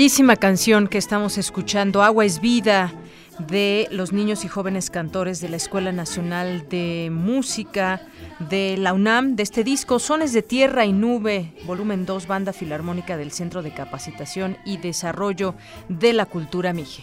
Bellísima 0.00 0.36
canción 0.36 0.88
que 0.88 0.96
estamos 0.96 1.36
escuchando, 1.36 2.02
Agua 2.02 2.24
es 2.24 2.40
Vida, 2.40 2.90
de 3.38 3.86
los 3.90 4.14
niños 4.14 4.46
y 4.46 4.48
jóvenes 4.48 4.88
cantores 4.88 5.42
de 5.42 5.50
la 5.50 5.58
Escuela 5.58 5.92
Nacional 5.92 6.66
de 6.70 7.10
Música 7.12 8.00
de 8.48 8.78
la 8.78 8.94
UNAM, 8.94 9.36
de 9.36 9.42
este 9.42 9.62
disco 9.62 9.98
Sones 9.98 10.32
de 10.32 10.40
Tierra 10.40 10.86
y 10.86 10.94
Nube, 10.94 11.52
volumen 11.66 12.06
2, 12.06 12.26
Banda 12.26 12.54
Filarmónica 12.54 13.18
del 13.18 13.30
Centro 13.30 13.60
de 13.60 13.74
Capacitación 13.74 14.56
y 14.64 14.78
Desarrollo 14.78 15.54
de 15.90 16.14
la 16.14 16.24
Cultura 16.24 16.72
Mije. 16.72 17.02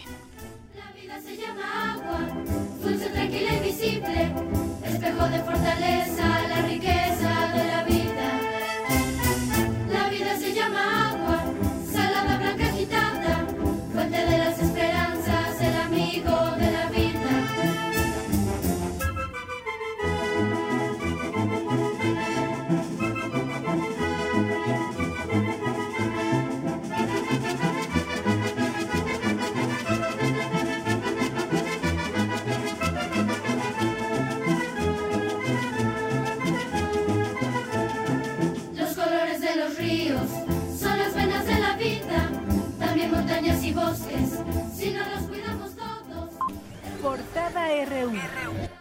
RU. 48.12 48.78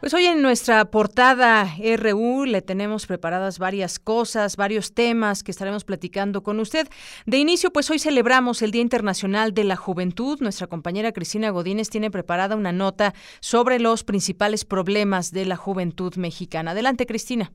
Pues 0.00 0.12
hoy 0.12 0.26
en 0.26 0.42
nuestra 0.42 0.84
portada 0.84 1.76
RU 1.96 2.44
le 2.44 2.60
tenemos 2.60 3.06
preparadas 3.06 3.58
varias 3.58 3.98
cosas, 3.98 4.56
varios 4.56 4.92
temas 4.92 5.42
que 5.42 5.50
estaremos 5.50 5.84
platicando 5.84 6.42
con 6.42 6.60
usted. 6.60 6.88
De 7.24 7.38
inicio, 7.38 7.72
pues 7.72 7.90
hoy 7.90 7.98
celebramos 7.98 8.60
el 8.60 8.70
Día 8.70 8.82
Internacional 8.82 9.54
de 9.54 9.64
la 9.64 9.76
Juventud. 9.76 10.40
Nuestra 10.40 10.66
compañera 10.66 11.12
Cristina 11.12 11.48
Godínez 11.48 11.88
tiene 11.88 12.10
preparada 12.10 12.54
una 12.54 12.72
nota 12.72 13.14
sobre 13.40 13.78
los 13.78 14.04
principales 14.04 14.66
problemas 14.66 15.30
de 15.30 15.46
la 15.46 15.56
juventud 15.56 16.14
mexicana. 16.16 16.72
Adelante, 16.72 17.06
Cristina. 17.06 17.50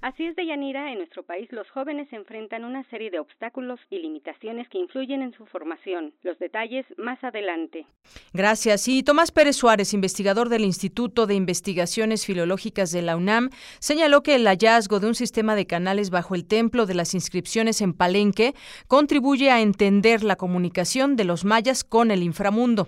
Así 0.00 0.26
es, 0.26 0.36
Deyanira, 0.36 0.92
en 0.92 0.98
nuestro 0.98 1.24
país 1.24 1.50
los 1.50 1.68
jóvenes 1.70 2.06
enfrentan 2.12 2.64
una 2.64 2.88
serie 2.88 3.10
de 3.10 3.18
obstáculos 3.18 3.80
y 3.90 3.98
limitaciones 3.98 4.68
que 4.68 4.78
influyen 4.78 5.22
en 5.22 5.32
su 5.32 5.44
formación. 5.46 6.14
Los 6.22 6.38
detalles 6.38 6.86
más 6.96 7.22
adelante. 7.24 7.84
Gracias. 8.32 8.86
Y 8.86 9.02
Tomás 9.02 9.32
Pérez 9.32 9.56
Suárez, 9.56 9.92
investigador 9.94 10.50
del 10.50 10.64
Instituto 10.64 11.26
de 11.26 11.34
Investigaciones 11.34 12.24
Filológicas 12.24 12.92
de 12.92 13.02
la 13.02 13.16
UNAM, 13.16 13.50
señaló 13.80 14.22
que 14.22 14.36
el 14.36 14.46
hallazgo 14.46 15.00
de 15.00 15.08
un 15.08 15.16
sistema 15.16 15.56
de 15.56 15.66
canales 15.66 16.10
bajo 16.10 16.36
el 16.36 16.46
templo 16.46 16.86
de 16.86 16.94
las 16.94 17.14
inscripciones 17.14 17.80
en 17.80 17.92
Palenque 17.92 18.54
contribuye 18.86 19.50
a 19.50 19.60
entender 19.60 20.22
la 20.22 20.36
comunicación 20.36 21.16
de 21.16 21.24
los 21.24 21.44
mayas 21.44 21.82
con 21.82 22.12
el 22.12 22.22
inframundo. 22.22 22.86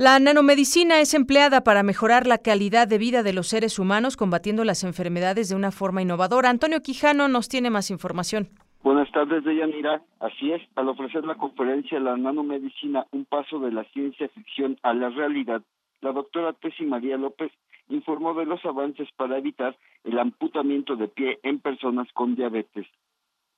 La 0.00 0.20
nanomedicina 0.20 1.00
es 1.00 1.12
empleada 1.12 1.64
para 1.64 1.82
mejorar 1.82 2.28
la 2.28 2.38
calidad 2.38 2.86
de 2.86 2.98
vida 2.98 3.24
de 3.24 3.32
los 3.32 3.48
seres 3.48 3.80
humanos 3.80 4.16
combatiendo 4.16 4.62
las 4.62 4.84
enfermedades 4.84 5.48
de 5.48 5.56
una 5.56 5.72
forma 5.72 6.00
innovadora. 6.02 6.50
Antonio 6.50 6.82
Quijano 6.82 7.26
nos 7.26 7.48
tiene 7.48 7.68
más 7.68 7.90
información. 7.90 8.46
Buenas 8.84 9.10
tardes, 9.10 9.42
Deyanira. 9.42 10.00
Así 10.20 10.52
es, 10.52 10.62
al 10.76 10.88
ofrecer 10.88 11.24
la 11.24 11.34
conferencia 11.34 11.98
La 11.98 12.16
nanomedicina, 12.16 13.06
un 13.10 13.24
paso 13.24 13.58
de 13.58 13.72
la 13.72 13.82
ciencia 13.92 14.28
ficción 14.28 14.78
a 14.84 14.94
la 14.94 15.08
realidad, 15.08 15.62
la 16.00 16.12
doctora 16.12 16.52
Tessy 16.52 16.84
María 16.84 17.16
López 17.16 17.50
informó 17.88 18.34
de 18.34 18.46
los 18.46 18.64
avances 18.64 19.08
para 19.16 19.36
evitar 19.36 19.76
el 20.04 20.20
amputamiento 20.20 20.94
de 20.94 21.08
pie 21.08 21.40
en 21.42 21.58
personas 21.58 22.06
con 22.12 22.36
diabetes. 22.36 22.86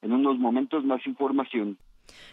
En 0.00 0.14
unos 0.14 0.38
momentos 0.38 0.86
más 0.86 1.06
información. 1.06 1.76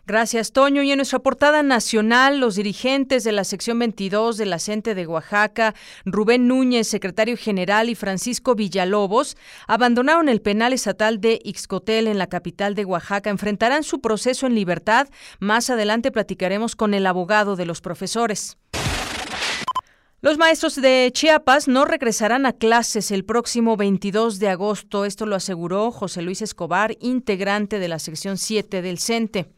Gracias, 0.05 0.53
Toño. 0.53 0.83
Y 0.83 0.91
en 0.91 0.97
nuestra 0.97 1.19
portada 1.19 1.63
nacional, 1.63 2.39
los 2.39 2.55
dirigentes 2.55 3.23
de 3.23 3.31
la 3.31 3.43
sección 3.43 3.79
22 3.79 4.37
de 4.37 4.45
la 4.45 4.59
de 4.95 5.07
Oaxaca, 5.07 5.75
Rubén 6.05 6.47
Núñez, 6.47 6.87
secretario 6.87 7.37
general, 7.37 7.89
y 7.89 7.95
Francisco 7.95 8.53
Villalobos, 8.53 9.37
abandonaron 9.67 10.29
el 10.29 10.41
penal 10.41 10.73
estatal 10.73 11.21
de 11.21 11.39
Ixcotel 11.43 12.07
en 12.07 12.17
la 12.17 12.27
capital 12.27 12.75
de 12.75 12.85
Oaxaca. 12.85 13.29
Enfrentarán 13.29 13.83
su 13.83 14.01
proceso 14.01 14.45
en 14.45 14.55
libertad. 14.55 15.07
Más 15.39 15.69
adelante 15.69 16.11
platicaremos 16.11 16.75
con 16.75 16.93
el 16.93 17.05
abogado 17.05 17.55
de 17.55 17.65
los 17.65 17.81
profesores. 17.81 18.57
Los 20.19 20.39
maestros 20.39 20.73
de 20.75 21.11
Chiapas 21.13 21.67
no 21.67 21.85
regresarán 21.85 22.47
a 22.47 22.53
clases 22.53 23.11
el 23.11 23.23
próximo 23.23 23.77
22 23.77 24.39
de 24.39 24.49
agosto. 24.49 25.05
Esto 25.05 25.27
lo 25.27 25.35
aseguró 25.35 25.91
José 25.91 26.23
Luis 26.23 26.41
Escobar, 26.41 26.97
integrante 27.01 27.77
de 27.77 27.87
la 27.87 27.99
sección 27.99 28.39
7 28.39 28.81
del 28.81 28.97
CENTE. 28.97 29.51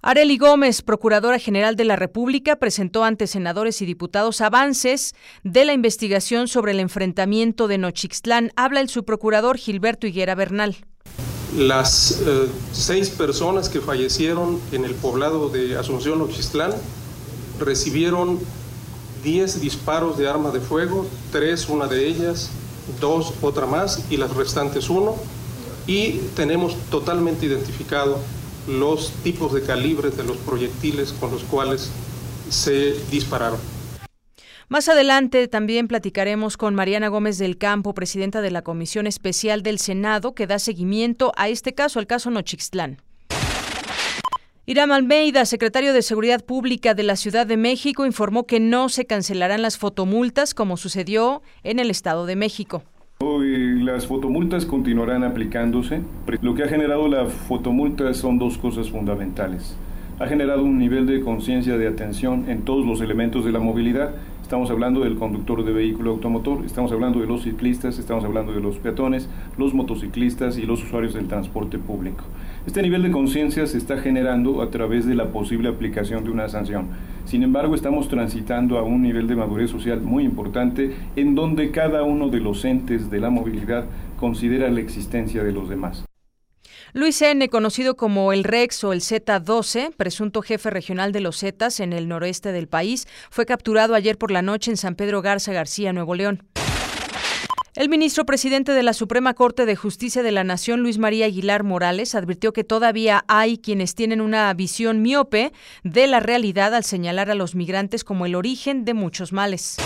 Areli 0.00 0.38
Gómez, 0.38 0.80
Procuradora 0.80 1.38
General 1.38 1.76
de 1.76 1.84
la 1.84 1.96
República, 1.96 2.56
presentó 2.56 3.04
ante 3.04 3.26
senadores 3.26 3.82
y 3.82 3.84
diputados 3.84 4.40
avances 4.40 5.14
de 5.44 5.66
la 5.66 5.74
investigación 5.74 6.48
sobre 6.48 6.72
el 6.72 6.80
enfrentamiento 6.80 7.68
de 7.68 7.76
Nochixtlán. 7.76 8.52
Habla 8.56 8.80
el 8.80 8.88
subprocurador 8.88 9.58
Gilberto 9.58 10.06
Higuera 10.06 10.34
Bernal. 10.34 10.76
Las 11.54 12.22
eh, 12.26 12.48
seis 12.72 13.10
personas 13.10 13.68
que 13.68 13.82
fallecieron 13.82 14.58
en 14.72 14.86
el 14.86 14.94
poblado 14.94 15.50
de 15.50 15.76
Asunción 15.76 16.20
Nochixtlán 16.20 16.72
recibieron 17.58 18.40
10 19.26 19.60
disparos 19.60 20.16
de 20.18 20.28
arma 20.28 20.52
de 20.52 20.60
fuego, 20.60 21.04
tres 21.32 21.68
una 21.68 21.88
de 21.88 22.06
ellas, 22.06 22.48
dos 23.00 23.34
otra 23.42 23.66
más 23.66 24.04
y 24.08 24.18
las 24.18 24.32
restantes 24.36 24.88
uno. 24.88 25.16
Y 25.88 26.18
tenemos 26.36 26.76
totalmente 26.90 27.46
identificado 27.46 28.20
los 28.68 29.10
tipos 29.24 29.52
de 29.52 29.62
calibres 29.62 30.16
de 30.16 30.22
los 30.22 30.36
proyectiles 30.36 31.12
con 31.12 31.32
los 31.32 31.42
cuales 31.42 31.90
se 32.50 32.94
dispararon. 33.10 33.58
Más 34.68 34.88
adelante 34.88 35.48
también 35.48 35.88
platicaremos 35.88 36.56
con 36.56 36.76
Mariana 36.76 37.08
Gómez 37.08 37.38
del 37.38 37.58
Campo, 37.58 37.94
presidenta 37.94 38.40
de 38.42 38.52
la 38.52 38.62
Comisión 38.62 39.08
Especial 39.08 39.64
del 39.64 39.80
Senado, 39.80 40.34
que 40.34 40.46
da 40.46 40.60
seguimiento 40.60 41.32
a 41.36 41.48
este 41.48 41.74
caso, 41.74 41.98
al 41.98 42.06
caso 42.06 42.30
Nochixtlán. 42.30 43.02
Irán 44.68 44.90
Almeida, 44.90 45.44
secretario 45.44 45.92
de 45.92 46.02
Seguridad 46.02 46.44
Pública 46.44 46.94
de 46.94 47.04
la 47.04 47.14
Ciudad 47.14 47.46
de 47.46 47.56
México, 47.56 48.04
informó 48.04 48.46
que 48.46 48.58
no 48.58 48.88
se 48.88 49.04
cancelarán 49.04 49.62
las 49.62 49.78
fotomultas 49.78 50.54
como 50.54 50.76
sucedió 50.76 51.40
en 51.62 51.78
el 51.78 51.88
Estado 51.88 52.26
de 52.26 52.34
México. 52.34 52.82
Hoy 53.20 53.80
las 53.84 54.08
fotomultas 54.08 54.66
continuarán 54.66 55.22
aplicándose. 55.22 56.00
Lo 56.42 56.56
que 56.56 56.64
ha 56.64 56.68
generado 56.68 57.06
la 57.06 57.26
fotomulta 57.26 58.12
son 58.12 58.40
dos 58.40 58.58
cosas 58.58 58.90
fundamentales. 58.90 59.76
Ha 60.18 60.26
generado 60.26 60.64
un 60.64 60.78
nivel 60.78 61.06
de 61.06 61.20
conciencia 61.20 61.78
de 61.78 61.86
atención 61.86 62.50
en 62.50 62.62
todos 62.62 62.84
los 62.84 63.00
elementos 63.00 63.44
de 63.44 63.52
la 63.52 63.60
movilidad. 63.60 64.16
Estamos 64.42 64.68
hablando 64.70 64.98
del 64.98 65.14
conductor 65.14 65.64
de 65.64 65.72
vehículo 65.72 66.10
automotor, 66.10 66.64
estamos 66.64 66.90
hablando 66.90 67.20
de 67.20 67.26
los 67.28 67.44
ciclistas, 67.44 68.00
estamos 68.00 68.24
hablando 68.24 68.52
de 68.52 68.60
los 68.60 68.78
peatones, 68.78 69.28
los 69.58 69.74
motociclistas 69.74 70.58
y 70.58 70.62
los 70.62 70.82
usuarios 70.82 71.14
del 71.14 71.28
transporte 71.28 71.78
público. 71.78 72.24
Este 72.66 72.82
nivel 72.82 73.04
de 73.04 73.12
conciencia 73.12 73.64
se 73.68 73.78
está 73.78 73.98
generando 73.98 74.60
a 74.60 74.70
través 74.70 75.06
de 75.06 75.14
la 75.14 75.30
posible 75.30 75.68
aplicación 75.68 76.24
de 76.24 76.30
una 76.30 76.48
sanción. 76.48 76.88
Sin 77.24 77.44
embargo, 77.44 77.76
estamos 77.76 78.08
transitando 78.08 78.76
a 78.76 78.82
un 78.82 79.02
nivel 79.02 79.28
de 79.28 79.36
madurez 79.36 79.70
social 79.70 80.00
muy 80.00 80.24
importante 80.24 80.96
en 81.14 81.36
donde 81.36 81.70
cada 81.70 82.02
uno 82.02 82.28
de 82.28 82.40
los 82.40 82.64
entes 82.64 83.08
de 83.08 83.20
la 83.20 83.30
movilidad 83.30 83.86
considera 84.18 84.68
la 84.68 84.80
existencia 84.80 85.44
de 85.44 85.52
los 85.52 85.68
demás. 85.68 86.04
Luis 86.92 87.22
N., 87.22 87.48
conocido 87.50 87.96
como 87.96 88.32
el 88.32 88.42
Rex 88.42 88.82
o 88.82 88.92
el 88.92 89.00
Z-12, 89.00 89.94
presunto 89.96 90.42
jefe 90.42 90.68
regional 90.70 91.12
de 91.12 91.20
los 91.20 91.38
Zetas 91.38 91.78
en 91.78 91.92
el 91.92 92.08
noreste 92.08 92.50
del 92.50 92.66
país, 92.66 93.06
fue 93.30 93.46
capturado 93.46 93.94
ayer 93.94 94.18
por 94.18 94.32
la 94.32 94.42
noche 94.42 94.72
en 94.72 94.76
San 94.76 94.96
Pedro 94.96 95.22
Garza 95.22 95.52
García, 95.52 95.92
Nuevo 95.92 96.16
León. 96.16 96.42
El 97.76 97.90
ministro 97.90 98.24
presidente 98.24 98.72
de 98.72 98.82
la 98.82 98.94
Suprema 98.94 99.34
Corte 99.34 99.66
de 99.66 99.76
Justicia 99.76 100.22
de 100.22 100.32
la 100.32 100.44
Nación, 100.44 100.80
Luis 100.80 100.96
María 100.96 101.26
Aguilar 101.26 101.62
Morales, 101.62 102.14
advirtió 102.14 102.54
que 102.54 102.64
todavía 102.64 103.26
hay 103.28 103.58
quienes 103.58 103.94
tienen 103.94 104.22
una 104.22 104.52
visión 104.54 105.02
miope 105.02 105.52
de 105.84 106.06
la 106.06 106.20
realidad 106.20 106.74
al 106.74 106.84
señalar 106.84 107.30
a 107.30 107.34
los 107.34 107.54
migrantes 107.54 108.02
como 108.02 108.24
el 108.24 108.34
origen 108.34 108.86
de 108.86 108.94
muchos 108.94 109.34
males. 109.34 109.76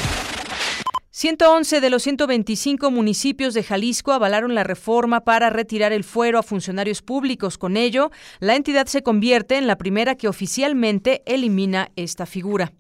111 1.11 1.81
de 1.81 1.91
los 1.91 2.05
125 2.05 2.93
municipios 2.93 3.55
de 3.55 3.65
Jalisco 3.65 4.13
avalaron 4.13 4.55
la 4.55 4.63
reforma 4.63 5.25
para 5.25 5.51
retirar 5.51 5.93
el 5.93 6.05
fuero 6.05 6.39
a 6.39 6.45
funcionarios 6.45 7.03
públicos. 7.03 7.59
Con 7.59 7.77
ello, 7.77 8.13
la 8.39 8.55
entidad 8.55 8.87
se 8.87 9.03
convierte 9.03 9.59
en 9.59 9.67
la 9.67 9.77
primera 9.77 10.15
que 10.15 10.29
oficialmente 10.29 11.25
elimina 11.27 11.91
esta 11.97 12.25
figura. 12.25 12.73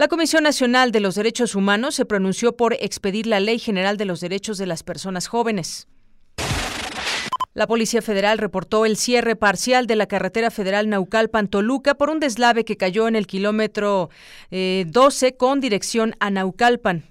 La 0.00 0.08
Comisión 0.08 0.44
Nacional 0.44 0.92
de 0.92 1.00
los 1.00 1.14
Derechos 1.14 1.54
Humanos 1.54 1.94
se 1.94 2.06
pronunció 2.06 2.56
por 2.56 2.72
expedir 2.72 3.26
la 3.26 3.38
Ley 3.38 3.58
General 3.58 3.98
de 3.98 4.06
los 4.06 4.20
Derechos 4.20 4.56
de 4.56 4.64
las 4.64 4.82
Personas 4.82 5.26
Jóvenes. 5.26 5.88
La 7.52 7.66
Policía 7.66 8.00
Federal 8.00 8.38
reportó 8.38 8.86
el 8.86 8.96
cierre 8.96 9.36
parcial 9.36 9.86
de 9.86 9.96
la 9.96 10.06
carretera 10.06 10.50
federal 10.50 10.88
Naucalpan-Toluca 10.88 11.96
por 11.96 12.08
un 12.08 12.18
deslave 12.18 12.64
que 12.64 12.78
cayó 12.78 13.08
en 13.08 13.14
el 13.14 13.26
kilómetro 13.26 14.08
12 14.50 15.26
eh, 15.26 15.36
con 15.36 15.60
dirección 15.60 16.14
a 16.18 16.30
Naucalpan. 16.30 17.04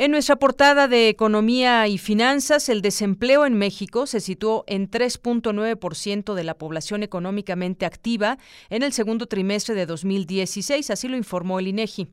En 0.00 0.12
nuestra 0.12 0.36
portada 0.36 0.88
de 0.88 1.10
Economía 1.10 1.86
y 1.86 1.98
Finanzas, 1.98 2.70
el 2.70 2.80
desempleo 2.80 3.44
en 3.44 3.52
México 3.52 4.06
se 4.06 4.20
situó 4.20 4.64
en 4.66 4.90
3.9% 4.90 6.32
de 6.32 6.42
la 6.42 6.54
población 6.54 7.02
económicamente 7.02 7.84
activa 7.84 8.38
en 8.70 8.82
el 8.82 8.94
segundo 8.94 9.26
trimestre 9.26 9.74
de 9.74 9.84
2016, 9.84 10.88
así 10.88 11.06
lo 11.06 11.18
informó 11.18 11.58
el 11.58 11.68
INEGI. 11.68 12.08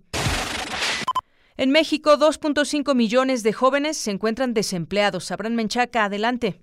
En 1.56 1.72
México, 1.72 2.18
2.5 2.18 2.94
millones 2.94 3.44
de 3.44 3.54
jóvenes 3.54 3.96
se 3.96 4.12
encuentran 4.12 4.54
desempleados. 4.54 5.32
Abraham 5.32 5.54
Menchaca, 5.54 6.04
adelante. 6.04 6.60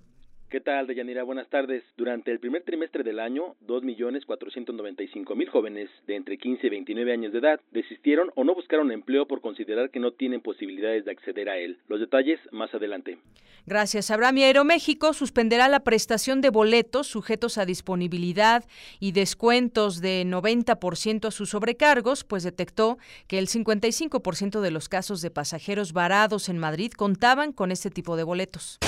¿Qué 0.54 0.60
tal, 0.60 0.86
Deyanira? 0.86 1.24
Buenas 1.24 1.48
tardes. 1.48 1.82
Durante 1.96 2.30
el 2.30 2.38
primer 2.38 2.62
trimestre 2.62 3.02
del 3.02 3.18
año, 3.18 3.56
2.495.000 3.66 5.48
jóvenes 5.48 5.90
de 6.06 6.14
entre 6.14 6.38
15 6.38 6.68
y 6.68 6.70
29 6.70 7.12
años 7.12 7.32
de 7.32 7.40
edad 7.40 7.60
desistieron 7.72 8.30
o 8.36 8.44
no 8.44 8.54
buscaron 8.54 8.92
empleo 8.92 9.26
por 9.26 9.40
considerar 9.40 9.90
que 9.90 9.98
no 9.98 10.12
tienen 10.12 10.42
posibilidades 10.42 11.04
de 11.06 11.10
acceder 11.10 11.48
a 11.48 11.58
él. 11.58 11.78
Los 11.88 11.98
detalles 11.98 12.38
más 12.52 12.72
adelante. 12.72 13.18
Gracias, 13.66 14.12
Abraham. 14.12 14.38
Y 14.38 14.44
Aeroméxico 14.44 15.12
suspenderá 15.12 15.66
la 15.66 15.80
prestación 15.80 16.40
de 16.40 16.50
boletos 16.50 17.08
sujetos 17.08 17.58
a 17.58 17.66
disponibilidad 17.66 18.62
y 19.00 19.10
descuentos 19.10 20.00
de 20.00 20.22
90% 20.24 21.26
a 21.26 21.30
sus 21.32 21.50
sobrecargos, 21.50 22.22
pues 22.22 22.44
detectó 22.44 22.98
que 23.26 23.40
el 23.40 23.48
55% 23.48 24.60
de 24.60 24.70
los 24.70 24.88
casos 24.88 25.20
de 25.20 25.32
pasajeros 25.32 25.92
varados 25.92 26.48
en 26.48 26.58
Madrid 26.58 26.92
contaban 26.92 27.50
con 27.52 27.72
este 27.72 27.90
tipo 27.90 28.16
de 28.16 28.22
boletos. 28.22 28.78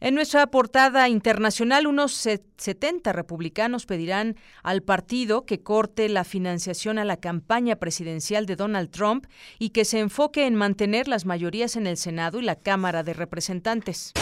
En 0.00 0.14
nuestra 0.14 0.46
portada 0.46 1.08
internacional, 1.08 1.88
unos 1.88 2.12
70 2.12 3.12
republicanos 3.12 3.84
pedirán 3.84 4.36
al 4.62 4.82
partido 4.82 5.44
que 5.44 5.64
corte 5.64 6.08
la 6.08 6.22
financiación 6.22 6.98
a 6.98 7.04
la 7.04 7.16
campaña 7.16 7.76
presidencial 7.76 8.46
de 8.46 8.54
Donald 8.54 8.90
Trump 8.90 9.26
y 9.58 9.70
que 9.70 9.84
se 9.84 9.98
enfoque 9.98 10.46
en 10.46 10.54
mantener 10.54 11.08
las 11.08 11.26
mayorías 11.26 11.74
en 11.74 11.88
el 11.88 11.96
Senado 11.96 12.38
y 12.38 12.42
la 12.42 12.54
Cámara 12.54 13.02
de 13.02 13.12
Representantes. 13.12 14.12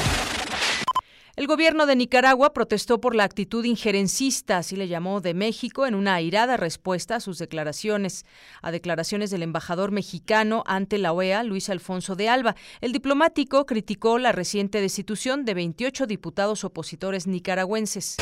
El 1.36 1.46
gobierno 1.46 1.84
de 1.84 1.96
Nicaragua 1.96 2.54
protestó 2.54 2.98
por 2.98 3.14
la 3.14 3.24
actitud 3.24 3.62
injerencista, 3.66 4.56
así 4.56 4.74
le 4.74 4.88
llamó, 4.88 5.20
de 5.20 5.34
México 5.34 5.86
en 5.86 5.94
una 5.94 6.14
airada 6.14 6.56
respuesta 6.56 7.16
a 7.16 7.20
sus 7.20 7.36
declaraciones, 7.36 8.24
a 8.62 8.70
declaraciones 8.70 9.30
del 9.30 9.42
embajador 9.42 9.90
mexicano 9.90 10.64
ante 10.66 10.96
la 10.96 11.12
OEA, 11.12 11.42
Luis 11.42 11.68
Alfonso 11.68 12.16
de 12.16 12.30
Alba. 12.30 12.56
El 12.80 12.92
diplomático 12.92 13.66
criticó 13.66 14.18
la 14.18 14.32
reciente 14.32 14.80
destitución 14.80 15.44
de 15.44 15.52
28 15.52 16.06
diputados 16.06 16.64
opositores 16.64 17.26
nicaragüenses. 17.26 18.16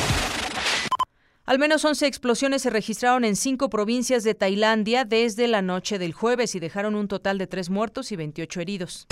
Al 1.45 1.57
menos 1.57 1.85
11 1.85 2.07
explosiones 2.07 2.63
se 2.63 2.69
registraron 2.69 3.23
en 3.23 3.37
cinco 3.37 3.69
provincias 3.69 4.25
de 4.25 4.35
Tailandia 4.35 5.05
desde 5.05 5.47
la 5.47 5.61
noche 5.61 5.99
del 5.99 6.11
jueves 6.11 6.53
y 6.55 6.59
dejaron 6.59 6.95
un 6.95 7.07
total 7.07 7.37
de 7.37 7.47
tres 7.47 7.69
muertos 7.69 8.11
y 8.11 8.17
28 8.17 8.59
heridos. 8.59 9.07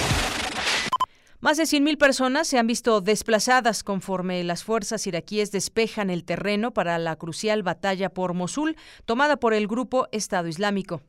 Más 1.43 1.57
de 1.57 1.63
100.000 1.63 1.97
personas 1.97 2.47
se 2.47 2.57
han 2.57 2.67
visto 2.67 3.01
desplazadas 3.01 3.83
conforme 3.83 4.41
las 4.45 4.63
fuerzas 4.63 5.05
iraquíes 5.07 5.51
despejan 5.51 6.09
el 6.09 6.23
terreno 6.23 6.71
para 6.71 6.97
la 6.99 7.17
crucial 7.17 7.63
batalla 7.63 8.07
por 8.07 8.33
Mosul, 8.33 8.77
tomada 9.03 9.35
por 9.35 9.53
el 9.53 9.67
grupo 9.67 10.07
Estado 10.13 10.47
Islámico. 10.47 11.01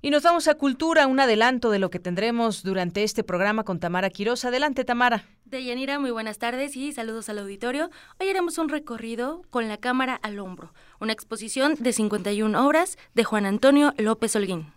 Y 0.00 0.08
nos 0.08 0.22
vamos 0.22 0.48
a 0.48 0.54
Cultura, 0.54 1.06
un 1.06 1.20
adelanto 1.20 1.70
de 1.70 1.78
lo 1.78 1.90
que 1.90 1.98
tendremos 1.98 2.62
durante 2.62 3.02
este 3.02 3.22
programa 3.22 3.64
con 3.64 3.80
Tamara 3.80 4.08
Quiroz. 4.08 4.46
Adelante, 4.46 4.86
Tamara. 4.86 5.26
Deyanira, 5.44 5.98
muy 5.98 6.10
buenas 6.10 6.38
tardes 6.38 6.74
y 6.74 6.90
saludos 6.92 7.28
al 7.28 7.40
auditorio. 7.40 7.90
Hoy 8.18 8.30
haremos 8.30 8.56
un 8.56 8.70
recorrido 8.70 9.42
con 9.50 9.68
la 9.68 9.76
cámara 9.76 10.18
al 10.22 10.38
hombro, 10.38 10.72
una 11.00 11.12
exposición 11.12 11.74
de 11.78 11.92
51 11.92 12.66
obras 12.66 12.96
de 13.12 13.24
Juan 13.24 13.44
Antonio 13.44 13.92
López 13.98 14.34
Holguín. 14.34 14.72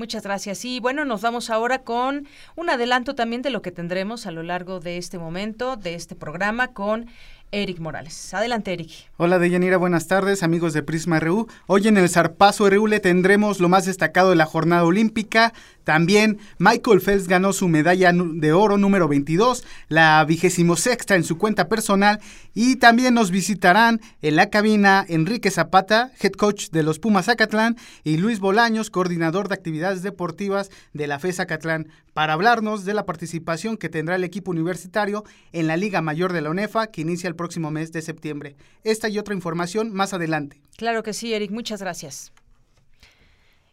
Muchas 0.00 0.22
gracias. 0.22 0.64
Y 0.64 0.80
bueno, 0.80 1.04
nos 1.04 1.20
vamos 1.20 1.50
ahora 1.50 1.82
con 1.82 2.26
un 2.56 2.70
adelanto 2.70 3.14
también 3.14 3.42
de 3.42 3.50
lo 3.50 3.60
que 3.60 3.70
tendremos 3.70 4.24
a 4.24 4.30
lo 4.30 4.42
largo 4.42 4.80
de 4.80 4.96
este 4.96 5.18
momento, 5.18 5.76
de 5.76 5.94
este 5.94 6.14
programa, 6.14 6.68
con 6.68 7.04
Eric 7.52 7.80
Morales. 7.80 8.32
Adelante, 8.32 8.72
Eric. 8.72 8.90
Hola, 9.16 9.38
Deyanira, 9.38 9.76
buenas 9.76 10.06
tardes, 10.06 10.42
amigos 10.42 10.72
de 10.72 10.82
Prisma 10.82 11.18
RU. 11.18 11.48
Hoy 11.66 11.88
en 11.88 11.96
el 11.96 12.08
Zarpazo 12.08 12.70
RU 12.70 12.86
le 12.86 13.00
tendremos 13.00 13.60
lo 13.60 13.68
más 13.68 13.86
destacado 13.86 14.30
de 14.30 14.36
la 14.36 14.46
jornada 14.46 14.84
olímpica. 14.84 15.52
También 15.84 16.38
Michael 16.58 17.00
Phelps 17.00 17.26
ganó 17.26 17.52
su 17.52 17.66
medalla 17.66 18.12
de 18.12 18.52
oro 18.52 18.78
número 18.78 19.08
22, 19.08 19.64
la 19.88 20.24
vigésimo 20.24 20.76
sexta 20.76 21.16
en 21.16 21.24
su 21.24 21.38
cuenta 21.38 21.68
personal. 21.68 22.20
Y 22.54 22.76
también 22.76 23.14
nos 23.14 23.30
visitarán 23.30 24.00
en 24.22 24.36
la 24.36 24.50
cabina 24.50 25.04
Enrique 25.08 25.50
Zapata, 25.50 26.12
head 26.20 26.32
coach 26.32 26.70
de 26.70 26.82
los 26.82 26.98
Pumas 26.98 27.26
Zacatlán, 27.26 27.76
y 28.04 28.18
Luis 28.18 28.38
Bolaños, 28.38 28.90
coordinador 28.90 29.48
de 29.48 29.54
actividades 29.54 30.02
deportivas 30.02 30.70
de 30.92 31.06
la 31.06 31.18
FE 31.18 31.32
Zacatlán, 31.32 31.88
para 32.20 32.34
hablarnos 32.34 32.84
de 32.84 32.92
la 32.92 33.06
participación 33.06 33.78
que 33.78 33.88
tendrá 33.88 34.14
el 34.14 34.24
equipo 34.24 34.50
universitario 34.50 35.24
en 35.52 35.66
la 35.66 35.78
Liga 35.78 36.02
Mayor 36.02 36.34
de 36.34 36.42
la 36.42 36.50
UNEFA, 36.50 36.88
que 36.88 37.00
inicia 37.00 37.28
el 37.28 37.34
próximo 37.34 37.70
mes 37.70 37.92
de 37.92 38.02
septiembre. 38.02 38.56
Esta 38.84 39.08
y 39.08 39.18
otra 39.18 39.32
información 39.34 39.90
más 39.94 40.12
adelante. 40.12 40.60
Claro 40.76 41.02
que 41.02 41.14
sí, 41.14 41.32
Eric, 41.32 41.50
muchas 41.50 41.80
gracias. 41.80 42.30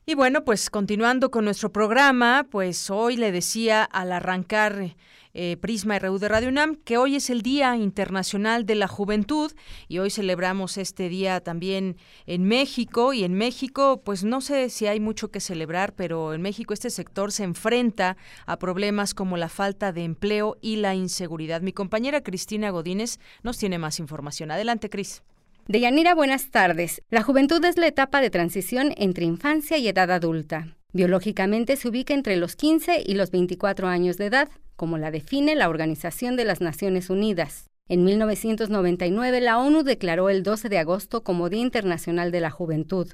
Y 0.06 0.16
bueno, 0.16 0.46
pues 0.46 0.70
continuando 0.70 1.30
con 1.30 1.44
nuestro 1.44 1.74
programa, 1.74 2.48
pues 2.50 2.90
hoy 2.90 3.18
le 3.18 3.34
decía 3.34 3.84
al 3.84 4.14
arrancar 4.14 4.96
eh, 5.40 5.56
Prisma 5.56 6.00
RU 6.00 6.18
de 6.18 6.28
Radio 6.28 6.50
UNAM 6.50 6.76
que 6.76 6.98
hoy 6.98 7.16
es 7.16 7.30
el 7.30 7.44
Día 7.44 7.76
Internacional 7.76 8.66
de 8.66 8.74
la 8.74 8.88
Juventud 8.88 9.52
y 9.88 10.00
hoy 10.00 10.10
celebramos 10.10 10.78
este 10.78 11.10
día 11.10 11.42
también 11.42 11.96
en 12.26 12.44
México 12.44 13.14
y 13.14 13.24
en 13.24 13.36
México 13.36 14.02
pues 14.04 14.24
no 14.24 14.42
sé 14.42 14.72
si 14.72 14.88
hay 14.88 15.00
mucho 15.00 15.30
que 15.30 15.40
celebrar, 15.40 15.94
pero 15.94 16.34
en 16.34 16.42
México 16.42 16.74
este 16.74 16.90
sector 16.90 17.32
se 17.32 17.44
enfrenta 17.44 18.18
a 18.48 18.58
problemas 18.58 19.14
como 19.14 19.38
la 19.38 19.48
falta 19.48 19.92
de 19.92 20.04
empleo 20.06 20.58
y 20.60 20.78
la 20.78 20.96
inseguridad. 20.96 21.62
Mi 21.62 21.72
compañera 21.72 22.24
Cristina 22.24 22.72
Godínez 22.72 23.20
nos 23.44 23.60
tiene 23.60 23.78
más 23.78 24.00
información. 24.00 24.50
Adelante, 24.50 24.90
Cris. 24.90 25.22
Deyanira, 25.68 26.16
buenas 26.16 26.50
tardes. 26.50 27.04
La 27.12 27.22
juventud 27.22 27.64
es 27.64 27.78
la 27.78 27.86
etapa 27.86 28.22
de 28.22 28.32
transición 28.32 28.92
entre 28.98 29.26
infancia 29.26 29.78
y 29.78 29.88
edad 29.88 30.10
adulta. 30.10 30.76
Biológicamente 30.94 31.76
se 31.76 31.90
ubica 31.90 32.16
entre 32.16 32.38
los 32.38 32.56
15 32.56 33.04
y 33.06 33.14
los 33.14 33.30
24 33.30 33.88
años 33.88 34.18
de 34.18 34.26
edad, 34.26 34.50
como 34.78 34.98
la 34.98 35.12
define 35.12 35.56
la 35.56 35.68
Organización 35.68 36.38
de 36.38 36.46
las 36.46 36.62
Naciones 36.62 37.10
Unidas. 37.10 37.66
En 37.90 38.04
1999 38.04 39.42
la 39.42 39.60
ONU 39.60 39.84
declaró 39.84 40.30
el 40.30 40.44
12 40.44 40.70
de 40.70 40.78
agosto 40.78 41.24
como 41.24 41.50
Día 41.50 41.62
Internacional 41.62 42.32
de 42.32 42.42
la 42.42 42.52
Juventud, 42.52 43.14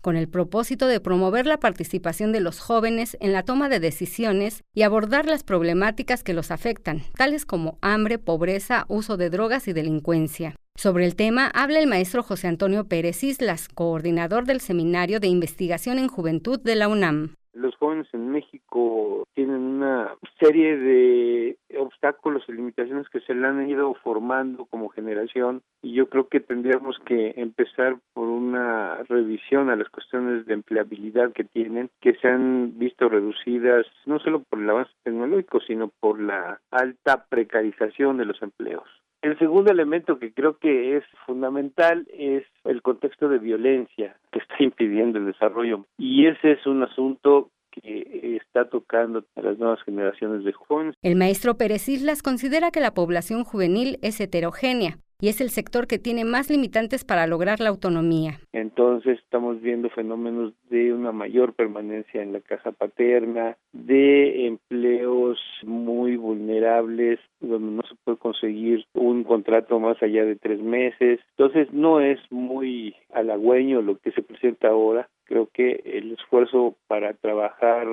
con 0.00 0.16
el 0.16 0.28
propósito 0.28 0.86
de 0.86 1.00
promover 1.00 1.46
la 1.46 1.58
participación 1.58 2.32
de 2.32 2.40
los 2.40 2.60
jóvenes 2.60 3.16
en 3.20 3.32
la 3.32 3.42
toma 3.42 3.68
de 3.68 3.80
decisiones 3.80 4.62
y 4.74 4.82
abordar 4.82 5.26
las 5.26 5.42
problemáticas 5.42 6.22
que 6.22 6.34
los 6.34 6.50
afectan, 6.50 7.02
tales 7.16 7.44
como 7.46 7.78
hambre, 7.80 8.18
pobreza, 8.18 8.84
uso 8.88 9.16
de 9.16 9.30
drogas 9.30 9.68
y 9.68 9.72
delincuencia. 9.72 10.56
Sobre 10.76 11.04
el 11.04 11.16
tema 11.16 11.48
habla 11.48 11.80
el 11.80 11.86
maestro 11.86 12.22
José 12.22 12.48
Antonio 12.48 12.84
Pérez 12.84 13.22
Islas, 13.22 13.68
coordinador 13.68 14.46
del 14.46 14.60
Seminario 14.60 15.20
de 15.20 15.28
Investigación 15.28 15.98
en 15.98 16.08
Juventud 16.08 16.60
de 16.60 16.76
la 16.76 16.88
UNAM. 16.88 17.34
Los 17.54 17.76
jóvenes 17.76 18.06
en 18.12 18.30
México 18.30 19.24
tienen 19.34 19.60
una 19.60 20.14
serie 20.40 20.76
de 20.76 21.58
obstáculos 21.78 22.44
y 22.48 22.52
limitaciones 22.52 23.08
que 23.08 23.20
se 23.20 23.34
le 23.34 23.46
han 23.46 23.68
ido 23.68 23.94
formando 23.94 24.64
como 24.66 24.88
generación 24.88 25.62
y 25.82 25.94
yo 25.94 26.08
creo 26.08 26.28
que 26.28 26.40
tendríamos 26.40 26.98
que 27.04 27.34
empezar 27.36 27.96
por 28.14 28.28
una 28.28 29.02
revisión 29.08 29.70
a 29.70 29.76
las 29.76 29.88
cuestiones 29.88 30.46
de 30.46 30.54
empleabilidad 30.54 31.32
que 31.32 31.44
tienen, 31.44 31.90
que 32.00 32.14
se 32.14 32.28
han 32.28 32.78
visto 32.78 33.08
reducidas 33.08 33.86
no 34.06 34.18
solo 34.18 34.42
por 34.42 34.60
el 34.60 34.70
avance 34.70 34.92
tecnológico, 35.02 35.60
sino 35.60 35.88
por 36.00 36.20
la 36.20 36.60
alta 36.70 37.26
precarización 37.28 38.16
de 38.16 38.24
los 38.24 38.40
empleos. 38.42 38.88
El 39.22 39.38
segundo 39.38 39.70
elemento 39.70 40.18
que 40.18 40.32
creo 40.32 40.58
que 40.58 40.96
es 40.96 41.04
fundamental 41.26 42.06
es 42.12 42.44
el 42.64 42.82
contexto 42.82 43.28
de 43.28 43.38
violencia 43.38 44.16
que 44.32 44.40
está 44.40 44.54
impidiendo 44.58 45.18
el 45.18 45.26
desarrollo. 45.26 45.86
Y 45.96 46.26
ese 46.26 46.52
es 46.52 46.66
un 46.66 46.82
asunto 46.82 47.50
que 47.70 48.36
está 48.36 48.68
tocando 48.68 49.24
a 49.34 49.40
las 49.40 49.58
nuevas 49.58 49.82
generaciones 49.84 50.44
de 50.44 50.52
jóvenes. 50.52 50.94
El 51.00 51.16
maestro 51.16 51.56
Pérez 51.56 51.88
Islas 51.88 52.22
considera 52.22 52.70
que 52.70 52.80
la 52.80 52.92
población 52.92 53.44
juvenil 53.44 53.98
es 54.02 54.20
heterogénea 54.20 54.98
y 55.22 55.28
es 55.28 55.40
el 55.40 55.50
sector 55.50 55.86
que 55.86 56.00
tiene 56.00 56.24
más 56.24 56.50
limitantes 56.50 57.04
para 57.04 57.28
lograr 57.28 57.60
la 57.60 57.68
autonomía. 57.68 58.40
Entonces 58.52 59.20
estamos 59.20 59.62
viendo 59.62 59.88
fenómenos 59.88 60.52
de 60.68 60.92
una 60.92 61.12
mayor 61.12 61.54
permanencia 61.54 62.20
en 62.20 62.32
la 62.32 62.40
casa 62.40 62.72
paterna, 62.72 63.56
de 63.72 64.48
empleos 64.48 65.38
muy 65.62 66.16
vulnerables 66.16 67.20
donde 67.38 67.70
no 67.70 67.82
se 67.82 67.94
puede 68.04 68.18
conseguir 68.18 68.84
un 68.94 69.22
contrato 69.22 69.78
más 69.78 70.02
allá 70.02 70.24
de 70.24 70.34
tres 70.34 70.60
meses. 70.60 71.20
Entonces 71.36 71.72
no 71.72 72.00
es 72.00 72.18
muy 72.30 72.96
halagüeño 73.12 73.80
lo 73.80 73.98
que 73.98 74.10
se 74.10 74.22
presenta 74.22 74.68
ahora. 74.68 75.08
Creo 75.24 75.48
que 75.52 75.82
el 75.84 76.12
esfuerzo 76.12 76.74
para 76.88 77.14
trabajar 77.14 77.86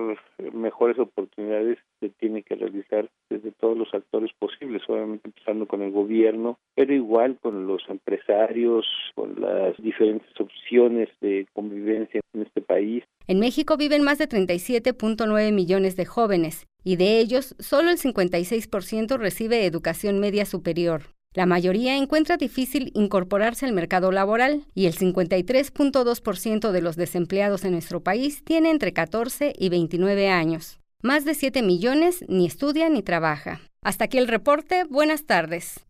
mejores 0.52 0.98
oportunidades 0.98 1.78
se 2.00 2.10
tiene 2.10 2.44
que 2.44 2.56
realizar 2.56 3.08
desde 3.30 3.52
todos 3.52 3.78
los 3.78 3.94
actores 3.94 4.32
posibles, 4.40 4.82
obviamente 4.88 5.28
empezando 5.30 5.66
con 5.66 5.82
el 5.82 5.92
gobierno, 5.92 6.58
pero 6.76 6.94
igual 6.94 7.19
con 7.42 7.68
los 7.68 7.82
empresarios, 7.90 8.86
con 9.16 9.40
las 9.40 9.76
diferentes 9.78 10.30
opciones 10.40 11.10
de 11.22 11.48
convivencia 11.54 12.22
en 12.34 12.42
este 12.44 12.62
país. 12.62 13.04
En 13.28 13.40
México 13.40 13.78
viven 13.78 14.04
más 14.04 14.18
de 14.18 14.28
37.9 14.28 15.52
millones 15.52 15.96
de 15.96 16.06
jóvenes 16.06 16.68
y 16.84 16.96
de 16.96 17.20
ellos 17.20 17.56
solo 17.60 17.92
el 17.92 17.98
56% 17.98 19.18
recibe 19.18 19.66
educación 19.66 20.20
media 20.20 20.46
superior. 20.46 21.04
La 21.34 21.46
mayoría 21.46 21.96
encuentra 21.96 22.38
difícil 22.38 22.92
incorporarse 22.96 23.66
al 23.66 23.74
mercado 23.74 24.12
laboral 24.12 24.64
y 24.74 24.88
el 24.88 24.96
53.2% 24.96 26.72
de 26.72 26.82
los 26.82 26.96
desempleados 26.96 27.66
en 27.66 27.74
nuestro 27.74 28.02
país 28.02 28.44
tiene 28.44 28.72
entre 28.72 28.94
14 28.94 29.54
y 29.56 29.70
29 29.70 30.30
años. 30.30 30.80
Más 31.04 31.26
de 31.26 31.36
7 31.36 31.62
millones 31.62 32.26
ni 32.28 32.48
estudia 32.48 32.90
ni 32.90 33.04
trabaja. 33.04 33.62
Hasta 33.84 34.06
aquí 34.06 34.18
el 34.18 34.28
reporte. 34.28 34.86
Buenas 34.90 35.26
tardes. 35.26 35.89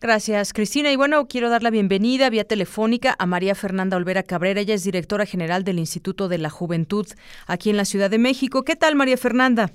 Gracias, 0.00 0.54
Cristina. 0.54 0.90
Y 0.90 0.96
bueno, 0.96 1.28
quiero 1.28 1.50
dar 1.50 1.62
la 1.62 1.68
bienvenida 1.68 2.30
vía 2.30 2.44
telefónica 2.44 3.14
a 3.18 3.26
María 3.26 3.54
Fernanda 3.54 3.98
Olvera 3.98 4.22
Cabrera. 4.22 4.60
Ella 4.60 4.74
es 4.74 4.82
directora 4.82 5.26
general 5.26 5.62
del 5.62 5.78
Instituto 5.78 6.28
de 6.28 6.38
la 6.38 6.48
Juventud 6.48 7.06
aquí 7.46 7.68
en 7.68 7.76
la 7.76 7.84
Ciudad 7.84 8.08
de 8.08 8.18
México. 8.18 8.64
¿Qué 8.64 8.76
tal, 8.76 8.94
María 8.94 9.18
Fernanda? 9.18 9.70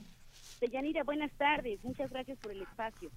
Yanira, 0.72 1.03
buenas 1.03 1.31
tardes. 1.38 1.79
Muchas 1.84 2.10
gracias 2.12 2.38
por 2.39 2.51
el 2.51 2.62
espacio. 2.62 3.10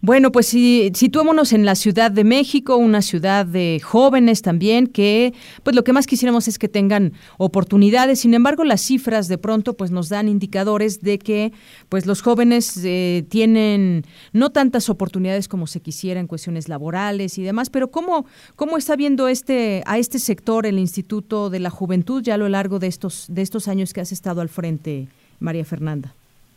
Bueno, 0.00 0.32
pues 0.32 0.46
si, 0.46 0.90
situémonos 0.94 1.52
en 1.52 1.64
la 1.64 1.74
Ciudad 1.74 2.10
de 2.10 2.24
México, 2.24 2.76
una 2.76 3.02
ciudad 3.02 3.46
de 3.46 3.80
jóvenes 3.82 4.42
también, 4.42 4.86
que 4.86 5.34
pues 5.62 5.74
lo 5.76 5.84
que 5.84 5.92
más 5.92 6.06
quisiéramos 6.06 6.48
es 6.48 6.58
que 6.58 6.68
tengan 6.68 7.12
oportunidades. 7.38 8.20
Sin 8.20 8.34
embargo, 8.34 8.64
las 8.64 8.80
cifras 8.80 9.28
de 9.28 9.38
pronto 9.38 9.74
pues 9.74 9.90
nos 9.90 10.08
dan 10.08 10.28
indicadores 10.28 11.00
de 11.00 11.18
que 11.18 11.52
pues 11.88 12.06
los 12.06 12.22
jóvenes 12.22 12.80
eh, 12.84 13.24
tienen 13.28 14.04
no 14.32 14.50
tantas 14.50 14.88
oportunidades 14.88 15.48
como 15.48 15.66
se 15.66 15.80
quisiera 15.80 16.20
en 16.20 16.26
cuestiones 16.26 16.68
laborales 16.68 17.38
y 17.38 17.42
demás. 17.42 17.70
Pero 17.70 17.90
¿cómo, 17.90 18.26
cómo 18.56 18.76
está 18.76 18.96
viendo 18.96 19.28
este 19.28 19.82
a 19.86 19.98
este 19.98 20.18
sector 20.18 20.66
el 20.66 20.78
Instituto 20.78 21.50
de 21.50 21.60
la 21.60 21.70
Juventud 21.70 22.22
ya 22.22 22.34
a 22.34 22.38
lo 22.38 22.48
largo 22.48 22.78
de 22.78 22.86
estos, 22.86 23.26
de 23.28 23.42
estos 23.42 23.68
años 23.68 23.92
que 23.92 24.00
has 24.00 24.12
estado 24.12 24.40
al 24.40 24.48
frente, 24.48 25.08
María 25.40 25.64
Fernanda? 25.64 26.14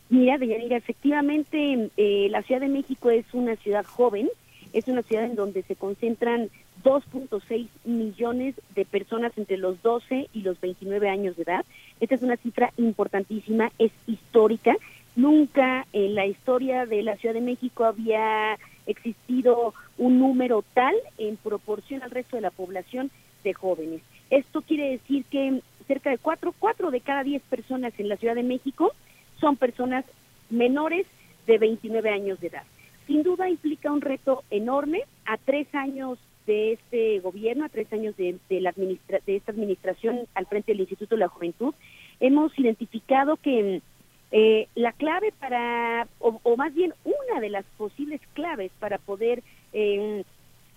Mira, 0.09 0.39
Deyanira, 0.39 0.75
efectivamente 0.75 1.91
eh, 1.95 2.27
la 2.31 2.41
Ciudad 2.41 2.61
de 2.61 2.67
México 2.67 3.11
es 3.11 3.25
una 3.31 3.55
ciudad 3.57 3.85
joven, 3.85 4.27
es 4.73 4.87
una 4.87 5.03
ciudad 5.03 5.25
en 5.25 5.35
donde 5.35 5.61
se 5.61 5.75
concentran 5.75 6.49
2.6 6.83 7.67
millones 7.85 8.55
de 8.73 8.85
personas 8.85 9.37
entre 9.37 9.57
los 9.57 9.81
12 9.83 10.29
y 10.33 10.41
los 10.41 10.59
29 10.61 11.09
años 11.09 11.35
de 11.35 11.43
edad. 11.43 11.65
Esta 11.99 12.15
es 12.15 12.23
una 12.23 12.37
cifra 12.37 12.73
importantísima, 12.77 13.71
es 13.77 13.91
histórica. 14.07 14.75
Nunca 15.15 15.85
en 15.93 16.15
la 16.15 16.25
historia 16.25 16.87
de 16.87 17.03
la 17.03 17.15
Ciudad 17.17 17.35
de 17.35 17.41
México 17.41 17.83
había 17.83 18.57
existido 18.87 19.75
un 19.99 20.17
número 20.17 20.63
tal 20.73 20.95
en 21.19 21.37
proporción 21.37 22.01
al 22.01 22.09
resto 22.09 22.35
de 22.35 22.41
la 22.41 22.51
población 22.51 23.11
de 23.43 23.53
jóvenes. 23.53 24.01
Esto 24.31 24.61
quiere 24.63 24.89
decir 24.91 25.25
que 25.25 25.61
cerca 25.87 26.09
de 26.09 26.17
4, 26.17 26.53
4 26.57 26.89
de 26.89 27.01
cada 27.01 27.23
10 27.23 27.43
personas 27.43 27.93
en 27.99 28.09
la 28.09 28.17
Ciudad 28.17 28.35
de 28.35 28.43
México 28.43 28.93
son 29.39 29.55
personas 29.55 30.05
menores 30.49 31.05
de 31.47 31.57
29 31.57 32.09
años 32.09 32.39
de 32.39 32.47
edad. 32.47 32.63
Sin 33.07 33.23
duda 33.23 33.49
implica 33.49 33.91
un 33.91 34.01
reto 34.01 34.43
enorme 34.51 35.03
a 35.25 35.37
tres 35.37 35.67
años 35.73 36.19
de 36.45 36.73
este 36.73 37.19
gobierno, 37.19 37.65
a 37.65 37.69
tres 37.69 37.91
años 37.93 38.15
de, 38.17 38.39
la 38.49 38.71
de 38.71 39.35
esta 39.35 39.51
administración 39.51 40.27
al 40.35 40.45
frente 40.45 40.71
del 40.71 40.81
Instituto 40.81 41.15
de 41.15 41.21
la 41.21 41.27
Juventud. 41.27 41.73
Hemos 42.19 42.57
identificado 42.57 43.37
que 43.37 43.81
eh, 44.31 44.67
la 44.75 44.91
clave 44.91 45.33
para, 45.39 46.07
o, 46.19 46.55
más 46.55 46.73
bien 46.73 46.93
una 47.03 47.41
de 47.41 47.49
las 47.49 47.65
posibles 47.77 48.21
claves 48.33 48.71
para 48.79 48.99
poder 48.99 49.41
em, 49.73 50.23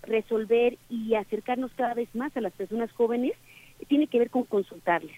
resolver 0.02 0.78
y 0.88 1.14
acercarnos 1.14 1.70
cada 1.74 1.94
vez 1.94 2.08
más 2.14 2.34
a 2.36 2.40
las 2.40 2.52
personas 2.52 2.90
jóvenes, 2.92 3.32
tiene 3.88 4.06
que 4.06 4.18
ver 4.18 4.30
con 4.30 4.44
consultarles 4.44 5.16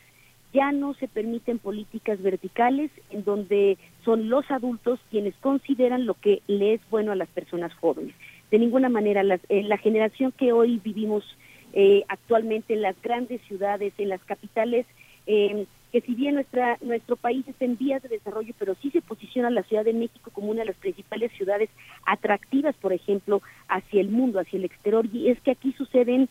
ya 0.54 0.70
no 0.70 0.94
se 0.94 1.08
permiten 1.08 1.58
políticas 1.58 2.22
verticales 2.22 2.90
en 3.10 3.24
donde 3.24 3.76
son 4.04 4.30
los 4.30 4.48
adultos 4.50 5.00
quienes 5.10 5.34
consideran 5.36 6.06
lo 6.06 6.14
que 6.14 6.42
le 6.46 6.74
es 6.74 6.80
bueno 6.90 7.10
a 7.10 7.16
las 7.16 7.28
personas 7.28 7.74
jóvenes. 7.74 8.14
De 8.52 8.60
ninguna 8.60 8.88
manera, 8.88 9.22
eh, 9.48 9.62
la 9.64 9.78
generación 9.78 10.32
que 10.32 10.52
hoy 10.52 10.80
vivimos 10.82 11.24
eh, 11.72 12.04
actualmente 12.08 12.72
en 12.72 12.82
las 12.82 12.94
grandes 13.02 13.40
ciudades, 13.48 13.92
en 13.98 14.08
las 14.08 14.22
capitales, 14.22 14.86
em, 15.26 15.66
que 15.90 16.00
si 16.02 16.14
bien 16.14 16.36
nuestra, 16.36 16.78
nuestro 16.82 17.16
país 17.16 17.46
está 17.48 17.64
en 17.64 17.76
vías 17.76 18.00
de 18.02 18.08
desarrollo, 18.08 18.54
pero 18.56 18.76
sí 18.80 18.90
se 18.92 19.02
posiciona 19.02 19.50
la 19.50 19.64
Ciudad 19.64 19.84
de 19.84 19.92
México 19.92 20.30
como 20.32 20.50
una 20.52 20.60
de 20.60 20.66
las 20.66 20.76
principales 20.76 21.32
ciudades 21.32 21.68
atractivas, 22.06 22.76
por 22.76 22.92
ejemplo, 22.92 23.42
hacia 23.66 24.00
el 24.00 24.08
mundo, 24.08 24.38
hacia 24.38 24.58
el 24.58 24.64
exterior, 24.64 25.06
y 25.12 25.30
es 25.30 25.40
que 25.40 25.50
aquí 25.50 25.72
suceden 25.72 26.28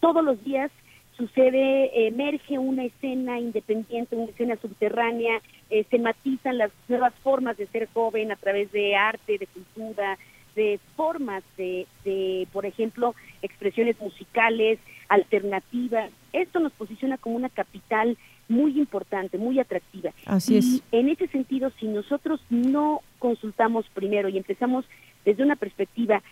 todos 0.00 0.22
los 0.22 0.42
días 0.44 0.70
sucede, 1.16 2.06
emerge 2.06 2.58
una 2.58 2.84
escena 2.84 3.38
independiente, 3.38 4.16
una 4.16 4.30
escena 4.30 4.56
subterránea, 4.56 5.40
eh, 5.70 5.84
se 5.90 5.98
matizan 5.98 6.58
las 6.58 6.70
nuevas 6.88 7.14
formas 7.22 7.56
de 7.56 7.66
ser 7.68 7.88
joven 7.92 8.32
a 8.32 8.36
través 8.36 8.70
de 8.72 8.96
arte, 8.96 9.38
de 9.38 9.46
cultura, 9.46 10.18
de 10.56 10.78
formas 10.96 11.42
de, 11.56 11.86
de, 12.04 12.46
por 12.52 12.66
ejemplo, 12.66 13.14
expresiones 13.42 14.00
musicales, 14.00 14.78
alternativas. 15.08 16.10
Esto 16.32 16.60
nos 16.60 16.72
posiciona 16.72 17.18
como 17.18 17.36
una 17.36 17.48
capital 17.48 18.16
muy 18.48 18.78
importante, 18.78 19.38
muy 19.38 19.58
atractiva. 19.58 20.12
Así 20.26 20.58
y 20.58 20.82
en 20.96 21.08
ese 21.08 21.26
sentido, 21.28 21.70
si 21.80 21.86
nosotros 21.86 22.40
no 22.50 23.00
consultamos 23.18 23.86
primero 23.94 24.28
y 24.28 24.36
empezamos 24.36 24.84
desde 25.24 25.42
una 25.42 25.56
perspectiva 25.56 26.22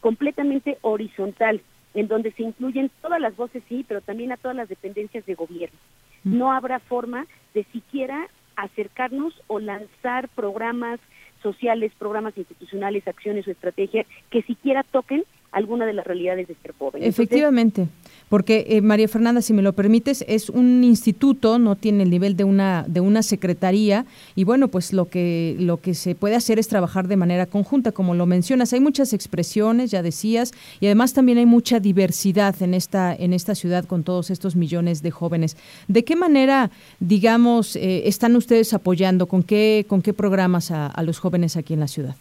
completamente 0.00 0.78
horizontal, 0.82 1.60
en 1.96 2.08
donde 2.08 2.30
se 2.32 2.42
incluyen 2.42 2.90
todas 3.00 3.20
las 3.20 3.34
voces, 3.36 3.62
sí, 3.68 3.84
pero 3.88 4.02
también 4.02 4.30
a 4.30 4.36
todas 4.36 4.56
las 4.56 4.68
dependencias 4.68 5.24
de 5.24 5.34
gobierno. 5.34 5.78
Mm. 6.24 6.38
No 6.38 6.52
habrá 6.52 6.78
forma 6.78 7.26
de 7.54 7.64
siquiera 7.72 8.28
acercarnos 8.54 9.34
o 9.46 9.58
lanzar 9.58 10.28
programas 10.28 11.00
sociales, 11.42 11.92
programas 11.98 12.36
institucionales, 12.36 13.08
acciones 13.08 13.48
o 13.48 13.50
estrategias 13.50 14.06
que 14.30 14.42
siquiera 14.42 14.82
toquen 14.82 15.24
alguna 15.52 15.86
de 15.86 15.92
las 15.92 16.06
realidades 16.06 16.48
de 16.48 16.54
ser 16.62 16.74
joven. 16.78 17.02
Efectivamente. 17.02 17.88
Porque, 18.28 18.66
eh, 18.70 18.80
María 18.80 19.06
Fernanda, 19.06 19.40
si 19.40 19.52
me 19.52 19.62
lo 19.62 19.72
permites, 19.72 20.24
es 20.26 20.50
un 20.50 20.82
instituto, 20.82 21.60
no 21.60 21.76
tiene 21.76 22.02
el 22.02 22.10
nivel 22.10 22.36
de 22.36 22.42
una, 22.42 22.84
de 22.88 23.00
una 23.00 23.22
secretaría, 23.22 24.04
y 24.34 24.42
bueno, 24.42 24.66
pues 24.66 24.92
lo 24.92 25.08
que, 25.08 25.54
lo 25.60 25.80
que 25.80 25.94
se 25.94 26.16
puede 26.16 26.34
hacer 26.34 26.58
es 26.58 26.66
trabajar 26.66 27.06
de 27.06 27.16
manera 27.16 27.46
conjunta, 27.46 27.92
como 27.92 28.14
lo 28.14 28.26
mencionas. 28.26 28.72
Hay 28.72 28.80
muchas 28.80 29.12
expresiones, 29.12 29.92
ya 29.92 30.02
decías, 30.02 30.52
y 30.80 30.86
además 30.86 31.12
también 31.12 31.38
hay 31.38 31.46
mucha 31.46 31.78
diversidad 31.78 32.60
en 32.62 32.74
esta, 32.74 33.14
en 33.14 33.32
esta 33.32 33.54
ciudad 33.54 33.84
con 33.84 34.02
todos 34.02 34.30
estos 34.30 34.56
millones 34.56 35.02
de 35.02 35.12
jóvenes. 35.12 35.56
¿De 35.86 36.02
qué 36.02 36.16
manera, 36.16 36.72
digamos, 36.98 37.76
eh, 37.76 38.08
están 38.08 38.34
ustedes 38.34 38.74
apoyando, 38.74 39.26
con 39.26 39.44
qué, 39.44 39.86
con 39.88 40.02
qué 40.02 40.12
programas 40.12 40.72
a 40.72 41.02
los 41.04 41.20
jóvenes 41.20 41.56
aquí 41.56 41.74
en 41.74 41.80
la 41.80 41.88
ciudad? 41.88 42.16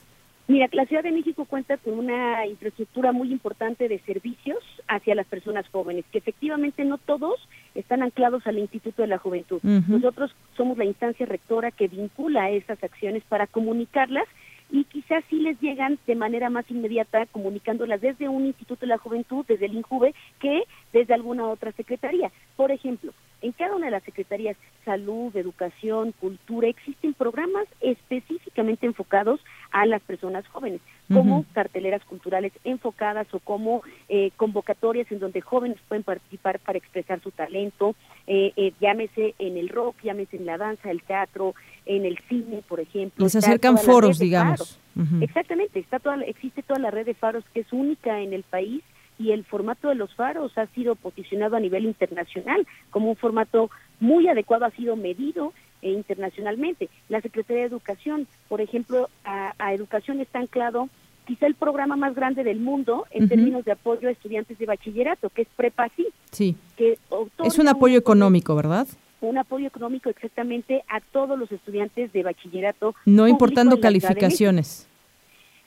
Mira, 0.47 0.69
la 0.73 0.85
Ciudad 0.85 1.01
de 1.01 1.11
México 1.11 1.45
cuenta 1.45 1.77
con 1.77 1.97
una 1.97 2.45
infraestructura 2.45 3.11
muy 3.11 3.31
importante 3.31 3.87
de 3.87 3.99
servicios 3.99 4.59
hacia 4.87 5.15
las 5.15 5.25
personas 5.25 5.67
jóvenes, 5.69 6.05
que 6.11 6.19
efectivamente 6.19 6.85
no 6.85 6.99
todos 6.99 7.39
están 7.73 8.03
anclados 8.03 8.45
al 8.45 8.59
Instituto 8.59 9.01
de 9.01 9.07
la 9.07 9.17
Juventud. 9.17 9.59
Nosotros 9.63 10.35
somos 10.55 10.77
la 10.77 10.85
instancia 10.85 11.25
rectora 11.25 11.71
que 11.71 11.87
vincula 11.87 12.51
esas 12.51 12.83
acciones 12.83 13.23
para 13.27 13.47
comunicarlas 13.47 14.27
y 14.71 14.83
quizás 14.85 15.23
sí 15.29 15.37
les 15.37 15.59
llegan 15.61 15.97
de 16.05 16.15
manera 16.15 16.49
más 16.49 16.69
inmediata 16.69 17.25
comunicándolas 17.27 18.01
desde 18.01 18.29
un 18.29 18.45
Instituto 18.45 18.81
de 18.81 18.87
la 18.87 18.97
Juventud, 18.97 19.45
desde 19.47 19.65
el 19.65 19.75
INJUVE, 19.75 20.13
que 20.39 20.63
desde 20.93 21.13
alguna 21.13 21.47
otra 21.47 21.71
secretaría. 21.71 22.31
Por 22.55 22.71
ejemplo, 22.71 23.13
en 23.45 23.51
cada 23.51 23.75
una 23.75 23.85
de 23.85 23.91
las 23.91 24.03
secretarías, 24.03 24.57
salud, 24.83 25.35
educación, 25.35 26.13
cultura, 26.19 26.67
existen 26.67 27.13
programas 27.13 27.67
específicamente 27.79 28.87
enfocados 28.87 29.39
a 29.71 29.85
las 29.85 30.01
personas 30.01 30.47
jóvenes, 30.47 30.81
como 31.13 31.45
carteleras 31.53 32.03
culturales 32.05 32.51
enfocadas 32.63 33.27
o 33.33 33.39
como 33.39 33.83
eh, 34.09 34.31
convocatorias 34.35 35.11
en 35.11 35.19
donde 35.19 35.41
jóvenes 35.41 35.77
pueden 35.87 36.03
participar 36.03 36.59
para 36.59 36.79
expresar 36.79 37.21
su 37.21 37.29
talento, 37.29 37.95
eh, 38.25 38.51
eh, 38.55 38.73
llámese 38.81 39.35
en 39.37 39.57
el 39.57 39.69
rock, 39.69 39.95
llámese 40.03 40.37
en 40.37 40.47
la 40.47 40.57
danza, 40.57 40.89
el 40.89 41.03
teatro, 41.03 41.53
en 41.85 42.05
el 42.05 42.17
cine, 42.27 42.63
por 42.67 42.79
ejemplo. 42.79 43.23
Les 43.23 43.35
acercan 43.35 43.77
foros, 43.77 44.17
digamos. 44.17 44.79
Exactamente, 45.21 45.79
está 45.79 45.99
toda, 45.99 46.23
existe 46.23 46.63
toda 46.63 46.79
la 46.79 46.89
red 46.89 47.05
de 47.05 47.13
faros 47.13 47.43
que 47.53 47.59
es 47.59 47.71
única 47.71 48.21
en 48.21 48.33
el 48.33 48.43
país 48.43 48.81
y 49.17 49.31
el 49.31 49.43
formato 49.45 49.89
de 49.89 49.95
los 49.95 50.13
faros 50.13 50.57
ha 50.57 50.67
sido 50.67 50.95
posicionado 50.95 51.55
a 51.55 51.59
nivel 51.59 51.85
internacional 51.85 52.67
como 52.89 53.09
un 53.09 53.15
formato 53.15 53.69
muy 53.99 54.27
adecuado, 54.27 54.65
ha 54.65 54.71
sido 54.71 54.95
medido 54.95 55.53
eh, 55.81 55.91
internacionalmente. 55.91 56.89
La 57.09 57.21
Secretaría 57.21 57.63
de 57.63 57.69
Educación, 57.69 58.27
por 58.47 58.61
ejemplo, 58.61 59.09
a, 59.23 59.73
educación 59.73 60.19
está 60.19 60.39
anclado 60.39 60.89
quizá 61.25 61.47
el 61.47 61.55
programa 61.55 61.95
más 61.95 62.13
grande 62.13 62.43
del 62.43 62.59
mundo 62.59 63.05
en 63.09 63.27
términos 63.27 63.65
de 63.65 63.71
apoyo 63.71 64.07
a 64.07 64.11
estudiantes 64.11 64.59
de 64.59 64.65
bachillerato, 64.67 65.29
que 65.29 65.41
es 65.41 65.47
PREPASI. 65.55 66.07
Sí. 66.31 66.55
Que 66.77 66.99
es 67.43 67.57
un 67.57 67.67
apoyo 67.67 67.97
económico, 67.97 68.55
¿verdad? 68.55 68.87
Un 69.21 69.39
apoyo 69.39 69.65
económico 69.65 70.09
exactamente 70.09 70.83
a 70.87 70.99
todos 70.99 71.39
los 71.39 71.51
estudiantes 71.51 72.13
de 72.13 72.21
bachillerato. 72.21 72.93
No 73.05 73.27
importando 73.27 73.79
calificaciones. 73.79 74.87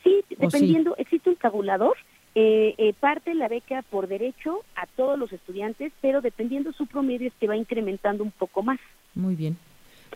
Sí, 0.05 0.23
dependiendo, 0.39 0.95
existe 0.97 1.31
un 1.31 1.37
tabulador 1.37 1.97
eh, 2.35 2.75
eh, 2.79 2.93
parte 2.99 3.35
la 3.35 3.49
beca 3.49 3.83
por 3.83 4.07
derecho 4.09 4.61
a 4.77 4.87
todos 4.87 5.19
los 5.19 5.33
estudiantes, 5.33 5.93
pero 6.01 6.21
dependiendo 6.21 6.73
su 6.73 6.87
promedio 6.87 7.29
es 7.29 7.35
que 7.41 7.49
va 7.49 7.57
incrementando 7.57 8.23
un 8.25 8.31
poco 8.31 8.63
más. 8.63 8.79
Muy 9.15 9.35
bien. 9.35 9.57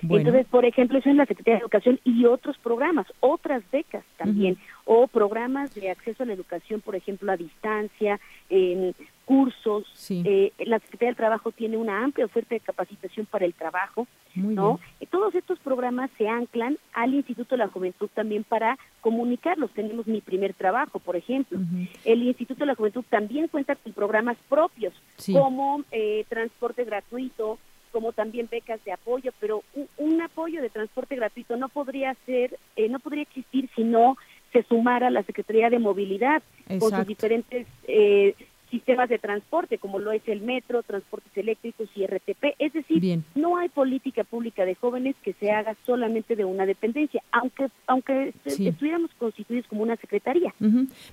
Entonces, 0.02 0.46
por 0.46 0.64
ejemplo, 0.64 0.98
eso 0.98 1.10
en 1.10 1.16
la 1.16 1.26
Secretaría 1.26 1.58
de 1.58 1.60
Educación 1.60 2.00
y 2.04 2.24
otros 2.24 2.56
programas, 2.58 3.06
otras 3.20 3.62
becas 3.70 4.04
también, 4.16 4.56
o 4.84 5.06
programas 5.06 5.74
de 5.74 5.90
acceso 5.90 6.22
a 6.22 6.26
la 6.26 6.32
educación, 6.32 6.80
por 6.80 6.96
ejemplo, 6.96 7.30
a 7.30 7.36
distancia, 7.36 8.18
en 8.48 8.94
cursos. 9.24 9.84
Eh, 10.10 10.52
la 10.58 10.78
Secretaría 10.78 11.08
del 11.08 11.16
Trabajo 11.16 11.52
tiene 11.52 11.76
una 11.76 12.02
amplia 12.02 12.26
oferta 12.26 12.54
de 12.54 12.60
capacitación 12.60 13.26
para 13.26 13.44
el 13.44 13.54
trabajo, 13.54 14.06
¿no? 14.34 14.80
Todos 15.10 15.34
estos 15.34 15.58
programas 15.58 16.10
se 16.16 16.28
anclan 16.28 16.78
al 16.94 17.14
Instituto 17.14 17.54
de 17.54 17.58
la 17.58 17.68
Juventud 17.68 18.08
también 18.14 18.44
para 18.44 18.78
comunicarlos. 19.00 19.70
Tenemos 19.72 20.06
mi 20.06 20.20
primer 20.20 20.54
trabajo, 20.54 20.98
por 20.98 21.16
ejemplo. 21.16 21.58
El 22.04 22.22
Instituto 22.22 22.60
de 22.60 22.66
la 22.66 22.74
Juventud 22.74 23.04
también 23.08 23.48
cuenta 23.48 23.76
con 23.76 23.92
programas 23.92 24.36
propios, 24.48 24.94
como 25.32 25.84
eh, 25.90 26.24
transporte 26.28 26.84
gratuito, 26.84 27.58
como 27.92 28.12
también 28.12 28.48
becas 28.50 28.82
de 28.84 28.92
apoyo, 28.92 29.32
pero 29.38 29.62
un, 29.98 30.20
apoyo 30.22 30.62
de 30.62 30.70
transporte 30.70 31.14
gratuito 31.14 31.56
no 31.56 31.68
podría 31.68 32.16
ser, 32.26 32.58
eh, 32.76 32.88
no 32.88 32.98
podría 32.98 33.22
existir 33.22 33.68
si 33.76 33.84
no 33.84 34.16
se 34.52 34.62
sumara 34.64 35.10
la 35.10 35.22
Secretaría 35.22 35.70
de 35.70 35.78
Movilidad 35.78 36.42
con 36.78 36.90
sus 36.90 37.06
diferentes 37.06 37.66
eh, 37.86 38.34
sistemas 38.72 39.08
de 39.08 39.18
transporte, 39.18 39.78
como 39.78 40.00
lo 40.00 40.10
es 40.10 40.26
el 40.26 40.40
metro, 40.40 40.82
transportes 40.82 41.30
eléctricos 41.36 41.88
y 41.94 42.04
RTP. 42.06 42.56
Es 42.58 42.72
decir, 42.72 43.20
no 43.34 43.58
hay 43.58 43.68
política 43.68 44.24
pública 44.24 44.64
de 44.64 44.74
jóvenes 44.74 45.14
que 45.22 45.34
se 45.34 45.52
haga 45.52 45.76
solamente 45.84 46.34
de 46.34 46.44
una 46.44 46.66
dependencia, 46.66 47.22
aunque 47.30 47.68
aunque 47.86 48.34
estuviéramos 48.44 49.12
constituidos 49.18 49.66
como 49.68 49.82
una 49.82 49.96
secretaría. 49.96 50.52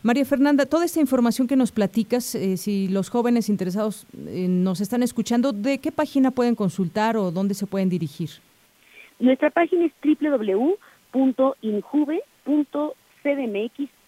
María 0.01 0.25
Fernanda, 0.25 0.65
toda 0.65 0.85
esta 0.85 1.01
información 1.01 1.47
que 1.47 1.55
nos 1.55 1.71
platicas, 1.71 2.33
eh, 2.33 2.57
si 2.57 2.87
los 2.87 3.09
jóvenes 3.09 3.49
interesados 3.49 4.07
eh, 4.27 4.47
nos 4.49 4.81
están 4.81 5.03
escuchando, 5.03 5.51
¿de 5.51 5.77
qué 5.79 5.91
página 5.91 6.31
pueden 6.31 6.55
consultar 6.55 7.17
o 7.17 7.29
dónde 7.29 7.53
se 7.53 7.67
pueden 7.67 7.89
dirigir? 7.89 8.29
Nuestra 9.19 9.51
página 9.51 9.85
es 9.85 9.91
www.injuve.com 10.01 12.29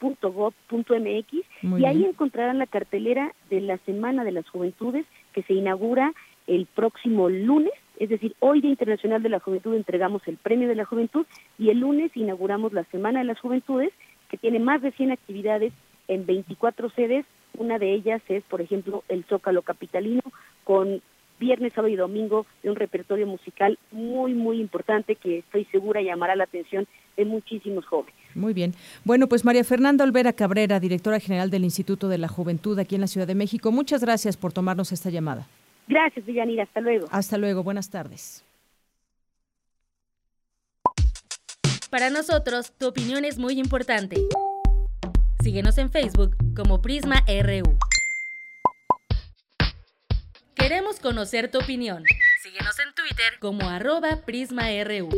cdmx.gov.mx 0.01 1.33
y 1.79 1.85
ahí 1.85 2.05
encontrarán 2.05 2.57
la 2.57 2.65
cartelera 2.65 3.33
de 3.49 3.61
la 3.61 3.77
Semana 3.79 4.23
de 4.23 4.31
las 4.31 4.49
Juventudes 4.49 5.05
que 5.33 5.43
se 5.43 5.53
inaugura 5.53 6.13
el 6.47 6.65
próximo 6.65 7.29
lunes, 7.29 7.71
es 7.99 8.09
decir, 8.09 8.35
hoy 8.39 8.61
Día 8.61 8.71
Internacional 8.71 9.21
de 9.21 9.29
la 9.29 9.39
Juventud 9.39 9.75
entregamos 9.75 10.27
el 10.27 10.37
Premio 10.37 10.67
de 10.67 10.75
la 10.75 10.85
Juventud 10.85 11.25
y 11.57 11.69
el 11.69 11.79
lunes 11.79 12.11
inauguramos 12.15 12.73
la 12.73 12.83
Semana 12.85 13.19
de 13.19 13.25
las 13.25 13.39
Juventudes 13.39 13.93
que 14.29 14.37
tiene 14.37 14.59
más 14.59 14.81
de 14.81 14.91
100 14.91 15.11
actividades 15.11 15.71
en 16.07 16.25
24 16.25 16.89
sedes, 16.89 17.25
una 17.57 17.77
de 17.77 17.93
ellas 17.93 18.21
es, 18.27 18.43
por 18.43 18.61
ejemplo, 18.61 19.03
el 19.07 19.23
Zócalo 19.25 19.61
Capitalino 19.61 20.21
con 20.63 21.01
viernes, 21.39 21.73
sábado 21.73 21.93
y 21.93 21.95
domingo 21.95 22.45
de 22.63 22.69
un 22.69 22.75
repertorio 22.75 23.27
musical 23.27 23.77
muy, 23.91 24.33
muy 24.33 24.59
importante 24.59 25.15
que 25.15 25.39
estoy 25.39 25.65
segura 25.65 26.01
llamará 26.01 26.35
la 26.35 26.45
atención 26.45 26.87
de 27.17 27.25
muchísimos 27.25 27.85
jóvenes. 27.85 28.20
Muy 28.35 28.53
bien. 28.53 28.73
Bueno, 29.03 29.27
pues 29.27 29.45
María 29.45 29.63
Fernanda 29.63 30.03
Olvera 30.03 30.33
Cabrera, 30.33 30.79
directora 30.79 31.19
general 31.19 31.49
del 31.49 31.63
Instituto 31.63 32.07
de 32.07 32.17
la 32.17 32.27
Juventud 32.27 32.77
aquí 32.79 32.95
en 32.95 33.01
la 33.01 33.07
Ciudad 33.07 33.27
de 33.27 33.35
México, 33.35 33.71
muchas 33.71 34.01
gracias 34.01 34.37
por 34.37 34.53
tomarnos 34.53 34.91
esta 34.91 35.09
llamada. 35.09 35.47
Gracias, 35.87 36.25
Villanira. 36.25 36.63
Hasta 36.63 36.81
luego. 36.81 37.07
Hasta 37.11 37.37
luego. 37.37 37.63
Buenas 37.63 37.89
tardes. 37.89 38.43
Para 41.89 42.09
nosotros, 42.09 42.71
tu 42.77 42.87
opinión 42.87 43.25
es 43.25 43.37
muy 43.37 43.59
importante. 43.59 44.15
Síguenos 45.43 45.77
en 45.77 45.91
Facebook 45.91 46.35
como 46.55 46.81
Prisma 46.81 47.25
RU. 47.27 47.77
Queremos 50.55 50.99
conocer 50.99 51.51
tu 51.51 51.57
opinión. 51.57 52.03
Síguenos 52.43 52.79
en 52.79 52.93
Twitter 52.93 53.33
como 53.39 53.67
arroba 53.67 54.21
PrismaRU. 54.25 55.09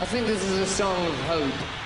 I 0.00 0.06
think 0.06 0.26
this 0.26 0.42
is 0.42 0.58
a 0.58 0.66
song 0.66 1.06
of 1.06 1.14
hope. 1.20 1.83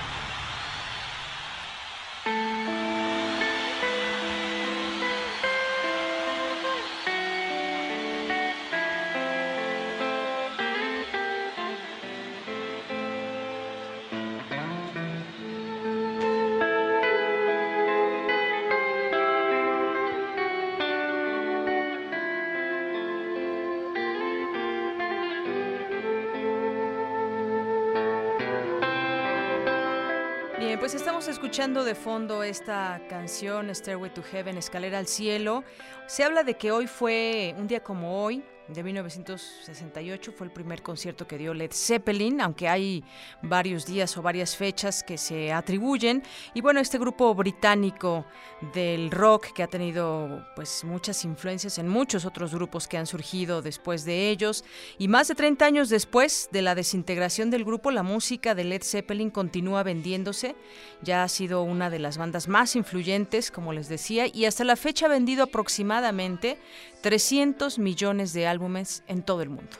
Escuchando 31.27 31.83
de 31.83 31.93
fondo 31.93 32.41
esta 32.41 33.01
canción 33.09 33.73
Stairway 33.75 34.13
to 34.13 34.23
Heaven, 34.23 34.57
Escalera 34.57 34.97
al 34.97 35.07
Cielo. 35.07 35.63
Se 36.07 36.23
habla 36.23 36.43
de 36.43 36.55
que 36.55 36.71
hoy 36.71 36.87
fue 36.87 37.53
un 37.57 37.67
día 37.67 37.83
como 37.83 38.23
hoy, 38.23 38.43
de 38.73 38.83
1968 38.83 40.31
fue 40.31 40.45
el 40.45 40.53
primer 40.53 40.83
concierto 40.83 41.27
que 41.27 41.39
dio 41.39 41.55
Led 41.55 41.71
Zeppelin, 41.73 42.39
aunque 42.39 42.67
hay 42.67 43.03
varios 43.41 43.85
días 43.85 44.15
o 44.15 44.21
varias 44.21 44.55
fechas 44.55 45.03
que 45.03 45.17
se 45.17 45.51
atribuyen. 45.51 46.21
Y 46.53 46.61
bueno, 46.61 46.79
este 46.79 46.99
grupo 46.99 47.33
británico 47.33 48.25
del 48.73 49.09
rock 49.09 49.53
que 49.53 49.63
ha 49.63 49.67
tenido 49.67 50.45
pues 50.55 50.83
muchas 50.83 51.25
influencias 51.25 51.79
en 51.79 51.87
muchos 51.87 52.25
otros 52.25 52.53
grupos 52.53 52.87
que 52.87 52.97
han 52.97 53.07
surgido 53.07 53.63
después 53.63 54.05
de 54.05 54.29
ellos. 54.29 54.63
Y 54.99 55.07
más 55.07 55.29
de 55.29 55.35
30 55.35 55.65
años 55.65 55.89
después 55.89 56.49
de 56.51 56.61
la 56.61 56.75
desintegración 56.75 57.49
del 57.49 57.65
grupo, 57.65 57.89
la 57.89 58.03
música 58.03 58.53
de 58.53 58.65
Led 58.65 58.83
Zeppelin 58.83 59.31
continúa 59.31 59.81
vendiéndose. 59.81 60.55
Ya 61.01 61.23
ha 61.23 61.27
sido 61.27 61.63
una 61.63 61.89
de 61.89 61.99
las 61.99 62.19
bandas 62.19 62.47
más 62.47 62.75
influyentes, 62.75 63.49
como 63.49 63.73
les 63.73 63.89
decía, 63.89 64.27
y 64.27 64.45
hasta 64.45 64.63
la 64.63 64.75
fecha 64.75 65.07
ha 65.07 65.09
vendido 65.09 65.43
aproximadamente 65.45 66.59
300 67.01 67.79
millones 67.79 68.33
de 68.33 68.47
álbumes 68.47 69.03
en 69.07 69.23
todo 69.23 69.41
el 69.41 69.49
mundo. 69.49 69.77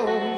And 0.00 0.37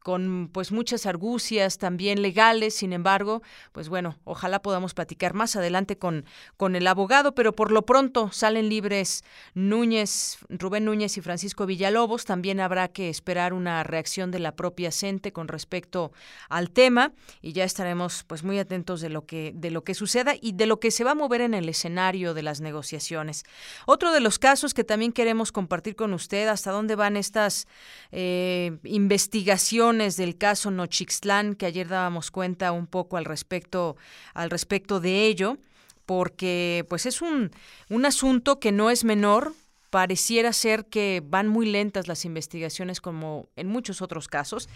con 0.04 0.50
pues 0.52 0.74
muchas 0.74 1.06
argucias 1.06 1.78
también 1.78 2.22
legales, 2.22 2.76
sin 2.76 2.92
embargo, 2.92 3.42
pues 3.72 3.88
bueno, 3.88 4.18
ojalá 4.26 4.62
podamos 4.62 4.94
platicar 4.94 5.34
más 5.34 5.56
adelante 5.56 5.98
con, 5.98 6.26
con 6.58 6.76
el 6.76 6.86
abogado, 6.88 7.34
pero 7.34 7.56
por 7.56 7.72
lo 7.72 7.86
pronto 7.86 8.30
salen 8.32 8.68
libres 8.68 9.24
Núñez, 9.54 10.40
Rubén 10.50 10.84
Núñez 10.84 11.18
y 11.18 11.22
Francisco 11.22 11.66
Villalobos, 11.66 12.26
también 12.26 12.60
habrá 12.60 12.90
que 12.90 13.10
esperar 13.10 13.54
una 13.54 13.82
reacción 13.84 14.30
de 14.30 14.40
la 14.40 14.56
propia 14.56 14.92
CENTE 14.92 15.32
con 15.32 15.48
respecto 15.48 16.12
al 16.50 16.70
tema 16.70 17.14
y 17.42 17.54
ya 17.54 17.64
estaremos 17.64 18.26
pues 18.26 18.44
muy 18.44 18.60
atentos 18.60 19.00
de 19.00 19.10
lo 19.10 19.26
que 19.26 19.54
de 19.56 19.72
lo 19.72 19.86
que 19.86 19.94
suceda 19.94 20.34
y 20.40 20.52
de 20.52 20.66
lo 20.66 20.82
que 20.82 20.92
se 20.92 21.06
va 21.06 21.12
a 21.12 21.16
mover 21.16 21.40
en 21.40 21.54
el 21.54 21.70
escenario 21.70 22.34
de 22.34 22.44
las 22.44 22.60
negociaciones. 22.60 23.44
Otro 23.86 24.12
de 24.12 24.20
los 24.20 24.38
casos 24.38 24.74
que 24.74 24.84
también 24.84 25.14
queremos 25.14 25.54
compartir 25.54 25.96
con 25.96 26.14
usted, 26.14 26.50
hasta 26.50 26.72
dónde 26.72 26.96
van 26.96 27.16
estas 27.16 27.68
eh, 28.12 28.78
investigaciones 28.84 29.93
del 29.98 30.38
caso 30.38 30.72
Nochixtlán, 30.72 31.56
que 31.56 31.66
ayer 31.66 31.88
dábamos 31.88 32.32
cuenta 32.32 32.72
un 32.72 32.88
poco 32.88 33.18
al 33.18 33.26
respecto, 33.26 33.96
al 34.34 34.50
respecto 34.50 35.00
de 35.00 35.28
ello, 35.28 35.58
porque 36.06 36.86
pues 36.90 37.06
es 37.06 37.22
un, 37.22 37.52
un 37.90 38.06
asunto 38.06 38.60
que 38.60 38.72
no 38.72 38.90
es 38.90 39.04
menor, 39.04 39.54
pareciera 39.94 40.54
ser 40.54 40.86
que 40.86 41.22
van 41.24 41.48
muy 41.48 41.68
lentas 41.68 42.08
las 42.08 42.26
investigaciones 42.26 43.00
como 43.00 43.48
en 43.56 43.68
muchos 43.68 44.02
otros 44.02 44.28
casos. 44.28 44.68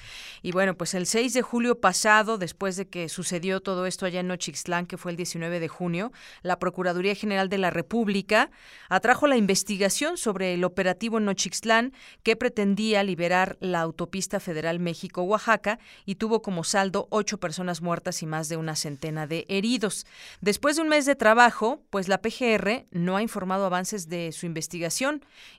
Y 0.43 0.51
bueno, 0.51 0.77
pues 0.77 0.93
el 0.93 1.07
6 1.07 1.33
de 1.33 1.41
julio 1.41 1.81
pasado, 1.81 2.37
después 2.37 2.75
de 2.75 2.87
que 2.87 3.09
sucedió 3.09 3.59
todo 3.59 3.87
esto 3.87 4.05
allá 4.05 4.19
en 4.19 4.27
Nochixtlán, 4.27 4.85
que 4.85 4.95
fue 4.95 5.09
el 5.09 5.17
19 5.17 5.59
de 5.59 5.67
junio, 5.67 6.11
la 6.43 6.59
Procuraduría 6.59 7.15
General 7.15 7.49
de 7.49 7.57
la 7.57 7.71
República 7.71 8.51
atrajo 8.89 9.25
la 9.25 9.37
investigación 9.37 10.17
sobre 10.17 10.53
el 10.53 10.63
operativo 10.63 11.19
Nochixtlán 11.19 11.93
que 12.21 12.35
pretendía 12.35 13.01
liberar 13.01 13.57
la 13.59 13.81
autopista 13.81 14.39
federal 14.39 14.79
México-Oaxaca 14.79 15.79
y 16.05 16.15
tuvo 16.15 16.43
como 16.43 16.63
saldo 16.63 17.07
ocho 17.09 17.39
personas 17.39 17.81
muertas 17.81 18.21
y 18.21 18.27
más 18.27 18.49
de 18.49 18.57
una 18.57 18.75
centena 18.75 19.25
de 19.25 19.47
heridos. 19.49 20.05
Después 20.41 20.75
de 20.75 20.83
un 20.83 20.89
mes 20.89 21.07
de 21.07 21.15
trabajo, 21.15 21.81
pues 21.89 22.07
la 22.07 22.21
PGR 22.21 22.85
no 22.91 23.17
ha 23.17 23.23
informado 23.23 23.65
avances 23.65 24.09
de 24.09 24.31
su 24.31 24.45
investigación 24.45 25.06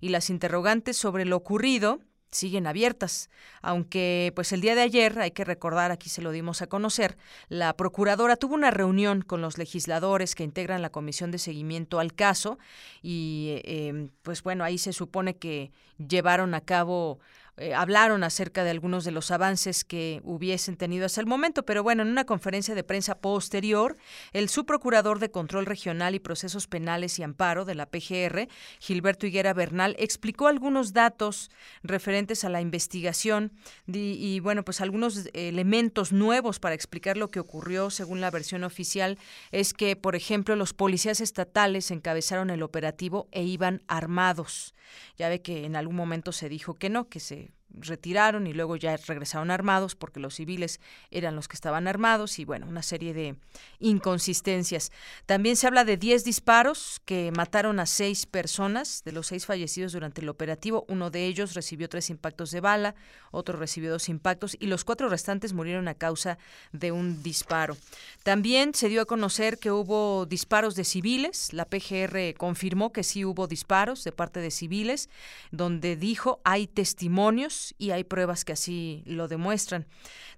y 0.01 0.09
las 0.11 0.31
interrogantes 0.31 0.97
sobre 0.97 1.25
lo 1.25 1.37
ocurrido 1.37 2.01
siguen 2.31 2.67
abiertas, 2.67 3.31
aunque 3.63 4.33
pues 4.35 4.53
el 4.53 4.61
día 4.61 4.75
de 4.75 4.83
ayer, 4.83 5.19
hay 5.19 5.31
que 5.31 5.45
recordar, 5.45 5.91
aquí 5.91 6.11
se 6.11 6.23
lo 6.23 6.31
dimos 6.31 6.61
a 6.63 6.67
conocer, 6.67 7.17
la 7.49 7.75
procuradora 7.75 8.37
tuvo 8.37 8.55
una 8.55 8.71
reunión 8.71 9.23
con 9.23 9.41
los 9.41 9.57
legisladores 9.57 10.35
que 10.35 10.45
integran 10.45 10.83
la 10.83 10.91
comisión 10.91 11.31
de 11.31 11.39
seguimiento 11.39 12.01
al 12.01 12.13
caso 12.13 12.59
y 13.03 13.61
eh, 13.65 14.11
pues 14.23 14.43
bueno, 14.43 14.65
ahí 14.65 14.79
se 14.79 14.93
supone 14.93 15.37
que 15.37 15.73
llevaron 15.97 16.55
a 16.55 16.61
cabo 16.61 17.19
eh, 17.59 17.75
hablaron 17.75 18.23
acerca 18.23 18.63
de 18.63 18.71
algunos 18.71 19.05
de 19.05 19.11
los 19.11 19.31
avances 19.31 19.85
que 19.85 20.21
hubiesen 20.23 20.77
tenido 20.77 21.07
hasta 21.07 21.21
el 21.21 21.27
momento, 21.27 21.65
pero 21.65 21.83
bueno, 21.83 22.03
en 22.03 22.09
una 22.09 22.25
conferencia 22.25 22.75
de 22.75 22.85
prensa 22.85 23.19
posterior, 23.19 23.97
el 24.33 24.49
subprocurador 24.49 25.19
de 25.19 25.31
Control 25.31 25.67
Regional 25.67 26.15
y 26.15 26.21
Procesos 26.21 26.67
Penales 26.67 27.19
y 27.19 27.23
Amparo 27.25 27.65
de 27.65 27.75
la 27.75 27.87
PGR, 27.87 28.49
Gilberto 28.79 29.27
Higuera 29.27 29.55
Bernal, 29.55 29.97
explicó 29.99 30.47
algunos 30.47 30.93
datos 30.93 31.51
referentes 31.83 32.45
a 32.45 32.49
la 32.49 32.61
investigación 32.61 33.53
y, 33.87 34.39
bueno, 34.41 34.65
pues 34.65 34.81
algunos 34.81 35.29
elementos 35.33 36.13
nuevos 36.13 36.61
para 36.61 36.75
explicar 36.75 37.17
lo 37.17 37.31
que 37.31 37.41
ocurrió 37.41 37.91
según 37.91 38.21
la 38.21 38.31
versión 38.31 38.65
oficial 38.65 39.19
es 39.51 39.73
que, 39.75 39.97
por 39.97 40.15
ejemplo, 40.15 40.55
los 40.57 40.75
policías 40.75 41.21
estatales 41.21 41.91
encabezaron 41.91 42.51
el 42.51 42.63
operativo 42.63 43.29
e 43.33 43.43
iban 43.43 43.83
armados. 43.89 44.75
Ya 45.17 45.29
ve 45.29 45.43
que 45.43 45.65
en 45.65 45.77
algún 45.77 45.97
momento 45.97 46.33
se 46.33 46.49
dijo 46.49 46.75
que 46.75 46.89
no, 46.89 47.09
que 47.09 47.21
se 47.21 47.48
right. 47.49 47.58
Retiraron 47.81 48.47
y 48.47 48.53
luego 48.53 48.77
ya 48.77 48.97
regresaron 48.97 49.51
armados 49.51 49.95
porque 49.95 50.21
los 50.21 50.35
civiles 50.35 50.81
eran 51.11 51.37
los 51.37 51.49
que 51.49 51.55
estaban 51.55 51.87
armados 51.87 52.39
y 52.39 52.45
bueno, 52.45 52.67
una 52.67 52.83
serie 52.83 53.15
de 53.15 53.37
inconsistencias. 53.79 54.91
También 55.27 55.57
se 55.57 55.67
habla 55.67 55.85
de 55.85 55.97
10 55.97 56.25
disparos 56.25 57.01
que 57.05 57.31
mataron 57.35 57.81
a 57.81 57.87
seis 57.87 58.27
personas, 58.27 59.03
de 59.05 59.13
los 59.13 59.29
seis 59.29 59.47
fallecidos 59.47 59.93
durante 59.93 60.21
el 60.21 60.29
operativo, 60.29 60.85
uno 60.89 61.11
de 61.11 61.27
ellos 61.27 61.55
recibió 61.55 61.89
tres 61.89 62.11
impactos 62.11 62.51
de 62.51 62.61
bala, 62.61 62.95
otro 63.31 63.59
recibió 63.59 63.91
dos 63.91 64.09
impactos 64.09 64.57
y 64.59 64.67
los 64.67 64.85
cuatro 64.85 65.09
restantes 65.09 65.53
murieron 65.53 65.89
a 65.89 65.95
causa 65.95 66.39
de 66.73 66.93
un 66.93 67.23
disparo. 67.23 67.77
También 68.23 68.75
se 68.75 68.89
dio 68.89 69.03
a 69.03 69.07
conocer 69.07 69.59
que 69.59 69.71
hubo 69.71 70.27
disparos 70.27 70.75
de 70.75 70.85
civiles, 70.85 71.53
la 71.53 71.67
PGR 71.67 72.35
confirmó 72.37 72.93
que 72.93 73.03
sí 73.03 73.25
hubo 73.25 73.47
disparos 73.47 74.05
de 74.05 74.13
parte 74.13 74.41
de 74.41 74.51
civiles, 74.51 75.09
donde 75.51 75.97
dijo 75.97 76.41
hay 76.45 76.67
testimonios 76.67 77.58
y 77.79 77.91
hay 77.91 78.05
pruebas 78.05 78.45
que 78.45 78.53
así 78.53 79.03
lo 79.07 79.29
demuestran. 79.29 79.87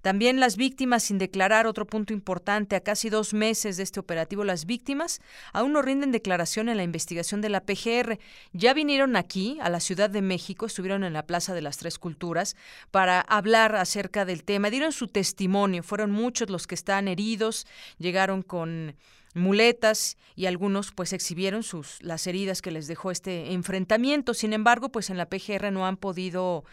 También 0.03 0.41
las 0.41 0.57
víctimas, 0.57 1.03
sin 1.03 1.19
declarar, 1.19 1.67
otro 1.67 1.87
punto 1.87 2.13
importante, 2.15 2.75
a 2.75 2.81
casi 2.81 3.11
dos 3.11 3.35
meses 3.35 3.77
de 3.77 3.83
este 3.83 4.01
operativo, 4.01 4.45
las 4.45 4.65
víctimas 4.65 5.21
aún 5.53 5.73
no 5.73 5.83
rinden 5.83 6.11
declaración 6.11 6.69
en 6.69 6.79
la 6.79 6.83
investigación 6.83 7.41
de 7.43 7.51
la 7.51 7.65
PGR. 7.65 8.19
Ya 8.53 8.73
vinieron 8.73 9.17
aquí, 9.17 9.59
a 9.61 9.69
la 9.69 9.81
Ciudad 9.81 10.09
de 10.09 10.23
México, 10.23 10.67
estuvieron 10.67 11.05
en 11.05 11.13
la 11.13 11.27
Plaza 11.27 11.53
de 11.53 11.63
las 11.63 11.77
Tres 11.77 11.99
Culturas 11.99 12.57
para 12.91 13.21
hablar 13.21 13.77
acerca 13.77 14.25
del 14.25 14.43
tema, 14.43 14.71
dieron 14.71 14.93
su 14.93 15.09
testimonio, 15.09 15.83
fueron 15.83 16.11
muchos 16.11 16.49
los 16.49 16.67
que 16.67 16.75
están 16.75 17.07
heridos, 17.07 17.67
llegaron 17.99 18.43
con 18.43 18.97
muletas 19.35 20.17
y 20.35 20.47
algunos 20.47 20.93
pues 20.93 21.13
exhibieron 21.13 21.63
sus 21.63 22.03
las 22.03 22.27
heridas 22.27 22.63
que 22.63 22.71
les 22.71 22.87
dejó 22.87 23.11
este 23.11 23.53
enfrentamiento. 23.53 24.35
Sin 24.35 24.53
embargo, 24.53 24.89
pues 24.91 25.11
en 25.11 25.19
la 25.19 25.29
PGR 25.29 25.71
no 25.71 25.87
han 25.87 25.97
podido 25.97 26.65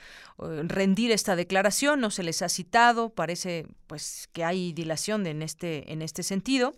eh, 0.42 0.64
rendir 0.64 1.12
esta 1.12 1.36
declaración, 1.36 2.00
no 2.00 2.10
se 2.10 2.24
les 2.24 2.42
ha 2.42 2.50
citado, 2.50 3.10
parece 3.10 3.68
pues 3.88 4.30
que 4.34 4.44
hay 4.44 4.74
dilación 4.74 5.26
en 5.28 5.42
este 5.42 5.92
en 5.92 6.02
este 6.02 6.24
sentido. 6.24 6.74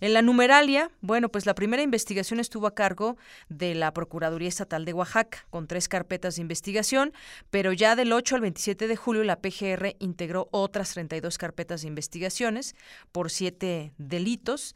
En 0.00 0.12
la 0.12 0.22
numeralia, 0.22 0.90
bueno, 1.00 1.28
pues 1.28 1.46
la 1.46 1.54
primera 1.54 1.82
investigación 1.82 2.40
estuvo 2.40 2.66
a 2.66 2.74
cargo 2.74 3.16
de 3.48 3.74
la 3.74 3.92
Procuraduría 3.94 4.48
Estatal 4.48 4.84
de 4.84 4.92
Oaxaca 4.92 5.46
con 5.50 5.66
tres 5.66 5.88
carpetas 5.88 6.36
de 6.36 6.42
investigación, 6.42 7.12
pero 7.50 7.72
ya 7.72 7.96
del 7.96 8.12
8 8.12 8.36
al 8.36 8.40
27 8.42 8.88
de 8.88 8.96
julio 8.96 9.24
la 9.24 9.40
PGR 9.40 9.96
integró 9.98 10.48
otras 10.50 10.92
32 10.92 11.38
carpetas 11.38 11.82
de 11.82 11.88
investigaciones 11.88 12.74
por 13.12 13.30
siete 13.30 13.92
delitos 13.98 14.74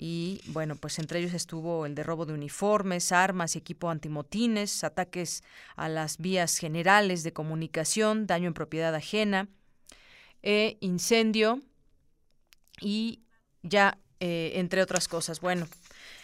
y 0.00 0.40
bueno, 0.46 0.76
pues 0.76 1.00
entre 1.00 1.18
ellos 1.18 1.34
estuvo 1.34 1.84
el 1.84 1.96
de 1.96 2.04
robo 2.04 2.24
de 2.24 2.32
uniformes, 2.32 3.10
armas 3.10 3.56
y 3.56 3.58
equipo 3.58 3.90
antimotines, 3.90 4.84
ataques 4.84 5.42
a 5.74 5.88
las 5.88 6.18
vías 6.18 6.56
generales 6.56 7.24
de 7.24 7.32
comunicación, 7.32 8.28
daño 8.28 8.46
en 8.46 8.54
propiedad 8.54 8.94
ajena, 8.94 9.48
e 10.40 10.78
incendio 10.80 11.60
y 12.80 13.22
ya 13.64 13.98
eh, 14.20 14.52
entre 14.54 14.82
otras 14.82 15.08
cosas. 15.08 15.40
Bueno, 15.40 15.66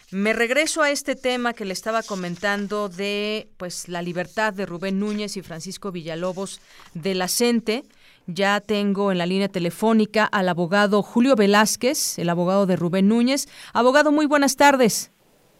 me 0.09 0.31
regreso 0.31 0.81
a 0.81 0.89
este 0.89 1.17
tema 1.17 1.53
que 1.53 1.65
le 1.65 1.73
estaba 1.73 2.01
comentando 2.01 2.87
de 2.87 3.49
pues 3.57 3.89
la 3.89 4.01
libertad 4.01 4.53
de 4.53 4.65
Rubén 4.65 4.99
Núñez 4.99 5.35
y 5.35 5.41
Francisco 5.41 5.91
Villalobos 5.91 6.61
de 6.93 7.13
la 7.13 7.27
CENTE. 7.27 7.83
Ya 8.27 8.59
tengo 8.59 9.11
en 9.11 9.19
la 9.19 9.25
línea 9.25 9.49
telefónica 9.49 10.25
al 10.25 10.49
abogado 10.49 11.03
Julio 11.03 11.35
Velázquez, 11.35 12.17
el 12.17 12.29
abogado 12.29 12.65
de 12.65 12.75
Rubén 12.75 13.07
Núñez. 13.07 13.47
Abogado, 13.73 14.11
muy 14.11 14.25
buenas 14.25 14.55
tardes. 14.55 15.11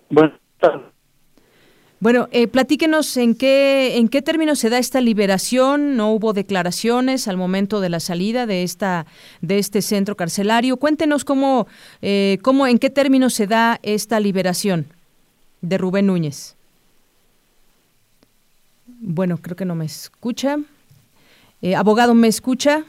Buenas 0.10 0.40
tardes. 0.60 0.96
Bueno, 2.00 2.28
eh, 2.32 2.48
platíquenos 2.48 3.16
en 3.18 3.36
qué 3.36 3.98
en 3.98 4.10
qué 4.10 4.22
términos 4.22 4.60
se 4.60 4.70
da 4.70 4.80
esta 4.80 5.00
liberación. 5.00 5.96
No 5.96 6.12
hubo 6.12 6.34
declaraciones 6.34 7.28
al 7.28 7.38
momento 7.38 7.80
de 7.80 7.90
la 7.90 8.00
salida 8.00 8.46
de 8.46 8.64
esta 8.64 9.06
de 9.42 9.60
este 9.60 9.82
centro 9.82 10.16
carcelario. 10.16 10.78
Cuéntenos 10.78 11.24
cómo 11.24 11.68
eh, 12.02 12.40
cómo 12.42 12.68
en 12.68 12.80
qué 12.80 12.90
términos 12.90 13.34
se 13.34 13.48
da 13.48 13.80
esta 13.82 14.20
liberación 14.20 14.88
de 15.62 15.78
Rubén 15.78 16.08
Núñez. 16.08 16.58
Bueno, 18.88 19.38
creo 19.38 19.56
que 19.56 19.66
no 19.66 19.76
me 19.76 19.86
escucha. 19.86 20.58
Eh, 21.66 21.76
abogado, 21.76 22.14
¿me 22.14 22.28
escucha? 22.28 22.86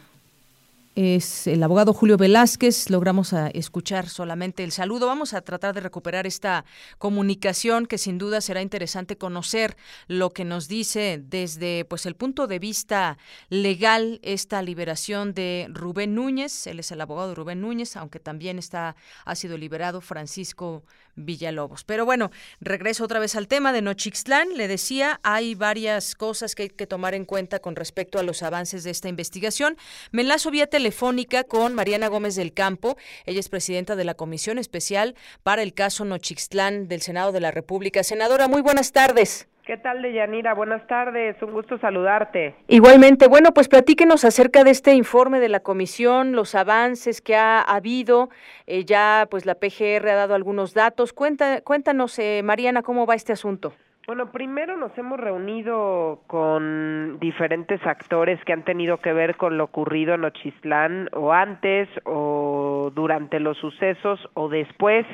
es 0.97 1.47
el 1.47 1.63
abogado 1.63 1.93
Julio 1.93 2.17
Velázquez. 2.17 2.89
Logramos 2.89 3.35
a 3.35 3.49
escuchar 3.49 4.09
solamente 4.09 4.65
el 4.65 4.73
saludo. 4.73 5.07
Vamos 5.07 5.35
a 5.35 5.43
tratar 5.43 5.75
de 5.75 5.83
recuperar 5.83 6.27
esta 6.27 6.65
comunicación 6.99 7.85
que 7.85 7.99
sin 7.99 8.17
duda 8.17 8.41
será 8.41 8.63
interesante 8.63 9.19
conocer 9.19 9.77
lo 10.09 10.31
que 10.31 10.47
nos 10.47 10.69
dice 10.69 11.23
desde 11.23 11.85
pues 11.85 12.07
el 12.07 12.17
punto 12.17 12.47
de 12.47 12.59
vista 12.59 13.19
legal 13.51 14.21
esta 14.23 14.63
liberación 14.63 15.35
de 15.35 15.69
Rubén 15.71 16.15
Núñez. 16.15 16.67
Él 16.67 16.81
es 16.81 16.91
el 16.91 17.01
abogado 17.03 17.29
de 17.29 17.35
Rubén 17.35 17.61
Núñez, 17.61 17.95
aunque 17.97 18.19
también 18.19 18.59
está 18.59 18.97
ha 19.27 19.35
sido 19.35 19.59
liberado 19.59 20.01
Francisco 20.01 20.83
Villalobos. 21.17 21.85
Pero 21.85 22.05
bueno, 22.05 22.31
regreso 22.61 23.05
otra 23.05 23.19
vez 23.19 23.35
al 23.35 23.49
tema 23.49 23.73
de 23.73 23.83
Nochixtlán. 23.83 24.57
Le 24.57 24.69
decía, 24.69 25.19
hay 25.23 25.55
varias 25.55 26.15
cosas 26.15 26.55
que 26.55 26.65
hay 26.65 26.69
que 26.69 26.87
tomar 26.87 27.15
en 27.15 27.25
cuenta 27.25 27.59
con 27.59 27.75
respecto 27.75 28.19
a 28.19 28.23
los 28.23 28.43
avances 28.43 28.85
de 28.85 28.91
esta 28.91 29.09
investigación. 29.09 29.77
Me 30.13 30.23
enlazo 30.23 30.51
vía 30.51 30.67
telefónica 30.67 31.45
con 31.45 31.75
Mariana 31.75 32.09
Gómez 32.09 32.37
del 32.37 32.53
Campo. 32.53 32.97
Ella 33.25 33.41
es 33.41 33.49
presidenta 33.49 33.97
de 33.97 34.05
la 34.05 34.15
Comisión 34.15 34.59
Especial 34.59 35.17
para 35.43 35.63
el 35.63 35.75
caso 35.75 36.05
Nochixtlán 36.05 36.89
del 36.89 37.03
Senado 37.03 37.33
de 37.33 37.41
la 37.41 37.51
República. 37.51 38.05
Senadora, 38.05 38.49
muy 38.49 38.63
buenas 38.63 38.93
tardes. 38.93 39.49
¿Qué 39.67 39.77
tal, 39.77 40.01
Deyanira? 40.01 40.55
Buenas 40.55 40.87
tardes, 40.87 41.43
un 41.43 41.51
gusto 41.51 41.77
saludarte. 41.79 42.55
Igualmente, 42.69 43.27
bueno, 43.27 43.51
pues 43.53 43.69
platíquenos 43.69 44.25
acerca 44.25 44.63
de 44.63 44.71
este 44.71 44.95
informe 44.95 45.41
de 45.41 45.49
la 45.49 45.59
comisión, 45.59 46.37
los 46.37 46.55
avances 46.55 47.21
que 47.21 47.35
ha 47.35 47.63
habido, 47.63 48.29
eh, 48.69 48.85
ya 48.85 49.27
pues 49.29 49.45
la 49.45 49.57
PGR 49.57 50.09
ha 50.09 50.15
dado 50.15 50.37
algunos 50.37 50.73
datos. 50.73 51.13
Cuenta, 51.13 51.63
cuéntanos, 51.63 52.17
eh, 52.21 52.43
Mariana, 52.45 52.83
cómo 52.83 53.07
va 53.07 53.17
este 53.17 53.33
asunto. 53.33 53.73
Bueno, 54.07 54.31
primero 54.31 54.77
nos 54.77 54.97
hemos 54.97 55.19
reunido 55.19 56.21
con 56.29 57.19
diferentes 57.19 57.85
actores 57.85 58.39
que 58.45 58.53
han 58.53 58.65
tenido 58.65 58.99
que 58.99 59.13
ver 59.13 59.37
con 59.37 59.59
lo 59.59 59.65
ocurrido 59.65 60.15
en 60.15 60.27
Ochislán 60.27 61.09
o 61.13 61.33
antes 61.33 61.89
o 62.05 62.93
durante 62.95 63.41
los 63.41 63.59
sucesos 63.59 64.21
o 64.35 64.49
después 64.49 65.05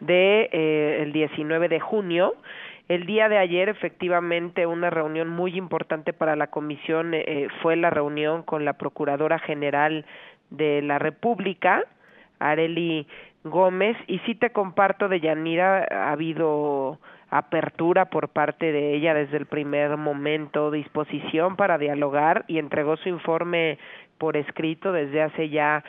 de 0.00 0.48
eh, 0.50 1.02
el 1.02 1.12
19 1.12 1.68
de 1.68 1.78
junio 1.78 2.34
el 2.94 3.06
día 3.06 3.30
de 3.30 3.38
ayer, 3.38 3.70
efectivamente, 3.70 4.66
una 4.66 4.90
reunión 4.90 5.30
muy 5.30 5.56
importante 5.56 6.12
para 6.12 6.36
la 6.36 6.48
comisión 6.48 7.14
eh, 7.14 7.24
eh, 7.26 7.48
fue 7.62 7.74
la 7.76 7.88
reunión 7.88 8.42
con 8.42 8.66
la 8.66 8.74
Procuradora 8.74 9.38
General 9.38 10.04
de 10.50 10.82
la 10.82 10.98
República, 10.98 11.84
Areli 12.38 13.06
Gómez, 13.44 13.96
y 14.08 14.18
sí 14.20 14.34
te 14.34 14.50
comparto 14.50 15.08
de 15.08 15.20
Yanira, 15.20 15.86
ha 15.90 16.12
habido 16.12 16.98
apertura 17.30 18.10
por 18.10 18.28
parte 18.28 18.72
de 18.72 18.94
ella 18.94 19.14
desde 19.14 19.38
el 19.38 19.46
primer 19.46 19.96
momento, 19.96 20.70
disposición 20.70 21.56
para 21.56 21.78
dialogar 21.78 22.44
y 22.46 22.58
entregó 22.58 22.98
su 22.98 23.08
informe 23.08 23.78
por 24.18 24.36
escrito 24.36 24.92
desde 24.92 25.22
hace 25.22 25.48
ya 25.48 25.82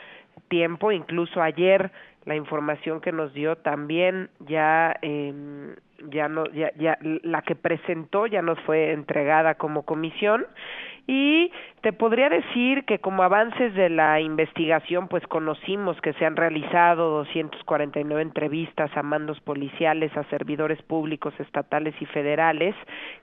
tiempo, 0.48 0.90
incluso 0.90 1.42
ayer 1.42 1.90
la 2.24 2.34
información 2.34 3.02
que 3.02 3.12
nos 3.12 3.34
dio 3.34 3.56
también 3.56 4.30
ya 4.40 4.96
eh, 5.02 5.74
ya 6.10 6.28
no 6.28 6.46
ya, 6.46 6.72
ya 6.76 6.98
la 7.02 7.42
que 7.42 7.54
presentó 7.54 8.26
ya 8.26 8.42
nos 8.42 8.58
fue 8.60 8.92
entregada 8.92 9.54
como 9.54 9.82
comisión 9.84 10.46
y 11.06 11.52
te 11.82 11.92
podría 11.92 12.30
decir 12.30 12.84
que 12.84 12.98
como 12.98 13.22
avances 13.22 13.74
de 13.74 13.90
la 13.90 14.20
investigación 14.20 15.08
pues 15.08 15.26
conocimos 15.26 16.00
que 16.00 16.14
se 16.14 16.24
han 16.24 16.36
realizado 16.36 17.10
249 17.10 18.22
entrevistas 18.22 18.90
a 18.96 19.02
mandos 19.02 19.38
policiales 19.40 20.16
a 20.16 20.24
servidores 20.24 20.80
públicos 20.82 21.34
estatales 21.38 21.94
y 22.00 22.06
federales 22.06 22.74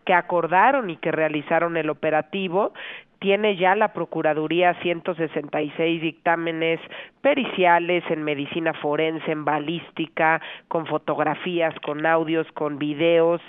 que 0.06 0.14
acordaron 0.14 0.90
y 0.92 0.98
que 0.98 1.12
realizaron 1.12 1.76
el 1.76 1.90
operativo. 1.90 2.74
Tiene 3.20 3.56
ya 3.56 3.76
la 3.76 3.94
Procuraduría 3.94 4.74
166 4.82 6.02
dictámenes 6.02 6.80
periciales 7.22 8.04
en 8.10 8.24
medicina 8.24 8.74
forense, 8.74 9.32
en 9.32 9.46
balística, 9.46 10.42
con 10.68 10.88
fotografías, 10.88 11.74
con 11.82 12.06
audios, 12.08 12.52
con 12.54 12.80
videos, 12.80 13.40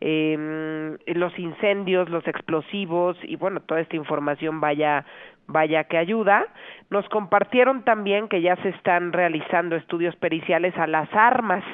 eh, 0.00 0.96
los 1.06 1.38
incendios, 1.38 2.08
los 2.08 2.26
explosivos 2.26 3.16
y 3.22 3.36
bueno, 3.36 3.60
toda 3.60 3.80
esta 3.80 3.96
información 3.96 4.60
vaya 4.60 5.04
vaya 5.48 5.84
que 5.84 5.96
ayuda. 5.96 6.46
Nos 6.90 7.08
compartieron 7.08 7.82
también 7.82 8.28
que 8.28 8.40
ya 8.42 8.56
se 8.56 8.68
están 8.68 9.12
realizando 9.12 9.76
estudios 9.76 10.14
periciales 10.16 10.76
a 10.76 10.86
las 10.86 11.08
armas. 11.14 11.64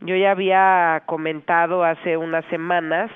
Yo 0.00 0.16
ya 0.16 0.32
había 0.32 1.02
comentado 1.06 1.84
hace 1.84 2.16
unas 2.16 2.44
semanas 2.46 3.10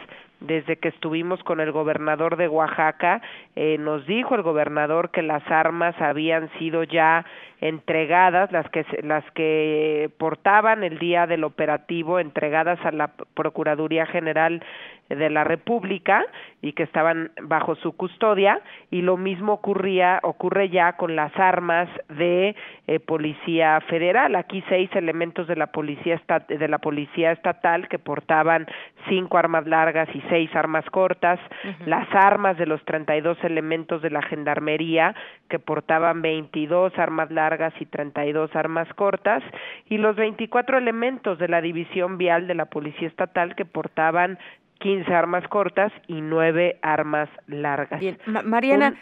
desde 0.46 0.76
que 0.76 0.88
estuvimos 0.88 1.42
con 1.44 1.60
el 1.60 1.72
gobernador 1.72 2.36
de 2.36 2.48
Oaxaca, 2.48 3.22
eh, 3.54 3.76
nos 3.78 4.06
dijo 4.06 4.34
el 4.34 4.42
gobernador 4.42 5.10
que 5.10 5.22
las 5.22 5.48
armas 5.48 5.94
habían 6.00 6.50
sido 6.58 6.82
ya 6.82 7.24
entregadas, 7.62 8.50
las 8.50 8.68
que 8.70 8.84
las 9.04 9.24
que 9.32 10.10
portaban 10.18 10.82
el 10.82 10.98
día 10.98 11.28
del 11.28 11.44
operativo, 11.44 12.18
entregadas 12.18 12.84
a 12.84 12.90
la 12.90 13.12
Procuraduría 13.34 14.04
General 14.04 14.62
de 15.08 15.30
la 15.30 15.44
República 15.44 16.24
y 16.60 16.72
que 16.72 16.82
estaban 16.82 17.30
bajo 17.42 17.76
su 17.76 17.92
custodia. 17.92 18.60
Y 18.90 19.02
lo 19.02 19.16
mismo 19.16 19.52
ocurría 19.54 20.18
ocurre 20.24 20.70
ya 20.70 20.94
con 20.94 21.14
las 21.14 21.36
armas 21.38 21.88
de 22.08 22.56
eh, 22.88 22.98
policía 22.98 23.80
federal. 23.88 24.34
Aquí 24.34 24.64
seis 24.68 24.90
elementos 24.94 25.46
de 25.46 25.54
la 25.54 25.68
policía 25.68 26.20
de 26.48 26.68
la 26.68 26.78
policía 26.78 27.30
estatal 27.30 27.88
que 27.88 27.98
portaban 28.00 28.66
cinco 29.08 29.38
armas 29.38 29.66
largas 29.68 30.08
y 30.14 30.20
seis 30.28 30.50
armas 30.56 30.84
cortas. 30.90 31.38
Las 31.86 32.08
armas 32.12 32.58
de 32.58 32.66
los 32.66 32.84
32 32.84 33.38
elementos 33.44 34.02
de 34.02 34.10
la 34.10 34.22
gendarmería 34.22 35.14
que 35.48 35.60
portaban 35.60 36.22
22 36.22 36.98
armas 36.98 37.30
largas 37.30 37.51
y 37.80 37.86
32 37.86 38.54
armas 38.56 38.88
cortas 38.94 39.42
y 39.88 39.98
los 39.98 40.16
24 40.16 40.78
elementos 40.78 41.38
de 41.38 41.48
la 41.48 41.60
división 41.60 42.16
vial 42.16 42.46
de 42.46 42.54
la 42.54 42.66
policía 42.66 43.08
estatal 43.08 43.54
que 43.54 43.64
portaban 43.64 44.38
15 44.82 45.14
armas 45.14 45.46
cortas 45.46 45.92
y 46.08 46.20
9 46.20 46.78
armas 46.82 47.28
largas. 47.46 48.00
Bien, 48.00 48.18
Mariana, 48.26 48.96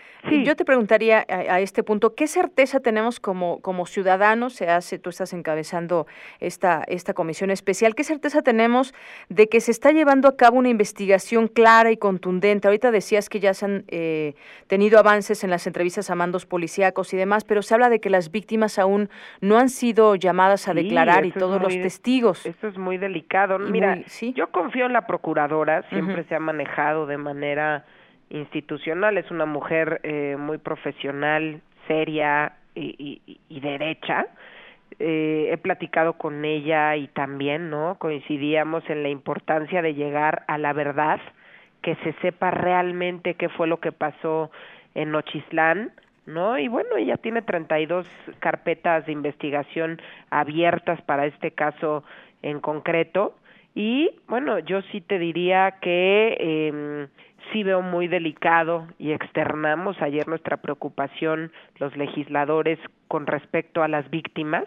yo 0.45 0.55
te 0.55 0.67
preguntaría 0.67 1.25
a, 1.27 1.61
este 1.61 1.83
punto, 1.83 2.15
¿qué 2.15 2.27
certeza 2.27 2.81
tenemos 2.81 3.19
como, 3.19 3.61
como 3.63 3.87
ciudadanos? 3.87 4.53
Se 4.53 4.69
hace, 4.69 4.99
tú 4.99 5.09
estás 5.09 5.33
encabezando 5.33 6.07
esta, 6.39 6.85
esta 6.87 7.15
comisión 7.15 7.51
especial, 7.51 7.95
¿qué 7.95 8.05
certeza 8.05 8.43
tenemos 8.43 8.95
de 9.31 9.49
que 9.49 9.63
se 9.63 9.71
está 9.71 9.91
llevando 9.91 10.29
a 10.29 10.37
cabo 10.37 10.59
una 10.59 10.69
investigación 10.69 11.49
clara 11.49 11.91
y 11.91 11.97
contundente? 11.97 12.69
Ahorita 12.69 12.91
decías 12.91 13.31
que 13.31 13.41
ya 13.41 13.55
se 13.55 13.65
han 13.65 13.85
eh, 13.89 14.35
tenido 14.67 14.99
avances 14.99 15.45
en 15.45 15.51
las 15.51 15.67
entrevistas 15.67 16.11
a 16.11 16.15
mandos 16.15 16.45
policíacos 16.45 17.15
y 17.15 17.17
demás, 17.17 17.45
pero 17.45 17.63
se 17.63 17.73
habla 17.73 17.89
de 17.89 18.01
que 18.01 18.11
las 18.11 18.31
víctimas 18.31 18.79
aún 18.79 19.09
no 19.41 19.57
han 19.57 19.71
sido 19.71 20.15
llamadas 20.15 20.69
a 20.69 20.75
declarar 20.75 21.25
y 21.25 21.33
todos 21.33 21.63
los 21.63 21.73
testigos. 21.73 22.45
Esto 22.45 22.69
es 22.69 22.77
muy 22.77 22.99
delicado. 22.99 23.59
Mira, 23.59 23.99
yo 24.35 24.51
confío 24.51 24.85
en 24.85 24.93
la 24.93 25.07
procuradora 25.07 25.70
siempre 25.91 26.25
se 26.25 26.35
ha 26.35 26.41
manejado 26.41 27.07
de 27.07 27.17
manera 27.17 27.85
institucional, 28.31 29.19
es 29.19 29.31
una 29.31 29.47
mujer 29.47 30.01
eh, 30.05 30.37
muy 30.39 30.59
profesional, 30.59 31.61
seria 31.87 32.53
y, 32.75 33.21
y, 33.49 33.61
derecha. 33.61 34.27
Eh, 34.99 35.49
he 35.53 35.59
platicado 35.59 36.15
con 36.15 36.45
ella 36.45 36.97
y 36.97 37.09
también, 37.09 37.71
¿no? 37.71 37.97
Coincidíamos 37.99 38.89
en 38.89 39.03
la 39.03 39.09
importancia 39.09 39.83
de 39.83 39.95
llegar 39.95 40.45
a 40.47 40.59
la 40.59 40.73
verdad, 40.73 41.21
que 41.83 41.97
se 41.97 42.13
sepa 42.21 42.51
realmente 42.51 43.35
qué 43.35 43.49
fue 43.49 43.67
lo 43.67 43.81
que 43.81 43.93
pasó 43.93 44.51
en 44.95 45.11
Nochislán, 45.11 45.93
¿no? 46.27 46.59
Y 46.59 46.69
bueno, 46.69 46.97
ella 46.97 47.17
tiene 47.17 47.43
32 47.43 48.09
carpetas 48.39 49.07
de 49.07 49.13
investigación 49.13 50.01
abiertas 50.31 51.01
para 51.03 51.27
este 51.27 51.53
caso 51.53 52.05
en 52.43 52.61
concreto 52.61 53.35
y 53.75 54.11
bueno, 54.29 54.59
yo 54.59 54.83
sí 54.93 55.01
te 55.01 55.19
diría 55.19 55.77
que 55.81 56.37
eh, 56.39 57.07
sí 57.53 57.63
veo 57.63 57.83
muy 57.83 58.09
delicado 58.09 58.87
y 58.99 59.13
externamos 59.13 60.01
ayer 60.01 60.27
nuestra 60.29 60.59
preocupación 60.59 61.53
los 61.79 61.97
legisladores 61.97 62.79
con 63.09 63.27
respecto 63.27 63.83
a 63.83 63.89
las 63.89 64.09
víctimas. 64.11 64.65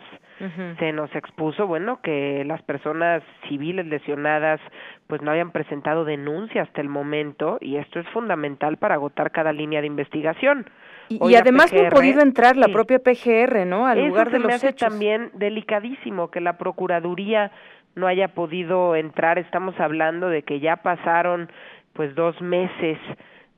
Se 0.77 0.91
nos 0.91 1.15
expuso, 1.15 1.67
bueno, 1.67 2.01
que 2.01 2.43
las 2.45 2.61
personas 2.63 3.23
civiles 3.47 3.85
lesionadas 3.85 4.59
pues 5.07 5.21
no 5.21 5.31
habían 5.31 5.51
presentado 5.51 6.03
denuncia 6.03 6.63
hasta 6.63 6.81
el 6.81 6.89
momento 6.89 7.59
y 7.61 7.77
esto 7.77 8.01
es 8.01 8.07
fundamental 8.09 8.75
para 8.75 8.95
agotar 8.95 9.31
cada 9.31 9.53
línea 9.53 9.79
de 9.79 9.87
investigación. 9.87 10.65
Y, 11.07 11.35
además 11.35 11.71
no 11.71 11.87
ha 11.87 11.89
podido 11.89 12.21
entrar 12.21 12.57
la 12.57 12.67
propia 12.67 12.99
PGR, 12.99 13.65
¿no? 13.65 13.87
Al 13.87 14.05
lugar 14.05 14.31
de 14.31 14.39
los 14.39 14.63
hechos. 14.63 14.89
también 14.89 15.31
delicadísimo 15.33 16.29
que 16.29 16.41
la 16.41 16.57
Procuraduría 16.57 17.51
no 17.95 18.07
haya 18.07 18.29
podido 18.29 18.95
entrar. 18.95 19.37
Estamos 19.37 19.79
hablando 19.79 20.29
de 20.29 20.43
que 20.43 20.59
ya 20.59 20.77
pasaron 20.77 21.49
pues 21.93 22.15
dos 22.15 22.39
meses 22.41 22.97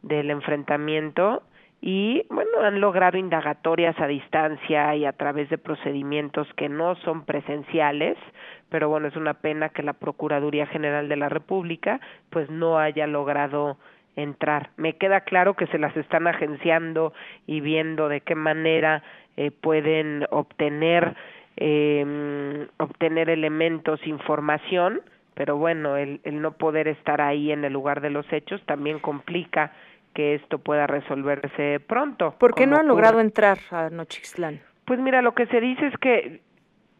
del 0.01 0.29
enfrentamiento 0.29 1.43
y 1.81 2.25
bueno, 2.29 2.61
han 2.61 2.81
logrado 2.81 3.17
indagatorias 3.17 3.99
a 3.99 4.07
distancia 4.07 4.95
y 4.95 5.05
a 5.05 5.13
través 5.13 5.49
de 5.49 5.57
procedimientos 5.57 6.47
que 6.55 6.67
no 6.67 6.95
son 6.95 7.25
presenciales, 7.25 8.17
pero 8.69 8.89
bueno, 8.89 9.07
es 9.07 9.15
una 9.15 9.35
pena 9.35 9.69
que 9.69 9.83
la 9.83 9.93
Procuraduría 9.93 10.65
General 10.65 11.07
de 11.07 11.15
la 11.15 11.29
República 11.29 11.99
pues 12.29 12.49
no 12.49 12.79
haya 12.79 13.05
logrado 13.07 13.77
entrar. 14.15 14.71
Me 14.77 14.93
queda 14.93 15.21
claro 15.21 15.55
que 15.55 15.67
se 15.67 15.77
las 15.77 15.95
están 15.95 16.25
agenciando 16.27 17.13
y 17.45 17.59
viendo 17.59 18.09
de 18.09 18.21
qué 18.21 18.35
manera 18.35 19.03
eh, 19.37 19.51
pueden 19.51 20.25
obtener 20.31 21.15
eh, 21.57 22.67
obtener 22.77 23.29
elementos, 23.29 24.05
información, 24.05 25.01
pero 25.33 25.57
bueno, 25.57 25.97
el, 25.97 26.21
el 26.23 26.41
no 26.41 26.53
poder 26.53 26.87
estar 26.87 27.21
ahí 27.21 27.51
en 27.51 27.65
el 27.65 27.73
lugar 27.73 28.01
de 28.01 28.09
los 28.09 28.31
hechos 28.31 28.61
también 28.65 28.99
complica 28.99 29.71
que 30.15 30.35
esto 30.35 30.59
pueda 30.59 30.87
resolverse 30.87 31.79
pronto. 31.81 32.35
¿Por 32.39 32.55
qué 32.55 32.65
no 32.65 32.77
han 32.77 32.87
logrado 32.87 33.19
entrar 33.19 33.59
a 33.69 33.89
Nochixtlán? 33.89 34.61
Pues 34.85 34.99
mira, 34.99 35.21
lo 35.21 35.35
que 35.35 35.45
se 35.47 35.59
dice 35.59 35.87
es 35.87 35.97
que 35.97 36.41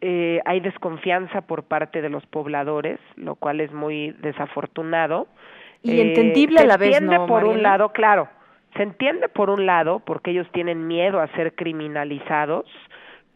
eh, 0.02 0.40
hay 0.44 0.60
desconfianza 0.60 1.40
por 1.40 1.64
parte 1.64 2.02
de 2.02 2.10
los 2.10 2.24
pobladores, 2.26 3.00
lo 3.16 3.34
cual 3.34 3.60
es 3.60 3.72
muy 3.72 4.12
desafortunado. 4.20 5.26
Y 5.82 6.00
entendible 6.00 6.60
a 6.60 6.66
la 6.66 6.76
vez, 6.76 7.00
¿no, 7.00 7.26
por 7.26 7.44
un 7.44 7.62
lado, 7.62 7.92
claro, 7.92 8.28
se 8.76 8.82
entiende 8.82 9.28
por 9.28 9.50
un 9.50 9.66
lado 9.66 10.00
porque 10.00 10.32
ellos 10.32 10.48
tienen 10.52 10.86
miedo 10.86 11.20
a 11.20 11.28
ser 11.28 11.54
criminalizados, 11.54 12.66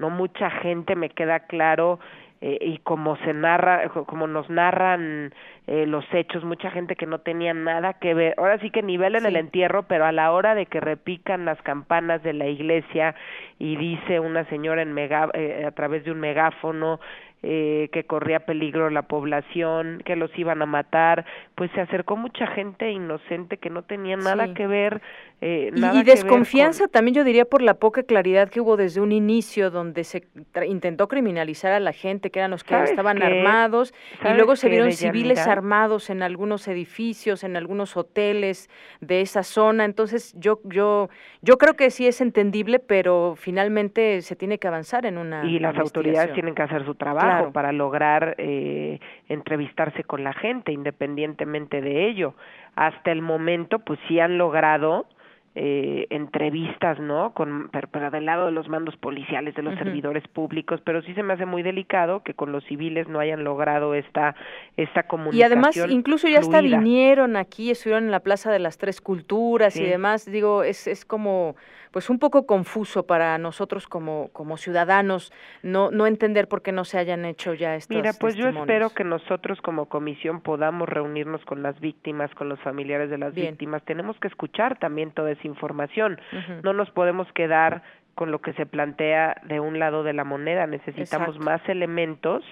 no 0.00 0.10
mucha 0.10 0.50
gente 0.50 0.96
me 0.96 1.10
queda 1.10 1.40
claro 1.40 2.00
eh, 2.40 2.58
y 2.60 2.78
como 2.78 3.16
se 3.18 3.34
narra 3.34 3.90
como 3.90 4.26
nos 4.26 4.48
narran 4.48 5.32
eh, 5.66 5.86
los 5.86 6.04
hechos 6.12 6.42
mucha 6.42 6.70
gente 6.70 6.96
que 6.96 7.06
no 7.06 7.18
tenía 7.18 7.52
nada 7.52 7.92
que 7.94 8.14
ver 8.14 8.34
ahora 8.38 8.58
sí 8.58 8.70
que 8.70 8.82
nivel 8.82 9.14
en 9.14 9.26
el 9.26 9.36
entierro 9.36 9.82
pero 9.82 10.06
a 10.06 10.12
la 10.12 10.32
hora 10.32 10.54
de 10.54 10.66
que 10.66 10.80
repican 10.80 11.44
las 11.44 11.60
campanas 11.62 12.22
de 12.22 12.32
la 12.32 12.46
iglesia 12.46 13.14
y 13.58 13.76
dice 13.76 14.20
una 14.20 14.44
señora 14.46 14.80
en 14.80 14.94
mega, 14.94 15.28
eh, 15.34 15.64
a 15.66 15.70
través 15.72 16.02
de 16.04 16.12
un 16.12 16.20
megáfono 16.20 16.98
eh, 17.42 17.88
que 17.92 18.04
corría 18.04 18.40
peligro 18.40 18.90
la 18.90 19.00
población, 19.00 20.02
que 20.04 20.14
los 20.14 20.30
iban 20.38 20.60
a 20.60 20.66
matar, 20.66 21.24
pues 21.54 21.70
se 21.70 21.80
acercó 21.80 22.14
mucha 22.14 22.46
gente 22.48 22.90
inocente 22.90 23.56
que 23.56 23.70
no 23.70 23.80
tenía 23.80 24.18
nada 24.18 24.52
que 24.52 24.66
ver. 24.66 25.00
Eh, 25.42 25.70
y, 25.74 26.03
desconfianza 26.03 26.87
también 26.87 27.14
yo 27.14 27.24
diría 27.24 27.46
por 27.46 27.62
la 27.62 27.74
poca 27.74 28.03
claridad 28.03 28.50
que 28.50 28.61
hubo 28.61 28.76
desde 28.76 29.00
un 29.00 29.11
inicio 29.11 29.70
donde 29.70 30.05
se 30.05 30.29
intentó 30.66 31.09
criminalizar 31.09 31.72
a 31.72 31.81
la 31.81 31.92
gente, 31.92 32.31
que 32.31 32.40
eran 32.40 32.50
los 32.50 32.62
que 32.62 32.74
estaban 32.83 33.22
armados, 33.22 33.94
y 34.22 34.35
luego 34.35 34.55
se 34.55 34.68
vieron 34.68 34.92
civiles 34.92 35.46
armados 35.46 36.11
en 36.11 36.22
algunos 36.22 36.68
edificios, 36.68 37.42
en 37.42 37.57
algunos 37.57 37.96
hoteles 37.96 38.68
de 39.00 39.22
esa 39.22 39.42
zona. 39.42 39.87
Entonces 39.87 40.35
yo, 40.38 40.61
yo, 40.64 41.09
yo 41.40 41.57
creo 41.57 41.74
que 41.74 41.90
sí 41.90 42.07
es 42.07 42.20
entendible, 42.20 42.79
pero 42.79 43.35
finalmente 43.37 44.20
se 44.20 44.37
tiene 44.37 44.59
que 44.59 44.68
avanzar 44.68 45.07
en 45.07 45.16
una. 45.16 45.46
Y 45.46 45.59
las 45.59 45.76
autoridades 45.79 46.35
tienen 46.35 46.55
que 46.55 46.62
hacer 46.62 46.85
su 46.85 46.94
trabajo 46.96 47.50
para 47.50 47.72
lograr 47.72 48.35
eh, 48.37 49.00
entrevistarse 49.29 50.05
con 50.05 50.22
la 50.22 50.35
gente 50.35 50.72
independientemente 50.72 51.81
de 51.81 52.09
ello. 52.09 52.35
Hasta 52.76 53.11
el 53.11 53.22
momento, 53.22 53.79
pues 53.79 53.98
sí 54.07 54.20
han 54.20 54.37
logrado 54.37 55.07
eh, 55.56 56.06
entrevistas, 56.10 57.00
¿no? 57.00 57.34
Con, 57.34 57.70
pero, 57.70 58.10
del 58.10 58.24
lado 58.24 58.46
de 58.46 58.52
los 58.52 58.68
mandos 58.68 58.96
policiales, 58.96 59.54
de 59.56 59.62
los 59.62 59.74
servidores 59.76 60.26
públicos, 60.28 60.80
pero 60.84 61.02
sí 61.02 61.12
se 61.14 61.24
me 61.24 61.32
hace 61.32 61.44
muy 61.44 61.62
delicado 61.62 62.22
que 62.22 62.34
con 62.34 62.52
los 62.52 62.64
civiles 62.64 63.08
no 63.08 63.18
hayan 63.18 63.42
logrado 63.42 63.94
esta, 63.94 64.36
esta 64.76 65.02
comunicación. 65.04 65.40
Y 65.40 65.42
además, 65.42 65.76
incluso 65.90 66.28
ya 66.28 66.38
hasta 66.38 66.60
vinieron 66.60 67.36
aquí, 67.36 67.72
estuvieron 67.72 68.04
en 68.04 68.10
la 68.12 68.20
Plaza 68.20 68.52
de 68.52 68.60
las 68.60 68.78
Tres 68.78 69.00
Culturas 69.00 69.76
y 69.76 69.84
demás, 69.84 70.24
digo, 70.30 70.62
es, 70.62 70.86
es 70.86 71.04
como 71.04 71.56
pues 71.90 72.11
un 72.11 72.18
poco 72.18 72.46
confuso 72.46 73.07
para 73.07 73.37
nosotros 73.38 73.87
como, 73.87 74.29
como 74.33 74.57
ciudadanos 74.57 75.33
no, 75.62 75.90
no 75.90 76.07
entender 76.07 76.48
por 76.48 76.62
qué 76.62 76.72
no 76.72 76.85
se 76.85 76.98
hayan 76.98 77.24
hecho 77.24 77.55
ya 77.55 77.74
estos 77.74 77.96
Mira, 77.96 78.12
pues 78.18 78.37
yo 78.37 78.48
espero 78.48 78.90
que 78.90 79.05
nosotros 79.05 79.61
como 79.61 79.87
comisión 79.87 80.40
podamos 80.40 80.88
reunirnos 80.88 81.44
con 81.44 81.62
las 81.62 81.79
víctimas, 81.81 82.33
con 82.35 82.48
los 82.48 82.61
familiares 82.61 83.11
de 83.11 83.18
las 83.18 83.35
víctimas. 83.35 83.83
Tenemos 83.85 84.18
que 84.20 84.29
escuchar 84.29 84.79
también 84.79 85.11
toda 85.12 85.33
esa 85.33 85.46
información. 85.46 86.20
No 86.62 86.72
nos 86.72 86.90
podemos 86.90 87.31
quedar 87.33 87.83
con 88.14 88.31
lo 88.31 88.40
que 88.40 88.53
se 88.53 88.66
plantea 88.66 89.40
de 89.44 89.61
un 89.61 89.79
lado 89.79 90.03
de 90.03 90.12
la 90.12 90.24
moneda. 90.24 90.66
Necesitamos 90.66 91.38
más 91.38 91.61
elementos. 91.68 92.44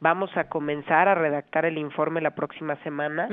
Vamos 0.00 0.36
a 0.36 0.48
comenzar 0.48 1.06
a 1.06 1.14
redactar 1.14 1.64
el 1.64 1.78
informe 1.78 2.20
la 2.20 2.34
próxima 2.34 2.74
semana, 2.82 3.28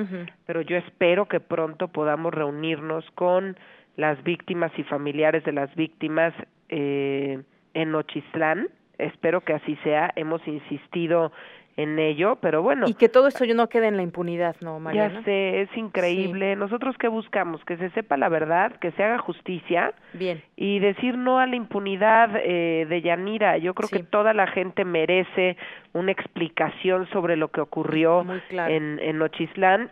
pero 0.45 0.61
yo 0.61 0.77
espero 0.77 1.27
que 1.27 1.39
pronto 1.39 1.87
podamos 1.87 2.31
reunirnos 2.31 3.03
con 3.15 3.57
las 3.99 4.23
víctimas 4.23 4.71
y 4.77 4.83
familiares 4.83 5.43
de 5.43 5.51
las 5.51 5.75
víctimas 5.75 6.33
eh, 6.69 7.43
en 7.73 7.91
Nochistlán. 7.91 8.69
Espero 8.97 9.41
que 9.41 9.53
así 9.53 9.75
sea. 9.83 10.13
Hemos 10.15 10.45
insistido 10.47 11.33
en 11.79 11.97
ello, 11.97 12.37
pero 12.41 12.61
bueno. 12.61 12.87
Y 12.89 12.93
que 12.93 13.07
todo 13.07 13.27
esto 13.29 13.45
no 13.53 13.69
quede 13.69 13.87
en 13.87 13.95
la 13.95 14.03
impunidad, 14.03 14.57
¿no, 14.59 14.81
Mariana? 14.81 15.19
Ya 15.19 15.23
sé, 15.23 15.61
es 15.61 15.77
increíble. 15.77 16.57
Nosotros 16.57 16.97
qué 16.99 17.07
buscamos? 17.07 17.63
Que 17.63 17.77
se 17.77 17.89
sepa 17.91 18.17
la 18.17 18.27
verdad, 18.27 18.73
que 18.81 18.91
se 18.91 19.03
haga 19.03 19.17
justicia. 19.17 19.93
Bien. 20.11 20.43
Y 20.57 20.79
decir 20.79 21.17
no 21.17 21.39
a 21.39 21.47
la 21.47 21.55
impunidad 21.55 22.31
eh, 22.35 22.85
de 22.89 23.01
Yanira. 23.01 23.57
Yo 23.59 23.73
creo 23.73 23.87
que 23.87 24.03
toda 24.03 24.33
la 24.33 24.47
gente 24.47 24.83
merece 24.83 25.55
una 25.93 26.11
explicación 26.11 27.07
sobre 27.11 27.37
lo 27.37 27.47
que 27.47 27.61
ocurrió 27.61 28.25
en, 28.49 28.99
en 28.99 29.19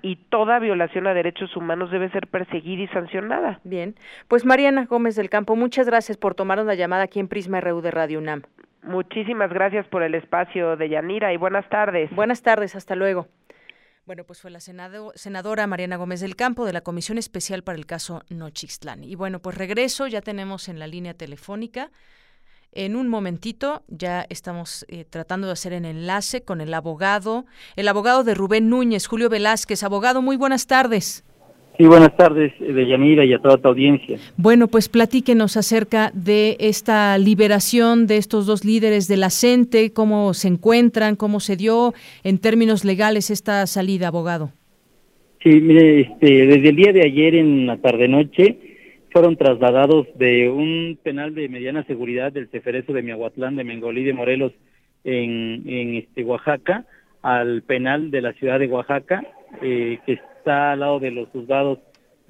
y 0.02 0.16
toda 0.30 0.60
violación 0.60 1.08
a 1.08 1.14
derechos 1.14 1.56
humanos 1.56 1.90
debe 1.90 2.10
ser 2.10 2.28
perseguida 2.28 2.84
y 2.84 2.88
sancionada. 2.88 3.62
Bien. 3.64 3.96
Pues 4.28 4.46
Mariana 4.46 4.86
Gómez 4.86 5.16
del 5.16 5.30
Campo, 5.30 5.56
muchas 5.56 5.88
gracias 5.88 6.18
por 6.18 6.36
tomar 6.36 6.60
una 6.60 6.76
llamada 6.76 7.04
aquí 7.04 7.22
en 7.22 7.30
Prisma 7.30 7.62
RU 7.62 7.80
de 7.80 7.92
Radio 7.92 8.20
UNAM. 8.20 8.44
Muchísimas 8.84 9.52
gracias 9.52 9.88
por 9.88 10.04
el 10.04 10.16
espacio 10.16 10.76
de 10.78 10.90
Yanira 10.90 11.34
y 11.34 11.38
buenas 11.38 11.68
tardes. 11.70 12.10
Buenas 12.16 12.42
tardes, 12.42 12.76
hasta 12.76 12.96
luego. 12.96 13.28
Bueno, 14.06 14.24
pues 14.24 14.42
fue 14.42 14.52
la 14.52 14.62
senadora 14.62 15.68
Mariana 15.68 15.98
Gómez 15.98 16.22
del 16.22 16.38
Campo 16.38 16.66
de 16.66 16.72
la 16.72 16.80
Comisión 16.80 17.18
Especial 17.18 17.64
para 17.64 17.78
el 17.78 17.86
caso 17.86 18.24
Nochixtlán. 18.30 19.04
Y 19.04 19.16
bueno, 19.16 19.40
pues 19.40 19.58
regreso, 19.58 20.08
ya 20.08 20.22
tenemos 20.22 20.70
en 20.70 20.80
la 20.80 20.88
línea 20.88 21.14
telefónica 21.14 21.92
en 22.72 22.96
un 22.96 23.10
momentito. 23.10 23.84
Ya 23.90 24.26
estamos 24.30 24.86
eh, 24.88 25.04
tratando 25.04 25.48
de 25.48 25.54
hacer 25.54 25.74
el 25.74 25.84
enlace 25.84 26.44
con 26.44 26.62
el 26.62 26.74
abogado, 26.74 27.46
el 27.76 27.90
abogado 27.90 28.24
de 28.24 28.34
Rubén 28.34 28.70
Núñez, 28.70 29.08
Julio 29.08 29.28
Velázquez. 29.28 29.84
Abogado, 29.84 30.22
muy 30.22 30.38
buenas 30.38 30.68
tardes. 30.68 31.26
Sí, 31.78 31.86
buenas 31.86 32.16
tardes, 32.18 32.54
eh, 32.60 32.74
Deyanira, 32.74 33.24
y 33.24 33.34
a 33.34 33.40
toda 33.40 33.58
tu 33.58 33.68
audiencia. 33.68 34.18
Bueno, 34.36 34.68
pues 34.68 34.90
platíquenos 34.90 35.58
acerca 35.58 36.10
de 36.12 36.58
esta 36.60 37.18
liberación 37.20 38.08
de 38.08 38.18
estos 38.18 38.48
dos 38.48 38.66
líderes 38.66 39.08
de 39.08 39.18
la 39.18 39.30
CENTE, 39.30 39.94
cómo 39.94 40.34
se 40.34 40.48
encuentran, 40.48 41.16
cómo 41.16 41.40
se 41.40 41.56
dio 41.56 41.94
en 42.24 42.40
términos 42.40 42.84
legales 42.84 43.30
esta 43.30 43.68
salida, 43.68 44.08
abogado. 44.08 44.50
Sí, 45.44 45.62
mire, 45.62 46.02
este, 46.02 46.48
desde 46.48 46.70
el 46.70 46.76
día 46.76 46.94
de 46.94 47.04
ayer 47.04 47.36
en 47.36 47.68
la 47.68 47.78
tarde-noche 47.78 48.58
fueron 49.12 49.38
trasladados 49.38 50.08
de 50.16 50.50
un 50.50 50.98
penal 51.02 51.36
de 51.36 51.48
mediana 51.48 51.84
seguridad 51.84 52.32
del 52.32 52.50
Ceferezo 52.50 52.92
de 52.92 53.04
Miahuatlán, 53.04 53.56
de 53.56 53.64
Mengolí 53.64 54.04
de 54.04 54.14
Morelos, 54.14 54.52
en, 55.04 55.64
en 55.68 55.96
este, 55.96 56.24
Oaxaca, 56.24 56.86
al 57.22 57.62
penal 57.62 58.10
de 58.10 58.22
la 58.22 58.34
ciudad 58.34 58.60
de 58.60 58.68
Oaxaca, 58.68 59.24
eh, 59.62 60.00
que 60.06 60.20
está 60.48 60.72
al 60.72 60.80
lado 60.80 61.00
de 61.02 61.12
los 61.12 61.28
juzgados 61.28 61.80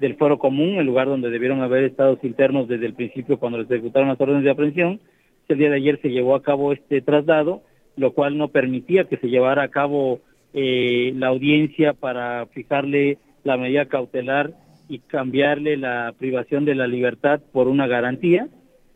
del 0.00 0.16
Foro 0.16 0.40
Común, 0.40 0.74
el 0.74 0.86
lugar 0.86 1.06
donde 1.06 1.30
debieron 1.30 1.62
haber 1.62 1.84
estados 1.84 2.18
internos 2.24 2.66
desde 2.66 2.86
el 2.86 2.94
principio 2.94 3.38
cuando 3.38 3.58
les 3.58 3.70
ejecutaron 3.70 4.08
las 4.08 4.20
órdenes 4.20 4.42
de 4.42 4.50
aprehensión. 4.50 5.00
El 5.46 5.58
día 5.58 5.70
de 5.70 5.76
ayer 5.76 6.00
se 6.02 6.08
llevó 6.08 6.34
a 6.34 6.42
cabo 6.42 6.72
este 6.72 7.00
traslado, 7.00 7.62
lo 7.96 8.12
cual 8.14 8.36
no 8.36 8.48
permitía 8.48 9.04
que 9.04 9.18
se 9.18 9.28
llevara 9.28 9.62
a 9.62 9.68
cabo 9.68 10.18
eh, 10.52 11.12
la 11.14 11.28
audiencia 11.28 11.92
para 11.92 12.46
fijarle 12.46 13.18
la 13.44 13.56
medida 13.56 13.86
cautelar 13.86 14.50
y 14.88 14.98
cambiarle 14.98 15.76
la 15.76 16.12
privación 16.18 16.64
de 16.64 16.74
la 16.74 16.88
libertad 16.88 17.40
por 17.52 17.68
una 17.68 17.86
garantía. 17.86 18.48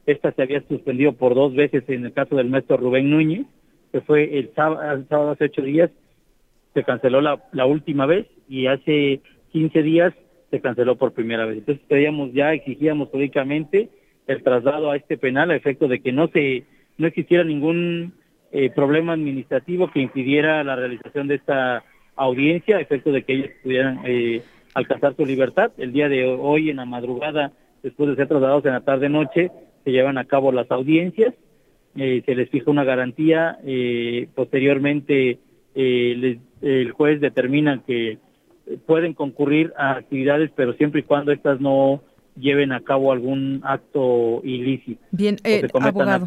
Esta 0.05 0.33
se 0.33 0.43
había 0.43 0.67
suspendido 0.67 1.13
por 1.13 1.37
dos 1.37 1.55
veces 1.55 1.85
en 1.87 2.07
el 2.07 2.13
caso 2.13 2.35
del 2.35 2.51
maestro 2.51 2.77
Rubén 2.77 3.09
Núñez, 3.09 3.47
que 3.93 4.01
fue 4.01 4.37
el 4.37 4.53
sábado, 4.55 4.97
el 4.97 5.07
sábado 5.07 5.31
hace 5.31 5.45
ocho 5.45 5.63
días, 5.63 5.93
se 6.75 6.85
canceló 6.85 7.21
la, 7.21 7.43
la 7.53 7.67
última 7.67 8.07
vez 8.07 8.27
y 8.49 8.67
hace 8.67 9.21
15 9.53 9.83
días 9.83 10.15
se 10.51 10.61
canceló 10.61 10.97
por 10.97 11.13
primera 11.13 11.47
vez. 11.47 11.59
Entonces 11.59 11.85
pedíamos 11.89 12.33
ya, 12.33 12.53
exigíamos 12.53 13.09
públicamente 13.09 13.91
el 14.27 14.43
traslado 14.43 14.91
a 14.91 14.97
este 14.97 15.19
penal 15.19 15.51
a 15.51 15.57
efecto 15.57 15.89
de 15.89 16.01
que 16.01 16.13
no 16.13 16.29
se 16.29 16.65
no 16.99 17.07
existiera 17.07 17.43
ningún 17.43 18.13
eh, 18.53 18.71
problema 18.71 19.15
administrativo 19.15 19.91
que 19.91 20.01
impidiera 20.01 20.63
la 20.63 20.77
realización 20.77 21.27
de 21.27 21.37
esta 21.37 21.85
audiencia 22.17 22.77
a 22.77 22.81
efecto 22.81 23.11
de 23.13 23.23
que 23.23 23.33
ellos 23.33 23.51
pudieran 23.63 24.01
eh, 24.05 24.43
alcanzar 24.75 25.17
su 25.17 25.25
libertad. 25.25 25.73
El 25.79 25.93
día 25.93 26.09
de 26.09 26.27
hoy, 26.27 26.71
en 26.71 26.77
la 26.77 26.85
madrugada, 26.85 27.53
después 27.83 28.11
de 28.11 28.17
ser 28.17 28.29
trasladados 28.29 28.65
en 28.67 28.73
la 28.73 28.81
tarde-noche, 28.81 29.51
se 29.85 29.91
llevan 29.91 30.19
a 30.19 30.25
cabo 30.25 30.53
las 30.53 30.71
audiencias, 30.71 31.35
eh, 31.97 32.23
se 32.25 32.35
les 32.35 32.49
fija 32.51 32.71
una 32.71 32.85
garantía, 32.85 33.59
eh, 33.65 34.29
posteriormente 34.35 35.39
eh, 35.75 36.15
les, 36.17 36.39
el 36.61 36.93
juez 36.93 37.21
determina 37.21 37.83
que 37.87 38.19
pueden 38.87 39.15
concurrir 39.15 39.73
a 39.77 39.93
actividades, 39.93 40.51
pero 40.55 40.75
siempre 40.75 41.01
y 41.01 41.05
cuando 41.05 41.33
estas 41.33 41.61
no 41.61 42.03
lleven 42.37 42.73
a 42.73 42.81
cabo 42.81 43.13
algún 43.13 43.61
acto 43.65 44.41
ilícito. 44.43 45.03
Bien, 45.11 45.37
eh, 45.45 45.69
abogado. 45.75 46.27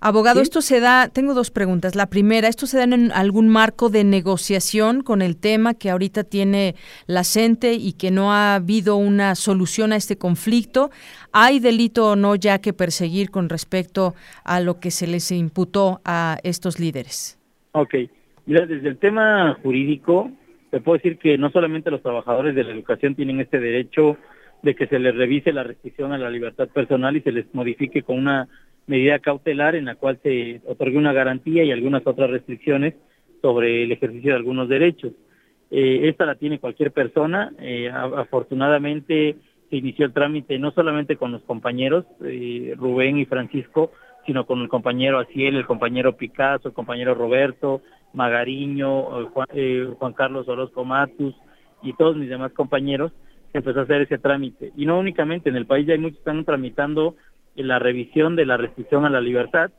Abogado, 0.00 0.40
esto 0.40 0.60
se 0.60 0.80
da, 0.80 1.08
tengo 1.08 1.34
dos 1.34 1.50
preguntas. 1.50 1.94
La 1.94 2.06
primera, 2.10 2.48
¿esto 2.48 2.66
se 2.66 2.76
da 2.76 2.84
en 2.84 3.10
algún 3.12 3.48
marco 3.48 3.88
de 3.88 4.04
negociación 4.04 5.02
con 5.02 5.22
el 5.22 5.36
tema 5.36 5.74
que 5.74 5.90
ahorita 5.90 6.24
tiene 6.24 6.74
la 7.06 7.24
CENTE 7.24 7.74
y 7.74 7.94
que 7.94 8.10
no 8.10 8.32
ha 8.32 8.56
habido 8.56 8.96
una 8.96 9.34
solución 9.34 9.92
a 9.92 9.96
este 9.96 10.18
conflicto? 10.18 10.90
¿Hay 11.32 11.58
delito 11.58 12.10
o 12.10 12.16
no 12.16 12.34
ya 12.34 12.60
que 12.60 12.72
perseguir 12.72 13.30
con 13.30 13.48
respecto 13.48 14.14
a 14.44 14.60
lo 14.60 14.78
que 14.78 14.90
se 14.90 15.06
les 15.06 15.30
imputó 15.32 16.00
a 16.04 16.38
estos 16.42 16.78
líderes? 16.78 17.38
Ok, 17.72 17.94
mira, 18.46 18.66
desde 18.66 18.88
el 18.88 18.98
tema 18.98 19.58
jurídico, 19.62 20.30
te 20.70 20.80
puedo 20.80 20.96
decir 20.96 21.18
que 21.18 21.38
no 21.38 21.50
solamente 21.50 21.90
los 21.90 22.02
trabajadores 22.02 22.54
de 22.54 22.64
la 22.64 22.72
educación 22.72 23.14
tienen 23.14 23.40
este 23.40 23.60
derecho 23.60 24.16
de 24.62 24.74
que 24.74 24.86
se 24.86 24.98
les 24.98 25.14
revise 25.14 25.52
la 25.52 25.62
restricción 25.62 26.12
a 26.12 26.18
la 26.18 26.30
libertad 26.30 26.68
personal 26.68 27.16
y 27.16 27.20
se 27.20 27.32
les 27.32 27.52
modifique 27.54 28.02
con 28.02 28.18
una 28.18 28.48
medida 28.86 29.18
cautelar 29.18 29.76
en 29.76 29.86
la 29.86 29.94
cual 29.94 30.18
se 30.22 30.60
otorgue 30.66 30.98
una 30.98 31.12
garantía 31.12 31.64
y 31.64 31.70
algunas 31.70 32.06
otras 32.06 32.30
restricciones 32.30 32.94
sobre 33.42 33.84
el 33.84 33.92
ejercicio 33.92 34.30
de 34.30 34.36
algunos 34.36 34.68
derechos. 34.68 35.12
Eh, 35.70 36.08
esta 36.08 36.24
la 36.26 36.34
tiene 36.36 36.58
cualquier 36.58 36.92
persona. 36.92 37.52
Eh, 37.58 37.90
afortunadamente 37.90 39.36
se 39.70 39.76
inició 39.76 40.06
el 40.06 40.12
trámite 40.12 40.58
no 40.58 40.70
solamente 40.70 41.16
con 41.16 41.32
los 41.32 41.42
compañeros 41.42 42.06
eh, 42.24 42.74
Rubén 42.76 43.18
y 43.18 43.26
Francisco, 43.26 43.92
sino 44.24 44.46
con 44.46 44.60
el 44.60 44.68
compañero 44.68 45.18
Asiel, 45.18 45.56
el 45.56 45.66
compañero 45.66 46.16
Picasso, 46.16 46.68
el 46.68 46.74
compañero 46.74 47.14
Roberto, 47.14 47.82
Magariño, 48.14 49.28
Juan, 49.28 49.48
Juan 49.98 50.12
Carlos 50.12 50.48
Orozco 50.48 50.84
Matus 50.84 51.34
y 51.82 51.92
todos 51.92 52.16
mis 52.16 52.28
demás 52.28 52.52
compañeros 52.52 53.12
empezó 53.52 53.80
a 53.80 53.82
hacer 53.82 54.02
ese 54.02 54.18
trámite. 54.18 54.72
Y 54.76 54.86
no 54.86 54.98
únicamente, 54.98 55.48
en 55.48 55.56
el 55.56 55.66
país 55.66 55.86
ya 55.86 55.92
hay 55.92 55.98
muchos 55.98 56.16
que 56.16 56.30
están 56.30 56.44
tramitando 56.44 57.16
la 57.54 57.78
revisión 57.78 58.36
de 58.36 58.46
la 58.46 58.56
restricción 58.56 59.04
a 59.04 59.10
la 59.10 59.20
libertad, 59.20 59.70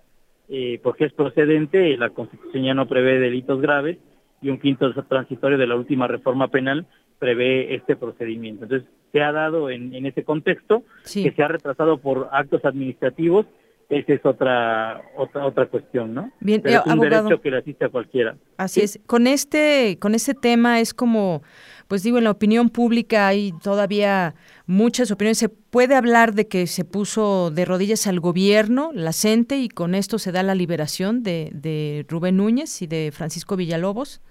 eh, 0.48 0.80
porque 0.82 1.06
es 1.06 1.14
procedente, 1.14 1.98
la 1.98 2.10
Constitución 2.12 2.64
ya 2.64 2.74
no 2.74 2.88
prevé 2.88 3.20
delitos 3.20 3.60
graves 3.62 3.98
y 4.42 4.50
un 4.50 4.60
quinto 4.60 4.94
transitorio 5.04 5.58
de 5.58 5.68
la 5.68 5.76
última 5.76 6.08
reforma 6.08 6.48
penal 6.48 6.86
prevé 7.20 7.76
este 7.76 7.96
procedimiento. 7.96 8.66
Entonces, 8.66 8.88
se 9.12 9.22
ha 9.22 9.32
dado 9.32 9.70
en, 9.70 9.94
en 9.96 10.06
ese 10.06 10.24
contexto 10.24 10.84
que 11.04 11.32
se 11.32 11.44
ha 11.44 11.48
retrasado 11.48 11.98
por 11.98 12.30
actos 12.32 12.64
administrativos 12.66 13.46
esa 13.90 14.14
es 14.14 14.26
otra 14.26 15.02
otra 15.16 15.46
otra 15.46 15.66
cuestión, 15.68 16.14
¿no? 16.14 16.32
Bien, 16.40 16.62
Pero 16.62 16.82
es 16.86 16.92
un 16.92 17.00
derecho 17.00 17.42
que 17.42 17.52
le 17.52 17.58
asiste 17.58 17.86
a 17.86 17.90
cualquiera. 17.90 18.36
Así 18.58 18.82
es. 18.82 19.00
Con 19.06 19.28
este 19.28 19.98
con 20.00 20.16
ese 20.16 20.34
tema 20.34 20.80
es 20.80 20.94
como 20.94 21.44
pues 21.88 22.04
digo, 22.04 22.18
en 22.18 22.24
la 22.24 22.32
opinión 22.32 22.70
pública 22.70 23.28
hay 23.28 23.52
todavía 23.64 24.34
muchas 24.66 25.12
opiniones. 25.12 25.38
Se 25.38 25.50
puede 25.50 25.96
hablar 25.96 26.34
de 26.34 26.48
que 26.48 26.68
se 26.68 26.84
puso 26.84 27.52
de 27.52 27.66
rodillas 27.66 28.08
al 28.08 28.20
gobierno, 28.20 28.92
la 28.94 29.14
CENTE, 29.14 29.58
y 29.60 29.70
con 29.70 29.94
esto 29.94 30.18
se 30.18 30.32
da 30.32 30.42
la 30.42 30.56
liberación 30.56 31.22
de, 31.22 31.52
de 31.54 32.06
Rubén 32.10 32.38
Núñez 32.38 32.82
y 32.82 32.88
de 32.88 33.12
Francisco 33.14 33.56
Villalobos. 33.56 34.22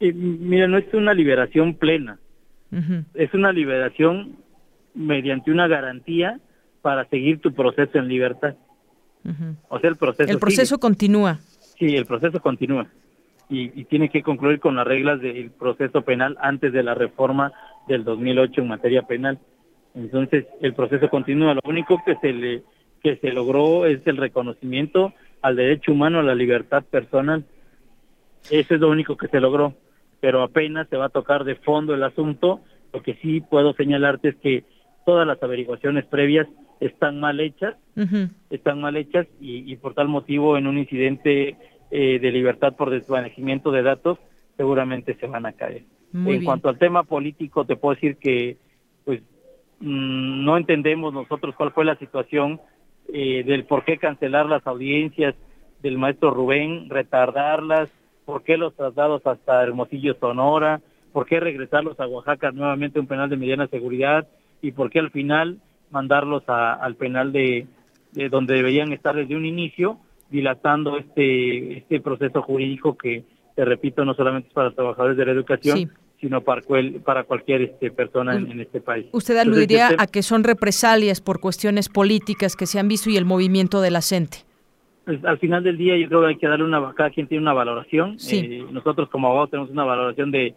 Eh, 0.00 0.12
mira, 0.12 0.66
no 0.66 0.78
es 0.78 0.92
una 0.94 1.12
liberación 1.12 1.74
plena, 1.74 2.18
es 3.14 3.34
una 3.34 3.52
liberación 3.52 4.36
mediante 4.94 5.50
una 5.50 5.66
garantía 5.68 6.38
para 6.82 7.08
seguir 7.08 7.40
tu 7.40 7.52
proceso 7.52 7.98
en 7.98 8.08
libertad. 8.08 8.54
O 9.68 9.78
sea, 9.78 9.90
el 9.90 9.96
proceso. 9.96 10.30
El 10.30 10.38
proceso 10.38 10.78
continúa. 10.78 11.38
Sí, 11.78 11.96
el 11.96 12.06
proceso 12.06 12.40
continúa. 12.40 12.86
Y, 13.50 13.80
y, 13.80 13.84
tiene 13.84 14.10
que 14.10 14.22
concluir 14.22 14.60
con 14.60 14.76
las 14.76 14.86
reglas 14.86 15.20
del 15.20 15.50
proceso 15.50 16.02
penal 16.02 16.36
antes 16.40 16.72
de 16.72 16.82
la 16.82 16.94
reforma 16.94 17.52
del 17.86 18.04
2008 18.04 18.60
en 18.60 18.68
materia 18.68 19.02
penal. 19.02 19.38
Entonces, 19.94 20.46
el 20.60 20.74
proceso 20.74 21.08
continúa. 21.08 21.54
Lo 21.54 21.60
único 21.64 22.02
que 22.04 22.16
se 22.16 22.32
le 22.32 22.62
que 23.02 23.16
se 23.16 23.32
logró 23.32 23.86
es 23.86 24.04
el 24.06 24.16
reconocimiento 24.16 25.12
al 25.42 25.56
derecho 25.56 25.92
humano 25.92 26.18
a 26.18 26.24
la 26.24 26.34
libertad 26.34 26.84
personal. 26.84 27.44
Eso 28.50 28.74
es 28.74 28.80
lo 28.80 28.90
único 28.90 29.16
que 29.16 29.28
se 29.28 29.40
logró, 29.40 29.74
pero 30.20 30.42
apenas 30.42 30.88
se 30.88 30.96
va 30.96 31.06
a 31.06 31.10
tocar 31.10 31.44
de 31.44 31.54
fondo 31.56 31.94
el 31.94 32.02
asunto. 32.02 32.60
Lo 32.92 33.02
que 33.02 33.14
sí 33.14 33.40
puedo 33.40 33.72
señalarte 33.74 34.30
es 34.30 34.36
que 34.36 34.64
todas 35.08 35.26
las 35.26 35.42
averiguaciones 35.42 36.04
previas 36.04 36.46
están 36.80 37.18
mal 37.18 37.40
hechas, 37.40 37.76
están 38.50 38.82
mal 38.82 38.94
hechas 38.94 39.26
y, 39.40 39.72
y, 39.72 39.76
por 39.76 39.94
tal 39.94 40.06
motivo 40.06 40.58
en 40.58 40.66
un 40.66 40.76
incidente 40.76 41.56
eh, 41.90 42.18
de 42.18 42.30
libertad 42.30 42.74
por 42.76 42.90
desvanecimiento 42.90 43.70
de 43.70 43.82
datos 43.82 44.18
seguramente 44.58 45.14
se 45.14 45.26
van 45.26 45.46
a 45.46 45.54
caer. 45.54 45.84
Muy 46.12 46.34
en 46.34 46.40
bien. 46.40 46.44
cuanto 46.44 46.68
al 46.68 46.76
tema 46.76 47.04
político 47.04 47.64
te 47.64 47.76
puedo 47.76 47.94
decir 47.94 48.18
que 48.18 48.58
pues 49.06 49.22
mmm, 49.80 50.44
no 50.44 50.58
entendemos 50.58 51.14
nosotros 51.14 51.54
cuál 51.54 51.72
fue 51.72 51.86
la 51.86 51.96
situación 51.96 52.60
eh, 53.10 53.44
del 53.44 53.64
por 53.64 53.86
qué 53.86 53.96
cancelar 53.96 54.44
las 54.44 54.66
audiencias 54.66 55.34
del 55.80 55.96
maestro 55.96 56.32
Rubén, 56.32 56.90
retardarlas, 56.90 57.88
por 58.26 58.42
qué 58.42 58.58
los 58.58 58.76
traslados 58.76 59.26
hasta 59.26 59.62
Hermosillo, 59.62 60.16
Sonora, 60.20 60.82
por 61.14 61.24
qué 61.24 61.40
regresarlos 61.40 61.98
a 61.98 62.06
Oaxaca 62.06 62.50
nuevamente 62.50 62.98
a 62.98 63.00
un 63.00 63.08
penal 63.08 63.30
de 63.30 63.38
mediana 63.38 63.68
seguridad 63.68 64.28
y 64.62 64.72
por 64.72 64.90
qué 64.90 64.98
al 65.00 65.10
final 65.10 65.58
mandarlos 65.90 66.42
a, 66.48 66.74
al 66.74 66.94
penal 66.96 67.32
de, 67.32 67.66
de, 68.12 68.28
donde 68.28 68.54
deberían 68.54 68.92
estar 68.92 69.14
desde 69.14 69.36
un 69.36 69.46
inicio, 69.46 69.98
dilatando 70.30 70.98
este, 70.98 71.78
este 71.78 72.00
proceso 72.00 72.42
jurídico 72.42 72.96
que, 72.96 73.24
te 73.56 73.64
repito, 73.64 74.04
no 74.04 74.14
solamente 74.14 74.48
es 74.48 74.54
para 74.54 74.66
los 74.68 74.74
trabajadores 74.76 75.16
de 75.16 75.24
la 75.26 75.32
educación, 75.32 75.78
Sí. 75.78 75.88
sino 76.20 76.42
para, 76.42 76.62
cual, 76.62 77.00
para 77.04 77.24
cualquier 77.24 77.62
este, 77.62 77.90
persona 77.90 78.36
en, 78.36 78.50
en 78.50 78.60
este 78.60 78.80
país. 78.80 79.06
Usted 79.12 79.34
Entonces, 79.34 79.52
aludiría 79.52 79.88
este- 79.90 80.02
a 80.02 80.06
que 80.06 80.22
son 80.22 80.44
represalias 80.44 81.20
por 81.20 81.40
cuestiones 81.40 81.88
políticas 81.88 82.56
que 82.56 82.66
se 82.66 82.78
han 82.78 82.88
visto 82.88 83.08
y 83.10 83.16
el 83.16 83.24
movimiento 83.24 83.80
de 83.80 83.90
la 83.90 84.02
CENTE. 84.02 84.38
Pues, 85.04 85.24
al 85.24 85.38
final 85.38 85.62
del 85.64 85.78
día 85.78 85.96
yo 85.96 86.06
creo 86.08 86.20
que 86.22 86.26
hay 86.28 86.36
que 86.36 86.46
darle 86.48 86.64
una, 86.66 86.92
cada 86.94 87.10
quien 87.10 87.26
tiene 87.28 87.42
una 87.42 87.52
valoración. 87.54 88.18
Sí. 88.18 88.38
Eh, 88.38 88.66
nosotros 88.70 89.08
como 89.08 89.28
abogados 89.28 89.50
tenemos 89.50 89.70
una 89.70 89.84
valoración 89.84 90.30
de, 90.30 90.54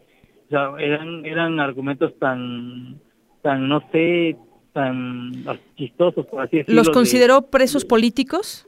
o 0.47 0.49
sea, 0.49 0.71
eran, 0.79 1.25
eran 1.25 1.59
argumentos 1.59 2.13
tan, 2.19 2.99
tan, 3.41 3.67
no 3.67 3.81
sé, 3.91 4.35
tan 4.73 5.31
chistosos, 5.77 6.25
por 6.25 6.41
así 6.41 6.57
decirlo. 6.57 6.79
¿Los 6.79 6.87
de- 6.87 6.93
consideró 6.93 7.41
presos 7.43 7.85
políticos? 7.85 8.67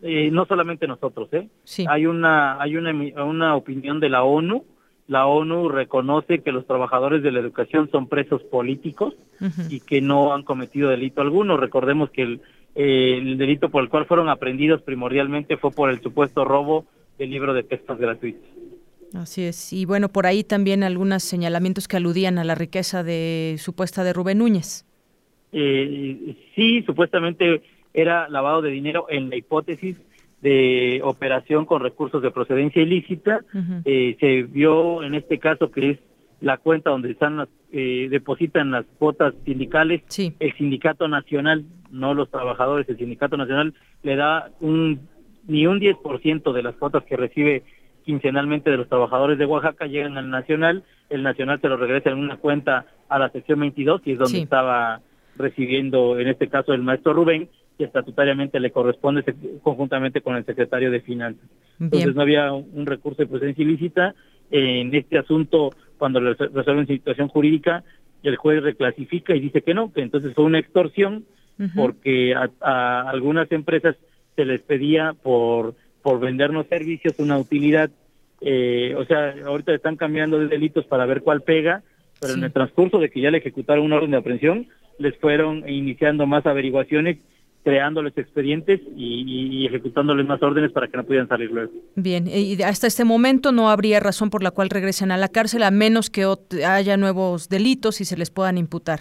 eh, 0.00 0.30
no 0.30 0.44
solamente 0.46 0.86
nosotros, 0.86 1.28
¿eh? 1.32 1.48
Hay 1.88 2.06
una 2.06 2.60
hay 2.62 2.76
una 2.76 2.92
una 3.24 3.56
opinión 3.56 3.98
de 3.98 4.08
la 4.08 4.22
ONU. 4.22 4.64
La 5.08 5.26
ONU 5.26 5.68
reconoce 5.70 6.40
que 6.40 6.52
los 6.52 6.66
trabajadores 6.66 7.22
de 7.22 7.32
la 7.32 7.40
educación 7.40 7.90
son 7.90 8.06
presos 8.08 8.42
políticos 8.44 9.14
y 9.70 9.80
que 9.80 10.00
no 10.02 10.34
han 10.34 10.42
cometido 10.42 10.90
delito 10.90 11.20
alguno. 11.22 11.56
Recordemos 11.56 12.10
que 12.10 12.22
el, 12.22 12.40
el 12.74 13.38
delito 13.38 13.70
por 13.70 13.82
el 13.82 13.88
cual 13.88 14.04
fueron 14.06 14.28
aprendidos 14.28 14.82
primordialmente 14.82 15.56
fue 15.56 15.70
por 15.72 15.88
el 15.90 16.00
supuesto 16.02 16.44
robo 16.44 16.84
del 17.18 17.30
libro 17.30 17.54
de 17.54 17.62
textos 17.62 17.98
gratuitos. 17.98 18.44
Así 19.14 19.42
es. 19.42 19.72
Y 19.72 19.84
bueno, 19.84 20.08
por 20.08 20.26
ahí 20.26 20.44
también 20.44 20.82
algunos 20.82 21.22
señalamientos 21.22 21.88
que 21.88 21.96
aludían 21.96 22.38
a 22.38 22.44
la 22.44 22.54
riqueza 22.54 23.02
de 23.02 23.56
supuesta 23.58 24.04
de 24.04 24.12
Rubén 24.12 24.38
Núñez. 24.38 24.84
Eh, 25.52 26.36
sí, 26.54 26.82
supuestamente 26.82 27.62
era 27.94 28.28
lavado 28.28 28.62
de 28.62 28.70
dinero 28.70 29.06
en 29.08 29.30
la 29.30 29.36
hipótesis 29.36 29.96
de 30.42 31.00
operación 31.02 31.64
con 31.64 31.82
recursos 31.82 32.22
de 32.22 32.30
procedencia 32.30 32.82
ilícita. 32.82 33.40
eh, 33.84 34.16
se 34.20 34.42
vio 34.42 35.02
en 35.02 35.14
este 35.14 35.38
caso 35.38 35.70
que 35.70 35.90
es 35.90 35.98
la 36.40 36.58
cuenta 36.58 36.90
donde 36.90 37.10
están 37.10 37.36
las, 37.36 37.48
eh, 37.72 38.06
depositan 38.10 38.70
las 38.70 38.86
cuotas 38.98 39.34
sindicales. 39.44 40.02
El 40.38 40.52
sindicato 40.56 41.08
nacional, 41.08 41.64
no 41.90 42.14
los 42.14 42.30
trabajadores, 42.30 42.88
el 42.88 42.98
sindicato 42.98 43.36
nacional 43.36 43.74
le 44.02 44.16
da 44.16 44.50
un 44.60 45.00
ni 45.48 45.66
un 45.66 45.80
10% 45.80 46.52
de 46.52 46.62
las 46.62 46.76
cuotas 46.76 47.04
que 47.04 47.16
recibe 47.16 47.64
quincenalmente 48.08 48.70
de 48.70 48.78
los 48.78 48.88
trabajadores 48.88 49.36
de 49.36 49.44
Oaxaca 49.44 49.84
llegan 49.84 50.16
al 50.16 50.30
nacional, 50.30 50.82
el 51.10 51.22
nacional 51.22 51.60
se 51.60 51.68
lo 51.68 51.76
regresa 51.76 52.08
en 52.08 52.16
una 52.16 52.38
cuenta 52.38 52.86
a 53.06 53.18
la 53.18 53.28
sección 53.28 53.60
22 53.60 54.00
y 54.06 54.12
es 54.12 54.18
donde 54.18 54.38
estaba 54.38 55.02
recibiendo 55.36 56.18
en 56.18 56.28
este 56.28 56.48
caso 56.48 56.72
el 56.72 56.80
maestro 56.80 57.12
Rubén 57.12 57.50
y 57.76 57.84
estatutariamente 57.84 58.60
le 58.60 58.70
corresponde 58.70 59.22
conjuntamente 59.62 60.22
con 60.22 60.36
el 60.36 60.46
secretario 60.46 60.90
de 60.90 61.02
Finanzas. 61.02 61.44
Entonces 61.78 62.14
no 62.14 62.22
había 62.22 62.50
un 62.54 62.86
recurso 62.86 63.20
de 63.20 63.28
presencia 63.28 63.62
ilícita. 63.62 64.14
En 64.50 64.94
este 64.94 65.18
asunto, 65.18 65.68
cuando 65.98 66.18
resuelven 66.18 66.86
situación 66.86 67.28
jurídica, 67.28 67.84
el 68.22 68.36
juez 68.36 68.62
reclasifica 68.62 69.36
y 69.36 69.40
dice 69.40 69.60
que 69.60 69.74
no, 69.74 69.92
que 69.92 70.00
entonces 70.00 70.32
fue 70.34 70.44
una 70.44 70.60
extorsión 70.60 71.26
porque 71.76 72.34
a, 72.34 73.02
algunas 73.02 73.52
empresas 73.52 73.96
se 74.34 74.46
les 74.46 74.62
pedía 74.62 75.12
por, 75.12 75.74
por 76.08 76.20
vendernos 76.20 76.66
servicios 76.68 77.18
una 77.18 77.36
utilidad. 77.36 77.90
Eh, 78.40 78.94
o 78.96 79.04
sea, 79.04 79.34
ahorita 79.44 79.74
están 79.74 79.96
cambiando 79.96 80.38
de 80.38 80.48
delitos 80.48 80.86
para 80.86 81.04
ver 81.04 81.20
cuál 81.20 81.42
pega, 81.42 81.82
pero 82.18 82.32
en 82.32 82.44
el 82.44 82.50
transcurso 82.50 82.98
de 82.98 83.10
que 83.10 83.20
ya 83.20 83.30
le 83.30 83.36
ejecutaron 83.36 83.84
una 83.84 83.96
orden 83.96 84.12
de 84.12 84.16
aprehensión, 84.16 84.68
les 84.98 85.14
fueron 85.18 85.68
iniciando 85.68 86.26
más 86.26 86.46
averiguaciones 86.46 87.18
creándoles 87.62 88.16
expedientes 88.16 88.80
y, 88.96 89.66
ejecutándoles 89.66 90.26
más 90.26 90.42
órdenes 90.42 90.72
para 90.72 90.88
que 90.88 90.96
no 90.96 91.04
pudieran 91.04 91.28
salir 91.28 91.50
luego. 91.50 91.72
Bien, 91.94 92.26
y 92.26 92.54
hasta 92.62 92.86
este 92.86 93.04
momento 93.04 93.52
no 93.52 93.68
habría 93.68 94.00
razón 94.00 94.30
por 94.30 94.42
la 94.42 94.50
cual 94.50 94.70
regresen 94.70 95.10
a 95.10 95.18
la 95.18 95.28
cárcel 95.28 95.62
a 95.62 95.70
menos 95.70 96.08
que 96.08 96.24
haya 96.66 96.96
nuevos 96.96 97.50
delitos 97.50 98.00
y 98.00 98.06
se 98.06 98.16
les 98.16 98.30
puedan 98.30 98.56
imputar. 98.56 99.00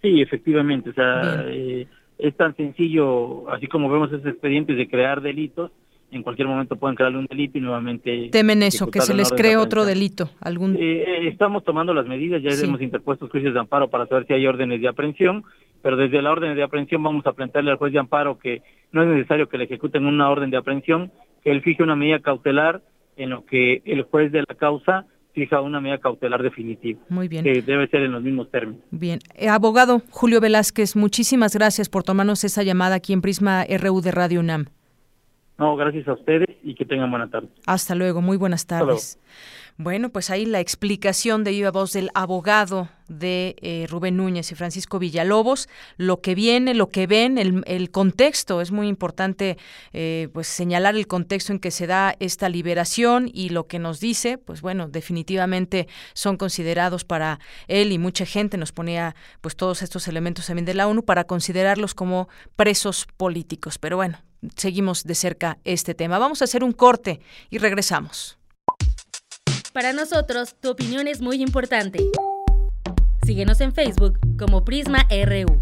Sí, 0.00 0.22
efectivamente, 0.22 0.88
o 0.88 0.94
sea, 0.94 1.44
eh, 1.48 1.86
es 2.16 2.34
tan 2.38 2.56
sencillo, 2.56 3.50
así 3.50 3.66
como 3.66 3.90
vemos 3.90 4.10
esos 4.10 4.24
expedientes 4.24 4.78
de 4.78 4.88
crear 4.88 5.20
delitos, 5.20 5.72
en 6.10 6.22
cualquier 6.22 6.48
momento 6.48 6.76
pueden 6.76 6.96
crearle 6.96 7.18
un 7.18 7.26
delito 7.26 7.58
y 7.58 7.60
nuevamente... 7.60 8.28
Temen 8.32 8.62
eso, 8.62 8.90
que 8.90 9.00
se 9.00 9.14
les 9.14 9.30
cree 9.30 9.56
otro 9.56 9.84
delito. 9.84 10.30
algún 10.40 10.76
eh, 10.78 11.28
Estamos 11.28 11.64
tomando 11.64 11.92
las 11.92 12.06
medidas, 12.06 12.42
ya 12.42 12.50
hemos 12.64 12.80
interpuesto 12.80 13.28
juicios 13.28 13.52
de 13.52 13.60
amparo 13.60 13.88
para 13.88 14.06
saber 14.06 14.26
si 14.26 14.32
hay 14.32 14.46
órdenes 14.46 14.80
de 14.80 14.88
aprehensión, 14.88 15.44
pero 15.82 15.96
desde 15.96 16.22
la 16.22 16.32
orden 16.32 16.54
de 16.56 16.62
aprehensión 16.62 17.02
vamos 17.02 17.26
a 17.26 17.32
plantearle 17.32 17.72
al 17.72 17.76
juez 17.76 17.92
de 17.92 17.98
amparo 17.98 18.38
que 18.38 18.62
no 18.90 19.02
es 19.02 19.08
necesario 19.08 19.48
que 19.48 19.58
le 19.58 19.64
ejecuten 19.64 20.06
una 20.06 20.30
orden 20.30 20.50
de 20.50 20.56
aprehensión, 20.56 21.12
que 21.44 21.50
él 21.50 21.62
fije 21.62 21.82
una 21.82 21.96
medida 21.96 22.20
cautelar 22.20 22.82
en 23.16 23.30
lo 23.30 23.44
que 23.44 23.82
el 23.84 24.02
juez 24.02 24.32
de 24.32 24.44
la 24.48 24.54
causa 24.54 25.04
fija 25.34 25.60
una 25.60 25.80
medida 25.80 25.98
cautelar 25.98 26.42
definitiva. 26.42 27.00
Muy 27.10 27.28
bien. 27.28 27.44
Que 27.44 27.62
debe 27.62 27.86
ser 27.88 28.02
en 28.02 28.12
los 28.12 28.22
mismos 28.22 28.50
términos. 28.50 28.82
Bien. 28.90 29.20
Eh, 29.34 29.48
abogado 29.48 30.02
Julio 30.10 30.40
Velázquez, 30.40 30.96
muchísimas 30.96 31.54
gracias 31.54 31.88
por 31.88 32.02
tomarnos 32.02 32.44
esa 32.44 32.62
llamada 32.62 32.96
aquí 32.96 33.12
en 33.12 33.20
Prisma 33.20 33.64
RU 33.64 34.00
de 34.00 34.10
Radio 34.10 34.40
UNAM. 34.40 34.66
No, 35.58 35.74
gracias 35.74 36.06
a 36.06 36.12
ustedes 36.12 36.48
y 36.62 36.76
que 36.76 36.84
tengan 36.84 37.10
buena 37.10 37.28
tarde. 37.28 37.48
Hasta 37.66 37.96
luego, 37.96 38.22
muy 38.22 38.36
buenas 38.36 38.66
tardes. 38.66 39.18
Bueno, 39.76 40.10
pues 40.10 40.30
ahí 40.30 40.44
la 40.44 40.58
explicación 40.58 41.44
de 41.44 41.52
viva 41.52 41.70
voz 41.70 41.92
del 41.92 42.10
abogado 42.14 42.88
de 43.08 43.54
eh, 43.60 43.86
Rubén 43.88 44.16
Núñez 44.16 44.50
y 44.50 44.56
Francisco 44.56 44.98
Villalobos, 44.98 45.68
lo 45.96 46.20
que 46.20 46.34
viene, 46.34 46.74
lo 46.74 46.88
que 46.88 47.06
ven, 47.06 47.38
el, 47.38 47.90
contexto, 47.90 48.60
es 48.60 48.72
muy 48.72 48.88
importante 48.88 49.56
eh, 49.92 50.28
pues 50.32 50.48
señalar 50.48 50.96
el 50.96 51.06
contexto 51.06 51.52
en 51.52 51.60
que 51.60 51.70
se 51.70 51.86
da 51.86 52.16
esta 52.18 52.48
liberación 52.48 53.30
y 53.32 53.50
lo 53.50 53.68
que 53.68 53.78
nos 53.78 54.00
dice, 54.00 54.36
pues 54.36 54.62
bueno, 54.62 54.88
definitivamente 54.88 55.86
son 56.12 56.36
considerados 56.36 57.04
para 57.04 57.38
él 57.68 57.92
y 57.92 57.98
mucha 57.98 58.26
gente 58.26 58.58
nos 58.58 58.72
ponía 58.72 59.14
pues 59.40 59.56
todos 59.56 59.82
estos 59.82 60.08
elementos 60.08 60.46
también 60.48 60.66
de 60.66 60.74
la 60.74 60.88
ONU 60.88 61.04
para 61.04 61.24
considerarlos 61.24 61.94
como 61.94 62.28
presos 62.56 63.06
políticos, 63.16 63.78
pero 63.78 63.96
bueno, 63.96 64.18
seguimos 64.56 65.04
de 65.04 65.14
cerca 65.14 65.58
este 65.64 65.94
tema. 65.94 66.18
Vamos 66.18 66.40
a 66.42 66.44
hacer 66.44 66.64
un 66.64 66.72
corte 66.72 67.20
y 67.50 67.58
regresamos. 67.58 68.38
Para 69.72 69.92
nosotros, 69.92 70.56
tu 70.60 70.70
opinión 70.70 71.06
es 71.08 71.20
muy 71.20 71.42
importante. 71.42 72.00
Síguenos 73.24 73.60
en 73.60 73.72
Facebook 73.74 74.18
como 74.38 74.64
Prisma 74.64 75.06
RU. 75.10 75.60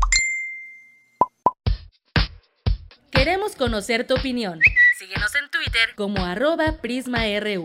Queremos 3.10 3.56
conocer 3.56 4.06
tu 4.06 4.14
opinión. 4.14 4.60
Síguenos 4.98 5.34
en 5.34 5.50
Twitter 5.50 5.94
como 5.96 6.24
arroba 6.24 6.78
PrismaRU. 6.80 7.64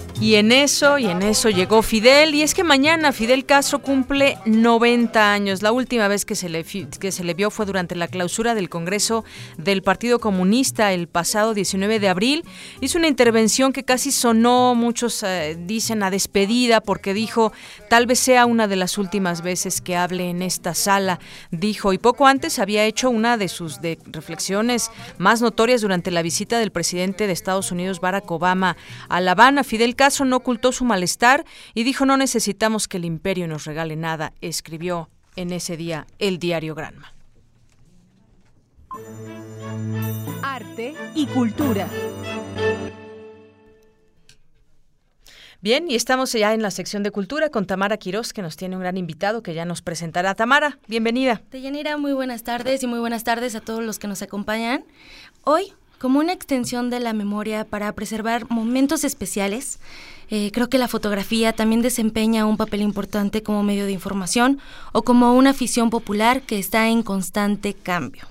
y 0.21 0.35
en 0.35 0.51
eso, 0.51 0.99
y 0.99 1.07
en 1.07 1.23
eso 1.23 1.49
llegó 1.49 1.81
Fidel. 1.81 2.35
Y 2.35 2.43
es 2.43 2.53
que 2.53 2.63
mañana 2.63 3.11
Fidel 3.11 3.43
Castro 3.43 3.79
cumple 3.79 4.37
90 4.45 5.33
años. 5.33 5.63
La 5.63 5.71
última 5.71 6.07
vez 6.07 6.25
que 6.25 6.35
se 6.35 6.47
le, 6.47 6.63
que 6.63 7.11
se 7.11 7.23
le 7.23 7.33
vio 7.33 7.49
fue 7.49 7.65
durante 7.65 7.95
la 7.95 8.07
clausura 8.07 8.53
del 8.53 8.69
Congreso 8.69 9.25
del 9.57 9.81
Partido 9.81 10.19
Comunista 10.19 10.93
el 10.93 11.07
pasado 11.07 11.55
19 11.55 11.99
de 11.99 12.07
abril. 12.07 12.45
Hizo 12.81 12.99
una 12.99 13.07
intervención 13.07 13.73
que 13.73 13.83
casi 13.83 14.11
sonó, 14.11 14.75
muchos 14.75 15.23
eh, 15.23 15.57
dicen, 15.59 16.03
a 16.03 16.11
despedida, 16.11 16.81
porque 16.81 17.15
dijo, 17.15 17.51
tal 17.89 18.05
vez 18.05 18.19
sea 18.19 18.45
una 18.45 18.67
de 18.67 18.75
las 18.75 18.99
últimas 18.99 19.41
veces 19.41 19.81
que 19.81 19.95
hable 19.95 20.29
en 20.29 20.43
esta 20.43 20.75
sala. 20.75 21.19
Dijo, 21.49 21.93
y 21.93 21.97
poco 21.97 22.27
antes 22.27 22.59
había 22.59 22.85
hecho 22.85 23.09
una 23.09 23.37
de 23.37 23.47
sus 23.47 23.81
de 23.81 23.97
reflexiones 24.05 24.91
más 25.17 25.41
notorias 25.41 25.81
durante 25.81 26.11
la 26.11 26.21
visita 26.21 26.59
del 26.59 26.71
presidente 26.71 27.25
de 27.25 27.33
Estados 27.33 27.71
Unidos, 27.71 28.01
Barack 28.01 28.29
Obama, 28.29 28.77
a 29.09 29.19
La 29.19 29.31
Habana. 29.31 29.63
Fidel 29.63 29.95
Castro 29.95 30.10
no 30.19 30.37
ocultó 30.37 30.71
su 30.71 30.83
malestar 30.83 31.45
y 31.73 31.83
dijo 31.83 32.05
no 32.05 32.17
necesitamos 32.17 32.87
que 32.87 32.97
el 32.97 33.05
imperio 33.05 33.47
nos 33.47 33.65
regale 33.65 33.95
nada, 33.95 34.33
escribió 34.41 35.09
en 35.35 35.51
ese 35.53 35.77
día 35.77 36.07
el 36.19 36.37
diario 36.39 36.75
Granma. 36.75 37.13
Arte 40.43 40.93
y 41.15 41.25
cultura. 41.27 41.87
Bien, 45.63 45.85
y 45.87 45.95
estamos 45.95 46.31
ya 46.33 46.55
en 46.55 46.63
la 46.63 46.71
sección 46.71 47.03
de 47.03 47.11
cultura 47.11 47.49
con 47.49 47.67
Tamara 47.67 47.97
Quirós, 47.97 48.33
que 48.33 48.41
nos 48.41 48.57
tiene 48.57 48.75
un 48.75 48.81
gran 48.81 48.97
invitado 48.97 49.43
que 49.43 49.53
ya 49.53 49.63
nos 49.63 49.83
presentará. 49.83 50.33
Tamara, 50.33 50.79
bienvenida. 50.87 51.43
Deyanira, 51.51 51.97
muy 51.97 52.13
buenas 52.13 52.41
tardes 52.41 52.81
y 52.81 52.87
muy 52.87 52.97
buenas 52.97 53.23
tardes 53.23 53.53
a 53.53 53.61
todos 53.61 53.83
los 53.83 53.99
que 53.99 54.07
nos 54.07 54.23
acompañan. 54.23 54.83
Hoy 55.43 55.71
como 56.01 56.17
una 56.17 56.33
extensión 56.33 56.89
de 56.89 56.99
la 56.99 57.13
memoria 57.13 57.63
para 57.63 57.93
preservar 57.93 58.49
momentos 58.49 59.03
especiales. 59.03 59.77
Eh, 60.31 60.49
creo 60.51 60.67
que 60.67 60.79
la 60.79 60.87
fotografía 60.87 61.53
también 61.53 61.83
desempeña 61.83 62.47
un 62.47 62.57
papel 62.57 62.81
importante 62.81 63.43
como 63.43 63.61
medio 63.61 63.85
de 63.85 63.91
información 63.91 64.59
o 64.93 65.03
como 65.03 65.35
una 65.35 65.51
afición 65.51 65.91
popular 65.91 66.41
que 66.41 66.57
está 66.57 66.87
en 66.89 67.03
constante 67.03 67.75
cambio, 67.75 68.25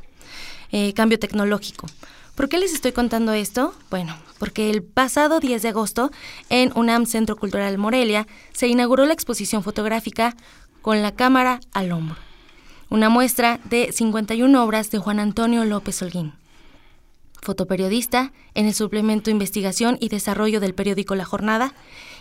eh, 0.73 0.93
cambio 0.95 1.21
tecnológico. 1.21 1.87
¿Por 2.35 2.49
qué 2.49 2.59
les 2.59 2.75
estoy 2.75 2.91
contando 2.91 3.33
esto? 3.35 3.73
Bueno, 3.89 4.17
porque 4.41 4.69
el 4.71 4.83
pasado 4.83 5.39
10 5.39 5.63
de 5.63 5.69
agosto 5.69 6.11
en 6.49 6.73
UNAM 6.75 7.07
Centro 7.07 7.37
Cultural 7.37 7.79
Morelia 7.79 8.27
se 8.53 8.67
inauguró 8.67 9.07
la 9.07 9.15
exposición 9.15 9.63
fotográfica 9.63 10.35
con 10.83 11.03
la 11.03 11.13
cámara 11.13 11.61
al 11.73 11.93
hombro. 11.93 12.17
Una 12.89 13.11
muestra 13.11 13.61
de 13.67 13.93
51 13.93 14.65
obras 14.65 14.91
de 14.91 14.99
Juan 14.99 15.21
Antonio 15.21 15.65
López 15.65 16.03
Holguín 16.03 16.40
fotoperiodista 17.43 18.33
en 18.55 18.67
el 18.67 18.75
suplemento 18.75 19.31
Investigación 19.31 19.97
y 20.01 20.09
Desarrollo 20.09 20.61
del 20.61 20.75
periódico 20.75 21.15
La 21.15 21.25
Jornada 21.25 21.75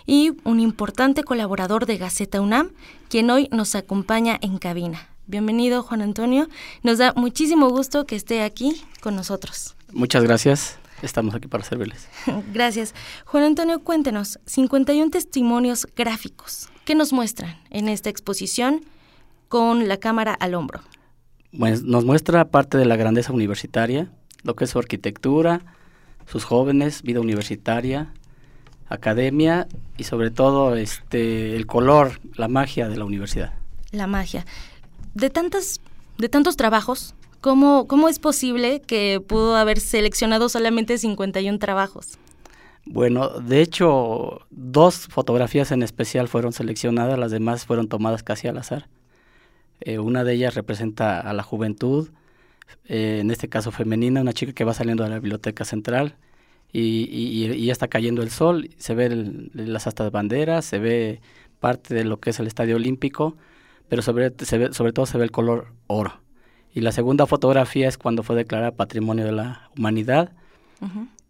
y 0.06 0.34
un 0.44 0.60
importante 0.60 1.24
colaborador 1.24 1.86
de 1.86 1.98
Gaceta 1.98 2.42
UNAM, 2.42 2.72
quien 3.10 3.30
hoy 3.30 3.48
nos 3.52 3.76
acompaña 3.76 4.38
en 4.42 4.58
cabina. 4.58 5.10
Bienvenido 5.28 5.84
Juan 5.84 6.02
Antonio, 6.02 6.48
nos 6.82 6.98
da 6.98 7.14
muchísimo 7.16 7.70
gusto 7.70 8.06
que 8.06 8.16
esté 8.16 8.42
aquí 8.42 8.82
con 9.02 9.16
nosotros. 9.16 9.76
Muchas 9.94 10.24
gracias. 10.24 10.80
Estamos 11.02 11.36
aquí 11.36 11.48
para 11.48 11.64
servirles. 11.64 12.08
Gracias. 12.54 12.94
Juan 13.26 13.44
Antonio, 13.44 13.80
cuéntenos, 13.82 14.40
51 14.46 15.12
testimonios 15.12 15.88
gráficos. 15.96 16.68
¿Qué 16.84 16.96
nos 16.96 17.14
muestran 17.14 17.58
en 17.70 17.88
esta 17.88 18.10
exposición 18.10 18.82
con 19.48 19.88
la 19.88 19.98
cámara 19.98 20.34
al 20.34 20.56
hombro? 20.56 20.82
Pues 21.58 21.84
nos 21.84 22.06
muestra 22.06 22.50
parte 22.50 22.78
de 22.78 22.86
la 22.86 22.96
grandeza 22.96 23.32
universitaria, 23.34 24.12
lo 24.44 24.56
que 24.56 24.66
es 24.66 24.70
su 24.70 24.80
arquitectura, 24.80 25.62
sus 26.26 26.44
jóvenes, 26.44 27.02
vida 27.02 27.20
universitaria, 27.20 28.14
academia 28.88 29.68
y 29.98 30.04
sobre 30.04 30.32
todo 30.32 30.76
este 30.76 31.56
el 31.56 31.66
color, 31.66 32.20
la 32.36 32.48
magia 32.48 32.90
de 32.90 32.98
la 32.98 33.06
universidad. 33.06 33.54
La 33.92 34.08
magia. 34.08 34.46
De 35.14 35.30
tantas 35.30 35.82
de 36.18 36.30
tantos 36.30 36.58
trabajos, 36.58 37.16
¿cómo, 37.42 37.88
cómo 37.88 38.10
es 38.10 38.20
posible 38.20 38.82
que 38.82 39.22
pudo 39.26 39.56
haber 39.56 39.80
seleccionado 39.80 40.50
solamente 40.50 40.98
51 40.98 41.58
trabajos? 41.60 42.18
Bueno, 42.86 43.30
de 43.40 43.62
hecho, 43.62 44.42
dos 44.50 45.08
fotografías 45.08 45.72
en 45.72 45.84
especial 45.84 46.28
fueron 46.28 46.54
seleccionadas, 46.54 47.18
las 47.18 47.32
demás 47.32 47.66
fueron 47.66 47.88
tomadas 47.88 48.24
casi 48.24 48.48
al 48.48 48.58
azar. 48.58 48.90
Eh, 49.82 50.00
una 50.00 50.24
de 50.24 50.34
ellas 50.34 50.56
representa 50.56 51.20
a 51.20 51.34
la 51.34 51.44
juventud, 51.44 52.10
eh, 52.86 53.20
en 53.22 53.32
este 53.32 53.50
caso 53.50 53.72
femenina, 53.72 54.22
una 54.22 54.34
chica 54.34 54.54
que 54.54 54.64
va 54.64 54.74
saliendo 54.74 55.04
de 55.04 55.10
la 55.10 55.20
biblioteca 55.20 55.66
central 55.66 56.16
y, 56.72 57.66
ya 57.66 57.72
está 57.72 57.88
cayendo 57.88 58.22
el 58.22 58.30
sol, 58.30 58.70
se 58.78 58.94
ve 58.96 59.10
las 59.54 59.88
astas 59.88 60.12
banderas, 60.12 60.66
se 60.66 60.80
ve 60.80 61.22
parte 61.60 61.94
de 61.94 62.04
lo 62.04 62.20
que 62.20 62.30
es 62.30 62.40
el 62.40 62.48
estadio 62.48 62.76
olímpico, 62.76 63.36
pero 63.88 64.02
sobre, 64.02 64.32
sobre 64.72 64.94
todo 64.94 65.06
se 65.06 65.18
ve 65.18 65.24
el 65.24 65.32
color 65.32 65.74
oro. 65.88 66.22
Y 66.74 66.82
la 66.82 66.92
segunda 66.92 67.26
fotografía 67.26 67.88
es 67.88 67.98
cuando 67.98 68.22
fue 68.22 68.36
declarada 68.36 68.72
Patrimonio 68.72 69.26
de 69.26 69.32
la 69.32 69.70
Humanidad. 69.76 70.32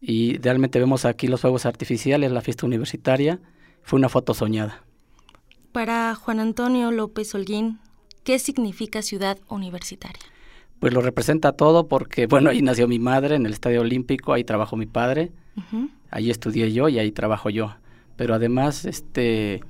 Y 0.02 0.38
realmente 0.38 0.80
vemos 0.80 1.06
aquí 1.06 1.28
los 1.28 1.42
fuegos 1.42 1.66
artificiales, 1.66 2.32
la 2.32 2.42
fiesta 2.42 2.66
universitaria. 2.66 3.40
Fue 3.82 3.98
una 3.98 4.10
foto 4.10 4.34
soñada. 4.34 4.84
Para 5.72 6.14
Juan 6.16 6.40
Antonio 6.40 6.92
López 6.92 7.34
Holguín, 7.34 7.80
¿qué 8.24 8.38
significa 8.38 9.02
ciudad 9.02 9.40
universitaria? 9.48 10.22
Pues 10.80 10.94
lo 10.94 11.02
representa 11.02 11.54
todo 11.54 11.88
porque, 11.88 12.26
bueno, 12.28 12.50
ahí 12.50 12.62
nació 12.62 12.88
mi 12.88 13.00
madre 13.00 13.36
en 13.36 13.46
el 13.46 13.54
Estadio 13.54 13.82
Olímpico, 13.82 14.34
ahí 14.34 14.44
trabajó 14.44 14.76
mi 14.76 14.86
padre, 14.86 15.32
ahí 16.10 16.30
estudié 16.30 16.72
yo 16.72 16.90
y 16.90 17.00
ahí 17.00 17.12
trabajo 17.12 17.50
yo. 17.50 17.76
Pero 18.16 18.34
además, 18.34 18.86
este, 18.86 19.62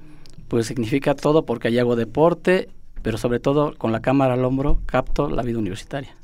pues 0.47 0.67
significa 0.67 1.15
todo 1.15 1.45
porque 1.45 1.67
ahí 1.67 1.77
hago 1.79 1.95
deporte, 1.95 2.69
pero 3.01 3.17
sobre 3.17 3.39
todo 3.39 3.75
con 3.77 3.91
la 3.91 4.01
cámara 4.01 4.33
al 4.33 4.43
hombro 4.43 4.79
capto 4.85 5.29
la 5.29 5.43
vida 5.43 5.59
universitaria. 5.59 6.15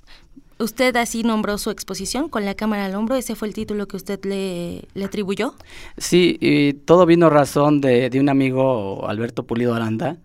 ¿Usted 0.57 0.95
así 0.95 1.23
nombró 1.23 1.57
su 1.57 1.69
exposición 1.69 2.29
con 2.29 2.45
la 2.45 2.55
cámara 2.55 2.85
al 2.85 2.95
hombro? 2.95 3.15
¿Ese 3.15 3.35
fue 3.35 3.49
el 3.49 3.53
título 3.53 3.87
que 3.87 3.97
usted 3.97 4.23
le, 4.23 4.87
le 4.93 5.05
atribuyó? 5.05 5.53
Sí, 5.97 6.37
y 6.39 6.73
todo 6.73 7.05
vino 7.05 7.29
razón 7.29 7.81
de, 7.81 8.09
de 8.09 8.19
un 8.21 8.29
amigo, 8.29 9.05
Alberto 9.09 9.43
Pulido 9.43 9.73
Aranda, 9.73 10.17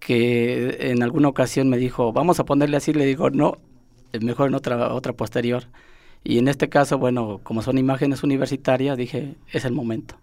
que 0.00 0.90
en 0.90 1.02
alguna 1.02 1.28
ocasión 1.28 1.68
me 1.68 1.76
dijo, 1.76 2.14
vamos 2.14 2.40
a 2.40 2.46
ponerle 2.46 2.78
así, 2.78 2.94
le 2.94 3.04
digo, 3.04 3.28
no, 3.28 3.58
mejor 4.20 4.48
en 4.48 4.54
otra, 4.54 4.92
otra 4.92 5.12
posterior. 5.12 5.64
Y 6.24 6.38
en 6.38 6.48
este 6.48 6.68
caso, 6.68 6.98
bueno, 6.98 7.40
como 7.42 7.62
son 7.62 7.78
imágenes 7.78 8.22
universitarias, 8.22 8.96
dije, 8.96 9.36
es 9.52 9.64
el 9.64 9.72
momento. 9.72 10.16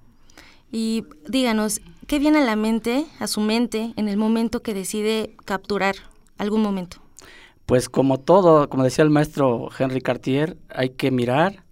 Y 0.72 1.06
díganos, 1.28 1.82
¿qué 2.08 2.20
viene 2.20 2.40
a 2.40 2.46
la 2.46 2.56
mente, 2.56 3.06
a 3.20 3.28
su 3.28 3.40
mente, 3.42 3.94
en 3.96 4.10
el 4.10 4.18
momento 4.18 4.62
que 4.62 4.74
decide 4.74 5.36
capturar 5.46 5.96
algún 6.38 6.62
momento? 6.62 6.98
Pues 7.66 7.90
como 7.90 8.20
todo, 8.20 8.70
como 8.70 8.84
decía 8.84 9.04
el 9.04 9.10
maestro 9.10 9.70
Henry 9.78 10.02
Cartier, 10.02 10.58
hay 10.70 10.90
que 10.90 11.12
mirar, 11.12 11.64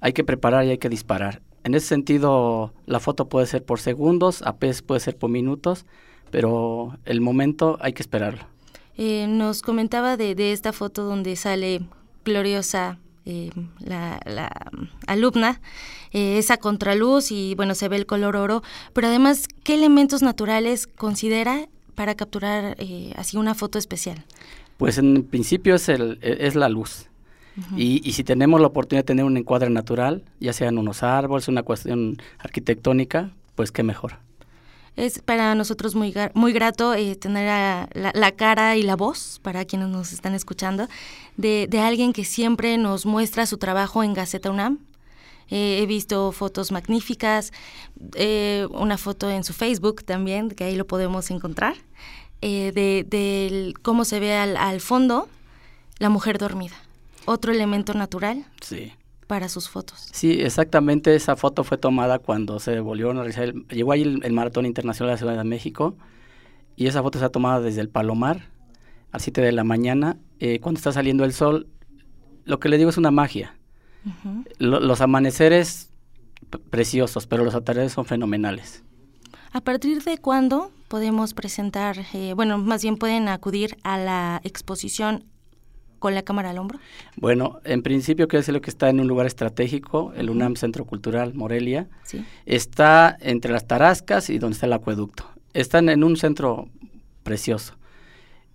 hay 0.00 0.12
que 0.12 0.24
preparar 0.24 0.64
y 0.64 0.70
hay 0.70 0.78
que 0.78 0.88
disparar. 0.88 1.40
En 1.64 1.74
ese 1.74 1.86
sentido, 1.86 2.74
la 2.86 3.00
foto 3.00 3.28
puede 3.28 3.46
ser 3.46 3.64
por 3.64 3.78
segundos, 3.78 4.42
a 4.42 4.52
veces 4.52 4.82
puede 4.82 5.00
ser 5.00 5.16
por 5.16 5.30
minutos, 5.30 5.86
pero 6.30 6.98
el 7.04 7.20
momento 7.20 7.78
hay 7.80 7.92
que 7.92 8.02
esperarlo. 8.02 8.51
Eh, 8.96 9.26
nos 9.28 9.62
comentaba 9.62 10.16
de, 10.16 10.34
de, 10.34 10.52
esta 10.52 10.72
foto 10.72 11.04
donde 11.04 11.36
sale 11.36 11.80
gloriosa 12.24 12.98
eh, 13.24 13.50
la, 13.78 14.20
alumna, 15.06 15.60
eh, 16.12 16.38
esa 16.38 16.58
contraluz 16.58 17.30
y 17.30 17.54
bueno, 17.54 17.74
se 17.74 17.88
ve 17.88 17.96
el 17.96 18.06
color 18.06 18.36
oro, 18.36 18.62
pero 18.92 19.08
además, 19.08 19.48
¿qué 19.64 19.74
elementos 19.74 20.22
naturales 20.22 20.86
considera 20.86 21.68
para 21.94 22.14
capturar 22.14 22.76
así 23.16 23.36
una 23.36 23.54
foto 23.54 23.78
especial? 23.78 24.24
Pues 24.76 24.98
en 24.98 25.24
principio 25.24 25.74
es, 25.74 25.88
el, 25.88 26.18
es 26.22 26.54
la 26.54 26.68
luz. 26.68 27.06
y, 27.76 28.00
y, 28.02 28.12
si 28.12 28.24
tenemos 28.24 28.60
la 28.62 28.68
oportunidad 28.68 29.04
de 29.04 29.06
tener 29.06 29.24
un 29.26 29.36
encuadre 29.36 29.68
natural, 29.68 30.24
ya 30.40 30.54
sean 30.54 30.78
unos 30.78 31.02
árboles, 31.02 31.48
una 31.48 31.62
cuestión 31.62 32.16
arquitectónica, 32.38 33.30
pues 33.54 33.70
qué 33.72 33.82
mejor. 33.82 34.16
Es 34.96 35.20
para 35.20 35.54
nosotros 35.54 35.94
muy, 35.94 36.14
muy 36.34 36.52
grato 36.52 36.94
eh, 36.94 37.16
tener 37.16 37.88
la, 37.94 38.32
cara 38.32 38.76
y 38.76 38.82
la 38.82 38.94
voz, 38.94 39.40
para 39.42 39.64
quienes 39.64 39.88
nos 39.88 40.12
están 40.12 40.34
escuchando, 40.34 40.86
de, 41.36 41.68
alguien 41.80 42.12
que 42.12 42.24
siempre 42.24 42.76
nos 42.76 43.06
muestra 43.06 43.46
su 43.46 43.56
trabajo 43.56 44.02
en 44.02 44.12
Gaceta 44.12 44.50
UNAM. 44.50 44.78
Eh, 45.48 45.80
he 45.82 45.86
visto 45.86 46.32
fotos 46.32 46.72
magníficas, 46.72 47.52
eh, 48.14 48.66
una 48.70 48.98
foto 48.98 49.30
en 49.30 49.44
su 49.44 49.52
Facebook 49.52 50.04
también, 50.04 50.50
que 50.50 50.64
ahí 50.64 50.76
lo 50.76 50.86
podemos 50.86 51.30
encontrar, 51.30 51.76
de, 52.40 53.74
cómo 53.82 54.04
se 54.04 54.20
ve 54.20 54.34
al, 54.34 54.56
al 54.56 54.80
fondo 54.80 55.28
la 55.98 56.10
mujer 56.10 56.38
dormida. 56.38 56.76
Otro 57.24 57.52
elemento 57.52 57.94
natural. 57.94 58.44
Sí 58.60 58.92
para 59.32 59.48
sus 59.48 59.70
fotos. 59.70 60.10
Sí, 60.12 60.42
exactamente. 60.42 61.14
Esa 61.14 61.36
foto 61.36 61.64
fue 61.64 61.78
tomada 61.78 62.18
cuando 62.18 62.60
se 62.60 62.80
volvió 62.80 63.12
a 63.12 63.14
realizar. 63.14 63.44
El, 63.44 63.66
llegó 63.68 63.92
ahí 63.92 64.02
el, 64.02 64.32
Maratón 64.34 64.66
Internacional 64.66 65.08
de 65.08 65.12
la 65.14 65.16
Ciudad 65.16 65.38
de 65.38 65.48
México 65.48 65.96
y 66.76 66.86
esa 66.86 67.02
foto 67.02 67.16
está 67.16 67.30
tomada 67.30 67.62
desde 67.62 67.80
el 67.80 67.88
Palomar 67.88 68.50
al 69.10 69.22
7 69.22 69.40
de 69.40 69.52
la 69.52 69.64
mañana, 69.64 70.18
eh, 70.38 70.60
cuando 70.60 70.76
está 70.76 70.92
saliendo 70.92 71.24
el 71.24 71.32
sol. 71.32 71.66
Lo 72.44 72.60
que 72.60 72.68
le 72.68 72.76
digo 72.76 72.90
es 72.90 72.98
una 72.98 73.10
magia. 73.10 73.56
los 74.58 75.00
amaneceres 75.00 75.88
preciosos, 76.68 77.26
pero 77.26 77.42
los 77.42 77.54
atardeceres 77.54 77.92
son 77.92 78.04
fenomenales. 78.04 78.84
¿A 79.54 79.62
partir 79.62 80.02
de 80.02 80.18
cuándo 80.18 80.72
podemos 80.88 81.32
presentar, 81.32 82.04
eh, 82.12 82.34
bueno, 82.36 82.58
más 82.58 82.82
bien 82.82 82.98
pueden 82.98 83.28
acudir 83.28 83.78
a 83.82 83.96
la 83.96 84.42
exposición 84.44 85.24
con 86.02 86.16
la 86.16 86.22
cámara 86.22 86.50
al 86.50 86.58
hombro? 86.58 86.80
Bueno, 87.16 87.60
en 87.62 87.82
principio 87.82 88.26
quiero 88.26 88.40
decirle 88.40 88.60
que 88.60 88.70
está 88.70 88.90
en 88.90 88.98
un 88.98 89.06
lugar 89.06 89.24
estratégico, 89.26 90.12
el 90.16 90.30
UNAM 90.30 90.56
Centro 90.56 90.84
Cultural 90.84 91.32
Morelia. 91.32 91.86
Está 92.44 93.16
entre 93.20 93.52
las 93.52 93.68
Tarascas 93.68 94.28
y 94.28 94.38
donde 94.38 94.54
está 94.54 94.66
el 94.66 94.72
acueducto. 94.72 95.30
Están 95.54 95.88
en 95.88 96.02
un 96.02 96.16
centro 96.16 96.68
precioso. 97.22 97.76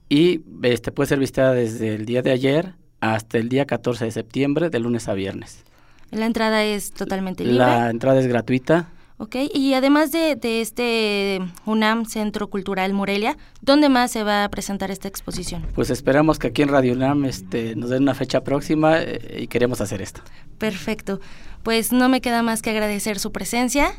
Y 0.09 0.41
este 0.61 0.91
puede 0.91 1.07
ser 1.07 1.19
visitada 1.19 1.53
desde 1.53 1.95
el 1.95 2.05
día 2.05 2.21
de 2.21 2.31
ayer 2.31 2.75
hasta 2.99 3.37
el 3.37 3.47
día 3.47 3.65
14 3.65 4.03
de 4.03 4.11
septiembre, 4.11 4.69
de 4.69 4.79
lunes 4.79 5.07
a 5.07 5.13
viernes. 5.13 5.63
La 6.11 6.25
entrada 6.25 6.65
es 6.65 6.91
totalmente 6.91 7.45
libre. 7.45 7.59
La 7.59 7.89
entrada 7.89 8.19
es 8.19 8.27
gratuita. 8.27 8.89
Ok, 9.19 9.35
y 9.51 9.73
además 9.73 10.11
de, 10.11 10.37
este 10.43 11.39
UNAM 11.65 12.05
Centro 12.05 12.49
Cultural 12.49 12.93
Morelia, 12.93 13.35
¿dónde 13.61 13.89
más 13.89 14.11
se 14.11 14.23
va 14.23 14.43
a 14.43 14.49
presentar 14.49 14.91
esta 14.91 15.07
exposición? 15.07 15.65
Pues 15.73 15.89
esperamos 15.89 16.37
que 16.37 16.47
aquí 16.47 16.61
en 16.61 16.69
Radio 16.69 16.93
UNAM 16.93 17.25
este, 17.25 17.75
nos 17.75 17.89
den 17.89 18.03
una 18.03 18.13
fecha 18.13 18.41
próxima 18.43 19.01
eh, 19.01 19.39
y 19.41 19.47
queremos 19.47 19.81
hacer 19.81 20.03
esto. 20.03 20.21
Perfecto, 20.59 21.19
pues 21.63 21.91
no 21.91 22.09
me 22.09 22.21
queda 22.21 22.43
más 22.43 22.61
que 22.61 22.69
agradecer 22.69 23.17
su 23.17 23.31
presencia 23.31 23.91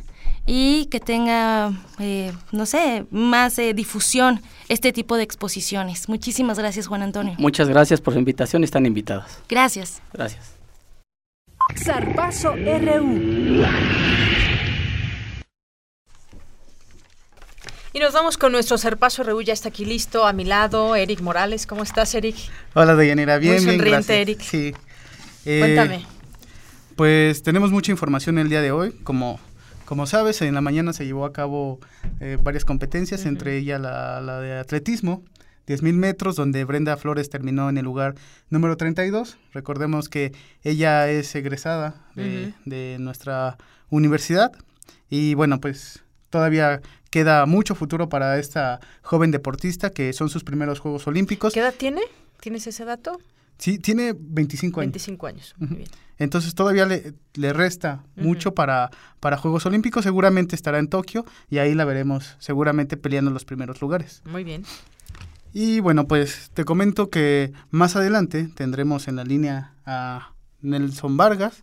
y 0.46 0.86
que 0.86 1.00
tenga, 1.00 1.72
eh, 1.98 2.32
no 2.52 2.64
sé, 2.64 3.04
más 3.10 3.58
eh, 3.58 3.74
difusión 3.74 4.40
este 4.68 4.92
tipo 4.92 5.16
de 5.16 5.24
exposiciones. 5.24 6.08
Muchísimas 6.08 6.60
gracias, 6.60 6.86
Juan 6.86 7.02
Antonio. 7.02 7.34
Muchas 7.38 7.68
gracias 7.68 8.00
por 8.00 8.12
su 8.12 8.20
invitación, 8.20 8.62
están 8.62 8.86
invitados. 8.86 9.26
Gracias. 9.48 10.00
Gracias. 10.12 10.54
Zarpazo 11.76 12.54
RU. 12.54 13.64
Y 17.92 18.00
nos 18.00 18.12
vamos 18.12 18.36
con 18.36 18.52
nuestro 18.52 18.76
Serpazo 18.76 19.22
Reú, 19.22 19.40
ya 19.40 19.54
está 19.54 19.70
aquí 19.70 19.86
listo, 19.86 20.26
a 20.26 20.34
mi 20.34 20.44
lado, 20.44 20.94
Eric 20.94 21.20
Morales. 21.22 21.66
¿Cómo 21.66 21.82
estás, 21.82 22.14
Eric? 22.14 22.36
Hola, 22.74 22.94
Deyanira, 22.94 23.38
bien, 23.38 23.64
Muy 23.64 23.76
sonriente, 23.76 24.20
Eric. 24.20 24.40
Sí. 24.42 24.74
Eh, 25.46 25.60
Cuéntame. 25.60 26.04
Pues 26.96 27.42
tenemos 27.42 27.70
mucha 27.70 27.90
información 27.90 28.38
el 28.38 28.50
día 28.50 28.60
de 28.60 28.72
hoy, 28.72 28.92
como, 29.04 29.40
Como 29.86 30.06
sabes, 30.06 30.42
en 30.42 30.52
la 30.52 30.60
mañana 30.60 30.92
se 30.92 31.06
llevó 31.06 31.24
a 31.24 31.32
cabo 31.32 31.80
eh, 32.20 32.36
varias 32.42 32.66
competencias, 32.66 33.24
entre 33.24 33.56
ellas 33.56 33.80
la, 33.80 34.20
la 34.20 34.40
de 34.40 34.58
atletismo, 34.58 35.22
10.000 35.66 35.94
metros, 35.94 36.36
donde 36.36 36.64
Brenda 36.64 36.98
Flores 36.98 37.30
terminó 37.30 37.70
en 37.70 37.78
el 37.78 37.86
lugar 37.86 38.16
número 38.50 38.76
32. 38.76 39.38
Recordemos 39.54 40.10
que 40.10 40.32
ella 40.62 41.08
es 41.08 41.34
egresada 41.34 41.94
de, 42.14 42.52
de 42.66 42.98
nuestra 43.00 43.56
universidad 43.88 44.52
y 45.08 45.32
bueno, 45.32 45.58
pues 45.58 46.02
todavía 46.30 46.80
queda 47.10 47.46
mucho 47.46 47.74
futuro 47.74 48.08
para 48.08 48.38
esta 48.38 48.80
joven 49.02 49.30
deportista 49.30 49.90
que 49.90 50.12
son 50.12 50.28
sus 50.28 50.44
primeros 50.44 50.80
Juegos 50.80 51.06
Olímpicos. 51.06 51.54
¿Qué 51.54 51.60
edad 51.60 51.74
tiene? 51.76 52.02
¿Tienes 52.40 52.66
ese 52.66 52.84
dato? 52.84 53.18
Sí, 53.58 53.78
tiene 53.78 54.14
25 54.16 54.80
años. 54.80 54.92
25 54.92 55.26
años, 55.26 55.54
muy 55.58 55.76
bien. 55.78 55.88
Entonces 56.18 56.54
todavía 56.54 56.84
le, 56.86 57.14
le 57.34 57.52
resta 57.52 58.02
mucho 58.16 58.54
para, 58.54 58.90
para 59.20 59.36
Juegos 59.36 59.66
Olímpicos. 59.66 60.04
Seguramente 60.04 60.56
estará 60.56 60.78
en 60.78 60.88
Tokio 60.88 61.24
y 61.48 61.58
ahí 61.58 61.74
la 61.74 61.84
veremos 61.84 62.36
seguramente 62.40 62.96
peleando 62.96 63.30
en 63.30 63.34
los 63.34 63.44
primeros 63.44 63.80
lugares. 63.80 64.22
Muy 64.24 64.42
bien. 64.42 64.64
Y 65.52 65.80
bueno, 65.80 66.06
pues 66.06 66.50
te 66.54 66.64
comento 66.64 67.08
que 67.08 67.52
más 67.70 67.96
adelante 67.96 68.48
tendremos 68.54 69.08
en 69.08 69.16
la 69.16 69.24
línea 69.24 69.74
a 69.86 70.34
Nelson 70.60 71.16
Vargas. 71.16 71.62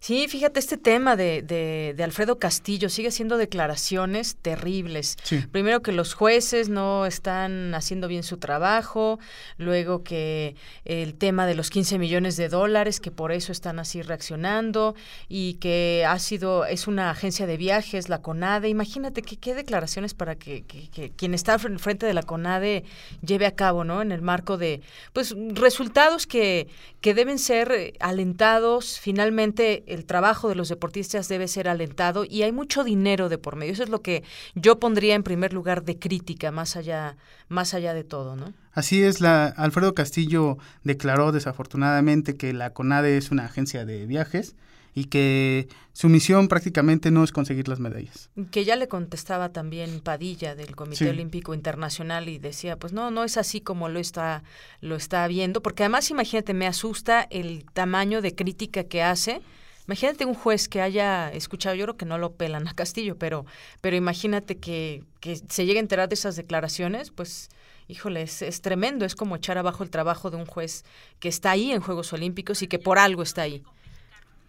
Sí, 0.00 0.28
fíjate, 0.28 0.60
este 0.60 0.76
tema 0.76 1.16
de, 1.16 1.42
de, 1.42 2.04
Alfredo 2.04 2.38
Castillo 2.38 2.88
sigue 2.88 3.10
siendo 3.10 3.36
declaraciones 3.36 4.36
terribles. 4.36 5.16
Primero 5.50 5.82
que 5.82 5.92
los 5.92 6.14
jueces 6.14 6.68
no 6.68 7.06
están 7.06 7.74
haciendo 7.74 8.06
bien 8.06 8.22
su 8.22 8.36
trabajo, 8.36 9.18
luego 9.58 10.04
que 10.04 10.54
el 10.84 11.14
tema 11.14 11.46
de 11.46 11.54
los 11.54 11.70
15 11.70 11.98
millones 11.98 12.36
de 12.36 12.48
dólares, 12.48 13.00
que 13.00 13.10
por 13.10 13.32
eso 13.32 13.52
están 13.52 13.78
así 13.78 14.02
reaccionando, 14.02 14.94
y 15.28 15.54
que 15.54 16.04
ha 16.06 16.18
sido, 16.18 16.64
es 16.64 16.86
una 16.86 17.10
agencia 17.10 17.46
de 17.46 17.56
viajes, 17.56 18.08
la 18.08 18.22
CONADE. 18.22 18.68
Imagínate 18.68 19.22
que, 19.22 19.36
qué 19.36 19.54
declaraciones 19.54 20.14
para 20.14 20.36
que, 20.36 20.62
que, 20.62 21.10
quien 21.16 21.34
está 21.34 21.58
frente 21.58 22.06
de 22.06 22.14
la 22.14 22.22
CONADE 22.22 22.84
lleve 23.24 23.46
a 23.46 23.54
cabo, 23.54 23.84
¿no? 23.84 24.02
En 24.02 24.12
el 24.12 24.22
marco 24.22 24.56
de, 24.56 24.82
pues, 25.12 25.34
resultados 25.54 26.26
que, 26.26 26.68
que 27.00 27.14
deben 27.14 27.38
ser 27.38 27.94
alentados 27.98 29.00
finalmente 29.00 29.55
el 29.58 30.04
trabajo 30.06 30.48
de 30.48 30.54
los 30.54 30.68
deportistas 30.68 31.28
debe 31.28 31.48
ser 31.48 31.68
alentado 31.68 32.24
y 32.24 32.42
hay 32.42 32.52
mucho 32.52 32.84
dinero 32.84 33.28
de 33.28 33.38
por 33.38 33.56
medio. 33.56 33.72
Eso 33.72 33.82
es 33.82 33.88
lo 33.88 34.02
que 34.02 34.22
yo 34.54 34.78
pondría 34.78 35.14
en 35.14 35.22
primer 35.22 35.52
lugar 35.52 35.84
de 35.84 35.98
crítica, 35.98 36.50
más 36.50 36.76
allá, 36.76 37.16
más 37.48 37.74
allá 37.74 37.94
de 37.94 38.04
todo, 38.04 38.36
¿no? 38.36 38.52
Así 38.72 39.02
es, 39.02 39.20
la, 39.20 39.46
Alfredo 39.46 39.94
Castillo 39.94 40.58
declaró 40.84 41.32
desafortunadamente 41.32 42.36
que 42.36 42.52
la 42.52 42.70
CONADE 42.70 43.16
es 43.16 43.30
una 43.30 43.46
agencia 43.46 43.84
de 43.84 44.06
viajes 44.06 44.54
y 44.96 45.04
que 45.04 45.68
su 45.92 46.08
misión 46.08 46.48
prácticamente 46.48 47.10
no 47.10 47.22
es 47.22 47.30
conseguir 47.30 47.68
las 47.68 47.80
medallas. 47.80 48.30
Que 48.50 48.64
ya 48.64 48.76
le 48.76 48.88
contestaba 48.88 49.50
también 49.50 50.00
Padilla 50.00 50.54
del 50.54 50.74
Comité 50.74 51.10
Olímpico 51.10 51.52
Internacional 51.52 52.30
y 52.30 52.38
decía, 52.38 52.78
pues 52.78 52.94
no, 52.94 53.10
no 53.10 53.22
es 53.22 53.36
así 53.36 53.60
como 53.60 53.90
lo 53.90 54.00
está 54.00 54.42
lo 54.80 54.96
está 54.96 55.28
viendo, 55.28 55.60
porque 55.60 55.82
además 55.82 56.10
imagínate, 56.10 56.54
me 56.54 56.66
asusta 56.66 57.26
el 57.28 57.66
tamaño 57.74 58.22
de 58.22 58.34
crítica 58.34 58.84
que 58.84 59.02
hace. 59.02 59.42
Imagínate 59.86 60.24
un 60.24 60.34
juez 60.34 60.66
que 60.66 60.80
haya 60.80 61.30
escuchado, 61.30 61.76
yo 61.76 61.84
creo 61.84 61.96
que 61.98 62.06
no 62.06 62.16
lo 62.16 62.32
pelan 62.32 62.66
a 62.66 62.72
Castillo, 62.72 63.16
pero 63.18 63.44
pero 63.82 63.96
imagínate 63.96 64.56
que, 64.56 65.04
que 65.20 65.36
se 65.36 65.66
llegue 65.66 65.78
a 65.78 65.82
enterar 65.82 66.08
de 66.08 66.14
esas 66.14 66.36
declaraciones, 66.36 67.10
pues 67.10 67.50
híjole, 67.86 68.22
es, 68.22 68.40
es, 68.40 68.62
tremendo, 68.62 69.04
es 69.04 69.14
como 69.14 69.36
echar 69.36 69.58
abajo 69.58 69.84
el 69.84 69.90
trabajo 69.90 70.30
de 70.30 70.38
un 70.38 70.46
juez 70.46 70.86
que 71.20 71.28
está 71.28 71.50
ahí 71.50 71.70
en 71.70 71.82
Juegos 71.82 72.14
Olímpicos 72.14 72.62
y 72.62 72.66
que 72.66 72.78
por 72.78 72.98
algo 72.98 73.22
está 73.22 73.42
ahí 73.42 73.62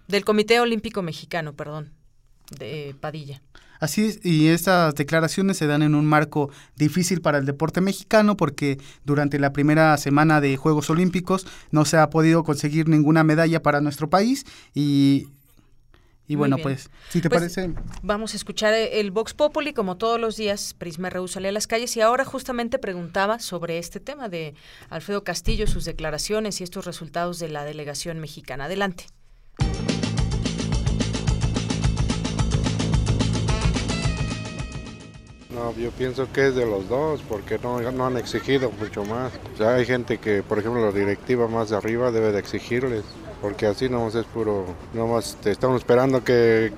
del 0.07 0.25
Comité 0.25 0.59
Olímpico 0.59 1.01
Mexicano, 1.01 1.53
perdón, 1.53 1.91
de 2.57 2.95
Padilla. 2.99 3.41
Así 3.79 4.05
es, 4.05 4.25
y 4.25 4.47
estas 4.47 4.95
declaraciones 4.95 5.57
se 5.57 5.67
dan 5.67 5.83
en 5.83 5.93
un 5.93 6.05
marco 6.05 6.49
difícil 6.75 7.21
para 7.21 7.37
el 7.37 7.45
deporte 7.45 7.79
mexicano 7.79 8.35
porque 8.35 8.79
durante 9.05 9.37
la 9.39 9.53
primera 9.53 9.95
semana 9.97 10.41
de 10.41 10.57
Juegos 10.57 10.89
Olímpicos 10.89 11.45
no 11.71 11.85
se 11.85 11.97
ha 11.97 12.09
podido 12.09 12.43
conseguir 12.43 12.87
ninguna 12.87 13.23
medalla 13.23 13.61
para 13.61 13.81
nuestro 13.81 14.09
país 14.09 14.45
y 14.73 15.27
y 16.29 16.35
bueno, 16.35 16.57
pues, 16.61 16.89
si 17.09 17.21
te 17.21 17.29
pues, 17.29 17.39
parece. 17.39 17.73
Vamos 18.03 18.33
a 18.33 18.35
escuchar 18.35 18.73
el 18.73 19.11
Vox 19.11 19.33
Populi, 19.33 19.71
como 19.71 19.95
todos 19.95 20.19
los 20.19 20.35
días, 20.35 20.73
Prisma 20.73 21.09
sale 21.27 21.47
a 21.47 21.51
las 21.53 21.67
calles 21.67 21.95
y 21.95 22.01
ahora 22.01 22.25
justamente 22.25 22.79
preguntaba 22.79 23.39
sobre 23.39 23.77
este 23.77 24.01
tema 24.01 24.27
de 24.27 24.53
Alfredo 24.89 25.23
Castillo, 25.23 25.67
sus 25.67 25.85
declaraciones 25.85 26.59
y 26.59 26.65
estos 26.65 26.85
resultados 26.85 27.39
de 27.39 27.47
la 27.47 27.63
delegación 27.63 28.19
mexicana. 28.19 28.65
Adelante. 28.65 29.05
No, 35.57 35.73
yo 35.73 35.89
pienso 35.89 36.31
que 36.31 36.49
es 36.49 36.55
de 36.55 36.67
los 36.67 36.87
dos, 36.87 37.23
porque 37.27 37.57
no, 37.57 37.79
no 37.91 38.05
han 38.05 38.15
exigido 38.17 38.71
mucho 38.79 39.03
más. 39.03 39.31
Ya 39.57 39.73
hay 39.73 39.85
gente 39.85 40.19
que, 40.19 40.43
por 40.43 40.59
ejemplo, 40.59 40.85
la 40.85 40.91
directiva 40.91 41.47
más 41.47 41.71
de 41.71 41.77
arriba 41.77 42.11
debe 42.11 42.31
de 42.31 42.37
exigirles, 42.37 43.03
porque 43.41 43.65
así 43.65 43.89
no 43.89 44.07
es 44.07 44.25
puro, 44.25 44.65
nomás 44.93 45.35
estamos 45.45 45.79
esperando 45.79 46.23
que, 46.23 46.71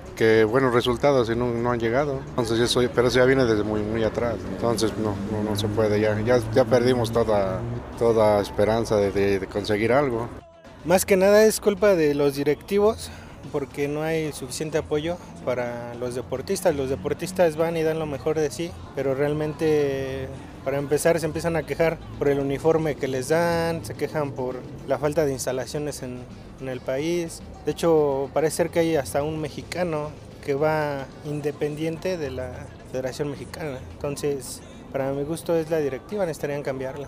buenos 0.50 0.74
resultados 0.74 1.30
y 1.30 1.36
no, 1.36 1.48
no, 1.48 1.72
han 1.72 1.80
llegado. 1.80 2.22
Entonces 2.30 2.58
eso, 2.60 2.82
pero 2.96 3.10
eso 3.10 3.20
ya 3.20 3.26
viene 3.26 3.44
desde 3.44 3.64
muy, 3.64 3.82
muy 3.82 4.06
atrás. 4.06 4.36
Entonces 4.50 4.94
no, 4.98 5.14
no, 5.30 5.44
no 5.44 5.58
se 5.58 5.68
puede, 5.68 6.00
ya, 6.00 6.18
ya, 6.22 6.40
ya 6.54 6.64
perdimos 6.64 7.12
toda, 7.12 7.60
toda 7.98 8.42
esperanza 8.42 8.96
de 8.96 9.46
conseguir 9.52 9.92
algo. 9.92 10.30
Más 10.86 11.06
que 11.06 11.18
nada 11.18 11.44
es 11.44 11.60
culpa 11.60 11.96
de 11.96 12.16
los 12.16 12.36
directivos 12.36 13.12
porque 13.52 13.88
no 13.88 14.04
hay 14.04 14.32
suficiente 14.32 14.78
apoyo 14.78 15.18
para 15.46 15.94
los 15.96 16.16
deportistas. 16.16 16.76
Los 16.76 16.90
deportistas 16.90 17.56
van 17.56 17.78
y 17.78 17.84
dan 17.84 18.00
lo 18.00 18.06
mejor 18.06 18.38
de 18.38 18.52
sí, 18.52 18.72
pero 18.96 19.16
realmente 19.16 20.28
para 20.64 20.78
empezar 20.78 21.20
se 21.20 21.26
empiezan 21.26 21.56
a 21.56 21.64
quejar 21.64 21.98
por 22.18 22.28
el 22.28 22.40
uniforme 22.40 22.96
que 22.96 23.08
les 23.08 23.30
dan, 23.30 23.84
se 23.84 23.96
quejan 23.96 24.32
por 24.32 24.56
la 24.88 24.98
falta 25.00 25.26
de 25.26 25.34
instalaciones 25.34 26.04
en, 26.04 26.20
el 26.62 26.82
país. 26.82 27.42
De 27.66 27.72
hecho, 27.72 28.30
parece 28.34 28.58
ser 28.58 28.70
que 28.70 28.80
hay 28.80 28.96
hasta 28.98 29.24
un 29.24 29.40
mexicano 29.40 30.12
que 30.46 30.56
va 30.56 31.06
independiente 31.24 32.18
de 32.18 32.32
la 32.32 32.68
Federación 32.92 33.32
Mexicana. 33.32 33.80
Entonces, 33.94 34.60
para 34.92 35.14
mi 35.14 35.24
gusto 35.24 35.56
es 35.56 35.70
la 35.70 35.78
directiva, 35.78 36.26
necesitarían 36.26 36.62
cambiarla. 36.62 37.08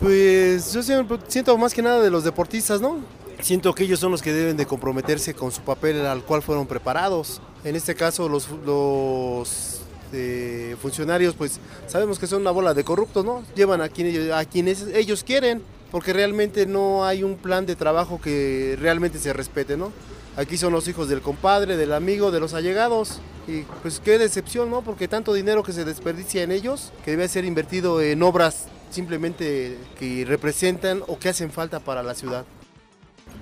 Pues 0.00 0.72
yo 0.72 0.82
siento 0.82 1.58
más 1.58 1.74
que 1.74 1.82
nada 1.82 2.00
de 2.00 2.10
los 2.10 2.24
deportistas, 2.24 2.80
¿no? 2.80 3.00
Siento 3.40 3.74
que 3.74 3.84
ellos 3.84 4.00
son 4.00 4.12
los 4.12 4.22
que 4.22 4.32
deben 4.32 4.56
de 4.56 4.66
comprometerse 4.66 5.34
con 5.34 5.52
su 5.52 5.60
papel 5.60 6.04
al 6.06 6.22
cual 6.22 6.42
fueron 6.42 6.66
preparados. 6.66 7.40
En 7.64 7.76
este 7.76 7.94
caso 7.94 8.28
los, 8.28 9.80
eh, 10.12 10.76
funcionarios 10.80 11.34
pues 11.34 11.60
sabemos 11.86 12.18
que 12.18 12.26
son 12.26 12.40
una 12.40 12.50
bola 12.50 12.74
de 12.74 12.84
corruptos, 12.84 13.24
¿no? 13.24 13.42
Llevan 13.54 13.80
a, 13.80 13.88
quien, 13.88 14.32
a 14.32 14.44
quienes 14.44 14.86
ellos 14.94 15.22
quieren, 15.22 15.62
porque 15.90 16.12
realmente 16.12 16.66
no 16.66 17.04
hay 17.04 17.22
un 17.22 17.36
plan 17.36 17.66
de 17.66 17.76
trabajo 17.76 18.20
que 18.20 18.76
realmente 18.80 19.18
se 19.18 19.32
respete, 19.32 19.76
¿no? 19.76 19.92
Aquí 20.36 20.58
son 20.58 20.72
los 20.72 20.86
hijos 20.86 21.08
del 21.08 21.22
compadre, 21.22 21.76
del 21.76 21.92
amigo, 21.92 22.30
de 22.30 22.40
los 22.40 22.52
allegados. 22.52 23.20
Y 23.48 23.62
pues 23.82 24.00
qué 24.00 24.18
decepción, 24.18 24.70
¿no? 24.70 24.82
Porque 24.82 25.08
tanto 25.08 25.32
dinero 25.32 25.62
que 25.62 25.72
se 25.72 25.84
desperdicia 25.84 26.42
en 26.42 26.52
ellos, 26.52 26.92
que 27.04 27.12
debe 27.12 27.28
ser 27.28 27.44
invertido 27.44 28.02
en 28.02 28.22
obras 28.22 28.66
simplemente 28.90 29.78
que 29.98 30.24
representan 30.26 31.02
o 31.06 31.18
que 31.18 31.28
hacen 31.28 31.50
falta 31.50 31.80
para 31.80 32.02
la 32.02 32.14
ciudad. 32.14 32.44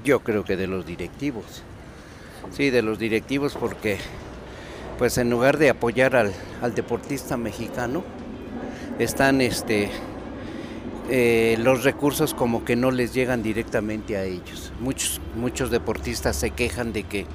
Yo 0.03 0.21
creo 0.21 0.45
que 0.45 0.57
de 0.57 0.67
los 0.67 0.87
directivos. 0.87 1.63
Sí, 2.51 2.71
de 2.71 2.83
los 2.83 2.99
directivos 2.99 3.55
porque 3.55 3.99
pues 4.99 5.19
en 5.19 5.31
lugar 5.31 5.59
de 5.59 5.71
apoyar 5.71 6.15
al, 6.17 6.33
deportista 6.75 7.37
mexicano, 7.37 8.05
están 8.99 9.41
este 9.41 9.91
eh, 11.11 11.57
los 11.59 11.85
recursos 11.85 12.33
como 12.33 12.65
que 12.65 12.77
no 12.77 12.91
les 12.91 13.13
llegan 13.13 13.43
directamente 13.43 14.17
a 14.17 14.25
ellos. 14.25 14.73
Muchos, 14.81 15.21
muchos 15.35 15.71
deportistas 15.71 16.37
se 16.37 16.51
quejan 16.51 16.93
de 16.93 17.03
que 17.03 17.27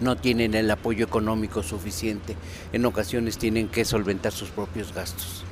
no 0.00 0.16
tienen 0.16 0.54
el 0.54 0.70
apoyo 0.70 1.04
económico 1.04 1.62
suficiente. 1.62 2.36
En 2.72 2.84
ocasiones 2.84 3.38
tienen 3.38 3.68
que 3.68 3.84
solventar 3.84 4.32
sus 4.32 4.50
propios 4.50 4.92
gastos. 4.92 5.44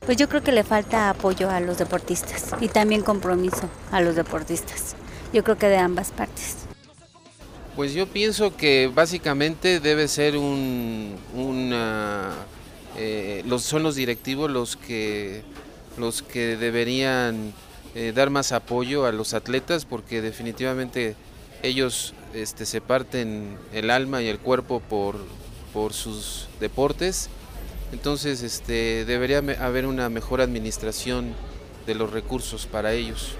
Pues 0.00 0.16
yo 0.16 0.28
creo 0.28 0.42
que 0.42 0.50
le 0.50 0.64
falta 0.64 1.10
apoyo 1.10 1.48
a 1.50 1.60
los 1.60 1.78
deportistas 1.78 2.50
y 2.60 2.68
también 2.68 3.02
compromiso 3.02 3.68
a 3.92 4.00
los 4.00 4.16
deportistas 4.16 4.96
yo 5.32 5.44
creo 5.44 5.56
que 5.56 5.68
de 5.68 5.78
ambas 5.78 6.10
partes. 6.10 6.56
Pues 7.76 7.94
yo 7.94 8.06
pienso 8.06 8.54
que 8.54 8.90
básicamente 8.94 9.80
debe 9.80 10.06
ser 10.06 10.36
un, 10.36 11.16
eh, 12.98 13.42
los, 13.46 13.62
son 13.62 13.82
los 13.82 13.94
directivos 13.94 14.50
los 14.50 14.76
que, 14.76 15.42
los 15.96 16.20
que 16.20 16.58
deberían 16.58 17.54
eh, 17.94 18.12
dar 18.14 18.28
más 18.28 18.52
apoyo 18.52 19.06
a 19.06 19.12
los 19.12 19.32
atletas 19.32 19.86
porque 19.86 20.20
definitivamente 20.20 21.16
ellos 21.62 22.12
este, 22.34 22.66
se 22.66 22.82
parten 22.82 23.56
el 23.72 23.90
alma 23.90 24.20
y 24.22 24.28
el 24.28 24.38
cuerpo 24.38 24.80
por, 24.80 25.16
por 25.72 25.94
sus 25.94 26.48
deportes. 26.60 27.30
Entonces 27.92 28.42
este, 28.42 29.06
debería 29.06 29.38
haber 29.60 29.86
una 29.86 30.10
mejor 30.10 30.42
administración 30.42 31.34
de 31.86 31.94
los 31.94 32.10
recursos 32.12 32.66
para 32.66 32.92
ellos. 32.92 33.36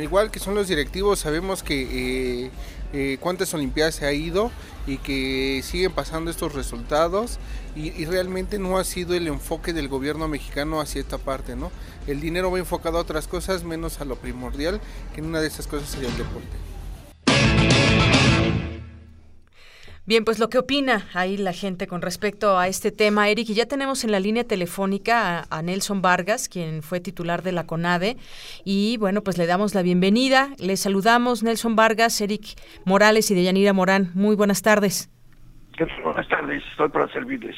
Igual 0.00 0.30
que 0.30 0.38
son 0.38 0.54
los 0.54 0.68
directivos, 0.68 1.18
sabemos 1.18 1.62
que 1.62 2.44
eh, 2.44 2.50
eh, 2.92 3.18
cuántas 3.20 3.52
Olimpiadas 3.54 3.96
se 3.96 4.06
ha 4.06 4.12
ido 4.12 4.50
y 4.86 4.98
que 4.98 5.62
siguen 5.64 5.92
pasando 5.92 6.30
estos 6.30 6.54
resultados 6.54 7.38
y, 7.76 7.88
y, 8.00 8.06
realmente 8.06 8.58
no 8.58 8.78
ha 8.78 8.84
sido 8.84 9.14
el 9.14 9.28
enfoque 9.28 9.72
del 9.72 9.88
gobierno 9.88 10.28
mexicano 10.28 10.80
hacia 10.80 11.00
esta 11.00 11.18
parte, 11.18 11.56
¿no? 11.56 11.70
El 12.06 12.20
dinero 12.20 12.50
va 12.50 12.58
enfocado 12.58 12.98
a 12.98 13.00
otras 13.00 13.28
cosas 13.28 13.64
menos 13.64 14.00
a 14.00 14.04
lo 14.04 14.16
primordial, 14.16 14.80
que 15.14 15.20
en 15.20 15.26
una 15.26 15.40
de 15.40 15.46
esas 15.46 15.66
cosas 15.66 15.88
sería 15.88 16.08
el 16.08 16.16
deporte. 16.16 18.21
Bien, 20.04 20.24
pues 20.24 20.40
lo 20.40 20.48
que 20.48 20.58
opina 20.58 21.06
ahí 21.14 21.36
la 21.36 21.52
gente 21.52 21.86
con 21.86 22.02
respecto 22.02 22.58
a 22.58 22.66
este 22.66 22.90
tema, 22.90 23.28
Eric, 23.28 23.48
y 23.50 23.54
ya 23.54 23.66
tenemos 23.66 24.02
en 24.02 24.10
la 24.10 24.18
línea 24.18 24.42
telefónica 24.42 25.46
a, 25.48 25.62
Nelson 25.62 26.02
Vargas, 26.02 26.48
quien 26.48 26.82
fue 26.82 26.98
titular 26.98 27.42
de 27.42 27.52
la 27.52 27.66
CONADE, 27.66 28.16
y 28.64 28.96
bueno, 28.96 29.22
pues 29.22 29.38
le 29.38 29.46
damos 29.46 29.76
la 29.76 29.82
bienvenida, 29.82 30.48
le 30.58 30.76
saludamos 30.76 31.44
Nelson 31.44 31.76
Vargas, 31.76 32.20
Eric 32.20 32.58
Morales 32.84 33.30
y 33.30 33.36
Deyanira 33.36 33.72
Morán, 33.72 34.10
muy 34.14 34.34
buenas 34.34 34.62
tardes. 34.62 35.08
Buenas 36.02 36.28
tardes, 36.28 36.62
estoy 36.72 36.88
para 36.88 37.06
servirles. 37.12 37.56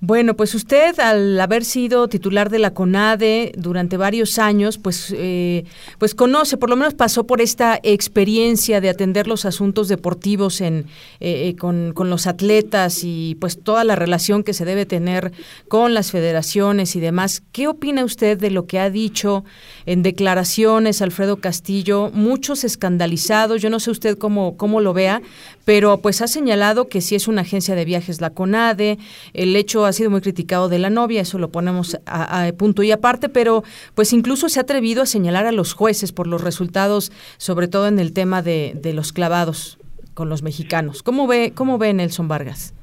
Bueno, 0.00 0.34
pues 0.34 0.54
usted, 0.54 0.98
al 0.98 1.40
haber 1.40 1.64
sido 1.64 2.08
titular 2.08 2.50
de 2.50 2.58
la 2.58 2.74
CONADE 2.74 3.52
durante 3.56 3.96
varios 3.96 4.38
años, 4.38 4.76
pues, 4.76 5.14
eh, 5.16 5.64
pues 5.98 6.14
conoce, 6.14 6.56
por 6.56 6.68
lo 6.68 6.76
menos 6.76 6.94
pasó 6.94 7.26
por 7.26 7.40
esta 7.40 7.78
experiencia 7.82 8.80
de 8.80 8.88
atender 8.88 9.26
los 9.26 9.44
asuntos 9.44 9.88
deportivos 9.88 10.60
en, 10.60 10.86
eh, 11.20 11.54
con, 11.58 11.92
con, 11.94 12.10
los 12.10 12.26
atletas 12.26 13.00
y 13.02 13.36
pues 13.40 13.62
toda 13.62 13.84
la 13.84 13.96
relación 13.96 14.42
que 14.42 14.52
se 14.52 14.64
debe 14.64 14.84
tener 14.84 15.32
con 15.68 15.94
las 15.94 16.10
federaciones 16.10 16.96
y 16.96 17.00
demás. 17.00 17.42
¿Qué 17.52 17.68
opina 17.68 18.04
usted 18.04 18.38
de 18.38 18.50
lo 18.50 18.66
que 18.66 18.80
ha 18.80 18.90
dicho 18.90 19.44
en 19.86 20.02
declaraciones 20.02 21.02
Alfredo 21.02 21.36
Castillo? 21.36 22.10
Muchos 22.12 22.64
escandalizados, 22.64 23.62
yo 23.62 23.70
no 23.70 23.80
sé 23.80 23.90
usted 23.90 24.18
cómo, 24.18 24.56
cómo 24.56 24.80
lo 24.80 24.92
vea, 24.92 25.22
pero 25.64 25.98
pues 25.98 26.20
ha 26.20 26.28
señalado 26.28 26.88
que 26.88 27.00
si 27.00 27.14
es 27.14 27.28
una 27.28 27.42
agencia 27.42 27.74
de 27.74 27.84
viajes 27.84 28.20
la 28.20 28.30
CONADE, 28.30 28.98
el 29.32 29.56
hecho 29.56 29.83
ha 29.86 29.92
sido 29.92 30.10
muy 30.10 30.20
criticado 30.20 30.68
de 30.68 30.78
la 30.78 30.90
novia, 30.90 31.20
eso 31.20 31.38
lo 31.38 31.50
ponemos 31.50 31.98
a, 32.06 32.46
a, 32.46 32.52
punto 32.52 32.82
y 32.82 32.92
aparte, 32.92 33.28
pero 33.28 33.64
pues 33.94 34.12
incluso 34.12 34.48
se 34.48 34.60
ha 34.60 34.62
atrevido 34.62 35.02
a 35.02 35.06
señalar 35.06 35.46
a 35.46 35.52
los 35.52 35.74
jueces 35.74 36.12
por 36.12 36.26
los 36.26 36.42
resultados, 36.42 37.12
sobre 37.36 37.68
todo 37.68 37.88
en 37.88 37.98
el 37.98 38.12
tema 38.12 38.42
de, 38.42 38.72
de 38.74 38.92
los 38.92 39.12
clavados 39.12 39.78
con 40.14 40.28
los 40.28 40.42
mexicanos. 40.42 41.02
¿Cómo 41.02 41.26
ve, 41.26 41.52
cómo 41.54 41.78
ve 41.78 41.92
Nelson 41.92 42.28
Vargas? 42.28 42.74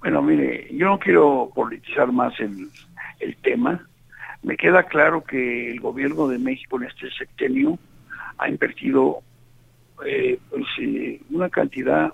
Bueno, 0.00 0.22
mire, 0.22 0.68
yo 0.72 0.86
no 0.86 0.98
quiero 0.98 1.50
politizar 1.54 2.12
más 2.12 2.38
el, 2.38 2.68
el 3.20 3.36
tema. 3.38 3.86
Me 4.42 4.56
queda 4.56 4.84
claro 4.84 5.24
que 5.24 5.72
el 5.72 5.80
gobierno 5.80 6.28
de 6.28 6.38
México 6.38 6.76
en 6.76 6.84
este 6.84 7.10
sexenio 7.10 7.78
ha 8.38 8.48
invertido 8.48 9.20
eh, 10.04 10.38
pues, 10.50 10.64
una 11.30 11.48
cantidad 11.48 12.12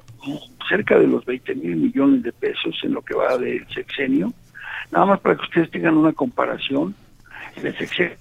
cerca 0.69 0.99
de 0.99 1.07
los 1.07 1.25
20 1.25 1.55
mil 1.57 1.77
millones 1.77 2.23
de 2.23 2.33
pesos 2.33 2.79
en 2.83 2.95
lo 2.95 3.03
que 3.03 3.15
va 3.15 3.37
del 3.39 3.67
sexenio. 3.69 4.33
Nada 4.91 5.07
más 5.07 5.21
para 5.21 5.37
que 5.37 5.43
ustedes 5.43 5.71
tengan 5.71 5.97
una 5.97 6.13
comparación, 6.13 6.95
en 7.57 7.67
el 7.67 7.77
sexenio 7.77 8.17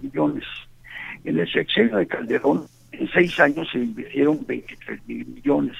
millones. 0.00 0.44
En 1.24 1.38
el 1.38 1.50
sexenio 1.50 1.96
de 1.96 2.06
Calderón, 2.06 2.66
en 2.92 3.08
seis 3.10 3.38
años 3.40 3.68
se 3.70 3.78
invirtieron 3.78 4.44
23 4.46 5.06
mil 5.06 5.26
millones. 5.26 5.76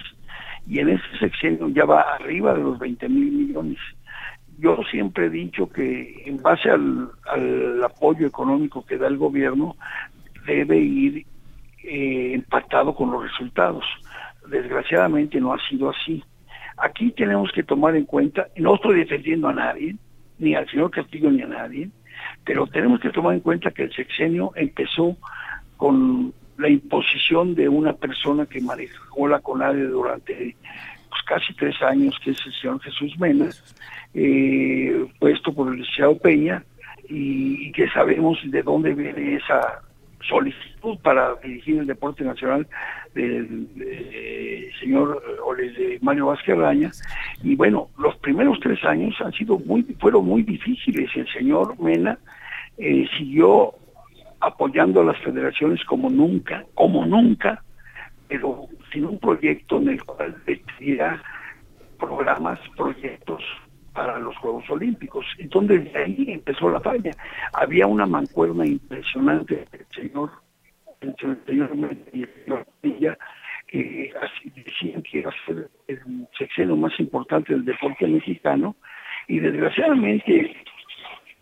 Y 0.66 0.80
en 0.80 0.90
ese 0.90 1.18
sexenio 1.18 1.68
ya 1.68 1.84
va 1.84 2.02
arriba 2.14 2.54
de 2.54 2.62
los 2.62 2.78
20 2.78 3.08
mil 3.08 3.32
millones. 3.32 3.78
Yo 4.58 4.76
siempre 4.90 5.26
he 5.26 5.30
dicho 5.30 5.68
que 5.68 6.22
en 6.26 6.42
base 6.42 6.68
al, 6.68 7.10
al 7.30 7.84
apoyo 7.84 8.26
económico 8.26 8.84
que 8.84 8.98
da 8.98 9.06
el 9.06 9.16
gobierno, 9.16 9.76
debe 10.54 10.78
ir 10.78 11.26
eh, 11.84 12.32
empatado 12.34 12.94
con 12.94 13.10
los 13.10 13.22
resultados. 13.22 13.84
Desgraciadamente 14.48 15.40
no 15.40 15.52
ha 15.52 15.68
sido 15.68 15.90
así. 15.90 16.22
Aquí 16.76 17.10
tenemos 17.12 17.50
que 17.52 17.62
tomar 17.62 17.96
en 17.96 18.04
cuenta, 18.04 18.48
no 18.56 18.74
estoy 18.76 19.00
defendiendo 19.00 19.48
a 19.48 19.52
nadie, 19.52 19.96
ni 20.38 20.54
al 20.54 20.68
señor 20.68 20.90
Castillo 20.90 21.30
ni 21.30 21.42
a 21.42 21.46
nadie, 21.46 21.90
pero 22.44 22.66
tenemos 22.66 23.00
que 23.00 23.10
tomar 23.10 23.34
en 23.34 23.40
cuenta 23.40 23.70
que 23.70 23.84
el 23.84 23.92
sexenio 23.92 24.52
empezó 24.54 25.16
con 25.76 26.32
la 26.56 26.68
imposición 26.68 27.54
de 27.54 27.68
una 27.68 27.92
persona 27.92 28.46
que 28.46 28.60
manejó 28.60 29.28
la 29.28 29.40
CONADE 29.40 29.86
durante 29.86 30.56
pues, 31.08 31.22
casi 31.26 31.54
tres 31.54 31.80
años, 31.82 32.16
que 32.22 32.30
es 32.30 32.38
el 32.46 32.52
señor 32.54 32.80
Jesús 32.80 33.18
Mena, 33.18 33.48
eh, 34.14 35.06
puesto 35.18 35.52
por 35.52 35.68
el 35.68 35.80
licenciado 35.80 36.18
Peña, 36.18 36.64
y, 37.08 37.68
y 37.68 37.72
que 37.72 37.88
sabemos 37.90 38.38
de 38.44 38.62
dónde 38.62 38.94
viene 38.94 39.36
esa 39.36 39.82
solicitud 40.26 40.98
para 41.02 41.34
dirigir 41.36 41.78
el 41.78 41.86
deporte 41.86 42.24
nacional 42.24 42.66
del, 43.14 43.74
del 43.74 44.72
señor 44.80 45.22
de 45.56 45.98
Mario 46.02 46.26
Vázquez 46.26 46.56
Raña 46.56 46.90
y 47.42 47.54
bueno 47.56 47.88
los 47.98 48.16
primeros 48.16 48.58
tres 48.60 48.82
años 48.84 49.14
han 49.20 49.32
sido 49.32 49.58
muy 49.58 49.82
fueron 50.00 50.26
muy 50.26 50.42
difíciles. 50.42 51.10
El 51.14 51.28
señor 51.32 51.78
Mena 51.80 52.18
eh, 52.76 53.06
siguió 53.16 53.74
apoyando 54.40 55.00
a 55.00 55.04
las 55.04 55.18
federaciones 55.18 55.84
como 55.84 56.10
nunca 56.10 56.64
como 56.74 57.04
nunca 57.06 57.62
pero 58.28 58.66
sin 58.92 59.06
un 59.06 59.18
proyecto 59.18 59.78
en 59.78 59.88
el 59.88 60.04
cual 60.04 60.36
decidiera 60.46 61.22
programas 61.98 62.60
proyectos 62.76 63.42
para 63.98 64.16
los 64.20 64.36
Juegos 64.36 64.70
Olímpicos. 64.70 65.26
Entonces 65.38 65.82
desde 65.82 66.04
ahí 66.04 66.26
empezó 66.28 66.70
la 66.70 66.78
falla. 66.78 67.10
Había 67.52 67.88
una 67.88 68.06
mancuerna 68.06 68.64
impresionante 68.64 69.66
el 69.72 69.86
señor, 69.92 70.30
el 71.00 71.16
señor 71.44 72.64
Villa, 72.80 73.18
que 73.66 74.12
decían 74.54 75.02
que 75.02 75.18
iba 75.18 75.30
a 75.30 75.46
ser 75.46 75.68
el 75.88 76.28
sexenio 76.38 76.76
más 76.76 76.92
importante 77.00 77.52
del 77.52 77.64
deporte 77.64 78.06
mexicano 78.06 78.76
y 79.26 79.40
desgraciadamente 79.40 80.56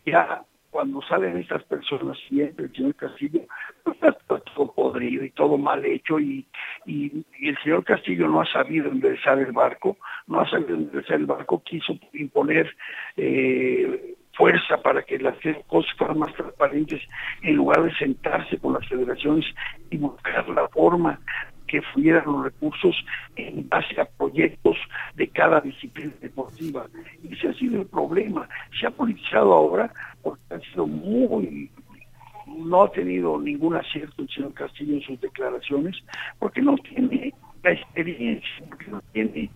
ya 0.06 0.42
cuando 0.76 1.00
salen 1.08 1.38
estas 1.38 1.62
personas, 1.64 2.18
siempre 2.28 2.66
el 2.66 2.72
señor 2.74 2.94
Castillo, 2.96 3.40
pues 3.82 3.96
está 3.96 4.38
todo 4.40 4.74
podrido 4.74 5.24
y 5.24 5.30
todo 5.30 5.56
mal 5.56 5.82
hecho 5.86 6.20
y, 6.20 6.46
el 6.84 7.56
señor 7.64 7.82
Castillo 7.82 8.28
no 8.28 8.42
ha 8.42 8.52
sabido 8.52 8.90
enderezar 8.90 9.38
el 9.38 9.52
barco, 9.52 9.96
no 10.26 10.38
ha 10.38 10.50
sabido 10.50 10.74
enderezar 10.74 11.16
el 11.16 11.24
barco, 11.24 11.62
quiso 11.64 11.94
imponer 12.12 12.76
eh, 13.16 14.16
fuerza 14.34 14.76
para 14.82 15.00
que 15.00 15.18
las 15.18 15.38
cosas 15.66 15.90
fueran 15.96 16.18
más 16.18 16.34
transparentes 16.34 17.00
en 17.40 17.56
lugar 17.56 17.82
de 17.82 17.94
sentarse 17.94 18.58
con 18.58 18.74
las 18.74 18.86
federaciones 18.86 19.46
y 19.88 19.96
buscar 19.96 20.46
la 20.50 20.68
forma 20.68 21.18
que 21.66 21.82
fluyeran 21.82 22.24
los 22.26 22.44
recursos 22.44 22.96
en 23.36 23.68
base 23.68 24.00
a 24.00 24.04
proyectos 24.04 24.76
de 25.14 25.28
cada 25.28 25.60
disciplina 25.60 26.12
deportiva. 26.20 26.86
Y 27.22 27.34
ese 27.34 27.48
ha 27.48 27.54
sido 27.54 27.82
el 27.82 27.86
problema. 27.86 28.48
Se 28.78 28.86
ha 28.86 28.90
politizado 28.90 29.52
ahora 29.52 29.92
porque 30.22 30.54
ha 30.54 30.60
sido 30.60 30.86
muy 30.86 31.70
no 32.46 32.84
ha 32.84 32.90
tenido 32.92 33.38
ningún 33.40 33.74
acierto 33.74 34.22
el 34.22 34.28
señor 34.28 34.54
Castillo 34.54 34.94
en 34.94 35.02
sus 35.02 35.20
declaraciones, 35.20 35.96
porque 36.38 36.62
no 36.62 36.76
tiene 36.76 37.34
la 37.62 37.72
experiencia, 37.72 38.64
porque 38.68 38.86
no 38.86 39.02
tiene 39.12 39.50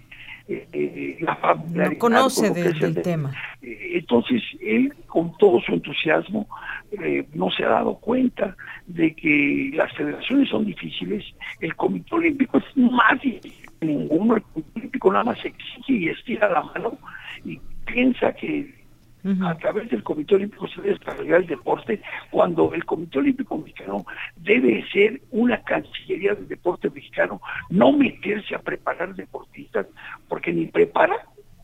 eh, 0.50 1.16
la 1.20 1.36
familiaridad. 1.36 1.92
No 1.92 1.98
conoce 1.98 2.50
de, 2.50 2.72
del 2.72 2.94
de, 2.94 3.02
tema. 3.02 3.32
Eh, 3.62 3.92
entonces, 3.94 4.42
él, 4.60 4.92
con 5.06 5.36
todo 5.38 5.60
su 5.60 5.72
entusiasmo, 5.72 6.48
eh, 6.92 7.26
no 7.34 7.50
se 7.50 7.64
ha 7.64 7.68
dado 7.68 7.94
cuenta 7.96 8.56
de 8.86 9.14
que 9.14 9.70
las 9.74 9.92
federaciones 9.94 10.48
son 10.48 10.66
difíciles, 10.66 11.24
el 11.60 11.76
Comité 11.76 12.14
Olímpico 12.16 12.58
es 12.58 12.76
más 12.76 13.20
difícil 13.20 13.68
que 13.78 13.86
ninguno, 13.86 14.36
el 14.36 14.42
Comité 14.42 14.70
Olímpico 14.76 15.12
nada 15.12 15.24
más 15.24 15.44
exige 15.44 15.92
y 15.92 16.08
estira 16.08 16.48
la 16.50 16.62
mano 16.62 16.98
y 17.44 17.60
piensa 17.86 18.32
que 18.32 18.79
Uh 19.22 19.28
-huh. 19.28 19.50
a 19.50 19.54
través 19.58 19.90
del 19.90 20.02
Comité 20.02 20.34
Olímpico 20.34 20.66
se 20.68 20.80
debe 20.80 20.98
desarrollar 20.98 21.40
el 21.40 21.46
deporte 21.46 22.00
cuando 22.30 22.72
el 22.72 22.84
Comité 22.84 23.18
Olímpico 23.18 23.58
Mexicano 23.58 24.04
debe 24.36 24.84
ser 24.92 25.20
una 25.30 25.62
cancillería 25.62 26.34
del 26.34 26.48
deporte 26.48 26.88
mexicano, 26.90 27.40
no 27.68 27.92
meterse 27.92 28.54
a 28.54 28.58
preparar 28.58 29.14
deportistas 29.14 29.86
porque 30.28 30.52
ni 30.52 30.66
prepara 30.66 31.16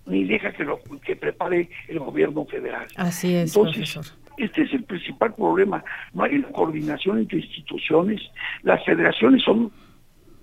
ni 0.07 0.25
deja 0.25 0.53
que 0.53 0.65
lo 0.65 0.81
que 1.05 1.17
prepare 1.17 1.69
el 1.89 1.99
gobierno 1.99 2.45
federal. 2.47 2.87
Así 2.97 3.35
es, 3.35 3.57
Entonces, 3.57 3.93
profesor. 3.93 4.27
Este 4.39 4.63
es 4.63 4.73
el 4.73 4.85
principal 4.85 5.35
problema. 5.35 5.83
No 6.13 6.25
hay 6.25 6.37
una 6.37 6.49
coordinación 6.49 7.19
entre 7.19 7.39
instituciones. 7.39 8.21
Las 8.63 8.85
federaciones 8.85 9.43
son 9.43 9.73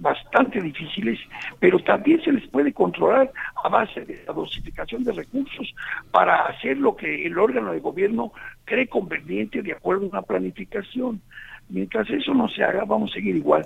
bastante 0.03 0.61
difíciles, 0.61 1.17
pero 1.59 1.79
también 1.79 2.21
se 2.21 2.31
les 2.31 2.47
puede 2.49 2.73
controlar 2.73 3.31
a 3.63 3.69
base 3.69 4.01
de 4.01 4.21
la 4.27 4.33
dosificación 4.33 5.03
de 5.03 5.13
recursos 5.13 5.73
para 6.11 6.45
hacer 6.45 6.77
lo 6.77 6.95
que 6.95 7.25
el 7.25 7.39
órgano 7.39 7.71
de 7.71 7.79
gobierno 7.79 8.33
cree 8.65 8.87
conveniente 8.87 9.61
de 9.63 9.71
acuerdo 9.71 10.05
a 10.05 10.09
una 10.09 10.21
planificación. 10.21 11.21
Mientras 11.69 12.07
eso 12.09 12.33
no 12.33 12.49
se 12.49 12.63
haga, 12.63 12.83
vamos 12.83 13.11
a 13.11 13.13
seguir 13.15 13.37
igual. 13.37 13.65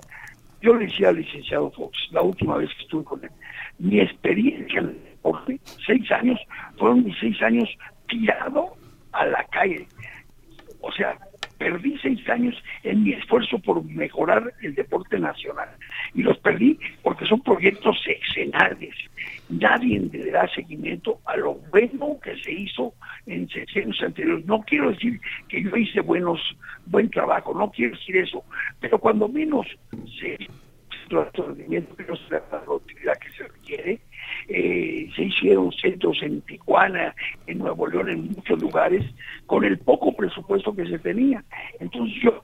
Yo 0.61 0.75
le 0.75 0.85
decía 0.85 1.09
al 1.09 1.17
licenciado 1.17 1.71
Fox, 1.71 1.97
la 2.11 2.21
última 2.21 2.57
vez 2.57 2.69
que 2.75 2.83
estuve 2.83 3.03
con 3.03 3.23
él, 3.23 3.31
mi 3.79 3.99
experiencia 3.99 4.79
en 4.79 4.89
el 4.89 5.03
deporte, 5.03 5.59
seis 5.85 6.11
años, 6.11 6.39
fueron 6.77 7.03
mis 7.03 7.17
seis 7.19 7.41
años 7.41 7.69
tirado 8.07 8.75
a 9.11 9.25
la 9.25 9.43
calle. 9.45 9.87
O 10.81 10.91
sea, 10.91 11.17
perdí 11.57 11.97
seis 12.01 12.27
años 12.29 12.55
en 12.83 13.03
mi 13.03 13.13
esfuerzo 13.13 13.59
por 13.59 13.83
mejorar 13.83 14.53
el 14.61 14.75
deporte 14.75 15.19
nacional. 15.19 15.69
Y 16.13 16.23
los 16.23 16.37
perdí 16.39 16.79
porque 17.03 17.25
son 17.25 17.41
proyectos 17.41 17.97
sexenales. 18.03 18.95
Nadie 19.49 19.99
le 19.99 20.31
da 20.31 20.47
seguimiento 20.53 21.19
a 21.25 21.37
lo 21.37 21.55
bueno 21.71 22.19
que 22.21 22.35
se 22.37 22.51
hizo 22.51 22.93
en 23.25 23.47
sexenios 23.49 24.01
anteriores. 24.01 24.45
No 24.45 24.61
quiero 24.61 24.91
decir 24.91 25.19
que 25.47 25.63
yo 25.63 25.75
hice 25.75 26.01
buenos, 26.01 26.39
buen 26.85 27.09
trabajo, 27.09 27.53
no 27.53 27.71
quiero 27.71 27.95
decir 27.95 28.17
eso, 28.17 28.43
pero 28.79 28.99
cuando 28.99 29.27
menos 29.27 29.67
se 30.19 30.37
rendimiento 31.09 31.95
que 31.95 32.03
no 32.03 32.15
se 32.15 32.35
da 32.35 32.63
la 32.65 32.73
utilidad 32.73 33.13
que 33.17 33.31
se 33.31 33.43
requiere, 33.43 33.99
eh, 34.47 35.09
se 35.15 35.23
hicieron 35.23 35.71
centros 35.73 36.17
en 36.21 36.41
Tijuana, 36.41 37.13
en 37.47 37.59
Nuevo 37.59 37.87
León, 37.87 38.09
en 38.09 38.27
muchos 38.27 38.61
lugares, 38.61 39.03
con 39.45 39.63
el 39.63 39.77
poco 39.79 40.15
presupuesto 40.15 40.75
que 40.75 40.85
se 40.87 40.99
tenía. 40.99 41.43
Entonces 41.79 42.15
yo, 42.21 42.43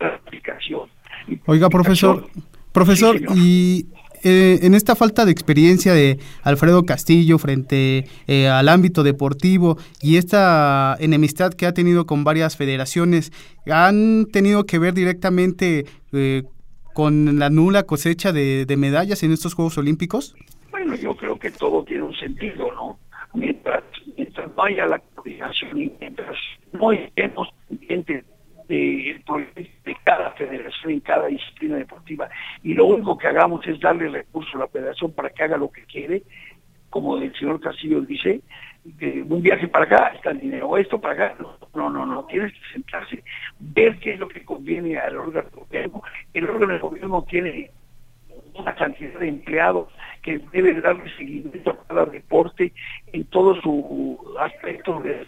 aplicación. 0.00 0.88
Oiga, 1.46 1.68
profesor, 1.68 2.26
profesor, 2.72 3.16
y 3.36 3.86
eh, 4.24 4.60
en 4.62 4.74
esta 4.74 4.94
falta 4.94 5.24
de 5.24 5.32
experiencia 5.32 5.92
de 5.92 6.18
Alfredo 6.42 6.84
Castillo 6.84 7.38
frente 7.38 8.06
eh, 8.28 8.48
al 8.48 8.68
ámbito 8.68 9.02
deportivo 9.02 9.78
y 10.00 10.16
esta 10.16 10.96
enemistad 11.00 11.52
que 11.54 11.66
ha 11.66 11.74
tenido 11.74 12.06
con 12.06 12.22
varias 12.22 12.56
federaciones, 12.56 13.32
¿han 13.68 14.26
tenido 14.26 14.64
que 14.64 14.78
ver 14.78 14.94
directamente 14.94 15.86
eh, 16.12 16.44
con 16.92 17.38
la 17.38 17.50
nula 17.50 17.84
cosecha 17.84 18.32
de, 18.32 18.66
medallas 18.76 19.22
en 19.22 19.32
estos 19.32 19.54
Juegos 19.54 19.78
Olímpicos? 19.78 20.34
Bueno, 20.70 20.94
yo 20.94 21.16
creo 21.16 21.38
que 21.38 21.50
todo 21.50 21.84
tiene 21.84 22.02
un 22.04 22.14
sentido, 22.14 22.72
¿no? 22.74 22.98
Mientras, 23.34 23.82
mientras 24.16 24.50
no 24.56 24.62
haya 24.62 24.86
la 24.86 24.98
coordinación 24.98 25.80
y 25.80 25.92
mientras 26.00 26.36
no 26.72 26.92
estemos 26.92 27.48
pendientes 27.68 28.24
de, 28.68 29.20
de 29.84 29.96
cada 30.04 30.32
federación 30.32 30.92
en 30.92 31.00
cada 31.00 31.26
disciplina 31.26 31.76
deportiva 31.76 32.28
y 32.62 32.74
lo 32.74 32.86
único 32.86 33.16
que 33.18 33.26
hagamos 33.26 33.66
es 33.66 33.80
darle 33.80 34.08
recursos 34.08 34.54
a 34.54 34.58
la 34.58 34.68
federación 34.68 35.12
para 35.12 35.30
que 35.30 35.42
haga 35.42 35.56
lo 35.56 35.70
que 35.70 35.84
quiere, 35.84 36.22
como 36.90 37.16
el 37.16 37.34
señor 37.38 37.60
Castillo 37.60 38.02
dice, 38.02 38.42
un 38.84 39.42
viaje 39.42 39.68
para 39.68 39.84
acá 39.84 40.12
está 40.14 40.30
el 40.30 40.40
dinero, 40.40 40.76
esto 40.76 41.00
para 41.00 41.14
acá, 41.14 41.36
no, 41.74 41.88
no, 41.88 42.04
no, 42.04 42.24
tienes 42.24 42.52
que 42.52 42.72
sentarse, 42.72 43.22
ver 43.60 43.98
qué 43.98 44.14
es 44.14 44.20
lo 44.20 44.28
que 44.28 44.44
conviene 44.44 44.98
al 44.98 45.16
órgano 45.16 45.48
de 45.50 45.56
gobierno. 45.56 46.02
El 46.34 46.50
órgano 46.50 46.72
de 46.72 46.78
gobierno 46.80 47.22
tiene 47.28 47.70
una 48.54 48.74
cantidad 48.74 49.18
de 49.18 49.28
empleados 49.28 49.88
que 50.22 50.40
debe 50.52 50.80
darle 50.80 51.10
seguimiento 51.16 51.70
a 51.70 51.86
cada 51.86 52.06
deporte 52.06 52.72
en 53.12 53.24
todo 53.24 53.60
su 53.60 54.18
aspecto 54.38 55.00
de 55.00 55.26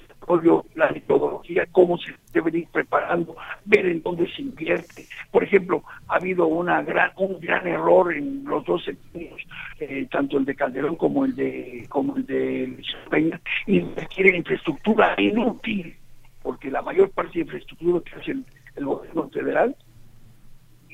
la 0.74 0.90
metodología, 0.90 1.66
cómo 1.72 1.98
se 1.98 2.14
deben 2.32 2.56
ir 2.56 2.68
preparando, 2.68 3.36
ver 3.64 3.86
en 3.86 4.02
dónde 4.02 4.28
se 4.34 4.42
invierte. 4.42 5.06
Por 5.30 5.44
ejemplo, 5.44 5.82
ha 6.08 6.16
habido 6.16 6.46
una 6.46 6.82
gran, 6.82 7.10
un 7.16 7.38
gran 7.40 7.66
error 7.66 8.12
en 8.14 8.44
los 8.44 8.64
dos 8.64 8.84
sentidos, 8.84 9.40
eh, 9.80 10.06
tanto 10.10 10.38
el 10.38 10.44
de 10.44 10.54
Calderón 10.54 10.96
como 10.96 11.24
el 11.24 11.34
de 11.34 11.86
como 11.88 12.16
el 12.16 12.26
de 12.26 12.82
Peña, 13.10 13.40
y 13.66 13.80
requiere 13.80 14.36
infraestructura 14.36 15.14
inútil, 15.18 15.96
porque 16.42 16.70
la 16.70 16.82
mayor 16.82 17.10
parte 17.10 17.34
de 17.34 17.40
infraestructura 17.40 18.00
que 18.04 18.20
hace 18.20 18.32
el 18.76 18.84
gobierno 18.84 19.28
federal 19.30 19.76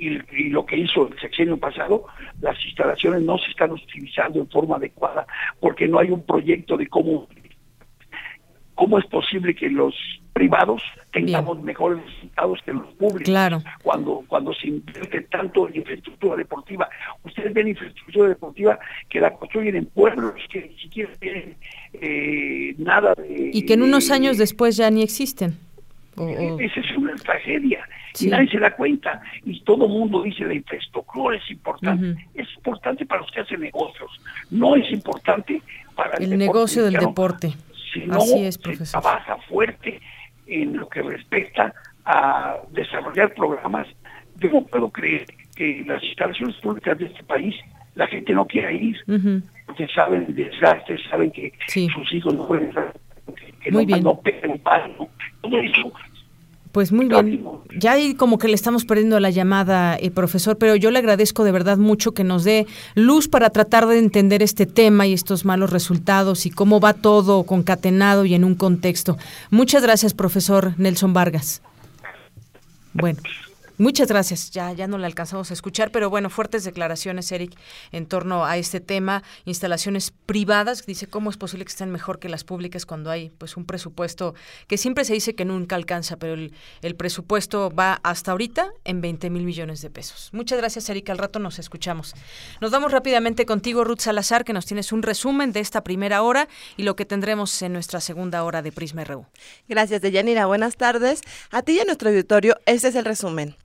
y, 0.00 0.48
lo 0.48 0.64
que 0.64 0.76
hizo 0.76 1.08
el 1.08 1.18
sexenio 1.20 1.56
pasado, 1.58 2.06
las 2.40 2.56
instalaciones 2.64 3.22
no 3.22 3.38
se 3.38 3.50
están 3.50 3.72
utilizando 3.72 4.40
en 4.40 4.48
forma 4.48 4.76
adecuada 4.76 5.26
porque 5.60 5.86
no 5.86 5.98
hay 5.98 6.10
un 6.10 6.22
proyecto 6.22 6.76
de 6.76 6.86
cómo 6.86 7.28
cómo 8.80 8.98
es 8.98 9.04
posible 9.08 9.54
que 9.54 9.68
los 9.68 9.94
privados 10.32 10.82
tengamos 11.12 11.60
mejores 11.62 12.02
resultados 12.02 12.60
que 12.64 12.72
los 12.72 12.86
públicos 12.94 13.24
claro. 13.24 13.62
cuando 13.82 14.24
cuando 14.26 14.54
se 14.54 14.68
invierte 14.68 15.20
tanto 15.30 15.68
en 15.68 15.76
infraestructura 15.76 16.36
deportiva. 16.36 16.88
Ustedes 17.22 17.52
ven 17.52 17.68
infraestructura 17.68 18.30
deportiva 18.30 18.78
que 19.10 19.20
la 19.20 19.34
construyen 19.34 19.76
en 19.76 19.84
pueblos 19.84 20.32
que 20.50 20.62
ni 20.62 20.78
siquiera 20.78 21.12
tienen 21.20 21.56
eh, 21.92 22.74
nada 22.78 23.12
de 23.16 23.50
y 23.52 23.66
que 23.66 23.74
en 23.74 23.82
unos 23.82 24.10
años 24.10 24.38
después 24.38 24.78
ya 24.78 24.90
ni 24.90 25.02
existen. 25.02 25.58
Esa 26.16 26.80
es 26.80 26.96
una 26.96 27.14
tragedia. 27.16 27.86
Y 28.18 28.26
nadie 28.28 28.48
se 28.48 28.58
da 28.58 28.74
cuenta. 28.74 29.20
Y 29.44 29.60
todo 29.60 29.84
el 29.84 29.92
mundo 29.92 30.22
dice 30.22 30.44
la 30.44 30.54
infraestructura 30.54 31.36
es 31.36 31.50
importante. 31.50 32.16
Es 32.34 32.48
importante 32.56 33.04
para 33.04 33.20
los 33.20 33.30
que 33.30 33.40
hacen 33.40 33.60
negocios. 33.60 34.10
No 34.50 34.74
es 34.74 34.90
importante 34.90 35.60
para 35.94 36.16
el, 36.16 36.38
negocio 36.38 36.82
del 36.82 36.94
deporte 36.94 37.52
Así 38.10 38.44
es, 38.46 38.54
se 38.54 38.90
trabaja 38.90 39.36
fuerte 39.48 40.00
en 40.46 40.76
lo 40.76 40.88
que 40.88 41.02
respecta 41.02 41.74
a 42.04 42.58
desarrollar 42.70 43.34
programas. 43.34 43.86
Yo 44.36 44.50
no 44.50 44.62
puedo 44.66 44.90
creer 44.90 45.26
que 45.54 45.84
las 45.86 46.02
instalaciones 46.02 46.56
públicas 46.56 46.98
de 46.98 47.06
este 47.06 47.22
país 47.24 47.54
la 47.94 48.06
gente 48.06 48.32
no 48.32 48.46
quiera 48.46 48.72
ir 48.72 48.96
porque 49.66 49.86
saben 49.88 50.24
el 50.28 50.34
desgaste 50.34 50.96
saben 51.10 51.30
que 51.32 51.52
sus 51.66 52.12
hijos 52.14 52.34
no 52.34 52.46
pueden 52.46 52.68
estar 52.68 52.92
que 53.62 53.70
Muy 53.70 53.84
no, 53.84 53.86
bien. 53.86 54.04
no 54.04 54.20
pegan 54.20 54.58
palo, 54.58 55.08
todo 55.42 55.60
eso 55.60 55.92
pues 56.72 56.92
muy 56.92 57.08
bien. 57.08 57.44
Ya 57.78 57.92
ahí 57.92 58.14
como 58.14 58.38
que 58.38 58.48
le 58.48 58.54
estamos 58.54 58.84
perdiendo 58.84 59.18
la 59.20 59.30
llamada, 59.30 59.96
eh, 59.96 60.10
profesor, 60.10 60.56
pero 60.56 60.76
yo 60.76 60.90
le 60.90 60.98
agradezco 60.98 61.44
de 61.44 61.52
verdad 61.52 61.78
mucho 61.78 62.12
que 62.12 62.24
nos 62.24 62.44
dé 62.44 62.66
luz 62.94 63.28
para 63.28 63.50
tratar 63.50 63.86
de 63.86 63.98
entender 63.98 64.42
este 64.42 64.66
tema 64.66 65.06
y 65.06 65.12
estos 65.12 65.44
malos 65.44 65.70
resultados 65.70 66.46
y 66.46 66.50
cómo 66.50 66.80
va 66.80 66.94
todo 66.94 67.42
concatenado 67.42 68.24
y 68.24 68.34
en 68.34 68.44
un 68.44 68.54
contexto. 68.54 69.18
Muchas 69.50 69.82
gracias, 69.82 70.14
profesor 70.14 70.74
Nelson 70.78 71.12
Vargas. 71.12 71.62
Bueno. 72.92 73.20
Muchas 73.80 74.08
gracias. 74.08 74.50
Ya, 74.50 74.70
ya 74.74 74.86
no 74.86 74.98
le 74.98 75.06
alcanzamos 75.06 75.50
a 75.50 75.54
escuchar, 75.54 75.90
pero 75.90 76.10
bueno, 76.10 76.28
fuertes 76.28 76.64
declaraciones, 76.64 77.32
Eric, 77.32 77.54
en 77.92 78.04
torno 78.04 78.44
a 78.44 78.58
este 78.58 78.78
tema. 78.78 79.22
Instalaciones 79.46 80.12
privadas, 80.26 80.84
dice 80.84 81.06
cómo 81.06 81.30
es 81.30 81.38
posible 81.38 81.64
que 81.64 81.70
estén 81.70 81.90
mejor 81.90 82.18
que 82.18 82.28
las 82.28 82.44
públicas 82.44 82.84
cuando 82.84 83.10
hay 83.10 83.30
pues 83.30 83.56
un 83.56 83.64
presupuesto 83.64 84.34
que 84.66 84.76
siempre 84.76 85.06
se 85.06 85.14
dice 85.14 85.34
que 85.34 85.46
nunca 85.46 85.76
alcanza, 85.76 86.18
pero 86.18 86.34
el, 86.34 86.52
el 86.82 86.94
presupuesto 86.94 87.70
va 87.70 88.00
hasta 88.02 88.32
ahorita 88.32 88.70
en 88.84 89.00
20 89.00 89.30
mil 89.30 89.44
millones 89.44 89.80
de 89.80 89.88
pesos. 89.88 90.28
Muchas 90.34 90.58
gracias, 90.58 90.86
Eric. 90.90 91.08
Al 91.08 91.16
rato 91.16 91.38
nos 91.38 91.58
escuchamos. 91.58 92.14
Nos 92.60 92.70
vamos 92.70 92.92
rápidamente 92.92 93.46
contigo, 93.46 93.82
Ruth 93.84 94.00
Salazar, 94.00 94.44
que 94.44 94.52
nos 94.52 94.66
tienes 94.66 94.92
un 94.92 95.02
resumen 95.02 95.52
de 95.52 95.60
esta 95.60 95.82
primera 95.82 96.20
hora 96.20 96.50
y 96.76 96.82
lo 96.82 96.96
que 96.96 97.06
tendremos 97.06 97.62
en 97.62 97.72
nuestra 97.72 98.02
segunda 98.02 98.44
hora 98.44 98.60
de 98.60 98.72
Prisma 98.72 99.04
RU. 99.04 99.24
Gracias, 99.70 100.02
Deyanira. 100.02 100.44
Buenas 100.44 100.76
tardes. 100.76 101.22
A 101.50 101.62
ti 101.62 101.72
y 101.72 101.80
a 101.80 101.84
nuestro 101.84 102.10
auditorio, 102.10 102.56
este 102.66 102.88
es 102.88 102.94
el 102.94 103.06
resumen. 103.06 103.56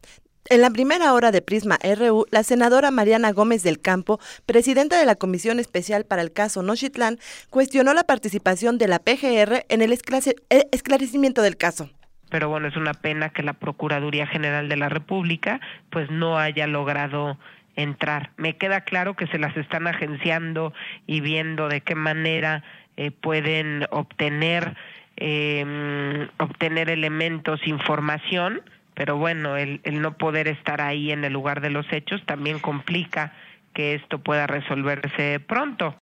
En 0.47 0.61
la 0.61 0.69
primera 0.69 1.11
hora 1.13 1.31
de 1.31 1.41
Prisma 1.41 1.79
RU, 1.83 2.25
la 2.29 2.43
senadora 2.43 2.91
Mariana 2.91 3.31
Gómez 3.31 3.63
del 3.63 3.81
Campo, 3.81 4.19
presidenta 4.45 4.99
de 4.99 5.05
la 5.07 5.15
Comisión 5.15 5.59
Especial 5.59 6.05
para 6.05 6.21
el 6.21 6.33
caso 6.33 6.61
Nochitlán, 6.61 7.17
cuestionó 7.49 7.95
la 7.95 8.03
participación 8.03 8.77
de 8.77 8.87
la 8.87 8.99
PGR 8.99 9.65
en 9.69 9.81
el 9.81 9.91
esclarecimiento 9.91 11.41
del 11.41 11.57
caso 11.57 11.89
pero 12.31 12.49
bueno, 12.49 12.67
es 12.67 12.75
una 12.75 12.93
pena 12.93 13.29
que 13.29 13.43
la 13.43 13.53
Procuraduría 13.53 14.27
General 14.27 14.67
de 14.67 14.75
la 14.75 14.89
República 14.89 15.61
pues 15.89 16.09
no 16.11 16.37
haya 16.37 16.67
logrado 16.67 17.37
entrar. 17.77 18.31
Me 18.35 18.57
queda 18.57 18.81
claro 18.81 19.15
que 19.15 19.27
se 19.27 19.37
las 19.37 19.55
están 19.55 19.87
agenciando 19.87 20.73
y 21.07 21.21
viendo 21.21 21.69
de 21.69 21.79
qué 21.79 21.95
manera 21.95 22.61
eh, 22.97 23.11
pueden 23.11 23.85
obtener 23.89 24.75
eh, 25.15 26.27
obtener 26.37 26.89
elementos, 26.89 27.65
información, 27.67 28.61
pero 28.95 29.17
bueno, 29.17 29.57
el, 29.57 29.81
el 29.83 30.01
no 30.01 30.17
poder 30.17 30.47
estar 30.47 30.81
ahí 30.81 31.11
en 31.11 31.23
el 31.23 31.33
lugar 31.33 31.61
de 31.61 31.69
los 31.69 31.85
hechos 31.91 32.21
también 32.25 32.59
complica 32.59 33.33
que 33.73 33.95
esto 33.95 34.19
pueda 34.19 34.47
resolverse 34.47 35.39
pronto. 35.41 35.95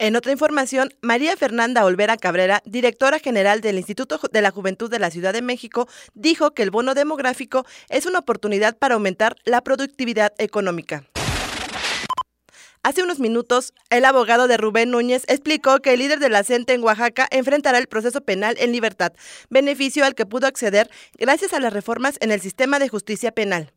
En 0.00 0.14
otra 0.14 0.30
información, 0.30 0.90
María 1.02 1.36
Fernanda 1.36 1.84
Olvera 1.84 2.16
Cabrera, 2.16 2.62
directora 2.64 3.18
general 3.18 3.60
del 3.60 3.78
Instituto 3.78 4.20
de 4.30 4.42
la 4.42 4.52
Juventud 4.52 4.88
de 4.88 5.00
la 5.00 5.10
Ciudad 5.10 5.32
de 5.32 5.42
México, 5.42 5.88
dijo 6.14 6.52
que 6.52 6.62
el 6.62 6.70
bono 6.70 6.94
demográfico 6.94 7.66
es 7.88 8.06
una 8.06 8.20
oportunidad 8.20 8.78
para 8.78 8.94
aumentar 8.94 9.34
la 9.44 9.60
productividad 9.62 10.32
económica. 10.38 11.02
Hace 12.88 13.02
unos 13.02 13.18
minutos, 13.18 13.74
el 13.90 14.06
abogado 14.06 14.48
de 14.48 14.56
Rubén 14.56 14.90
Núñez 14.90 15.24
explicó 15.28 15.80
que 15.80 15.92
el 15.92 15.98
líder 15.98 16.20
de 16.20 16.30
la 16.30 16.42
CENTE 16.42 16.72
en 16.72 16.82
Oaxaca 16.82 17.28
enfrentará 17.30 17.76
el 17.76 17.86
proceso 17.86 18.22
penal 18.22 18.56
en 18.58 18.72
libertad, 18.72 19.12
beneficio 19.50 20.06
al 20.06 20.14
que 20.14 20.24
pudo 20.24 20.46
acceder 20.46 20.88
gracias 21.18 21.52
a 21.52 21.60
las 21.60 21.70
reformas 21.70 22.16
en 22.22 22.32
el 22.32 22.40
sistema 22.40 22.78
de 22.78 22.88
justicia 22.88 23.30
penal. 23.30 23.74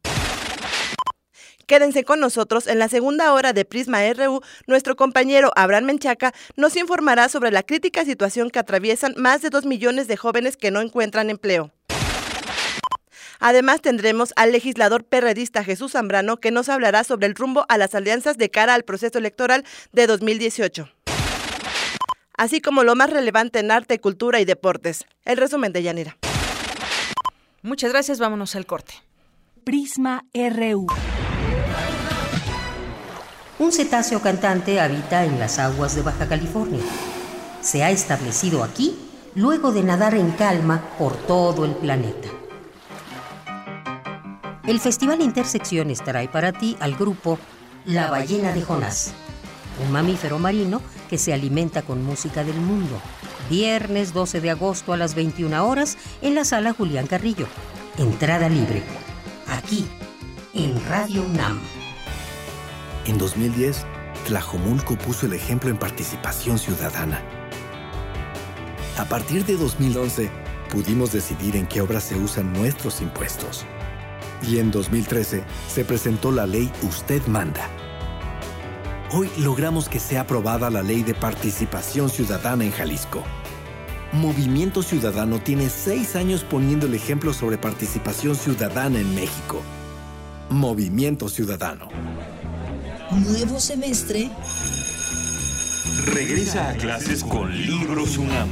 Quédense 1.68 2.06
con 2.06 2.22
nosotros 2.22 2.68
en 2.68 2.80
la 2.80 2.88
segunda 2.88 3.34
hora 3.34 3.52
de 3.52 3.66
Prisma 3.66 4.00
RU. 4.14 4.40
Nuestro 4.66 4.96
compañero 4.96 5.52
Abraham 5.58 5.88
Menchaca 5.88 6.34
nos 6.56 6.78
informará 6.78 7.28
sobre 7.28 7.52
la 7.52 7.64
crítica 7.64 8.06
situación 8.06 8.50
que 8.50 8.60
atraviesan 8.60 9.14
más 9.18 9.42
de 9.42 9.50
dos 9.50 9.66
millones 9.66 10.08
de 10.08 10.16
jóvenes 10.16 10.56
que 10.56 10.72
no 10.72 10.80
encuentran 10.80 11.30
empleo. 11.30 11.72
Además 13.42 13.82
tendremos 13.82 14.34
al 14.36 14.52
legislador 14.52 15.04
perredista 15.04 15.64
Jesús 15.64 15.94
Zambrano 15.94 16.38
que 16.38 16.52
nos 16.52 16.70
hablará 16.70 17.04
sobre 17.04 17.26
el 17.26 17.34
rumbo 17.34 17.66
a 17.70 17.78
las 17.80 17.96
alianzas 17.96 18.38
de 18.38 18.52
cara 18.52 18.76
al 18.76 18.84
proceso 18.84 19.18
electoral 19.18 19.66
de 19.92 20.08
2018. 20.08 20.88
así 22.38 22.60
como 22.60 22.84
lo 22.84 22.96
más 22.96 23.12
relevante 23.12 23.60
en 23.60 23.70
arte, 23.70 24.00
cultura 24.00 24.40
y 24.40 24.46
deportes. 24.46 25.06
El 25.26 25.38
resumen 25.38 25.74
de 25.74 25.84
Yanira. 25.84 26.18
Muchas 27.62 27.92
gracias, 27.92 28.18
vámonos 28.18 28.56
al 28.56 28.66
corte. 28.66 28.96
Prisma 29.64 30.26
RU. 30.34 30.88
Un 33.60 33.72
cetáceo 33.72 34.22
cantante 34.22 34.80
habita 34.80 35.24
en 35.24 35.40
las 35.40 35.60
aguas 35.60 35.96
de 35.96 36.02
Baja 36.02 36.28
California. 36.28 36.82
Se 37.62 37.84
ha 37.84 37.92
establecido 37.92 38.64
aquí 38.64 38.98
luego 39.36 39.72
de 39.72 39.84
nadar 39.84 40.16
en 40.16 40.32
calma 40.32 40.82
por 40.98 41.16
todo 41.16 41.66
el 41.66 41.76
planeta. 41.76 42.41
El 44.68 44.80
Festival 44.80 45.22
Intersecciones 45.22 46.04
trae 46.04 46.28
para 46.28 46.54
ti 46.54 46.78
al 46.80 46.96
grupo 46.96 47.40
La 47.86 48.12
Ballena 48.12 48.54
de 48.54 48.62
Jonás, 48.62 49.12
un 49.84 49.92
mamífero 49.92 50.38
marino 50.38 50.84
que 51.10 51.18
se 51.18 51.34
alimenta 51.34 51.82
con 51.82 52.04
música 52.04 52.44
del 52.44 52.58
mundo. 52.58 53.02
Viernes 53.50 54.14
12 54.14 54.40
de 54.40 54.52
agosto 54.52 54.94
a 54.94 54.98
las 54.98 55.16
21 55.16 55.66
horas 55.68 55.98
en 56.22 56.36
la 56.36 56.46
sala 56.46 56.74
Julián 56.74 57.08
Carrillo. 57.08 57.48
Entrada 57.98 58.50
libre. 58.50 58.84
Aquí, 59.48 59.88
en 60.54 60.80
Radio 60.88 61.24
UNAM. 61.24 61.60
En 63.08 63.18
2010, 63.18 63.84
Tlajomulco 64.28 64.96
puso 64.96 65.26
el 65.26 65.34
ejemplo 65.34 65.72
en 65.72 65.78
participación 65.78 66.60
ciudadana. 66.60 67.20
A 69.00 69.06
partir 69.06 69.44
de 69.44 69.58
2011, 69.58 70.30
pudimos 70.70 71.12
decidir 71.12 71.56
en 71.56 71.66
qué 71.66 71.82
obras 71.82 72.04
se 72.04 72.16
usan 72.16 72.54
nuestros 72.54 73.02
impuestos. 73.02 73.66
Y 74.48 74.58
en 74.58 74.72
2013 74.72 75.44
se 75.68 75.86
presentó 75.86 76.32
la 76.32 76.48
ley 76.48 76.72
Usted 76.84 77.26
Manda. 77.28 77.70
Hoy 79.14 79.30
logramos 79.38 79.90
que 79.90 80.00
sea 80.00 80.22
aprobada 80.22 80.70
la 80.70 80.84
ley 80.84 81.04
de 81.04 81.14
participación 81.14 82.10
ciudadana 82.10 82.64
en 82.64 82.72
Jalisco. 82.72 83.24
Movimiento 84.14 84.84
Ciudadano 84.84 85.40
tiene 85.40 85.70
seis 85.70 86.16
años 86.16 86.44
poniendo 86.44 86.86
el 86.86 86.94
ejemplo 86.96 87.34
sobre 87.34 87.58
participación 87.58 88.36
ciudadana 88.36 89.00
en 89.00 89.16
México. 89.16 89.62
Movimiento 90.50 91.30
Ciudadano. 91.30 91.88
Nuevo 93.12 93.60
semestre. 93.60 94.30
Regresa 96.06 96.70
a 96.70 96.74
clases 96.74 97.24
con 97.24 97.56
Libros 97.56 98.18
UNAM. 98.18 98.50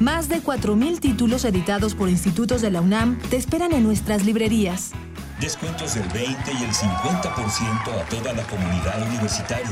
Más 0.00 0.28
de 0.28 0.42
4.000 0.42 0.98
títulos 0.98 1.44
editados 1.44 1.94
por 1.94 2.08
institutos 2.08 2.62
de 2.62 2.70
la 2.70 2.80
UNAM 2.80 3.18
te 3.30 3.36
esperan 3.36 3.72
en 3.72 3.82
nuestras 3.82 4.24
librerías. 4.24 4.92
Descuentos 5.40 5.94
del 5.94 6.06
20 6.10 6.52
y 6.52 6.64
el 6.64 6.70
50% 6.70 7.98
a 7.98 8.04
toda 8.10 8.34
la 8.34 8.42
comunidad 8.42 9.08
universitaria. 9.08 9.70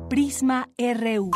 Prisma 0.08 0.68
RU. 0.76 1.30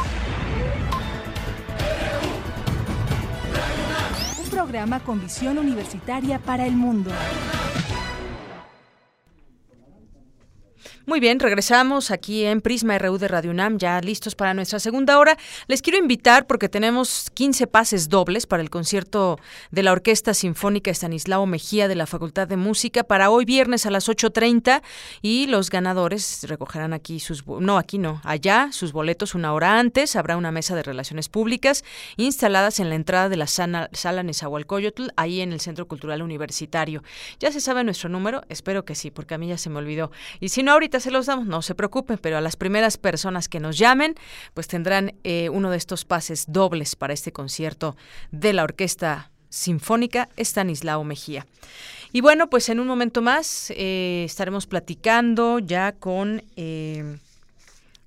Un 4.43 4.51
programa 4.51 4.99
con 4.99 5.21
visión 5.21 5.59
universitaria 5.59 6.41
para 6.41 6.67
el 6.67 6.75
mundo. 6.75 7.12
Muy 11.07 11.21
bien, 11.21 11.39
regresamos 11.39 12.11
aquí 12.11 12.47
en 12.47 12.63
Prisma 12.63 12.97
RU 12.97 13.19
de 13.19 13.29
Radio 13.29 13.51
UNAM, 13.51 13.77
ya 13.77 14.01
listos 14.01 14.35
para 14.35 14.55
nuestra 14.55 14.79
segunda 14.79 15.19
hora. 15.19 15.37
Les 15.67 15.83
quiero 15.83 15.99
invitar 15.99 16.47
porque 16.47 16.71
tenemos 16.71 17.31
15 17.35 17.67
pases 17.67 18.09
dobles 18.09 18.47
para 18.47 18.63
el 18.63 18.71
concierto 18.71 19.39
de 19.71 19.83
la 19.83 19.93
Orquesta 19.93 20.33
Sinfónica 20.33 20.91
Estanislao 20.91 21.45
Mejía 21.45 21.89
de 21.89 21.95
la 21.95 22.07
Facultad 22.07 22.49
de 22.49 22.57
Música 22.57 23.05
para 23.05 23.29
hoy 23.29 23.45
viernes 23.45 23.85
a 23.85 23.91
las 23.91 24.09
8.30 24.09 24.81
y 25.21 25.47
los 25.47 25.69
ganadores 25.69 26.47
recogerán 26.49 26.95
aquí 26.95 27.21
sus, 27.21 27.47
no, 27.47 27.77
aquí 27.77 27.99
no, 27.99 28.23
allá 28.25 28.71
sus 28.73 28.93
boletos 28.93 29.35
una 29.35 29.53
hora 29.53 29.79
antes. 29.79 30.17
Habrá 30.17 30.39
una 30.39 30.53
mesa 30.53 30.75
de 30.75 30.83
relaciones 30.83 31.29
públicas 31.29 31.85
instaladas 32.17 32.81
en 32.81 32.89
la 32.89 32.95
entrada 32.95 33.29
de 33.29 33.37
la 33.37 33.47
sala, 33.47 33.91
sala 33.93 34.23
Nezahualcóyotl, 34.23 35.09
ahí 35.17 35.43
en 35.43 35.53
el 35.53 35.61
Centro 35.61 35.87
Cultural 35.87 36.23
Universitario. 36.23 37.03
¿Ya 37.41 37.53
se 37.53 37.61
sabe 37.61 37.85
nuestro 37.85 38.09
número? 38.09 38.41
Espero 38.49 38.87
que 38.87 38.95
sí, 38.95 39.11
porque 39.11 39.35
a 39.35 39.39
mí 39.39 39.49
ya 39.49 39.59
se 39.59 39.69
me 39.69 39.81
olvidó. 39.81 40.11
Y 40.41 40.49
si 40.49 40.63
no, 40.63 40.73
se 41.01 41.11
los 41.11 41.27
damos, 41.27 41.47
no 41.47 41.63
se 41.63 41.75
preocupen, 41.75 42.19
pero 42.19 42.37
a 42.37 42.41
las 42.41 42.57
primeras 42.57 42.97
personas 42.97 43.49
que 43.49 43.61
nos 43.61 43.79
llamen, 43.79 44.15
pues 44.55 44.69
tendrán 44.69 45.15
eh, 45.25 45.49
uno 45.51 45.71
de 45.71 45.77
estos 45.77 46.05
pases 46.05 46.45
dobles 46.49 46.97
para 46.97 47.13
este 47.13 47.33
concierto 47.33 47.97
de 48.31 48.53
la 48.53 48.65
Orquesta 48.65 49.31
Sinfónica 49.49 50.29
Estanislao 50.37 51.05
Mejía. 51.05 51.47
Y 52.13 52.21
bueno, 52.21 52.49
pues 52.49 52.69
en 52.69 52.81
un 52.81 52.87
momento 52.87 53.23
más 53.23 53.71
eh, 53.71 54.23
estaremos 54.25 54.67
platicando 54.67 55.59
ya 55.59 55.93
con... 55.93 56.43
Eh, 56.57 57.19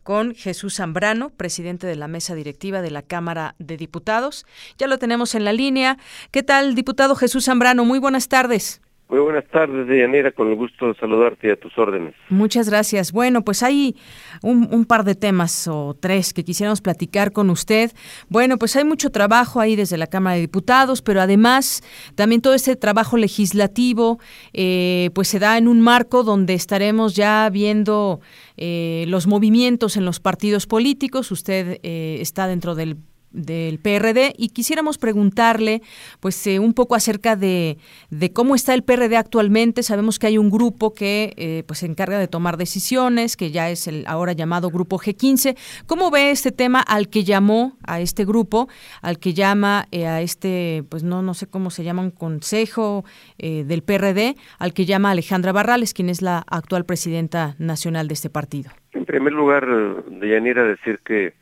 con 0.04 0.36
Jesús 0.36 0.76
Zambrano, 0.76 1.32
presidente 1.32 1.86
de 1.86 1.98
la 1.98 2.08
mesa 2.08 2.34
directiva 2.34 2.82
de 2.82 2.92
la 2.92 3.02
Cámara 3.02 3.56
de 3.60 3.76
Diputados. 3.76 4.46
Ya 4.78 4.88
lo 4.88 5.00
tenemos 5.00 5.36
en 5.36 5.44
la 5.44 5.52
línea. 5.52 5.98
¿Qué 6.32 6.44
tal, 6.44 6.76
diputado 6.76 7.14
Jesús 7.14 7.44
Zambrano? 7.44 7.84
Muy 7.84 8.00
buenas 8.00 8.30
tardes. 8.30 8.80
Muy 9.10 9.20
buenas 9.20 9.46
tardes, 9.48 9.88
Deyanira, 9.88 10.34
con 10.34 10.50
el 10.50 10.56
gusto 10.56 10.88
de 10.88 10.96
saludarte 10.96 11.48
y 11.48 11.52
a 11.52 11.56
tus 11.56 11.78
órdenes. 11.78 12.14
Muchas 12.28 12.70
gracias. 12.70 13.14
Bueno, 13.14 13.42
pues 13.42 13.64
hay 13.64 13.96
un, 14.44 14.68
un, 14.70 14.84
par 14.84 15.06
de 15.06 15.16
temas 15.16 15.70
o 15.70 15.96
tres 15.98 16.34
que 16.34 16.44
quisiéramos 16.44 16.82
platicar 16.82 17.32
con 17.32 17.50
usted. 17.50 17.92
Bueno, 18.28 18.58
pues 18.58 18.76
hay 18.76 18.84
mucho 18.84 19.10
trabajo 19.10 19.62
ahí 19.62 19.78
desde 19.78 19.98
la 19.98 20.08
Cámara 20.08 20.36
de 20.36 20.42
Diputados, 20.42 21.02
pero 21.02 21.22
además 21.22 21.84
también 22.16 22.42
todo 22.42 22.54
este 22.54 22.76
trabajo 22.76 23.16
legislativo, 23.16 24.20
eh, 24.52 25.10
pues 25.16 25.30
se 25.30 25.40
da 25.40 25.58
en 25.58 25.70
un 25.70 25.80
marco 25.80 26.24
donde 26.24 26.54
estaremos 26.54 27.16
ya 27.16 27.50
viendo 27.50 28.20
eh, 28.58 29.06
los 29.08 29.26
movimientos 29.26 29.96
en 29.96 30.04
los 30.04 30.20
partidos 30.20 30.68
políticos. 30.68 31.32
Usted 31.32 31.80
eh, 31.82 32.18
está 32.20 32.46
dentro 32.48 32.76
del 32.76 32.98
del 33.32 33.80
PRD 33.80 34.34
y 34.38 34.50
quisiéramos 34.50 34.98
preguntarle 34.98 35.82
pues 36.20 36.46
eh, 36.48 36.60
un 36.60 36.74
poco 36.74 36.96
acerca 36.96 37.36
de, 37.36 37.78
de, 38.10 38.34
cómo 38.34 38.56
está 38.56 38.74
el 38.74 38.84
PRD 38.84 39.16
actualmente. 39.18 39.84
Sabemos 39.84 40.20
que 40.20 40.28
hay 40.28 40.38
un 40.38 40.50
grupo 40.50 40.94
que 40.94 41.34
eh, 41.38 41.64
pues 41.68 41.80
se 41.80 41.86
encarga 41.86 42.20
de 42.20 42.28
tomar 42.28 42.58
decisiones 42.58 43.38
que 43.38 43.52
ya 43.52 43.70
es 43.70 43.88
el 43.88 44.06
ahora 44.08 44.34
llamado 44.34 44.70
grupo 44.70 44.98
G15 44.98 45.58
cómo 45.86 46.12
ve 46.12 46.32
este 46.32 46.52
tema 46.52 46.82
al 46.82 47.10
que 47.10 47.24
llamó 47.24 47.78
a 47.86 48.00
este 48.00 48.26
grupo 48.26 48.68
al 49.02 49.20
que 49.20 49.34
llama 49.34 49.86
eh, 49.92 50.08
a 50.08 50.22
este 50.22 50.84
pues 50.90 51.04
no 51.04 51.22
no 51.22 51.34
sé 51.34 51.48
cómo 51.48 51.70
se 51.70 51.84
llama 51.84 52.02
un 52.02 52.12
consejo 52.12 53.06
eh, 53.38 53.64
del 53.66 53.84
PRD 53.84 54.36
al 54.60 54.74
que 54.74 54.86
llama 54.86 55.12
Alejandra 55.12 55.52
Barrales 55.52 55.94
quien 55.94 56.10
es 56.10 56.22
la 56.22 56.44
actual 56.48 56.86
presidenta 56.86 57.56
nacional 57.60 58.08
de 58.08 58.14
este 58.14 58.30
partido 58.30 58.72
en 58.94 59.06
primer 59.06 59.34
lugar 59.34 59.66
Deyanira 60.10 60.64
decir 60.64 61.00
que 61.06 61.34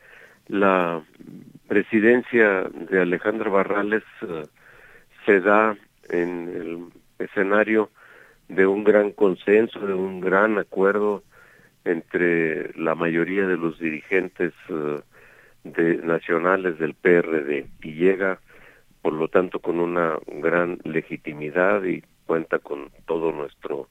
la 0.47 1.03
presidencia 1.67 2.63
de 2.63 3.01
Alejandra 3.01 3.49
Barrales 3.49 4.03
uh, 4.21 4.47
se 5.25 5.39
da 5.39 5.75
en 6.09 6.49
el 6.49 7.25
escenario 7.25 7.89
de 8.47 8.67
un 8.67 8.83
gran 8.83 9.11
consenso, 9.11 9.79
de 9.85 9.93
un 9.93 10.21
gran 10.21 10.57
acuerdo 10.57 11.23
entre 11.83 12.73
la 12.77 12.95
mayoría 12.95 13.47
de 13.47 13.57
los 13.57 13.79
dirigentes 13.79 14.53
uh, 14.69 14.99
de, 15.63 15.97
nacionales 15.97 16.77
del 16.79 16.93
PRD 16.93 17.67
y 17.81 17.93
llega, 17.93 18.39
por 19.01 19.13
lo 19.13 19.27
tanto, 19.27 19.59
con 19.59 19.79
una 19.79 20.17
gran 20.27 20.79
legitimidad 20.83 21.83
y 21.83 22.03
cuenta 22.25 22.59
con 22.59 22.89
todo 23.05 23.31
nuestro 23.31 23.87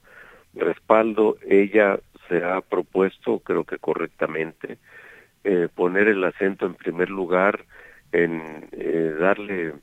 respaldo. 0.53 1.37
Ella 1.47 1.99
se 2.27 2.43
ha 2.43 2.61
propuesto, 2.61 3.39
creo 3.39 3.63
que 3.63 3.77
correctamente, 3.77 4.77
eh, 5.45 5.69
poner 5.73 6.07
el 6.07 6.23
acento 6.23 6.65
en 6.65 6.73
primer 6.73 7.09
lugar 7.09 7.65
en 8.11 8.67
eh, 8.71 9.13
darle 9.19 9.73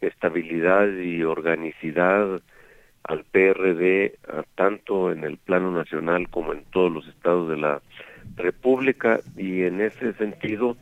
estabilidad 0.00 0.88
y 0.88 1.22
organicidad 1.22 2.42
al 3.04 3.24
PRD 3.24 4.18
tanto 4.56 5.12
en 5.12 5.22
el 5.22 5.36
plano 5.36 5.70
nacional 5.70 6.28
como 6.30 6.52
en 6.52 6.64
todos 6.64 6.90
los 6.90 7.06
estados 7.06 7.48
de 7.48 7.58
la 7.58 7.80
República 8.36 9.20
y 9.36 9.62
en 9.62 9.80
ese 9.80 10.14
sentido 10.14 10.76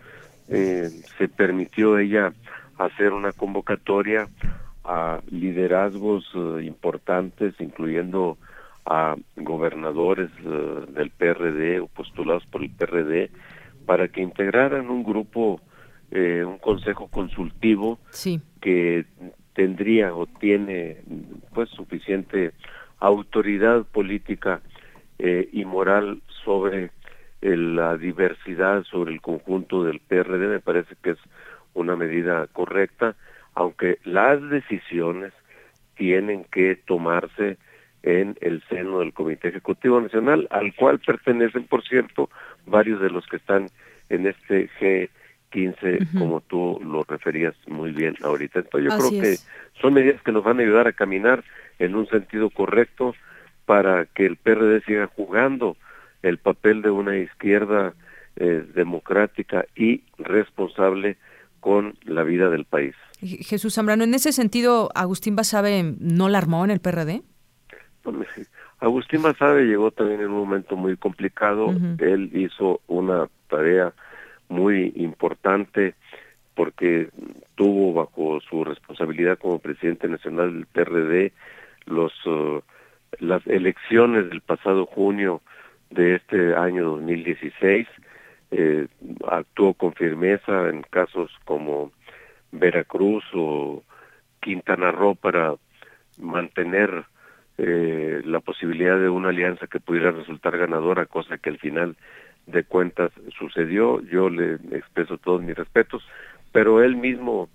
eh, 0.49 0.89
se 1.19 1.29
permitió 1.29 1.99
ella 1.99 2.33
hacer 2.79 3.13
una 3.13 3.33
convocatoria 3.33 4.29
a 4.85 5.21
liderazgos 5.31 6.35
uh, 6.35 6.59
importantes 6.59 7.55
incluyendo 7.61 8.39
a 8.87 9.15
gobernadores 9.37 10.31
uh, 10.41 10.91
del 10.91 11.11
PRD 11.11 11.81
o 11.81 11.87
postulados 11.87 12.45
por 12.47 12.63
el 12.63 12.71
PRD 12.71 13.31
para 13.87 14.09
que 14.09 14.23
integraran 14.23 14.91
un 14.91 15.03
grupo, 15.03 15.61
eh, 16.11 16.45
un 16.45 16.59
consejo 16.59 17.09
consultivo 17.09 17.99
que 18.61 19.05
tendría 19.55 20.15
o 20.15 20.27
tiene 20.27 20.99
pues 21.55 21.69
suficiente 21.71 22.53
autoridad 22.99 23.85
política 23.85 24.61
eh, 25.19 25.49
y 25.53 25.65
moral 25.65 26.23
sobre 26.45 26.91
eh, 27.43 27.57
la 27.57 27.97
diversidad, 27.97 28.85
sobre 28.85 29.13
el 29.13 29.21
conjunto 29.21 29.85
del 29.85 30.01
PRD, 30.01 30.49
me 30.49 30.61
parece 30.61 30.95
que 31.03 31.11
es 31.11 31.19
una 31.75 31.97
medida 31.97 32.47
correcta. 32.49 33.17
aunque 33.55 33.99
las 34.05 34.41
decisiones 34.49 35.33
tienen 35.95 36.45
que 36.45 36.77
tomarse 36.77 37.59
en 38.03 38.37
el 38.41 38.63
seno 38.69 39.01
del 39.01 39.13
Comité 39.13 39.49
Ejecutivo 39.49 40.01
Nacional, 40.01 40.49
al 40.51 40.75
cual 40.75 40.99
pertenecen, 40.99 41.65
por 41.65 41.85
cierto, 41.85 42.31
varios 42.67 43.01
de 43.01 43.11
los 43.11 43.27
que 43.27 43.37
están 43.37 43.69
en 44.09 44.27
este 44.27 44.69
G15, 44.81 46.19
como 46.19 46.41
tú 46.41 46.81
lo 46.85 47.05
referías 47.05 47.55
muy 47.67 47.93
bien 47.93 48.15
ahorita. 48.23 48.61
Entonces 48.61 48.91
yo 48.91 48.99
creo 48.99 49.23
que 49.23 49.37
son 49.81 49.95
medidas 49.95 50.23
que 50.23 50.33
nos 50.33 50.45
van 50.45 50.59
a 50.59 50.63
ayudar 50.63 50.89
a 50.89 50.93
caminar 50.93 51.45
en 51.79 51.95
un 51.95 52.07
sentido 52.09 52.51
correcto 52.51 53.15
para 53.65 54.07
que 54.07 54.27
el 54.27 54.37
PRD 54.37 54.83
siga 54.83 55.07
jugando 55.07 55.77
el 56.23 56.39
papel 56.39 56.83
de 56.83 56.91
una 56.91 57.17
izquierda 57.17 57.95
eh, 58.37 58.65
democrática 58.75 59.67
y 59.77 60.03
responsable 60.19 61.17
con 61.61 61.97
la 62.05 62.25
vida 62.25 62.51
del 62.51 62.65
país. 62.65 62.95
Jesús 63.21 63.75
Zambrano, 63.75 64.03
en 64.03 64.15
ese 64.15 64.33
sentido, 64.33 64.91
Agustín 64.95 65.37
Basabe 65.37 65.95
no 66.01 66.29
la 66.29 66.39
armó 66.39 66.65
en 66.65 66.73
el 66.73 66.81
PRD. 66.81 67.23
Agustín 68.81 69.23
Basabe 69.23 69.65
llegó 69.65 69.91
también 69.91 70.21
en 70.21 70.31
un 70.31 70.39
momento 70.39 70.77
muy 70.77 70.97
complicado. 70.97 71.75
Él 71.99 72.31
hizo 72.35 72.81
una 72.89 73.29
tarea 73.49 73.93
muy 74.49 74.93
importante 74.97 75.95
porque 76.55 77.09
tuvo 77.55 77.95
bajo 77.95 78.41
su 78.41 78.65
responsabilidad 78.65 79.39
como 79.39 79.59
presidente 79.59 80.09
nacional 80.09 80.53
del 80.53 80.67
PRD 80.67 81.33
los 81.87 82.13
uh, 82.27 82.61
las 83.19 83.47
elecciones 83.47 84.29
del 84.29 84.41
pasado 84.41 84.87
junio 84.87 85.43
de 85.91 86.17
este 86.17 86.55
año 86.55 86.91
2016 86.91 87.87
eh, 88.51 88.87
actuó 89.29 89.75
con 89.75 89.93
firmeza 89.95 90.69
en 90.69 90.83
casos 90.83 91.31
como 91.45 91.93
Veracruz 92.51 93.25
o 93.35 93.83
Quintana 94.41 94.93
Roo 94.93 95.15
para 95.15 95.55
mantener 96.19 97.05
eh, 97.59 98.23
la 98.25 98.41
posibilidad 98.41 98.99
de 98.99 99.09
una 99.09 99.29
alianza 99.29 99.67
que 99.67 99.81
pudiera 99.81 100.11
resultar 100.11 100.57
ganadora, 100.57 101.07
cosa 101.07 101.39
que 101.39 101.51
al 101.51 101.59
final 101.59 101.97
de 102.47 102.65
cuentas 102.65 103.13
sucedió. 103.39 104.01
Yo 104.01 104.29
le 104.29 104.55
expreso 104.77 105.19
todos 105.19 105.43
mis 105.43 105.57
respetos, 105.57 106.03
pero 106.53 106.83
él 106.83 106.97
mismo 106.97 107.49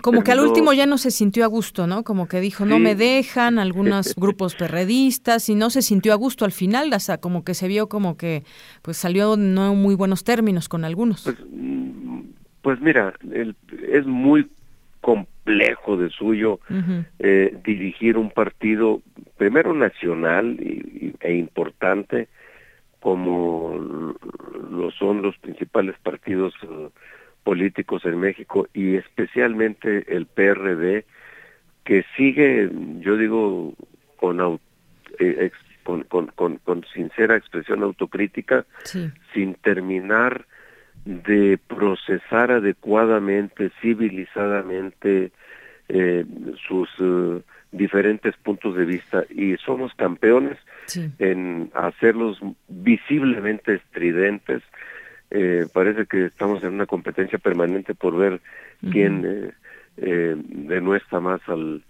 como 0.00 0.22
que 0.22 0.32
al 0.32 0.40
último 0.40 0.72
ya 0.72 0.86
no 0.86 0.96
se 0.96 1.10
sintió 1.10 1.44
a 1.44 1.48
gusto, 1.48 1.86
¿no? 1.86 2.04
Como 2.04 2.28
que 2.28 2.40
dijo, 2.40 2.64
no 2.64 2.78
me 2.78 2.94
dejan, 2.94 3.58
algunos 3.58 4.14
grupos 4.16 4.54
perredistas, 4.54 5.48
y 5.48 5.54
no 5.54 5.70
se 5.70 5.82
sintió 5.82 6.12
a 6.12 6.16
gusto 6.16 6.44
al 6.44 6.52
final, 6.52 6.92
hasta 6.92 7.18
como 7.18 7.44
que 7.44 7.54
se 7.54 7.68
vio 7.68 7.88
como 7.88 8.16
que 8.16 8.44
pues 8.82 8.96
salió 8.96 9.36
no 9.36 9.72
en 9.72 9.82
muy 9.82 9.94
buenos 9.94 10.24
términos 10.24 10.68
con 10.68 10.84
algunos. 10.84 11.22
Pues, 11.22 11.36
pues 12.62 12.80
mira, 12.80 13.14
es 13.88 14.06
muy 14.06 14.48
complejo 15.02 15.96
de 15.98 16.08
suyo 16.08 16.60
eh, 17.18 17.58
dirigir 17.64 18.16
un 18.16 18.30
partido, 18.30 19.02
primero 19.36 19.74
nacional 19.74 20.56
e 21.20 21.34
importante, 21.34 22.28
como 23.00 24.14
lo 24.70 24.90
son 24.92 25.20
los 25.20 25.36
principales 25.38 25.96
partidos 26.02 26.54
uh, 26.62 26.88
políticos 27.42 28.04
en 28.04 28.20
México 28.20 28.68
y 28.72 28.94
especialmente 28.94 30.04
el 30.16 30.26
PRD, 30.26 31.04
que 31.84 32.04
sigue, 32.16 32.70
yo 33.00 33.16
digo, 33.16 33.74
con, 34.16 34.60
eh, 35.18 35.50
con, 35.82 36.04
con, 36.04 36.58
con, 36.58 36.84
sincera 36.94 37.36
expresión 37.36 37.82
autocrítica, 37.82 38.64
sin 39.34 39.54
terminar 39.54 40.46
de 41.04 41.58
procesar 41.66 42.52
adecuadamente, 42.52 43.70
civilizadamente 43.80 45.32
eh, 45.88 46.24
sus 46.68 46.88
eh, 47.00 47.42
diferentes 47.72 48.36
puntos 48.36 48.76
de 48.76 48.84
vista 48.84 49.24
y 49.30 49.56
somos 49.56 49.92
campeones 49.94 50.58
en 51.18 51.70
hacerlos 51.74 52.38
visiblemente 52.68 53.74
estridentes. 53.74 54.62
Eh, 55.30 55.66
parece 55.72 56.06
que 56.06 56.26
estamos 56.26 56.62
en 56.62 56.74
una 56.74 56.86
competencia 56.86 57.38
permanente 57.38 57.94
por 57.94 58.16
ver 58.16 58.40
quién 58.90 59.24
eh, 59.24 59.50
eh, 59.96 60.36
denuestra 60.36 61.20
más 61.20 61.40
al, 61.48 61.82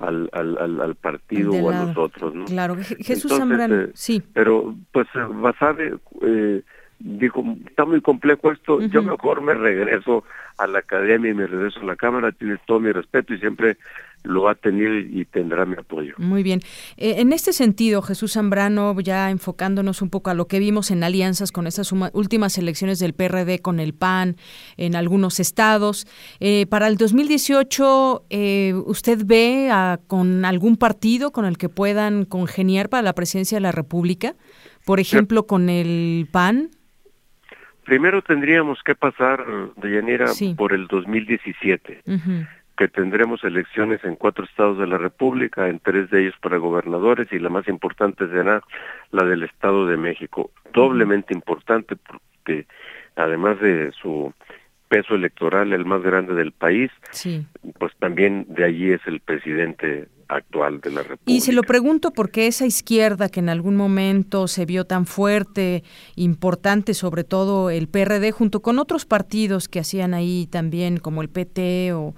al, 0.00 0.28
al, 0.32 0.80
al 0.80 0.94
partido 0.96 1.52
o 1.52 1.70
a 1.70 1.86
nosotros. 1.86 2.34
¿no? 2.34 2.44
Claro, 2.46 2.76
Jesús 2.76 3.32
Zambrano, 3.36 3.88
sí. 3.94 4.22
Pero 4.32 4.74
pues 4.92 5.06
eh, 5.14 6.62
dijo, 6.98 7.44
está 7.66 7.84
muy 7.84 8.00
complejo 8.00 8.52
esto, 8.52 8.80
yo 8.80 9.02
mejor 9.02 9.40
me 9.40 9.54
regreso 9.54 10.24
a 10.56 10.66
la 10.66 10.80
academia 10.80 11.30
y 11.30 11.34
me 11.34 11.46
regreso 11.46 11.80
a 11.80 11.84
la 11.84 11.96
Cámara, 11.96 12.32
tienes 12.32 12.58
todo 12.66 12.80
mi 12.80 12.90
respeto 12.90 13.32
y 13.32 13.38
siempre 13.38 13.76
lo 14.24 14.48
ha 14.48 14.56
tenido 14.56 14.96
y 14.98 15.24
tendrá 15.24 15.64
mi 15.64 15.76
apoyo. 15.76 16.14
Muy 16.18 16.42
bien. 16.42 16.60
Eh, 16.96 17.14
en 17.18 17.32
este 17.32 17.52
sentido, 17.52 18.02
Jesús 18.02 18.32
Zambrano, 18.32 18.98
ya 19.00 19.30
enfocándonos 19.30 20.02
un 20.02 20.10
poco 20.10 20.30
a 20.30 20.34
lo 20.34 20.46
que 20.48 20.58
vimos 20.58 20.90
en 20.90 21.04
alianzas 21.04 21.52
con 21.52 21.66
estas 21.66 21.92
últimas 21.92 22.58
elecciones 22.58 22.98
del 22.98 23.14
PRD 23.14 23.60
con 23.60 23.78
el 23.78 23.94
PAN 23.94 24.36
en 24.76 24.96
algunos 24.96 25.38
estados, 25.38 26.06
eh, 26.40 26.66
para 26.66 26.88
el 26.88 26.96
2018, 26.96 28.24
eh, 28.30 28.74
¿usted 28.86 29.22
ve 29.24 29.70
con 30.08 30.44
algún 30.44 30.76
partido 30.76 31.30
con 31.30 31.44
el 31.44 31.56
que 31.56 31.68
puedan 31.68 32.24
congeniar 32.24 32.88
para 32.88 33.02
la 33.02 33.14
presidencia 33.14 33.56
de 33.56 33.62
la 33.62 33.72
República? 33.72 34.34
Por 34.84 35.00
ejemplo, 35.00 35.46
con 35.46 35.68
el 35.68 36.28
PAN. 36.30 36.70
Primero 37.88 38.20
tendríamos 38.20 38.82
que 38.82 38.94
pasar, 38.94 39.46
Deyanira, 39.76 40.26
por 40.58 40.74
el 40.74 40.88
2017 40.88 42.02
que 42.76 42.86
tendremos 42.86 43.42
elecciones 43.44 44.04
en 44.04 44.14
cuatro 44.14 44.44
estados 44.44 44.78
de 44.78 44.86
la 44.86 44.98
República, 44.98 45.68
en 45.68 45.80
tres 45.80 46.10
de 46.10 46.20
ellos 46.20 46.34
para 46.42 46.58
gobernadores 46.58 47.26
y 47.32 47.38
la 47.38 47.48
más 47.48 47.66
importante 47.66 48.28
será 48.28 48.62
la 49.10 49.24
del 49.24 49.42
Estado 49.42 49.86
de 49.86 49.96
México. 49.96 50.50
Doblemente 50.74 51.32
importante 51.32 51.96
porque 51.96 52.66
además 53.16 53.58
de 53.60 53.90
su 54.00 54.34
peso 54.88 55.14
electoral, 55.14 55.72
el 55.72 55.86
más 55.86 56.02
grande 56.02 56.34
del 56.34 56.52
país, 56.52 56.90
pues 57.78 57.96
también 57.98 58.44
de 58.50 58.64
allí 58.64 58.92
es 58.92 59.00
el 59.06 59.20
presidente 59.20 60.08
actual 60.28 60.80
de 60.80 60.90
la 60.90 61.02
República. 61.02 61.22
Y 61.26 61.40
se 61.40 61.52
lo 61.52 61.62
pregunto 61.62 62.12
porque 62.12 62.46
esa 62.46 62.66
izquierda 62.66 63.28
que 63.28 63.40
en 63.40 63.48
algún 63.48 63.76
momento 63.76 64.46
se 64.46 64.66
vio 64.66 64.84
tan 64.84 65.06
fuerte, 65.06 65.82
importante, 66.16 66.94
sobre 66.94 67.24
todo 67.24 67.70
el 67.70 67.88
PRD, 67.88 68.30
junto 68.30 68.60
con 68.60 68.78
otros 68.78 69.06
partidos 69.06 69.68
que 69.68 69.80
hacían 69.80 70.14
ahí 70.14 70.46
también, 70.50 70.98
como 70.98 71.22
el 71.22 71.28
PT 71.28 71.92
o, 71.92 72.14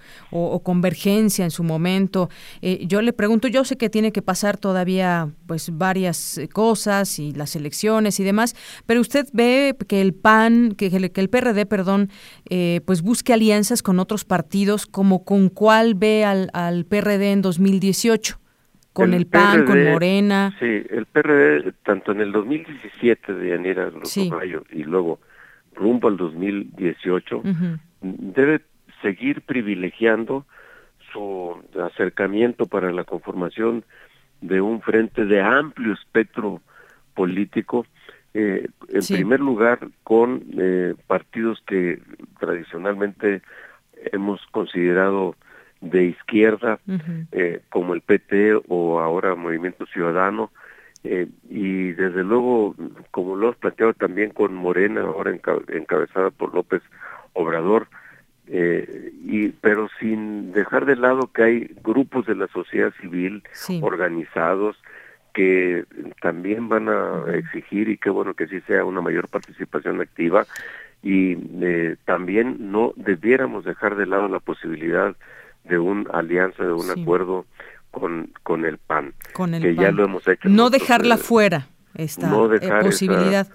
Convergencia 0.62 1.44
en 1.44 1.50
su 1.50 1.64
momento, 1.64 2.28
eh, 2.60 2.84
yo 2.86 3.00
le 3.02 3.12
pregunto, 3.12 3.48
yo 3.48 3.64
sé 3.64 3.76
que 3.76 3.88
tiene 3.88 4.12
que 4.12 4.22
pasar 4.22 4.58
todavía 4.58 5.30
pues 5.46 5.76
varias 5.76 6.38
eh, 6.38 6.48
cosas 6.48 7.18
y 7.18 7.32
las 7.32 7.56
elecciones 7.56 8.20
y 8.20 8.24
demás, 8.24 8.54
pero 8.86 9.00
usted 9.00 9.26
ve 9.32 9.74
que 9.88 10.00
el 10.00 10.12
PAN, 10.12 10.74
que, 10.76 10.90
que 10.90 11.20
el 11.20 11.30
PRD, 11.30 11.66
perdón, 11.66 12.10
eh, 12.48 12.80
pues 12.84 13.02
busque 13.02 13.32
alianzas 13.32 13.82
con 13.82 13.98
otros 13.98 14.24
partidos, 14.24 14.86
como 14.86 15.24
con 15.24 15.48
cuál 15.48 15.94
ve 15.94 16.24
al, 16.24 16.50
al 16.52 16.84
PRD 16.84 17.32
en 17.32 17.42
2018 18.08 18.38
con 18.92 19.14
el, 19.14 19.26
PAN, 19.26 19.64
con 19.64 19.84
Morena. 19.84 20.56
Sí, 20.58 20.66
el 20.90 21.06
PRD, 21.06 21.72
tanto 21.84 22.12
en 22.12 22.20
el 22.20 22.32
2017 22.32 23.34
de 23.34 23.50
Yanira 23.50 23.90
y 24.72 24.82
luego 24.82 25.20
rumbo 25.74 26.08
al 26.08 26.16
2018, 26.16 27.42
debe 28.00 28.62
seguir 29.00 29.42
privilegiando 29.42 30.44
su 31.12 31.56
acercamiento 31.80 32.66
para 32.66 32.90
la 32.92 33.04
conformación 33.04 33.84
de 34.40 34.60
un 34.60 34.80
frente 34.80 35.24
de 35.24 35.40
amplio 35.40 35.92
espectro 35.92 36.60
político, 37.14 37.86
eh, 38.34 38.68
en 38.88 39.06
primer 39.06 39.40
lugar 39.40 39.88
con 40.02 40.44
eh, 40.56 40.94
partidos 41.06 41.62
que 41.66 42.00
tradicionalmente 42.38 43.42
hemos 44.12 44.40
considerado 44.50 45.36
de 45.80 46.04
izquierda 46.04 46.78
eh, 47.32 47.60
como 47.70 47.94
el 47.94 48.02
PT 48.02 48.60
o 48.68 49.00
ahora 49.00 49.34
Movimiento 49.34 49.86
Ciudadano 49.86 50.50
eh, 51.04 51.26
y 51.48 51.92
desde 51.92 52.22
luego 52.22 52.74
como 53.10 53.36
lo 53.36 53.48
has 53.48 53.56
planteado 53.56 53.94
también 53.94 54.30
con 54.30 54.54
Morena 54.54 55.00
ahora 55.00 55.32
encabezada 55.32 56.30
por 56.30 56.54
López 56.54 56.82
Obrador 57.32 57.88
eh, 58.46 59.12
y 59.24 59.48
pero 59.48 59.88
sin 59.98 60.52
dejar 60.52 60.84
de 60.84 60.96
lado 60.96 61.30
que 61.32 61.42
hay 61.42 61.74
grupos 61.82 62.26
de 62.26 62.34
la 62.34 62.48
sociedad 62.48 62.92
civil 63.00 63.42
organizados 63.80 64.76
que 65.32 65.84
también 66.20 66.68
van 66.68 66.88
a 66.88 67.24
exigir 67.34 67.88
y 67.88 67.96
qué 67.96 68.10
bueno 68.10 68.34
que 68.34 68.48
sí 68.48 68.60
sea 68.62 68.84
una 68.84 69.00
mayor 69.00 69.28
participación 69.28 70.00
activa 70.00 70.44
y 71.02 71.36
también 72.04 72.56
no 72.72 72.92
debiéramos 72.96 73.64
dejar 73.64 73.96
de 73.96 74.04
lado 74.04 74.28
la 74.28 74.40
posibilidad 74.40 75.16
de 75.64 75.78
una 75.78 76.10
alianza, 76.10 76.64
de 76.64 76.72
un 76.72 76.90
acuerdo 76.90 77.46
con, 77.90 78.32
con 78.42 78.64
el 78.64 78.78
PAN, 78.78 79.14
que 79.60 79.74
ya 79.74 79.90
lo 79.90 80.04
hemos 80.04 80.26
hecho. 80.26 80.48
No 80.48 80.70
dejarla 80.70 81.16
fuera 81.16 81.68
esta 81.94 82.28
eh, 82.28 82.70
posibilidad. 82.82 83.48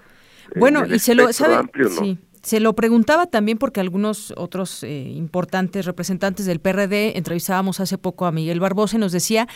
bueno, 0.56 0.84
y 0.86 0.98
se 0.98 1.14
lo 1.14 1.32
sabe, 1.32 1.68
sí, 1.90 2.18
Se 2.42 2.60
lo 2.60 2.74
preguntaba 2.74 3.26
también 3.26 3.58
porque 3.58 3.80
algunos 3.80 4.32
otros 4.36 4.82
eh, 4.82 5.12
importantes 5.14 5.86
representantes 5.86 6.46
del 6.46 6.60
PRD, 6.60 7.16
entrevistábamos 7.16 7.80
hace 7.80 7.98
poco 7.98 8.26
a 8.26 8.32
Miguel 8.32 8.60
Barbosa 8.60 8.96
y 8.96 9.00
nos 9.00 9.12
decía 9.12 9.48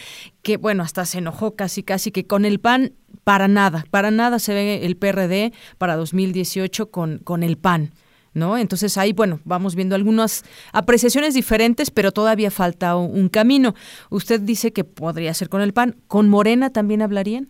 que, 0.43 0.57
bueno, 0.57 0.83
hasta 0.83 1.05
se 1.05 1.19
enojó 1.19 1.57
casi, 1.57 1.83
casi 1.83 2.11
que 2.11 2.27
con 2.27 2.45
el 2.45 2.59
PAN, 2.59 2.93
para 3.25 3.49
nada, 3.49 3.85
para 3.91 4.11
nada 4.11 4.39
se 4.39 4.55
ve 4.55 4.87
el 4.87 4.97
PRD 4.97 5.53
para 5.79 5.97
2018 5.97 6.91
con, 6.91 7.19
con 7.19 7.43
el 7.43 7.59
PAN. 7.59 7.91
¿No? 8.33 8.57
Entonces 8.57 8.97
ahí, 8.97 9.13
bueno, 9.13 9.41
vamos 9.45 9.75
viendo 9.75 9.97
algunas 9.97 10.45
apreciaciones 10.73 11.35
diferentes, 11.35 11.91
pero 11.91 12.13
todavía 12.13 12.51
falta 12.51 12.95
un 12.95 13.29
camino. 13.29 13.75
Usted 14.09 14.41
dice 14.41 14.73
que 14.73 14.85
podría 14.85 15.35
ser 15.35 15.49
con 15.49 15.63
el 15.63 15.73
PAN. 15.73 15.97
¿Con 16.07 16.29
Morena 16.29 16.71
también 16.71 17.03
hablarían? 17.03 17.49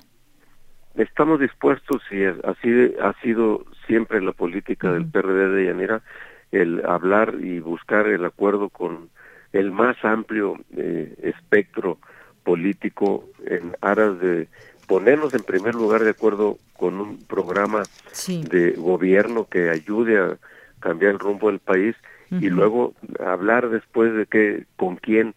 Estamos 0.94 1.38
dispuestos, 1.38 2.02
y 2.10 2.24
así 2.24 2.94
ha 3.00 3.12
sido 3.22 3.64
siempre 3.86 4.20
la 4.20 4.32
política 4.32 4.90
del 4.92 5.06
PRD 5.06 5.48
de 5.48 5.66
Yanira, 5.66 6.02
el 6.50 6.84
hablar 6.84 7.36
y 7.40 7.60
buscar 7.60 8.06
el 8.06 8.24
acuerdo 8.24 8.70
con 8.70 9.08
el 9.52 9.70
más 9.70 9.96
amplio 10.04 10.58
eh, 10.76 11.14
espectro 11.22 11.98
político 12.42 13.28
en 13.46 13.76
aras 13.80 14.18
de 14.20 14.48
ponernos 14.86 15.34
en 15.34 15.42
primer 15.42 15.74
lugar 15.74 16.02
de 16.02 16.10
acuerdo 16.10 16.58
con 16.76 17.00
un 17.00 17.18
programa 17.18 17.82
de 18.26 18.72
gobierno 18.72 19.46
que 19.48 19.70
ayude 19.70 20.18
a 20.18 20.38
cambiar 20.80 21.12
el 21.12 21.18
rumbo 21.18 21.48
del 21.50 21.60
país 21.60 21.96
y 22.30 22.48
luego 22.48 22.94
hablar 23.24 23.70
después 23.70 24.14
de 24.14 24.26
que 24.26 24.64
con 24.76 24.96
quién 24.96 25.34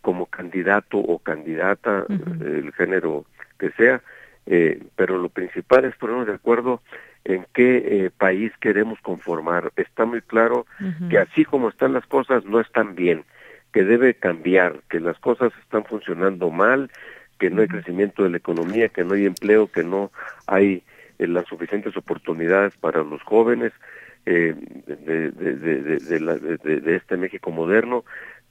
como 0.00 0.26
candidato 0.26 0.98
o 0.98 1.20
candidata 1.20 2.04
el 2.08 2.72
género 2.72 3.24
que 3.58 3.70
sea 3.72 4.02
eh, 4.46 4.82
pero 4.96 5.18
lo 5.18 5.28
principal 5.28 5.84
es 5.84 5.94
ponernos 5.96 6.26
de 6.26 6.34
acuerdo 6.34 6.82
en 7.24 7.46
qué 7.54 7.76
eh, 7.76 8.10
país 8.10 8.52
queremos 8.60 8.98
conformar. 9.00 9.72
Está 9.76 10.04
muy 10.04 10.20
claro 10.20 10.66
que 11.08 11.18
así 11.18 11.44
como 11.44 11.68
están 11.68 11.92
las 11.92 12.06
cosas 12.06 12.44
no 12.44 12.60
están 12.60 12.96
bien, 12.96 13.24
que 13.72 13.84
debe 13.84 14.14
cambiar, 14.14 14.80
que 14.90 14.98
las 14.98 15.18
cosas 15.18 15.52
están 15.62 15.84
funcionando 15.84 16.50
mal, 16.50 16.90
que 17.38 17.50
no 17.50 17.62
hay 17.62 17.68
crecimiento 17.68 18.24
de 18.24 18.30
la 18.30 18.36
economía, 18.38 18.88
que 18.88 19.04
no 19.04 19.14
hay 19.14 19.26
empleo, 19.26 19.68
que 19.68 19.84
no 19.84 20.10
hay 20.46 20.82
eh, 21.18 21.28
las 21.28 21.46
suficientes 21.46 21.96
oportunidades 21.96 22.76
para 22.76 23.04
los 23.04 23.22
jóvenes 23.22 23.72
de, 24.24 24.54
de, 25.32 26.96
este 26.96 27.16
México 27.16 27.50
moderno, 27.50 28.04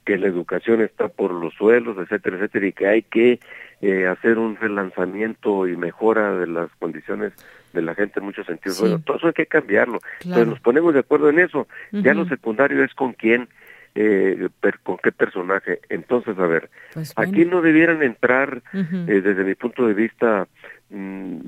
que 0.04 0.18
la 0.18 0.26
educación 0.26 0.80
está 0.82 1.08
por 1.08 1.32
los 1.32 1.54
suelos, 1.54 1.96
etcétera, 1.98 2.36
etcétera, 2.36 2.66
y 2.66 2.72
que 2.72 2.86
hay 2.86 3.02
que 3.02 3.40
eh, 3.80 4.06
hacer 4.06 4.38
un 4.38 4.56
relanzamiento 4.56 5.66
y 5.66 5.76
mejora 5.76 6.34
de 6.36 6.46
las 6.46 6.70
condiciones 6.78 7.32
de 7.72 7.82
la 7.82 7.94
gente 7.94 8.20
en 8.20 8.26
muchos 8.26 8.46
sentidos. 8.46 8.80
Bueno, 8.80 9.00
todo 9.04 9.16
eso 9.16 9.28
hay 9.28 9.32
que 9.32 9.46
cambiarlo. 9.46 10.00
Entonces 10.20 10.48
nos 10.48 10.60
ponemos 10.60 10.92
de 10.92 11.00
acuerdo 11.00 11.30
en 11.30 11.38
eso. 11.38 11.66
Ya 11.90 12.14
lo 12.14 12.26
secundario 12.26 12.84
es 12.84 12.92
con 12.94 13.12
quién, 13.14 13.48
eh, 13.94 14.48
con 14.82 14.96
qué 14.98 15.12
personaje. 15.12 15.80
Entonces, 15.88 16.38
a 16.38 16.46
ver, 16.46 16.70
pues 16.94 17.12
aquí 17.16 17.44
no 17.44 17.60
debieran 17.60 18.02
entrar, 18.02 18.62
eh, 18.72 19.20
desde 19.22 19.44
mi 19.44 19.54
punto 19.54 19.86
de 19.86 19.94
vista, 19.94 20.48
mm, 20.90 21.38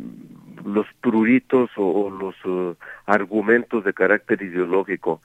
los 0.64 0.86
pruritos 1.00 1.70
o, 1.76 2.10
los 2.10 2.34
uh, 2.44 2.76
argumentos 3.06 3.84
de 3.84 3.92
carácter 3.92 4.40
ideológico, 4.42 5.20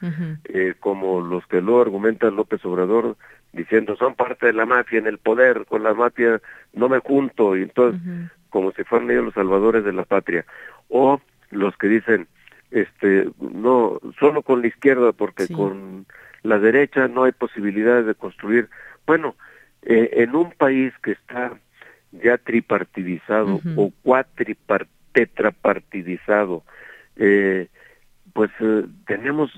eh, 0.46 0.74
como 0.80 1.22
los 1.22 1.46
que 1.48 1.62
lo 1.62 1.82
argumenta 1.82 2.30
López 2.30 2.64
Obrador, 2.66 3.16
diciendo 3.54 3.96
son 3.96 4.16
parte 4.16 4.48
de 4.48 4.54
la 4.54 4.66
mafia 4.66 5.00
en 5.00 5.08
el 5.08 5.18
poder, 5.18 5.66
con 5.66 5.84
la 5.84 5.94
mafia 5.94 6.41
no 6.74 6.90
me 6.90 7.00
junto, 7.00 7.56
y 7.56 7.64
entonces, 7.64 8.02
como 8.50 8.72
si 8.74 8.84
fueran 8.84 9.12
ellos 9.12 9.26
los 9.26 9.34
salvadores 9.34 9.84
de 9.86 9.94
la 9.94 10.04
patria, 10.04 10.46
o 10.90 11.22
los 11.52 11.76
que 11.78 11.88
dicen, 11.88 12.28
este, 12.72 13.30
no, 13.40 14.00
solo 14.20 14.41
con 14.41 14.62
la 14.62 14.68
izquierda, 14.68 15.14
porque 15.14 15.48
con 15.48 16.06
la 16.44 16.60
derecha 16.60 17.07
no 17.07 17.24
hay 17.24 17.32
posibilidades 17.32 18.06
de 18.06 18.16
construir. 18.16 18.70
Bueno, 19.06 19.36
eh, 19.82 20.10
en 20.14 20.36
un 20.36 20.52
país 20.52 20.94
que 21.03 21.11
está 21.11 21.60
ya 22.11 22.38
tripartidizado 22.38 23.61
o 23.76 23.91
cuatripartidizado, 24.03 24.99
tetrapartidizado, 25.11 26.64
eh, 27.16 27.68
pues 28.34 28.52
eh, 28.60 28.86
tenemos 29.07 29.52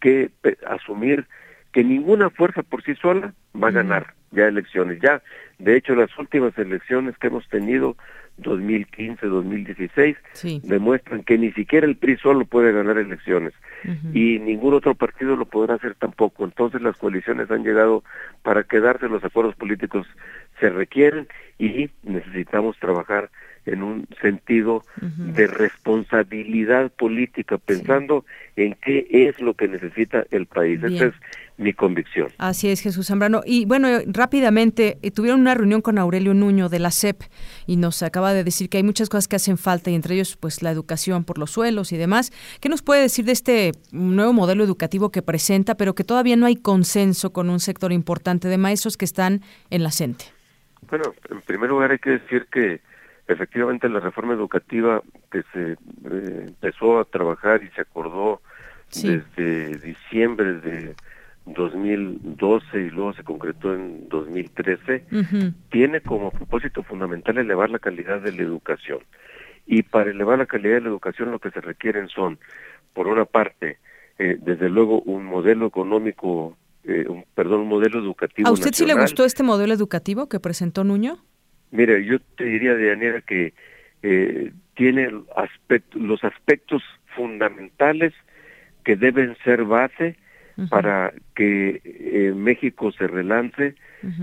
que 0.00 0.30
asumir 0.66 1.26
que 1.72 1.84
ninguna 1.84 2.30
fuerza 2.30 2.62
por 2.62 2.82
sí 2.82 2.94
sola 2.96 3.32
va 3.60 3.68
a 3.68 3.72
ganar 3.72 4.14
ya 4.32 4.48
elecciones. 4.48 5.00
Ya, 5.00 5.22
de 5.58 5.76
hecho, 5.76 5.94
las 5.94 6.16
últimas 6.18 6.56
elecciones 6.58 7.16
que 7.18 7.28
hemos 7.28 7.48
tenido, 7.48 7.96
2015, 8.38 9.26
2016, 9.26 10.16
demuestran 10.64 11.22
que 11.22 11.38
ni 11.38 11.52
siquiera 11.52 11.86
el 11.86 11.96
PRI 11.96 12.16
solo 12.16 12.44
puede 12.44 12.72
ganar 12.72 12.98
elecciones 12.98 13.52
y 14.14 14.38
ningún 14.38 14.74
otro 14.74 14.94
partido 14.94 15.36
lo 15.36 15.44
podrá 15.44 15.74
hacer 15.74 15.94
tampoco. 15.94 16.44
Entonces 16.44 16.80
las 16.82 16.96
coaliciones 16.96 17.50
han 17.50 17.62
llegado 17.62 18.02
para 18.42 18.64
quedarse, 18.64 19.08
los 19.08 19.22
acuerdos 19.22 19.54
políticos 19.54 20.06
se 20.60 20.70
requieren 20.70 21.28
y 21.58 21.90
necesitamos 22.02 22.78
trabajar 22.78 23.30
en 23.66 23.82
un 23.82 24.08
sentido 24.20 24.84
de 25.00 25.46
responsabilidad 25.46 26.90
política, 26.90 27.58
pensando 27.58 28.24
en 28.56 28.76
qué 28.82 29.06
es 29.10 29.40
lo 29.40 29.54
que 29.54 29.68
necesita 29.68 30.24
el 30.30 30.46
país. 30.46 30.82
Esa 30.82 31.06
es 31.06 31.14
mi 31.58 31.72
convicción. 31.72 32.28
Así 32.38 32.68
es, 32.68 32.80
Jesús 32.80 33.06
Zambrano. 33.06 33.42
Y 33.44 33.66
bueno, 33.66 33.88
rápidamente, 34.06 34.98
eh, 35.02 35.10
tuvieron 35.10 35.40
una 35.40 35.54
reunión 35.54 35.80
con 35.80 35.98
Aurelio 35.98 36.34
Nuño 36.34 36.68
de 36.68 36.78
la 36.78 36.90
CEP 36.90 37.22
y 37.66 37.76
nos 37.76 38.02
acaba 38.02 38.32
de 38.32 38.42
decir 38.42 38.68
que 38.68 38.78
hay 38.78 38.82
muchas 38.82 39.08
cosas 39.08 39.28
que 39.28 39.36
hacen 39.36 39.58
falta 39.58 39.90
y 39.90 39.94
entre 39.94 40.14
ellos 40.14 40.36
pues 40.36 40.62
la 40.62 40.70
educación 40.70 41.24
por 41.24 41.38
los 41.38 41.50
suelos 41.52 41.92
y 41.92 41.96
demás. 41.96 42.32
¿Qué 42.60 42.68
nos 42.68 42.82
puede 42.82 43.02
decir 43.02 43.24
de 43.24 43.32
este 43.32 43.72
nuevo 43.92 44.32
modelo 44.32 44.64
educativo 44.64 45.10
que 45.10 45.22
presenta, 45.22 45.76
pero 45.76 45.94
que 45.94 46.04
todavía 46.04 46.36
no 46.36 46.46
hay 46.46 46.56
consenso 46.56 47.32
con 47.32 47.48
un 47.48 47.60
sector 47.60 47.92
importante 47.92 48.48
de 48.48 48.58
maestros 48.58 48.96
que 48.96 49.04
están 49.04 49.42
en 49.70 49.82
la 49.82 49.92
CENTE? 49.92 50.24
Bueno, 50.88 51.14
en 51.30 51.40
primer 51.42 51.70
lugar 51.70 51.92
hay 51.92 51.98
que 51.98 52.10
decir 52.10 52.46
que 52.50 52.80
efectivamente 53.32 53.88
la 53.88 54.00
reforma 54.00 54.34
educativa 54.34 55.02
que 55.30 55.42
se 55.52 55.72
eh, 55.72 56.44
empezó 56.48 56.98
a 56.98 57.04
trabajar 57.04 57.62
y 57.62 57.68
se 57.70 57.82
acordó 57.82 58.40
desde 58.94 59.78
diciembre 59.78 60.54
de 60.60 60.94
2012 61.46 62.80
y 62.80 62.90
luego 62.90 63.12
se 63.14 63.24
concretó 63.24 63.74
en 63.74 64.08
2013, 64.08 65.04
tiene 65.70 66.00
como 66.00 66.30
propósito 66.30 66.82
fundamental 66.82 67.38
elevar 67.38 67.70
la 67.70 67.78
calidad 67.78 68.20
de 68.20 68.32
la 68.32 68.42
educación. 68.42 69.00
Y 69.66 69.82
para 69.82 70.10
elevar 70.10 70.38
la 70.38 70.46
calidad 70.46 70.74
de 70.74 70.80
la 70.82 70.88
educación 70.88 71.30
lo 71.30 71.38
que 71.38 71.50
se 71.50 71.60
requieren 71.60 72.08
son, 72.08 72.38
por 72.92 73.08
una 73.08 73.24
parte, 73.24 73.78
eh, 74.18 74.36
desde 74.40 74.68
luego 74.68 75.00
un 75.02 75.24
modelo 75.24 75.66
económico, 75.66 76.56
eh, 76.84 77.06
un, 77.08 77.24
perdón, 77.34 77.60
un 77.60 77.68
modelo 77.68 77.98
educativo. 77.98 78.48
¿A 78.48 78.52
usted 78.52 78.72
sí 78.72 78.86
le 78.86 78.94
gustó 78.94 79.24
este 79.24 79.42
modelo 79.42 79.72
educativo 79.72 80.28
que 80.28 80.38
presentó 80.38 80.84
Nuño? 80.84 81.18
Mira, 81.72 81.98
yo 81.98 82.20
te 82.36 82.44
diría, 82.44 82.74
de 82.74 82.90
manera 82.90 83.20
que 83.22 83.54
eh, 84.02 84.52
tiene 84.74 85.10
los 85.94 86.24
aspectos 86.24 86.82
fundamentales 87.16 88.12
que 88.84 88.94
deben 88.94 89.36
ser 89.42 89.64
base 89.64 90.16
para 90.68 91.12
que 91.34 91.80
eh, 91.84 92.32
México 92.36 92.92
se 92.92 93.06
relance 93.06 93.74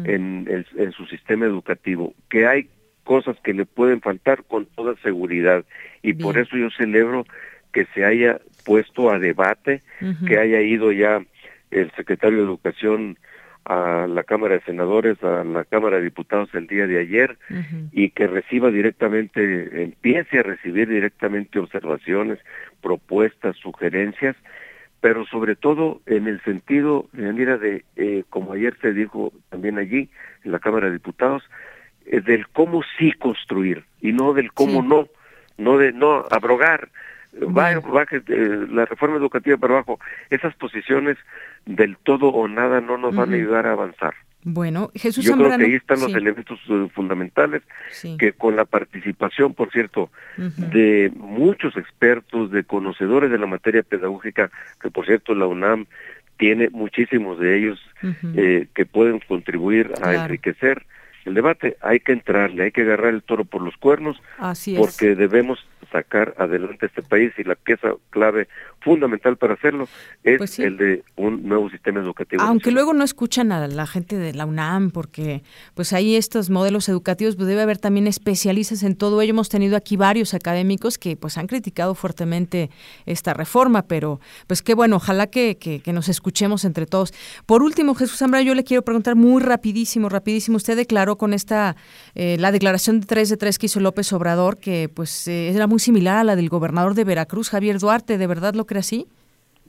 en, 0.06 0.66
en, 0.78 0.92
su 0.92 1.06
sistema 1.08 1.46
educativo, 1.46 2.14
que 2.30 2.46
hay 2.46 2.70
cosas 3.04 3.36
que 3.44 3.54
le 3.54 3.66
pueden 3.66 4.00
faltar 4.00 4.44
con 4.44 4.68
toda 4.68 4.96
seguridad. 5.02 5.66
Y 6.04 6.14
por 6.14 6.38
eso 6.38 6.56
yo 6.56 6.70
celebro 6.70 7.26
que 7.74 7.86
se 7.96 8.06
haya 8.06 8.40
puesto 8.64 9.10
a 9.10 9.18
debate, 9.18 9.82
que 10.28 10.38
haya 10.38 10.62
ido 10.62 10.92
ya 10.92 11.22
el 11.72 11.92
secretario 11.96 12.38
de 12.38 12.44
Educación 12.44 13.18
a 13.66 14.08
la 14.08 14.24
Cámara 14.24 14.56
de 14.56 14.62
Senadores, 14.62 15.22
a 15.24 15.44
la 15.44 15.64
Cámara 15.64 15.98
de 15.98 16.04
Diputados 16.04 16.50
el 16.54 16.68
día 16.68 16.88
de 16.88 17.00
ayer 17.00 17.38
y 17.92 18.10
que 18.10 18.28
reciba 18.28 18.72
directamente, 18.72 19.84
empiece 19.84 20.40
a 20.40 20.44
recibir 20.44 20.90
directamente 20.90 21.60
observaciones, 21.60 22.40
propuestas, 22.82 23.56
sugerencias, 23.58 24.36
pero 25.02 25.26
sobre 25.26 25.56
todo 25.56 26.02
en 26.06 26.28
el 26.28 26.42
sentido, 26.44 27.08
mira, 27.14 27.58
de, 27.58 27.86
eh, 27.96 28.24
como 28.30 28.54
ayer 28.54 28.76
se 28.82 28.92
dijo 28.94 29.32
también 29.50 29.78
allí, 29.78 30.10
en 30.44 30.52
la 30.52 30.60
Cámara 30.60 30.88
de 30.88 30.94
Diputados, 30.94 31.44
eh, 32.06 32.22
del 32.22 32.48
cómo 32.50 32.82
sí 32.98 33.12
construir 33.14 33.86
y 34.02 34.12
no 34.12 34.34
del 34.34 34.52
cómo 34.52 34.82
no, 34.82 35.08
no 35.58 35.78
de 35.78 35.94
no 35.94 36.26
abrogar, 36.32 36.90
va, 37.34 37.80
baje 37.80 38.22
eh, 38.28 38.68
la 38.70 38.86
reforma 38.86 39.18
educativa 39.18 39.58
para 39.58 39.76
abajo. 39.76 40.00
Esas 40.30 40.54
posiciones 40.56 41.18
del 41.66 41.98
todo 41.98 42.30
o 42.30 42.48
nada 42.48 42.82
no 42.82 42.98
nos 42.98 43.16
van 43.16 43.34
a 43.34 43.36
ayudar 43.36 43.68
a 43.68 43.74
avanzar. 43.74 44.14
Bueno, 44.44 44.90
Jesús 44.96 45.26
Yo 45.26 45.36
creo 45.36 45.58
que 45.58 45.66
ahí 45.66 45.74
están 45.74 46.00
los 46.00 46.14
elementos 46.14 46.60
eh, 46.70 46.88
fundamentales 46.94 47.62
que 48.18 48.32
con 48.32 48.56
la 48.56 48.64
participación, 48.64 49.54
por 49.54 49.70
cierto, 49.70 50.10
de 50.38 51.12
muchos 51.14 51.76
expertos, 51.76 52.50
de 52.50 52.64
conocedores 52.64 53.32
de 53.32 53.38
la 53.38 53.48
materia 53.48 53.84
pedagógica, 53.84 54.50
que 54.82 54.90
por 54.90 55.06
cierto 55.06 55.36
la 55.36 55.46
UNAM 55.46 55.88
tiene 56.38 56.70
muchísimos 56.70 57.38
de 57.38 57.58
ellos 57.58 57.80
eh, 58.34 58.68
que 58.74 58.86
pueden 58.86 59.20
contribuir 59.20 59.92
a 60.02 60.14
enriquecer 60.16 60.86
el 61.30 61.36
debate, 61.36 61.78
hay 61.82 62.00
que 62.00 62.12
entrarle, 62.12 62.64
hay 62.64 62.72
que 62.72 62.82
agarrar 62.82 63.14
el 63.14 63.24
toro 63.24 63.46
por 63.46 63.62
los 63.62 63.76
cuernos, 63.78 64.18
Así 64.38 64.74
es. 64.74 64.80
porque 64.80 65.16
debemos 65.16 65.60
sacar 65.92 66.36
adelante 66.38 66.86
este 66.86 67.02
país 67.02 67.32
y 67.40 67.44
la 67.44 67.56
pieza 67.56 67.94
clave 68.12 68.48
fundamental 68.82 69.38
para 69.38 69.56
hacerlo 69.56 69.88
es 70.24 70.38
Pues 70.38 70.52
sí. 70.52 70.64
el 70.64 70.78
de 70.78 71.04
un 71.16 71.48
nuevo 71.48 71.70
sistema 71.70 72.00
educativo. 72.00 72.44
Aunque 72.44 72.72
luego 72.72 72.94
no 72.94 73.04
escuchan 73.04 73.52
a 73.52 73.68
la 73.68 73.88
gente 73.88 74.16
de 74.18 74.34
la 74.34 74.46
UNAM, 74.46 74.92
porque 74.92 75.42
pues 75.74 75.92
ahí 75.94 76.16
estos 76.16 76.50
modelos 76.52 76.88
educativos, 76.90 77.36
pues 77.36 77.48
debe 77.48 77.62
haber 77.64 77.80
también 77.80 78.06
especialistas 78.06 78.84
en 78.84 78.96
todo 78.96 79.22
ello. 79.22 79.32
Hemos 79.32 79.50
tenido 79.50 79.76
aquí 79.76 79.98
varios 79.98 80.34
académicos 80.36 80.98
que 81.00 81.16
pues 81.16 81.38
han 81.40 81.48
criticado 81.48 81.96
fuertemente 81.96 82.70
esta 83.08 83.34
reforma, 83.34 83.82
pero 83.88 84.20
pues 84.48 84.62
qué 84.62 84.76
bueno, 84.76 84.98
ojalá 84.98 85.28
que, 85.28 85.58
que, 85.58 85.80
que 85.80 85.92
nos 85.94 86.08
escuchemos 86.08 86.66
entre 86.66 86.86
todos. 86.86 87.14
Por 87.48 87.64
último, 87.64 87.96
Jesús 87.96 88.20
Zambra, 88.20 88.42
yo 88.44 88.54
le 88.54 88.64
quiero 88.64 88.84
preguntar 88.84 89.16
muy 89.16 89.42
rapidísimo, 89.42 90.08
rapidísimo, 90.08 90.58
usted 90.58 90.78
declaró 90.78 91.18
con 91.20 91.34
esta, 91.34 91.76
eh, 92.16 92.38
la 92.40 92.52
declaración 92.52 93.02
de 93.02 93.06
3 93.06 93.30
de 93.30 93.38
3 93.38 93.60
que 93.60 93.68
hizo 93.68 93.80
López 93.80 94.12
Obrador, 94.12 94.58
que 94.58 94.90
pues 94.92 95.28
eh, 95.28 95.50
era 95.50 95.68
muy 95.68 95.78
similar 95.78 96.18
a 96.18 96.24
la 96.24 96.36
del 96.36 96.50
gobernador 96.50 96.96
de 96.96 97.04
Veracruz, 97.04 97.52
Javier 97.52 97.78
Duarte, 97.78 98.18
¿de 98.18 98.26
verdad 98.26 98.56
lo 98.56 98.66
cree 98.66 98.80
así? 98.80 99.06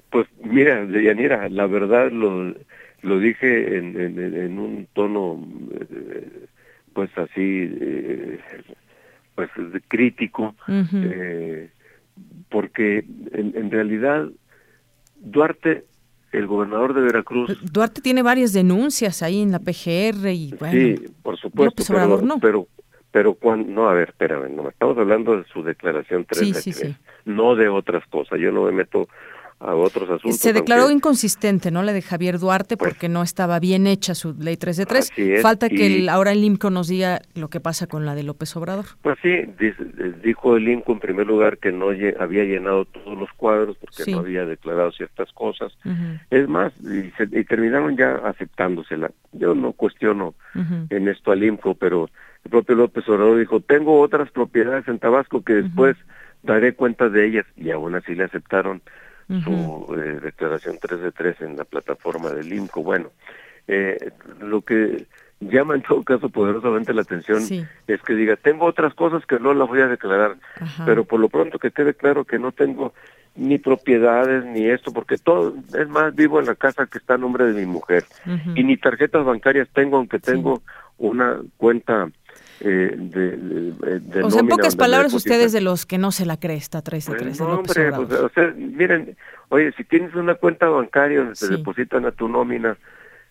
Pues 0.09 0.27
mira, 0.43 0.87
Yanira, 0.87 1.51
la 1.51 1.67
verdad 1.67 2.11
lo, 2.11 2.55
lo 3.03 3.19
dije 3.19 3.77
en, 3.77 4.01
en, 4.01 4.19
en 4.35 4.59
un 4.59 4.89
tono 4.95 5.47
eh, 5.73 6.47
pues 6.93 7.11
así, 7.17 7.71
eh, 7.81 8.39
pues 9.35 9.51
crítico, 9.89 10.55
eh, 10.69 11.71
porque 12.49 13.05
en, 13.33 13.53
en 13.57 13.71
realidad 13.71 14.29
Duarte, 15.23 15.85
el 16.33 16.47
gobernador 16.47 16.95
de 16.95 17.01
Veracruz, 17.01 17.59
Duarte 17.73 18.01
tiene 18.01 18.23
varias 18.23 18.53
denuncias 18.53 19.23
ahí 19.23 19.43
en 19.43 19.53
la 19.53 19.59
PGR 19.59 20.29
y 20.29 20.55
bueno, 20.59 20.73
sí, 20.73 21.07
por 21.23 21.37
supuesto, 21.39 21.83
Obrador 21.93 22.21
pero, 22.21 22.27
no. 22.27 22.41
pero 22.41 22.69
pero 23.13 23.35
cuando, 23.35 23.69
no, 23.69 23.89
a 23.89 23.95
ver, 23.95 24.11
espérame, 24.11 24.55
no, 24.55 24.69
estamos 24.69 24.97
hablando 24.97 25.37
de 25.37 25.45
su 25.53 25.65
declaración 25.65 26.25
3 26.29 26.39
Sí, 26.41 26.55
sí, 26.55 26.73
3, 26.73 26.77
sí. 26.77 26.97
no 27.25 27.57
de 27.57 27.69
otras 27.69 28.07
cosas, 28.07 28.39
yo 28.39 28.53
no 28.53 28.65
me 28.65 28.73
meto 28.73 29.09
a 29.61 29.75
otros 29.75 30.09
asuntos. 30.09 30.39
se 30.41 30.53
declaró 30.55 30.83
aunque- 30.83 30.95
inconsistente, 30.97 31.71
¿no? 31.71 31.83
La 31.83 31.93
de 31.93 32.01
Javier 32.03 32.39
Duarte 32.39 32.77
porque 32.79 33.09
no 33.11 33.23
estaba 33.23 33.61
bien 33.61 33.87
hecha 33.87 34.15
su 34.15 34.35
ley 34.39 34.57
3 34.57 34.77
de 34.79 34.87
3. 34.87 35.11
Así 35.13 35.33
es, 35.33 35.43
Falta 35.43 35.69
que 35.69 35.87
y- 35.89 36.03
el, 36.03 36.09
ahora 36.09 36.33
el 36.33 36.43
IMCO 36.43 36.71
nos 36.71 36.89
diga 36.89 37.21
lo 37.35 37.49
que 37.49 37.61
pasa 37.61 37.87
con 37.87 38.07
la 38.07 38.15
de 38.15 38.23
López 38.23 38.57
Obrador. 38.57 38.87
Pues 39.03 39.19
sí, 39.23 39.29
eh, 39.29 39.75
dijo 40.25 40.57
el 40.57 40.67
INCO 40.69 40.93
en 40.93 41.01
primer 41.01 41.27
lugar 41.27 41.59
que 41.59 41.73
no 41.73 41.89
había 41.91 42.45
llenado 42.45 42.87
todos 42.87 43.19
los 43.19 43.29
cuadros 43.37 43.77
porque 43.79 44.05
Sí. 44.05 44.13
no 44.13 44.21
había 44.21 44.47
declarado 44.47 44.93
ciertas 44.93 45.31
cosas. 45.33 45.73
Es 46.31 46.49
más, 46.49 46.73
y, 46.81 47.11
se- 47.19 47.39
y 47.39 47.45
terminaron 47.45 47.97
ya 47.97 48.15
aceptándosela. 48.25 49.11
Yo 49.33 49.55
no 49.55 49.73
cuestiono 49.73 50.35
en 50.89 51.09
esto 51.09 51.33
al 51.33 51.45
INCO, 51.45 51.75
pero 51.75 52.09
el 52.45 52.51
propio 52.51 52.77
López 52.77 53.07
Obrador 53.09 53.39
dijo, 53.39 53.61
tengo 53.61 54.01
otras 54.01 54.31
propiedades 54.31 54.89
en 54.89 54.99
Tabasco 54.99 55.43
que 55.45 55.53
después 55.55 55.97
daré 56.43 56.73
cuenta 56.73 57.11
de 57.11 57.27
ellas 57.27 57.45
y 57.57 57.71
aún 57.71 57.95
así 57.95 58.15
le 58.15 58.25
aceptaron 58.25 58.81
su 59.45 59.95
eh, 59.97 60.19
declaración 60.21 60.79
3 60.81 61.01
de 61.01 61.13
3 61.13 61.41
en 61.43 61.57
la 61.57 61.65
plataforma 61.65 62.31
del 62.31 62.53
INCO. 62.53 62.83
Bueno, 62.83 63.11
eh, 63.69 64.11
lo 64.41 64.63
que 64.63 65.07
llama 65.39 65.75
en 65.75 65.83
todo 65.83 66.03
caso 66.03 66.29
poderosamente 66.29 66.93
la 66.93 67.03
atención 67.03 67.41
Sí. 67.41 67.65
es 67.87 68.03
que 68.03 68.15
diga, 68.15 68.37
tengo 68.37 68.67
otras 68.67 68.93
cosas 68.95 69.25
que 69.27 69.39
no 69.39 69.55
las 69.55 69.69
voy 69.69 69.81
a 69.81 69.87
declarar, 69.87 70.37
Ajá. 70.61 70.85
pero 70.85 71.05
por 71.05 71.21
lo 71.21 71.29
pronto 71.29 71.59
que 71.59 71.71
quede 71.71 71.95
claro 71.95 72.25
que 72.25 72.39
no 72.39 72.53
tengo 72.53 72.93
ni 73.37 73.59
propiedades 73.59 74.45
ni 74.45 74.67
esto, 74.69 74.93
porque 74.93 75.17
todo, 75.17 75.55
es 75.79 75.89
más, 75.89 76.15
vivo 76.15 76.41
en 76.41 76.47
la 76.47 76.57
casa 76.57 76.87
que 76.87 76.99
está 76.99 77.15
a 77.15 77.19
nombre 77.19 77.45
de 77.47 77.61
mi 77.61 77.65
mujer 77.67 78.05
y 78.57 78.65
ni 78.65 78.77
tarjetas 78.77 79.25
bancarias 79.25 79.69
tengo, 79.73 79.97
aunque 79.99 80.19
tengo 80.19 80.63
una 80.99 81.39
cuenta 81.57 82.09
eh, 82.61 82.95
de, 82.97 83.37
de, 83.37 84.01
de 84.01 84.23
O 84.23 84.31
sea, 84.31 84.41
en 84.41 84.49
pocas 84.49 84.77
palabras, 84.77 85.13
depositan. 85.13 85.33
ustedes 85.35 85.53
de 85.53 85.61
los 85.61 85.87
que 85.87 85.99
no 85.99 86.13
se 86.13 86.27
la 86.27 86.39
cree 86.39 86.57
esta 86.57 86.83
3 86.83 87.07
de 87.07 87.15
3 87.15 87.39
de 87.39 87.45
No, 87.45 87.51
López 87.53 87.77
hombre, 87.77 87.93
pues, 88.07 88.21
o 88.21 88.29
sea, 88.31 88.53
miren, 88.57 89.17
oye, 89.49 89.73
si 89.77 89.85
tienes 89.85 90.15
una 90.15 90.35
cuenta 90.35 90.69
bancaria 90.69 91.19
donde 91.21 91.35
Sí. 91.37 91.47
te 91.49 91.57
depositan 91.57 92.05
a 92.07 92.13
tu 92.13 92.29
nómina 92.29 92.77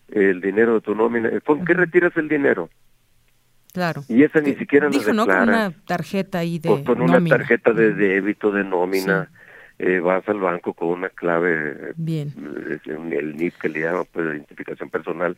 el 0.09 0.41
dinero 0.41 0.73
de 0.75 0.81
tu 0.81 0.95
nómina, 0.95 1.29
¿con 1.45 1.63
qué 1.63 1.73
retiras 1.75 2.15
el 2.17 2.27
dinero? 2.27 2.69
Claro. 3.73 4.03
Y 4.07 4.23
esa 4.23 4.41
ni 4.41 4.55
siquiera 4.55 4.89
Dijo, 4.89 5.13
¿no? 5.13 5.27
Con 5.27 5.41
una 5.43 5.71
tarjeta 5.85 6.39
ahí 6.39 6.57
de 6.57 6.69
Pues 6.69 6.83
con 6.83 7.01
una 7.01 7.23
tarjeta 7.23 7.71
de 7.71 7.93
débito, 7.93 8.51
de 8.51 8.63
nómina, 8.63 9.29
eh, 9.77 9.99
vas 9.99 10.27
al 10.27 10.39
banco 10.39 10.73
con 10.73 10.87
una 10.89 11.09
clave, 11.09 11.93
Bien. 11.95 12.33
eh, 12.65 12.79
el 13.11 13.37
NIP 13.37 13.53
que 13.61 13.69
le 13.69 13.81
llaman, 13.81 14.05
pues, 14.11 14.25
de 14.25 14.33
identificación 14.37 14.89
personal, 14.89 15.37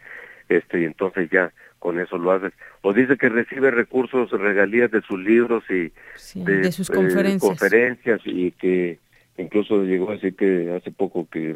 este 0.49 0.81
y 0.81 0.85
entonces 0.85 1.29
ya 1.31 1.51
con 1.79 1.99
eso 1.99 2.17
lo 2.17 2.31
haces. 2.31 2.53
O 2.81 2.93
dice 2.93 3.17
que 3.17 3.29
recibe 3.29 3.71
recursos, 3.71 4.29
regalías 4.31 4.91
de 4.91 5.01
sus 5.01 5.19
libros 5.19 5.63
y 5.69 5.91
de 6.39 6.71
sus 6.71 6.89
eh, 6.89 6.93
conferencias. 6.93 7.41
conferencias 7.41 8.21
y 8.25 8.51
que 8.51 8.99
incluso 9.37 9.81
llegó 9.83 10.11
a 10.11 10.13
decir 10.13 10.35
que 10.35 10.71
hace 10.75 10.91
poco 10.91 11.27
que 11.31 11.51
eh, 11.51 11.55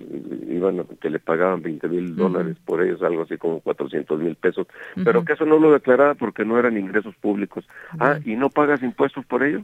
iban 0.50 0.80
a- 0.80 0.86
que 1.00 1.10
le 1.12 1.20
pagaban 1.20 1.62
20 1.62 1.88
mil 1.88 2.16
dólares 2.16 2.58
por 2.66 2.82
ellos, 2.82 3.04
algo 3.04 3.24
así 3.24 3.38
como 3.38 3.60
400 3.60 4.20
mil 4.20 4.36
pesos, 4.36 4.66
pero 5.04 5.24
que 5.24 5.34
eso 5.34 5.46
no 5.46 5.60
lo 5.60 5.72
declaraba 5.74 6.16
porque 6.16 6.44
no 6.46 6.58
eran 6.58 6.78
ingresos 6.78 7.16
públicos. 7.18 7.68
Ah, 8.00 8.18
¿y 8.26 8.36
no 8.36 8.50
pagas 8.50 8.82
impuestos 8.82 9.26
por 9.26 9.44
ello? 9.44 9.64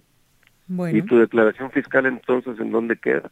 Bueno. 0.67 0.97
¿Y 0.97 1.01
tu 1.01 1.17
declaración 1.17 1.71
fiscal 1.71 2.05
entonces 2.05 2.59
en 2.59 2.71
dónde 2.71 2.97
queda? 2.97 3.31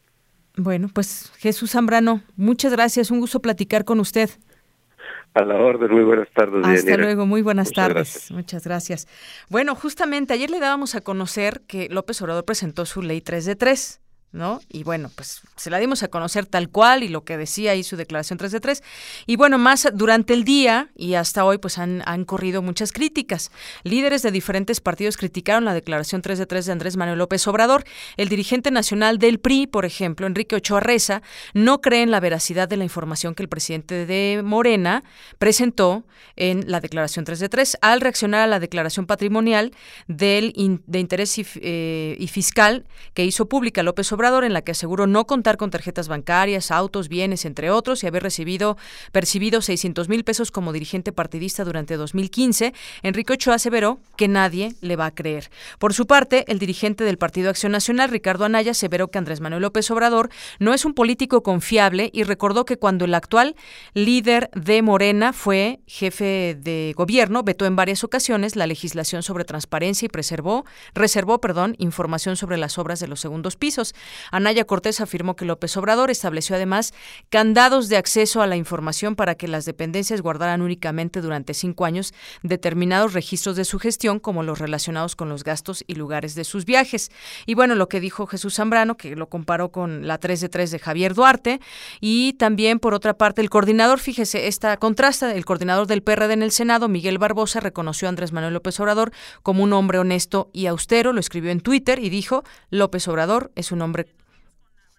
Bueno, 0.58 0.90
pues 0.92 1.32
Jesús 1.38 1.72
Zambrano, 1.72 2.22
muchas 2.36 2.72
gracias, 2.74 3.12
un 3.12 3.20
gusto 3.20 3.40
platicar 3.42 3.86
con 3.86 4.00
usted. 4.00 4.30
A 5.40 5.46
la 5.46 5.56
orden, 5.56 5.90
muy 5.90 6.04
buenas 6.04 6.28
tardes. 6.34 6.66
Hasta 6.66 6.98
luego, 6.98 7.26
muy 7.26 7.42
buenas 7.42 7.70
Muchas 7.70 7.76
tardes. 7.88 7.96
gracias. 7.96 8.32
Muchas 8.32 8.64
gracias. 8.66 9.08
Bueno, 9.48 9.74
justamente 9.74 10.34
ayer 10.34 10.50
le 10.50 10.60
dábamos 10.60 10.96
a 10.96 11.02
conocer 11.02 11.62
que 11.62 11.88
López 11.90 12.22
Obrador 12.22 12.44
presentó 12.44 12.86
su 12.86 13.02
ley 13.02 13.22
3 13.22 13.46
de 13.46 13.56
3. 13.56 14.02
¿No? 14.32 14.62
Y 14.70 14.84
bueno, 14.84 15.10
pues 15.16 15.42
se 15.56 15.72
la 15.72 15.80
dimos 15.80 16.04
a 16.04 16.08
conocer 16.10 16.46
tal 16.46 16.70
cual 16.70 17.02
y 17.02 17.08
lo 17.08 17.24
que 17.24 17.36
decía 17.36 17.72
ahí 17.72 17.84
su 17.84 17.98
declaración 17.98 18.38
3 18.38 18.52
de 18.52 18.60
3. 18.60 18.84
Y 19.26 19.38
bueno, 19.38 19.58
más 19.58 19.88
durante 19.92 20.36
el 20.36 20.44
día 20.44 20.90
y 20.96 21.16
hasta 21.16 21.44
hoy, 21.46 21.58
pues 21.58 21.80
han, 21.80 22.04
han 22.06 22.26
corrido 22.26 22.62
muchas 22.62 22.92
críticas. 22.92 23.50
Líderes 23.82 24.22
de 24.22 24.30
diferentes 24.30 24.82
partidos 24.82 25.18
criticaron 25.18 25.66
la 25.66 25.74
declaración 25.74 26.22
3 26.22 26.38
de 26.38 26.46
3 26.46 26.68
de 26.68 26.72
Andrés 26.72 26.96
Manuel 26.96 27.18
López 27.18 27.48
Obrador. 27.48 27.86
El 28.18 28.30
dirigente 28.30 28.70
nacional 28.70 29.18
del 29.18 29.40
PRI, 29.40 29.66
por 29.66 29.84
ejemplo, 29.84 30.28
Enrique 30.28 30.56
Ochoa 30.56 30.80
Reza, 30.80 31.24
no 31.56 31.82
cree 31.82 32.04
en 32.04 32.12
la 32.12 32.20
veracidad 32.20 32.70
de 32.70 32.78
la 32.78 32.84
información 32.84 33.34
que 33.34 33.42
el 33.42 33.50
presidente 33.50 34.06
de 34.06 34.42
Morena 34.44 35.04
presentó 35.40 36.06
en 36.36 36.70
la 36.70 36.82
declaración 36.82 37.26
3 37.26 37.40
de 37.40 37.50
3 37.50 37.78
al 37.82 38.00
reaccionar 38.00 38.42
a 38.42 38.48
la 38.48 38.60
declaración 38.60 39.08
patrimonial 39.08 39.72
del 40.08 40.54
de 40.86 41.00
interés 41.00 41.36
y, 41.40 41.48
eh, 41.62 42.16
y 42.20 42.28
fiscal 42.28 42.86
que 43.16 43.26
hizo 43.26 43.50
pública 43.50 43.82
López 43.82 44.12
Obrador 44.12 44.19
en 44.20 44.54
la 44.54 44.62
que 44.62 44.72
aseguró 44.72 45.08
no 45.08 45.26
contar 45.26 45.56
con 45.56 45.72
tarjetas 45.72 46.10
bancarias, 46.10 46.72
autos, 46.72 47.08
bienes, 47.08 47.46
entre 47.46 47.72
otros, 47.72 48.04
y 48.04 48.08
haber 48.08 48.22
recibido 48.22 48.78
percibido 49.14 49.62
600 49.62 50.10
mil 50.10 50.26
pesos 50.26 50.52
como 50.52 50.74
dirigente 50.74 51.14
partidista 51.14 51.64
durante 51.64 51.96
2015, 51.96 52.74
Enrique 53.02 53.34
Ochoa 53.34 53.56
aseveró 53.56 54.00
que 54.18 54.28
nadie 54.28 54.76
le 54.82 54.98
va 54.98 55.06
a 55.06 55.16
creer. 55.16 55.50
Por 55.80 55.94
su 55.94 56.06
parte, 56.06 56.44
el 56.48 56.60
dirigente 56.60 57.06
del 57.06 57.18
Partido 57.18 57.50
Acción 57.50 57.72
Nacional, 57.72 58.10
Ricardo 58.10 58.44
Anaya, 58.44 58.72
aseveró 58.72 59.08
que 59.08 59.18
Andrés 59.18 59.40
Manuel 59.40 59.62
López 59.62 59.90
Obrador 59.90 60.30
no 60.60 60.74
es 60.74 60.84
un 60.84 60.94
político 60.94 61.42
confiable 61.42 62.10
y 62.14 62.24
recordó 62.24 62.66
que 62.66 62.78
cuando 62.78 63.06
el 63.06 63.14
actual 63.14 63.56
líder 63.94 64.50
de 64.54 64.82
Morena 64.82 65.32
fue 65.32 65.80
jefe 65.88 66.58
de 66.60 66.94
gobierno, 66.96 67.44
vetó 67.44 67.66
en 67.66 67.78
varias 67.78 68.04
ocasiones 68.04 68.58
la 68.58 68.68
legislación 68.68 69.24
sobre 69.24 69.46
transparencia 69.46 70.08
y 70.08 70.10
preservó, 70.10 70.66
reservó, 70.94 71.40
perdón, 71.40 71.76
información 71.78 72.36
sobre 72.36 72.58
las 72.58 72.78
obras 72.78 73.00
de 73.00 73.08
los 73.08 73.22
segundos 73.22 73.56
pisos. 73.56 73.96
Anaya 74.32 74.66
Cortés 74.66 75.02
afirmó 75.02 75.36
que 75.36 75.46
López 75.46 75.76
Obrador 75.78 76.12
estableció 76.12 76.56
además 76.56 76.94
candados 77.30 77.90
de 77.90 77.98
acceso 77.98 78.42
a 78.42 78.48
la 78.48 78.56
información 78.56 79.16
para 79.16 79.36
que 79.36 79.48
las 79.48 79.66
dependencias 79.66 80.22
guardaran 80.22 80.62
únicamente 80.62 81.22
durante 81.22 81.54
cinco 81.54 81.86
años 81.86 82.14
determinados 82.44 83.14
registros 83.14 83.56
de 83.56 83.66
su 83.66 83.80
gestión, 83.80 84.20
como 84.20 84.44
los 84.44 84.60
relacionados 84.60 85.16
con 85.16 85.30
los 85.30 85.44
gastos 85.44 85.84
y 85.88 85.96
lugares 85.96 86.36
de 86.36 86.44
sus 86.44 86.66
viajes. 86.66 87.12
Y 87.46 87.56
bueno, 87.56 87.76
lo 87.76 87.90
que 87.90 88.00
dijo 88.00 88.28
Jesús 88.28 88.56
Zambrano, 88.56 88.98
que 88.98 89.16
lo 89.16 89.30
comparó 89.30 89.72
con 89.72 90.08
la 90.08 90.18
3 90.18 90.42
de 90.42 90.50
3 90.50 90.72
de 90.72 90.80
Javier 90.80 91.14
Duarte, 91.14 91.60
y 92.00 92.34
también, 92.34 92.80
por 92.80 92.94
otra 92.94 93.18
parte, 93.18 93.42
el 93.42 93.50
coordinador, 93.50 94.00
fíjese, 94.00 94.48
esta 94.48 94.78
contrasta, 94.78 95.34
el 95.34 95.46
coordinador 95.46 95.88
del 95.88 96.04
PRD 96.04 96.34
en 96.34 96.44
el 96.44 96.52
Senado, 96.52 96.88
Miguel 96.88 97.18
Barbosa, 97.18 97.60
reconoció 97.60 98.08
a 98.08 98.10
Andrés 98.10 98.32
Manuel 98.32 98.54
López 98.54 98.80
Obrador 98.80 99.12
como 99.44 99.64
un 99.64 99.74
hombre 99.74 100.00
honesto 100.00 100.50
y 100.54 100.68
austero, 100.68 101.14
lo 101.14 101.20
escribió 101.20 101.52
en 101.52 101.62
Twitter 101.62 102.00
y 102.00 102.10
dijo, 102.10 102.44
López 102.70 103.08
Obrador 103.08 103.52
es 103.56 103.72
un 103.72 103.82
hombre 103.82 103.99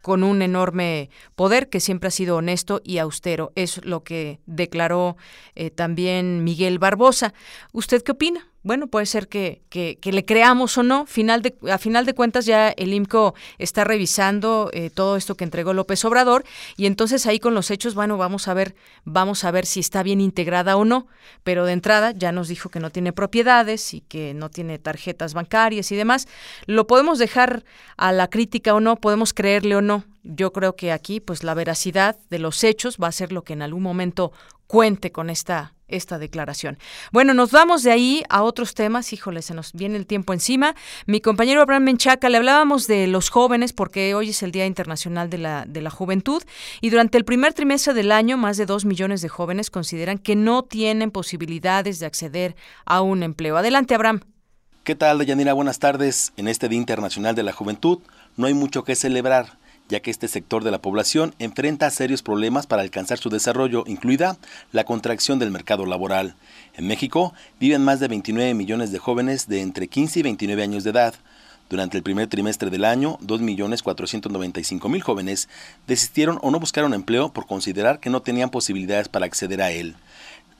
con 0.02 0.22
un 0.22 0.42
enorme 0.42 1.10
poder 1.34 1.68
que 1.68 1.80
siempre 1.80 2.08
ha 2.08 2.12
sido 2.12 2.36
honesto 2.36 2.80
y 2.84 2.98
austero. 2.98 3.52
Es 3.54 3.84
lo 3.84 4.02
que 4.02 4.40
declaró 4.46 5.16
eh, 5.54 5.70
también 5.70 6.44
Miguel 6.44 6.78
Barbosa. 6.78 7.34
¿Usted 7.72 8.02
qué 8.02 8.12
opina? 8.12 8.49
Bueno, 8.62 8.88
puede 8.88 9.06
ser 9.06 9.28
que, 9.28 9.62
que, 9.70 9.98
le 10.12 10.24
creamos 10.24 10.76
o 10.76 10.82
no. 10.82 11.06
Final 11.06 11.40
de, 11.40 11.54
a 11.70 11.78
final 11.78 12.04
de 12.04 12.14
cuentas 12.14 12.44
ya 12.44 12.68
el 12.70 12.92
IMCO 12.92 13.34
está 13.58 13.84
revisando 13.84 14.70
eh, 14.74 14.90
todo 14.90 15.16
esto 15.16 15.34
que 15.34 15.44
entregó 15.44 15.72
López 15.72 16.04
Obrador 16.04 16.44
y 16.76 16.84
entonces 16.84 17.26
ahí 17.26 17.38
con 17.38 17.54
los 17.54 17.70
hechos, 17.70 17.94
bueno, 17.94 18.18
vamos 18.18 18.48
a 18.48 18.54
ver, 18.54 18.74
vamos 19.04 19.44
a 19.44 19.50
ver 19.50 19.64
si 19.64 19.80
está 19.80 20.02
bien 20.02 20.20
integrada 20.20 20.76
o 20.76 20.84
no. 20.84 21.06
Pero 21.42 21.64
de 21.64 21.72
entrada 21.72 22.12
ya 22.12 22.32
nos 22.32 22.48
dijo 22.48 22.68
que 22.68 22.80
no 22.80 22.90
tiene 22.90 23.14
propiedades 23.14 23.94
y 23.94 24.02
que 24.02 24.34
no 24.34 24.50
tiene 24.50 24.78
tarjetas 24.78 25.32
bancarias 25.32 25.90
y 25.90 25.96
demás. 25.96 26.28
Lo 26.66 26.86
podemos 26.86 27.18
dejar 27.18 27.64
a 27.96 28.12
la 28.12 28.28
crítica 28.28 28.74
o 28.74 28.80
no, 28.80 28.96
podemos 28.96 29.32
creerle 29.32 29.76
o 29.76 29.80
no. 29.80 30.04
Yo 30.22 30.52
creo 30.52 30.76
que 30.76 30.92
aquí, 30.92 31.20
pues 31.20 31.44
la 31.44 31.54
veracidad 31.54 32.16
de 32.28 32.38
los 32.38 32.62
hechos 32.64 32.98
va 33.02 33.08
a 33.08 33.12
ser 33.12 33.32
lo 33.32 33.42
que 33.42 33.54
en 33.54 33.62
algún 33.62 33.82
momento 33.82 34.32
cuente 34.66 35.12
con 35.12 35.30
esta 35.30 35.74
esta 35.90 36.18
declaración. 36.18 36.78
Bueno, 37.12 37.34
nos 37.34 37.50
vamos 37.50 37.82
de 37.82 37.92
ahí 37.92 38.22
a 38.28 38.42
otros 38.42 38.74
temas. 38.74 39.12
Híjole, 39.12 39.42
se 39.42 39.54
nos 39.54 39.72
viene 39.72 39.96
el 39.96 40.06
tiempo 40.06 40.32
encima. 40.32 40.74
Mi 41.06 41.20
compañero 41.20 41.60
Abraham 41.60 41.84
Menchaca, 41.84 42.28
le 42.28 42.38
hablábamos 42.38 42.86
de 42.86 43.06
los 43.06 43.30
jóvenes 43.30 43.72
porque 43.72 44.14
hoy 44.14 44.30
es 44.30 44.42
el 44.42 44.52
Día 44.52 44.66
Internacional 44.66 45.30
de 45.30 45.38
la, 45.38 45.64
de 45.66 45.80
la 45.80 45.90
Juventud 45.90 46.42
y 46.80 46.90
durante 46.90 47.18
el 47.18 47.24
primer 47.24 47.54
trimestre 47.54 47.94
del 47.94 48.12
año 48.12 48.36
más 48.36 48.56
de 48.56 48.66
dos 48.66 48.84
millones 48.84 49.22
de 49.22 49.28
jóvenes 49.28 49.70
consideran 49.70 50.18
que 50.18 50.36
no 50.36 50.62
tienen 50.62 51.10
posibilidades 51.10 51.98
de 51.98 52.06
acceder 52.06 52.56
a 52.84 53.02
un 53.02 53.22
empleo. 53.22 53.56
Adelante, 53.56 53.94
Abraham. 53.94 54.20
¿Qué 54.84 54.94
tal, 54.94 55.18
Deyanira? 55.18 55.52
Buenas 55.52 55.78
tardes. 55.78 56.32
En 56.36 56.48
este 56.48 56.68
Día 56.68 56.78
Internacional 56.78 57.34
de 57.34 57.42
la 57.42 57.52
Juventud 57.52 57.98
no 58.36 58.46
hay 58.46 58.54
mucho 58.54 58.82
que 58.82 58.94
celebrar 58.94 59.58
ya 59.90 60.00
que 60.00 60.10
este 60.10 60.28
sector 60.28 60.64
de 60.64 60.70
la 60.70 60.80
población 60.80 61.34
enfrenta 61.38 61.90
serios 61.90 62.22
problemas 62.22 62.66
para 62.66 62.82
alcanzar 62.82 63.18
su 63.18 63.28
desarrollo, 63.28 63.84
incluida 63.86 64.38
la 64.72 64.84
contracción 64.84 65.38
del 65.38 65.50
mercado 65.50 65.84
laboral. 65.84 66.36
En 66.74 66.86
México 66.86 67.34
viven 67.58 67.84
más 67.84 68.00
de 68.00 68.08
29 68.08 68.54
millones 68.54 68.92
de 68.92 68.98
jóvenes 68.98 69.48
de 69.48 69.60
entre 69.60 69.88
15 69.88 70.20
y 70.20 70.22
29 70.22 70.62
años 70.62 70.84
de 70.84 70.90
edad. 70.90 71.14
Durante 71.68 71.96
el 71.96 72.02
primer 72.02 72.28
trimestre 72.28 72.70
del 72.70 72.84
año, 72.84 73.18
2.495.000 73.18 75.00
jóvenes 75.00 75.48
desistieron 75.86 76.38
o 76.42 76.50
no 76.50 76.58
buscaron 76.58 76.94
empleo 76.94 77.32
por 77.32 77.46
considerar 77.46 78.00
que 78.00 78.10
no 78.10 78.22
tenían 78.22 78.50
posibilidades 78.50 79.08
para 79.08 79.26
acceder 79.26 79.60
a 79.60 79.70
él. 79.70 79.96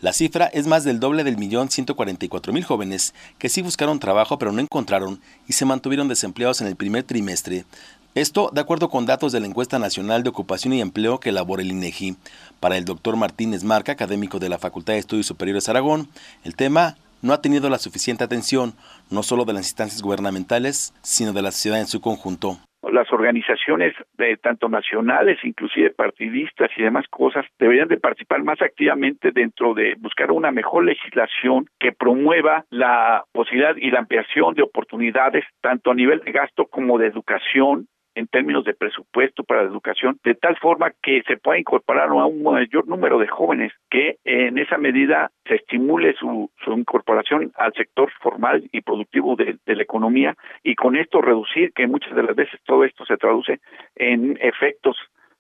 La 0.01 0.15
cifra 0.15 0.47
es 0.47 0.67
más 0.67 0.83
del 0.83 0.99
doble 0.99 1.25
del 1.25 1.37
millón 1.37 1.71
144 1.71 2.55
mil 2.55 2.65
jóvenes 2.65 3.13
que 3.39 3.51
sí 3.51 3.61
buscaron 3.61 3.99
trabajo 3.99 4.39
pero 4.39 4.51
no 4.51 4.61
encontraron 4.63 5.21
y 5.47 5.53
se 5.53 5.67
mantuvieron 5.67 6.09
desempleados 6.09 6.63
en 6.63 6.69
el 6.69 6.77
primer 6.77 7.03
trimestre, 7.03 7.67
esto 8.15 8.51
de 8.53 8.61
acuerdo 8.61 8.89
con 8.89 9.07
datos 9.07 9.33
de 9.33 9.41
la 9.41 9.47
encuesta 9.47 9.79
nacional 9.79 10.23
de 10.23 10.31
ocupación 10.31 10.75
y 10.75 10.81
empleo 10.81 11.21
que 11.21 11.29
elabora 11.29 11.63
el 11.63 11.71
INEGI. 11.71 12.17
Para 12.59 12.77
el 12.77 12.85
doctor 12.85 13.17
Martínez 13.17 13.63
Marca, 13.63 13.93
académico 13.93 14.39
de 14.39 14.49
la 14.49 14.59
Facultad 14.59 14.95
de 14.95 14.99
Estudios 14.99 15.27
Superiores 15.27 15.69
Aragón, 15.69 16.09
el 16.45 16.57
tema 16.57 16.97
no 17.23 17.33
ha 17.33 17.41
tenido 17.41 17.69
la 17.71 17.79
suficiente 17.79 18.25
atención, 18.25 18.73
no 19.11 19.23
solo 19.23 19.45
de 19.45 19.53
las 19.53 19.69
instancias 19.69 20.03
gubernamentales, 20.03 20.93
sino 21.03 21.33
de 21.33 21.43
la 21.43 21.53
sociedad 21.53 21.79
en 21.79 21.87
su 21.87 22.01
conjunto. 22.01 22.57
Las 22.91 23.13
organizaciones, 23.13 23.95
de, 24.17 24.39
tanto 24.39 24.69
nacionales, 24.71 25.39
inclusive 25.45 25.91
partidistas 25.91 26.71
y 26.77 26.83
demás 26.83 27.05
cosas, 27.11 27.45
deberían 27.59 27.89
de 27.89 27.99
participar 27.99 28.43
más 28.43 28.61
activamente 28.63 29.33
dentro 29.33 29.75
de 29.75 29.97
buscar 29.99 30.33
una 30.33 30.51
mejor 30.51 30.87
legislación 30.87 31.67
que 31.79 31.93
promueva 31.93 32.65
la 32.71 33.25
posibilidad 33.33 33.77
y 33.77 33.91
la 33.91 33.99
ampliación 34.01 34.55
de 34.55 34.63
oportunidades, 34.63 35.45
tanto 35.61 35.91
a 35.91 35.95
nivel 35.95 36.21
de 36.21 36.33
gasto 36.33 36.67
como 36.67 36.99
de 36.99 37.09
educación, 37.09 37.87
en 38.21 38.29
términos 38.29 38.65
de 38.65 38.75
presupuesto 38.75 39.45
para 39.45 39.63
la 39.63 39.71
educación, 39.71 40.19
de 40.23 40.35
tal 40.35 40.57
forma 40.59 40.93
que 41.03 41.23
se 41.27 41.39
pueda 41.39 41.59
incorporar 41.59 42.09
a 42.09 42.27
un 42.27 42.43
mayor 42.43 42.87
número 42.87 43.19
de 43.19 43.27
jóvenes, 43.27 43.73
que 43.91 44.19
en 44.25 44.59
esa 44.59 44.77
medida 44.77 45.31
se 45.47 45.57
estimule 45.57 46.15
su, 46.15 46.51
su 46.63 46.73
incorporación 46.73 47.51
al 47.57 47.73
sector 47.73 48.13
formal 48.21 48.69
y 48.73 48.83
productivo 48.83 49.37
de, 49.37 49.59
la 49.65 49.83
economía 49.83 50.35
y 50.63 50.75
con 50.75 50.97
esto 50.97 51.23
reducir 51.23 51.73
que 51.73 51.87
muchas 51.87 52.15
de 52.15 52.23
las 52.23 52.37
veces 52.37 52.61
todo 52.67 52.85
esto 52.85 53.07
se 53.07 53.17
traduce 53.17 53.61
en 53.97 54.37
efectos 54.43 54.97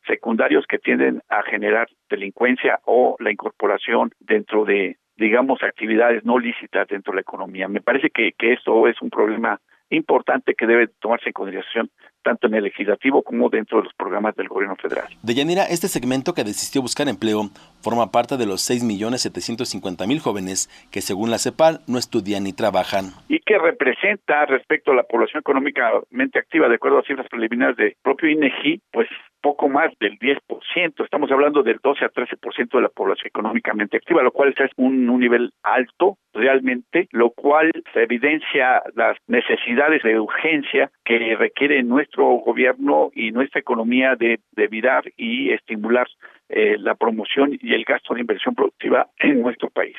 secundarios 0.06 0.64
que 0.66 0.78
tienden 0.78 1.20
a 1.28 1.42
generar 1.42 1.88
delincuencia 2.08 2.80
o 2.84 3.16
la 3.18 3.30
incorporación 3.30 4.12
dentro 4.20 4.64
de 4.64 4.96
digamos 5.16 5.62
actividades 5.62 6.24
no 6.24 6.38
lícitas 6.38 6.88
dentro 6.88 7.12
de 7.12 7.16
la 7.16 7.20
economía. 7.20 7.68
Me 7.68 7.82
parece 7.82 8.08
que, 8.08 8.32
que 8.38 8.54
esto 8.54 8.86
es 8.88 9.00
un 9.02 9.10
problema 9.10 9.60
importante 9.90 10.54
que 10.54 10.66
debe 10.66 10.88
tomarse 11.00 11.28
en 11.28 11.32
consideración 11.32 11.90
tanto 12.22 12.46
en 12.46 12.54
el 12.54 12.64
legislativo 12.64 13.22
como 13.22 13.48
dentro 13.48 13.78
de 13.78 13.84
los 13.84 13.94
programas 13.94 14.34
del 14.36 14.48
gobierno 14.48 14.76
federal. 14.76 15.08
De 15.22 15.34
Yanira, 15.34 15.64
este 15.64 15.88
segmento 15.88 16.34
que 16.34 16.44
desistió 16.44 16.82
buscar 16.82 17.08
empleo 17.08 17.50
forma 17.82 18.10
parte 18.10 18.36
de 18.36 18.46
los 18.46 18.68
6.750.000 18.70 20.20
jóvenes 20.20 20.68
que 20.90 21.00
según 21.00 21.30
la 21.30 21.38
CEPAL 21.38 21.80
no 21.86 21.98
estudian 21.98 22.44
ni 22.44 22.52
trabajan. 22.52 23.12
Y 23.28 23.40
que 23.40 23.58
representa 23.58 24.46
respecto 24.46 24.92
a 24.92 24.94
la 24.94 25.02
población 25.02 25.40
económicamente 25.40 26.38
activa, 26.38 26.68
de 26.68 26.76
acuerdo 26.76 26.98
a 26.98 27.02
cifras 27.02 27.28
preliminares 27.28 27.76
del 27.76 27.96
propio 28.02 28.28
INEGI, 28.30 28.80
pues 28.92 29.08
poco 29.40 29.68
más 29.68 29.90
del 29.98 30.18
10%, 30.18 31.04
estamos 31.04 31.30
hablando 31.30 31.62
del 31.62 31.78
12 31.82 32.04
a 32.04 32.10
13% 32.10 32.70
de 32.72 32.82
la 32.82 32.88
población 32.88 33.28
económicamente 33.28 33.96
activa, 33.96 34.22
lo 34.22 34.32
cual 34.32 34.54
es 34.56 34.70
un, 34.76 35.08
un 35.08 35.20
nivel 35.20 35.52
alto 35.62 36.18
realmente, 36.32 37.08
lo 37.12 37.30
cual 37.30 37.70
evidencia 37.94 38.82
las 38.94 39.16
necesidades 39.26 40.02
de 40.02 40.20
urgencia 40.20 40.90
que 41.04 41.36
requiere 41.36 41.82
nuestro 42.10 42.42
gobierno 42.44 43.10
y 43.14 43.30
nuestra 43.30 43.60
economía 43.60 44.16
de, 44.16 44.40
de 44.52 44.66
virar 44.66 45.04
y 45.16 45.52
estimular 45.52 46.08
eh, 46.48 46.76
la 46.78 46.94
promoción 46.94 47.56
y 47.60 47.72
el 47.74 47.84
gasto 47.84 48.14
de 48.14 48.20
inversión 48.20 48.54
productiva 48.54 49.08
en 49.18 49.40
nuestro 49.40 49.70
país. 49.70 49.96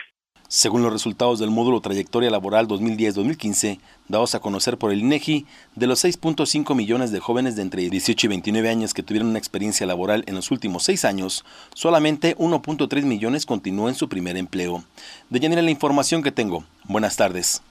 Según 0.50 0.84
los 0.84 0.92
resultados 0.92 1.40
del 1.40 1.50
módulo 1.50 1.80
Trayectoria 1.80 2.30
Laboral 2.30 2.68
2010-2015, 2.68 3.80
dados 4.10 4.36
a 4.36 4.42
conocer 4.42 4.78
por 4.78 4.92
el 4.92 5.00
INEGI, 5.00 5.46
de 5.76 5.88
los 5.88 6.04
6.5 6.04 6.76
millones 6.76 7.14
de 7.14 7.22
jóvenes 7.22 7.56
de 7.56 7.62
entre 7.62 7.90
18 7.90 8.28
y 8.28 8.30
29 8.30 8.70
años 8.70 8.94
que 8.94 9.04
tuvieron 9.04 9.30
una 9.30 9.40
experiencia 9.40 9.88
laboral 9.88 10.26
en 10.28 10.36
los 10.36 10.52
últimos 10.52 10.84
seis 10.84 11.06
años, 11.06 11.46
solamente 11.74 12.36
1.3 12.36 13.04
millones 13.06 13.46
continuó 13.46 13.88
en 13.88 13.96
su 13.96 14.10
primer 14.10 14.36
empleo. 14.36 14.84
De 15.30 15.40
llenar 15.40 15.64
la 15.64 15.72
información 15.72 16.22
que 16.22 16.34
tengo. 16.34 16.66
Buenas 16.84 17.16
tardes. 17.16 17.64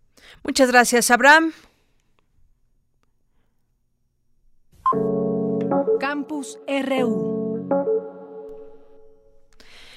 Muchas 0.43 0.71
gracias, 0.71 1.11
Abraham. 1.11 1.53
Campus 6.01 6.59
RU. 6.67 7.69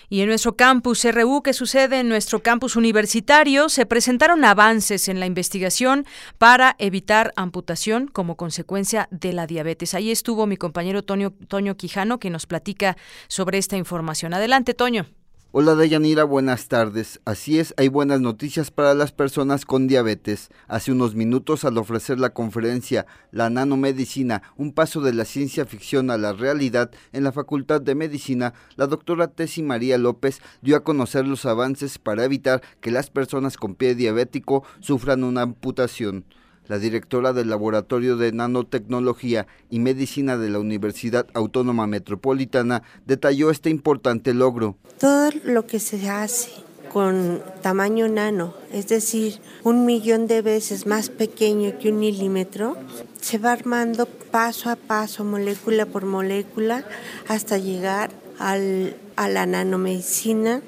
Y 0.10 0.20
en 0.20 0.28
nuestro 0.28 0.58
campus 0.58 1.06
RU, 1.06 1.42
¿qué 1.42 1.54
sucede 1.54 2.02
en 2.02 2.10
nuestro 2.10 2.44
campus 2.44 2.76
universitario? 2.76 3.70
Se 3.70 3.86
presentaron 3.86 4.44
avances 4.44 5.08
en 5.08 5.22
la 5.22 5.26
investigación 5.26 6.06
para 6.38 6.76
evitar 6.78 7.32
amputación 7.38 8.08
como 8.08 8.36
consecuencia 8.36 9.08
de 9.12 9.32
la 9.32 9.48
diabetes. 9.48 9.94
Ahí 9.94 10.12
estuvo 10.12 10.46
mi 10.46 10.58
compañero 10.58 11.04
Toño, 11.04 11.32
Toño 11.48 11.78
Quijano, 11.78 12.20
que 12.20 12.30
nos 12.30 12.48
platica 12.48 12.98
sobre 13.30 13.58
esta 13.58 13.78
información. 13.78 14.34
Adelante, 14.34 14.74
Toño. 14.74 15.08
Hola 15.56 15.76
Dayanira, 15.76 16.24
buenas 16.24 16.68
tardes. 16.68 17.22
Así 17.26 17.60
es, 17.60 17.76
hay 17.78 17.88
buenas 17.88 18.20
noticias 18.20 18.72
para 18.72 18.96
las 18.96 19.12
personas 19.12 19.66
con 19.66 19.86
diabetes. 19.86 20.50
Hace 20.68 20.92
unos 20.92 21.14
minutos, 21.14 21.64
al 21.64 21.78
ofrecer 21.78 22.20
la 22.20 22.32
conferencia 22.32 23.06
La 23.30 23.52
nanomedicina, 23.52 24.42
un 24.58 24.74
paso 24.74 25.00
de 25.02 25.14
la 25.14 25.26
ciencia 25.26 25.68
ficción 25.68 26.10
a 26.10 26.18
la 26.18 26.34
realidad 26.34 26.90
en 27.12 27.24
la 27.24 27.32
Facultad 27.32 27.82
de 27.82 27.94
Medicina, 27.94 28.56
la 28.78 28.88
doctora 28.88 29.28
Tessie 29.28 29.64
María 29.64 30.00
López 30.00 30.42
dio 30.64 30.76
a 30.76 30.84
conocer 30.84 31.28
los 31.28 31.46
avances 31.46 32.00
para 32.00 32.26
evitar 32.26 32.64
que 32.82 32.90
las 32.90 33.12
personas 33.12 33.56
con 33.56 33.76
pie 33.76 33.94
diabético 33.94 34.64
sufran 34.80 35.24
una 35.24 35.44
amputación. 35.44 36.26
La 36.68 36.80
directora 36.80 37.34
del 37.34 37.50
Laboratorio 37.50 38.16
de 38.16 38.32
Nanotecnología 38.32 39.48
y 39.70 39.80
Medicina 39.80 40.38
de 40.38 40.50
la 40.50 40.60
Universidad 40.60 41.28
Autónoma 41.34 41.88
Metropolitana 41.88 42.84
detalló 43.06 43.52
este 43.52 43.70
importante 43.70 44.34
logro. 44.34 44.78
Todo 44.98 45.30
lo 45.44 45.68
que 45.68 45.80
se 45.80 46.10
hace 46.10 46.52
con 46.94 47.42
tamaño 47.62 48.08
nano, 48.08 48.54
es 48.72 48.88
decir, 48.88 49.40
un 49.64 49.86
millón 49.86 50.28
de 50.28 50.42
veces 50.42 50.86
más 50.86 51.10
pequeño 51.10 51.78
que 51.80 51.90
un 51.90 52.00
milímetro, 52.00 52.78
se 53.20 53.40
va 53.40 53.52
armando 53.52 54.06
paso 54.06 54.70
a 54.70 54.78
paso, 54.78 55.26
molécula 55.26 55.86
por 55.86 56.06
molécula, 56.06 56.86
hasta 57.28 57.58
llegar 57.58 58.12
al, 58.40 58.96
a 59.18 59.28
la 59.28 59.46
nanomedicina 59.46 60.62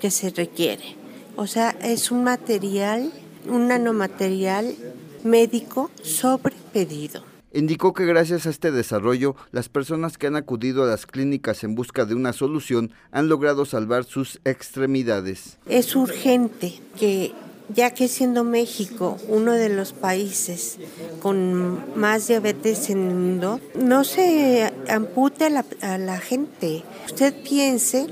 que 0.00 0.12
se 0.12 0.30
requiere. 0.30 0.96
O 1.34 1.48
sea, 1.48 1.70
es 1.82 2.12
un 2.12 2.22
material, 2.22 3.10
un 3.48 3.68
nanomaterial 3.68 4.76
médico 5.24 5.90
sobre 6.02 6.54
pedido. 6.72 7.22
Indicó 7.54 7.92
que 7.92 8.06
gracias 8.06 8.46
a 8.46 8.50
este 8.50 8.70
desarrollo, 8.70 9.36
las 9.50 9.68
personas 9.68 10.16
que 10.16 10.26
han 10.26 10.36
acudido 10.36 10.84
a 10.84 10.86
las 10.86 11.04
clínicas 11.04 11.64
en 11.64 11.74
busca 11.74 12.06
de 12.06 12.14
una 12.14 12.32
solución 12.32 12.92
han 13.10 13.28
logrado 13.28 13.66
salvar 13.66 14.04
sus 14.04 14.40
extremidades. 14.44 15.58
Es 15.66 15.94
urgente 15.94 16.80
que 16.98 17.32
ya 17.74 17.92
que 17.92 18.08
siendo 18.08 18.44
México 18.44 19.18
uno 19.28 19.52
de 19.52 19.68
los 19.68 19.92
países 19.92 20.78
con 21.20 21.98
más 21.98 22.28
diabetes 22.28 22.90
en 22.90 23.08
el 23.08 23.14
mundo, 23.14 23.60
no 23.74 24.04
se 24.04 24.72
ampute 24.88 25.46
a 25.46 25.50
la, 25.50 25.64
a 25.82 25.98
la 25.98 26.18
gente. 26.18 26.82
Usted 27.06 27.34
piense 27.42 28.06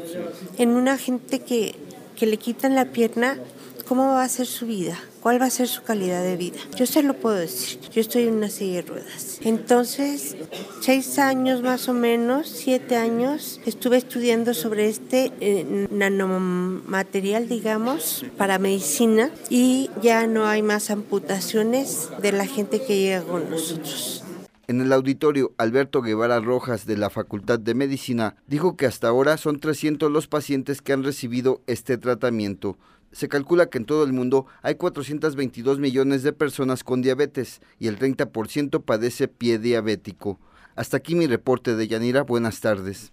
en 0.59 0.71
una 0.71 0.99
gente 0.99 1.41
que, 1.41 1.77
que 2.17 2.27
le 2.27 2.37
quitan 2.37 2.75
la 2.75 2.87
pierna, 2.87 3.39
¿cómo 3.89 4.07
va 4.09 4.23
a 4.23 4.29
ser 4.29 4.47
su 4.47 4.67
vida? 4.67 4.99
Cuál 5.21 5.41
va 5.41 5.47
a 5.47 5.51
ser 5.51 5.69
su 5.69 5.83
calidad 5.83 6.23
de 6.23 6.37
vida. 6.37 6.59
Yo 6.77 6.87
se 6.87 7.03
lo 7.03 7.15
puedo 7.15 7.37
decir, 7.37 7.81
yo 7.93 8.01
estoy 8.01 8.25
en 8.25 8.35
una 8.35 8.49
silla 8.49 8.77
de 8.77 8.83
ruedas. 8.83 9.39
Entonces, 9.43 10.37
seis 10.81 11.19
años 11.19 11.63
más 11.63 11.89
o 11.89 11.95
menos, 11.95 12.49
siete 12.49 12.97
años, 12.97 13.61
estuve 13.67 13.97
estudiando 13.97 14.55
sobre 14.55 14.89
este 14.89 15.33
eh, 15.41 15.89
nanomaterial, 15.91 17.49
digamos, 17.49 18.25
para 18.37 18.59
medicina 18.59 19.31
y 19.49 19.91
ya 20.03 20.27
no 20.27 20.47
hay 20.47 20.63
más 20.63 20.91
amputaciones 20.91 22.09
de 22.21 22.33
la 22.33 22.47
gente 22.47 22.81
que 22.83 23.01
llega 23.01 23.23
con 23.23 23.51
nosotros. 23.51 24.25
En 24.71 24.81
el 24.81 24.93
auditorio, 24.93 25.53
Alberto 25.59 26.01
Guevara 26.01 26.39
Rojas 26.39 26.87
de 26.87 26.97
la 26.97 27.11
Facultad 27.11 27.59
de 27.59 27.75
Medicina 27.75 28.37
dijo 28.47 28.77
que 28.77 28.87
hasta 28.87 29.09
ahora 29.09 29.37
son 29.37 29.59
300 29.59 30.13
los 30.13 30.29
pacientes 30.29 30.81
que 30.81 30.93
han 30.93 31.03
recibido 31.03 31.61
este 31.67 31.99
tratamiento. 31.99 32.79
Se 33.13 33.29
calcula 33.29 33.71
que 33.71 33.79
en 33.79 33.87
todo 33.87 34.05
el 34.05 34.13
mundo 34.13 34.47
hay 34.63 34.77
422 34.77 35.79
millones 35.79 36.23
de 36.23 36.33
personas 36.33 36.85
con 36.85 37.03
diabetes 37.03 37.61
y 37.79 37.89
el 37.89 37.99
30% 37.99 38.85
padece 38.85 39.27
pie 39.27 39.59
diabético. 39.59 40.39
Hasta 40.77 40.99
aquí 40.99 41.15
mi 41.15 41.27
reporte 41.27 41.75
de 41.75 41.89
Yanira. 41.89 42.23
Buenas 42.23 42.61
tardes. 42.61 43.13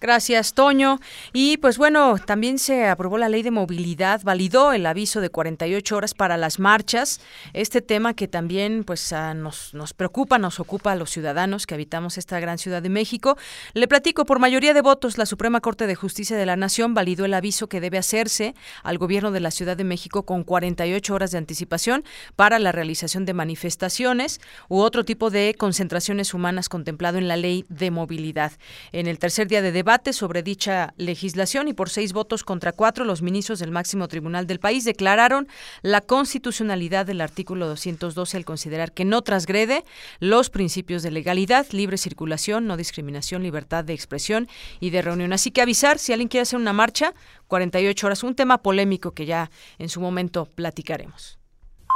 Gracias, 0.00 0.54
Toño. 0.54 1.00
Y 1.32 1.56
pues 1.56 1.76
bueno, 1.76 2.18
también 2.24 2.60
se 2.60 2.86
aprobó 2.86 3.18
la 3.18 3.28
ley 3.28 3.42
de 3.42 3.50
movilidad, 3.50 4.20
validó 4.22 4.72
el 4.72 4.86
aviso 4.86 5.20
de 5.20 5.28
48 5.28 5.96
horas 5.96 6.14
para 6.14 6.36
las 6.36 6.60
marchas, 6.60 7.20
este 7.52 7.82
tema 7.82 8.14
que 8.14 8.28
también 8.28 8.84
pues 8.84 9.12
nos, 9.34 9.74
nos 9.74 9.94
preocupa, 9.94 10.38
nos 10.38 10.60
ocupa 10.60 10.92
a 10.92 10.94
los 10.94 11.10
ciudadanos 11.10 11.66
que 11.66 11.74
habitamos 11.74 12.16
esta 12.16 12.38
gran 12.38 12.58
ciudad 12.58 12.80
de 12.80 12.90
México. 12.90 13.36
Le 13.74 13.88
platico, 13.88 14.24
por 14.24 14.38
mayoría 14.38 14.72
de 14.72 14.82
votos, 14.82 15.18
la 15.18 15.26
Suprema 15.26 15.60
Corte 15.60 15.88
de 15.88 15.96
Justicia 15.96 16.36
de 16.36 16.46
la 16.46 16.54
Nación 16.54 16.94
validó 16.94 17.24
el 17.24 17.34
aviso 17.34 17.68
que 17.68 17.80
debe 17.80 17.98
hacerse 17.98 18.54
al 18.84 18.98
gobierno 18.98 19.32
de 19.32 19.40
la 19.40 19.50
Ciudad 19.50 19.76
de 19.76 19.82
México 19.82 20.22
con 20.22 20.44
48 20.44 21.12
horas 21.12 21.32
de 21.32 21.38
anticipación 21.38 22.04
para 22.36 22.60
la 22.60 22.70
realización 22.70 23.24
de 23.24 23.34
manifestaciones 23.34 24.40
u 24.68 24.78
otro 24.78 25.04
tipo 25.04 25.30
de 25.30 25.56
concentraciones 25.58 26.34
humanas 26.34 26.68
contemplado 26.68 27.18
en 27.18 27.26
la 27.26 27.36
ley 27.36 27.64
de 27.68 27.90
movilidad. 27.90 28.52
En 28.92 29.08
el 29.08 29.18
tercer 29.18 29.48
día 29.48 29.60
de 29.60 29.72
debate, 29.72 29.87
debate 29.88 30.12
sobre 30.12 30.42
dicha 30.42 30.92
legislación 30.98 31.66
y 31.66 31.72
por 31.72 31.88
seis 31.88 32.12
votos 32.12 32.44
contra 32.44 32.72
cuatro, 32.72 33.06
los 33.06 33.22
ministros 33.22 33.58
del 33.58 33.70
máximo 33.70 34.06
tribunal 34.06 34.46
del 34.46 34.60
país 34.60 34.84
declararon 34.84 35.48
la 35.80 36.02
constitucionalidad 36.02 37.06
del 37.06 37.22
artículo 37.22 37.66
212 37.68 38.36
al 38.36 38.44
considerar 38.44 38.92
que 38.92 39.06
no 39.06 39.22
transgrede 39.22 39.86
los 40.20 40.50
principios 40.50 41.02
de 41.02 41.10
legalidad, 41.10 41.66
libre 41.70 41.96
circulación, 41.96 42.66
no 42.66 42.76
discriminación, 42.76 43.42
libertad 43.42 43.82
de 43.82 43.94
expresión 43.94 44.46
y 44.78 44.90
de 44.90 45.00
reunión. 45.00 45.32
Así 45.32 45.52
que 45.52 45.62
avisar 45.62 45.98
si 45.98 46.12
alguien 46.12 46.28
quiere 46.28 46.42
hacer 46.42 46.60
una 46.60 46.74
marcha, 46.74 47.14
48 47.46 48.06
horas, 48.08 48.22
un 48.22 48.34
tema 48.34 48.58
polémico 48.58 49.12
que 49.12 49.24
ya 49.24 49.50
en 49.78 49.88
su 49.88 50.02
momento 50.02 50.44
platicaremos. 50.54 51.38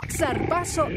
Zarpazo. 0.09 0.89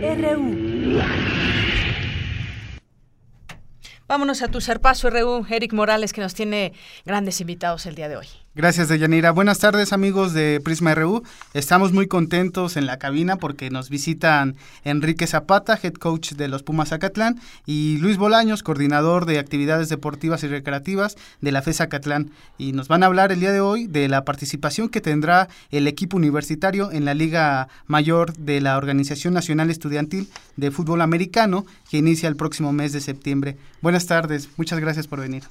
Vámonos 4.08 4.44
a 4.44 4.50
tu 4.50 4.62
Serpazo 4.62 5.10
RU, 5.10 5.48
Eric 5.50 5.74
Morales, 5.74 6.14
que 6.14 6.22
nos 6.22 6.36
tiene 6.36 6.74
grandes 7.06 7.42
invitados 7.42 7.88
el 7.88 7.96
día 7.96 8.08
de 8.08 8.18
hoy. 8.18 8.28
Gracias, 8.56 8.88
Deyanira. 8.88 9.32
Buenas 9.32 9.60
tardes, 9.60 9.92
amigos 9.92 10.32
de 10.32 10.62
Prisma 10.64 10.96
RU. 10.96 11.24
Estamos 11.54 11.92
muy 11.92 12.08
contentos 12.08 12.78
en 12.78 12.86
la 12.86 12.98
cabina 12.98 13.36
porque 13.36 13.70
nos 13.70 13.90
visitan 13.90 14.56
Enrique 14.86 15.28
Zapata, 15.28 15.78
head 15.84 15.96
coach 15.96 16.32
de 16.36 16.48
los 16.48 16.64
Pumas 16.64 16.88
Zacatlán, 16.88 17.42
y 17.66 17.98
Luis 17.98 18.16
Bolaños, 18.16 18.64
coordinador 18.64 19.26
de 19.26 19.40
actividades 19.40 19.90
deportivas 19.90 20.42
y 20.44 20.48
recreativas 20.48 21.18
de 21.42 21.52
la 21.52 21.62
FES 21.62 21.78
Zacatlán. 21.78 22.32
Y 22.58 22.72
nos 22.72 22.88
van 22.88 23.04
a 23.04 23.08
hablar 23.08 23.34
el 23.34 23.42
día 23.42 23.52
de 23.52 23.60
hoy 23.60 23.88
de 23.88 24.08
la 24.08 24.24
participación 24.24 24.88
que 24.88 25.02
tendrá 25.02 25.50
el 25.70 25.86
equipo 25.86 26.16
universitario 26.16 26.94
en 26.94 27.04
la 27.04 27.14
Liga 27.14 27.68
Mayor 27.88 28.38
de 28.38 28.62
la 28.62 28.78
Organización 28.78 29.34
Nacional 29.34 29.70
Estudiantil 29.70 30.30
de 30.56 30.72
Fútbol 30.72 31.02
Americano, 31.02 31.66
que 31.92 31.98
inicia 31.98 32.30
el 32.30 32.38
próximo 32.38 32.72
mes 32.72 32.94
de 32.94 33.02
septiembre. 33.02 33.58
Buenas 33.82 34.06
tardes, 34.06 34.48
muchas 34.56 34.80
gracias 34.80 35.08
por 35.08 35.20
venir. 35.20 35.44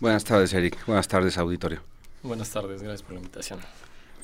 Buenas 0.00 0.24
tardes, 0.24 0.52
Eric. 0.54 0.76
Buenas 0.86 1.06
tardes, 1.06 1.38
auditorio. 1.38 1.97
Buenas 2.22 2.50
tardes, 2.50 2.82
gracias 2.82 3.02
por 3.02 3.12
la 3.12 3.20
invitación. 3.20 3.60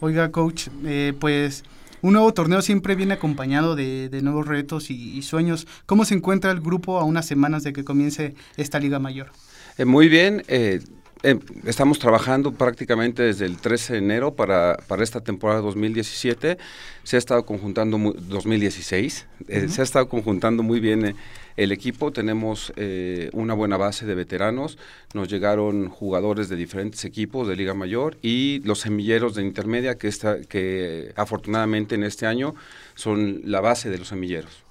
Oiga, 0.00 0.30
coach, 0.30 0.68
eh, 0.84 1.12
pues 1.18 1.62
un 2.02 2.14
nuevo 2.14 2.34
torneo 2.34 2.60
siempre 2.60 2.94
viene 2.96 3.14
acompañado 3.14 3.76
de, 3.76 4.10
nuevos 4.22 4.46
retos 4.46 4.90
y, 4.90 5.22
sueños. 5.22 5.66
¿Cómo 5.86 6.04
se 6.04 6.14
encuentra 6.14 6.50
el 6.50 6.60
grupo 6.60 6.98
a 6.98 7.04
unas 7.04 7.26
semanas 7.26 7.62
de 7.62 7.72
que 7.72 7.84
comience 7.84 8.34
esta 8.56 8.80
Liga 8.80 8.98
Mayor? 8.98 9.30
Eh, 9.78 9.84
muy 9.84 10.08
bien. 10.08 10.42
Eh, 10.48 10.80
estamos 11.64 11.98
trabajando 11.98 12.52
prácticamente 12.52 13.22
desde 13.22 13.46
el 13.46 13.56
13 13.56 13.94
de 13.94 13.98
enero 14.00 14.34
para, 14.34 14.76
para 14.88 15.02
esta 15.02 15.20
temporada 15.22 15.60
2017. 15.60 16.58
Se 17.04 17.16
ha 17.16 17.18
estado 17.18 17.46
conjuntando, 17.46 17.96
2016, 18.28 19.26
se 19.68 19.80
ha 19.80 19.84
estado 19.84 20.08
conjuntando 20.08 20.62
muy 20.62 20.80
bien 20.80 21.14
el 21.56 21.72
equipo 21.72 22.12
tenemos 22.12 22.72
eh, 22.76 23.31
una 23.32 23.55
buena 23.55 23.76
base 23.76 24.06
de 24.06 24.14
veteranos, 24.14 24.78
nos 25.12 25.28
llegaron 25.28 25.89
jugadores 25.89 26.48
de 26.48 26.56
diferentes 26.56 27.05
equipos 27.05 27.47
de 27.47 27.56
Liga 27.56 27.74
Mayor 27.74 28.16
y 28.22 28.60
los 28.64 28.81
semilleros 28.81 29.35
de 29.35 29.43
intermedia 29.43 29.97
que, 29.97 30.09
está, 30.09 30.40
que 30.40 31.12
afortunadamente 31.16 31.94
en 31.94 32.05
este 32.05 32.26
año 32.26 32.55
son 32.94 33.43
la 33.44 33.60
base 33.60 33.90
de 33.90 33.98
los 33.98 34.09
semilleros 34.09 34.63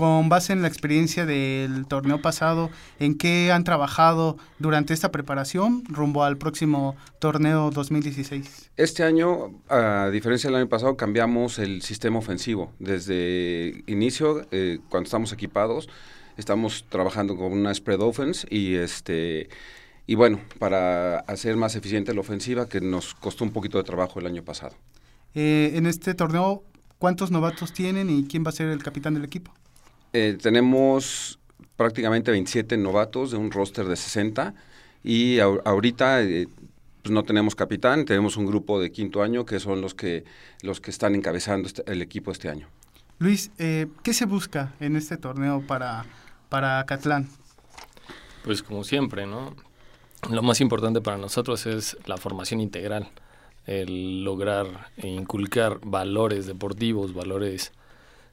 con 0.00 0.30
base 0.30 0.54
en 0.54 0.62
la 0.62 0.68
experiencia 0.68 1.26
del 1.26 1.86
torneo 1.86 2.22
pasado, 2.22 2.70
¿en 3.00 3.18
qué 3.18 3.52
han 3.52 3.64
trabajado 3.64 4.38
durante 4.58 4.94
esta 4.94 5.12
preparación 5.12 5.84
rumbo 5.90 6.24
al 6.24 6.38
próximo 6.38 6.96
torneo 7.18 7.70
2016? 7.70 8.70
Este 8.78 9.02
año, 9.02 9.60
a 9.68 10.08
diferencia 10.10 10.48
del 10.48 10.56
año 10.56 10.70
pasado, 10.70 10.96
cambiamos 10.96 11.58
el 11.58 11.82
sistema 11.82 12.18
ofensivo. 12.18 12.72
Desde 12.78 13.84
inicio, 13.86 14.46
eh, 14.52 14.78
cuando 14.88 15.04
estamos 15.04 15.34
equipados, 15.34 15.90
estamos 16.38 16.86
trabajando 16.88 17.36
con 17.36 17.52
una 17.52 17.74
spread 17.74 18.00
offense 18.00 18.46
y 18.50 18.76
este 18.76 19.50
y 20.06 20.14
bueno, 20.14 20.40
para 20.58 21.18
hacer 21.18 21.58
más 21.58 21.76
eficiente 21.76 22.14
la 22.14 22.22
ofensiva 22.22 22.70
que 22.70 22.80
nos 22.80 23.12
costó 23.12 23.44
un 23.44 23.50
poquito 23.50 23.76
de 23.76 23.84
trabajo 23.84 24.18
el 24.18 24.24
año 24.24 24.42
pasado. 24.42 24.74
Eh, 25.34 25.72
en 25.74 25.84
este 25.84 26.14
torneo, 26.14 26.64
¿cuántos 26.96 27.30
novatos 27.30 27.74
tienen 27.74 28.08
y 28.08 28.24
quién 28.24 28.46
va 28.46 28.48
a 28.48 28.52
ser 28.52 28.68
el 28.68 28.82
capitán 28.82 29.12
del 29.12 29.26
equipo? 29.26 29.52
Eh, 30.12 30.36
tenemos 30.40 31.38
prácticamente 31.76 32.30
27 32.30 32.76
novatos 32.76 33.30
de 33.30 33.36
un 33.36 33.50
roster 33.50 33.86
de 33.86 33.96
60 33.96 34.54
y 35.04 35.38
ahorita 35.38 36.22
eh, 36.22 36.48
pues 37.02 37.12
no 37.12 37.22
tenemos 37.22 37.54
capitán, 37.54 38.04
tenemos 38.04 38.36
un 38.36 38.46
grupo 38.46 38.80
de 38.80 38.92
quinto 38.92 39.22
año 39.22 39.46
que 39.46 39.60
son 39.60 39.80
los 39.80 39.94
que, 39.94 40.24
los 40.62 40.80
que 40.80 40.90
están 40.90 41.14
encabezando 41.14 41.68
este, 41.68 41.82
el 41.90 42.02
equipo 42.02 42.32
este 42.32 42.48
año. 42.48 42.68
Luis, 43.18 43.50
eh, 43.58 43.86
¿qué 44.02 44.12
se 44.12 44.26
busca 44.26 44.74
en 44.80 44.96
este 44.96 45.16
torneo 45.16 45.62
para, 45.66 46.04
para 46.48 46.84
Catlán? 46.86 47.28
Pues 48.44 48.62
como 48.62 48.84
siempre, 48.84 49.26
¿no? 49.26 49.54
Lo 50.30 50.42
más 50.42 50.60
importante 50.60 51.00
para 51.00 51.16
nosotros 51.16 51.66
es 51.66 51.96
la 52.06 52.16
formación 52.16 52.60
integral, 52.60 53.08
el 53.66 54.24
lograr 54.24 54.90
e 54.96 55.08
inculcar 55.08 55.80
valores 55.82 56.46
deportivos, 56.46 57.14
valores 57.14 57.72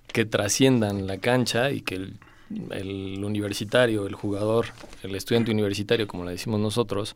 que 0.08 0.26
trasciendan 0.26 1.08
la 1.08 1.18
cancha 1.18 1.72
y 1.72 1.82
que 1.82 1.96
el, 1.96 3.24
universitario, 3.24 4.08
el 4.08 4.16
jugador, 4.16 4.68
el 5.04 5.16
estudiante 5.16 5.52
universitario, 5.52 6.08
como 6.08 6.26
le 6.26 6.32
decimos 6.32 6.60
nosotros, 6.60 7.16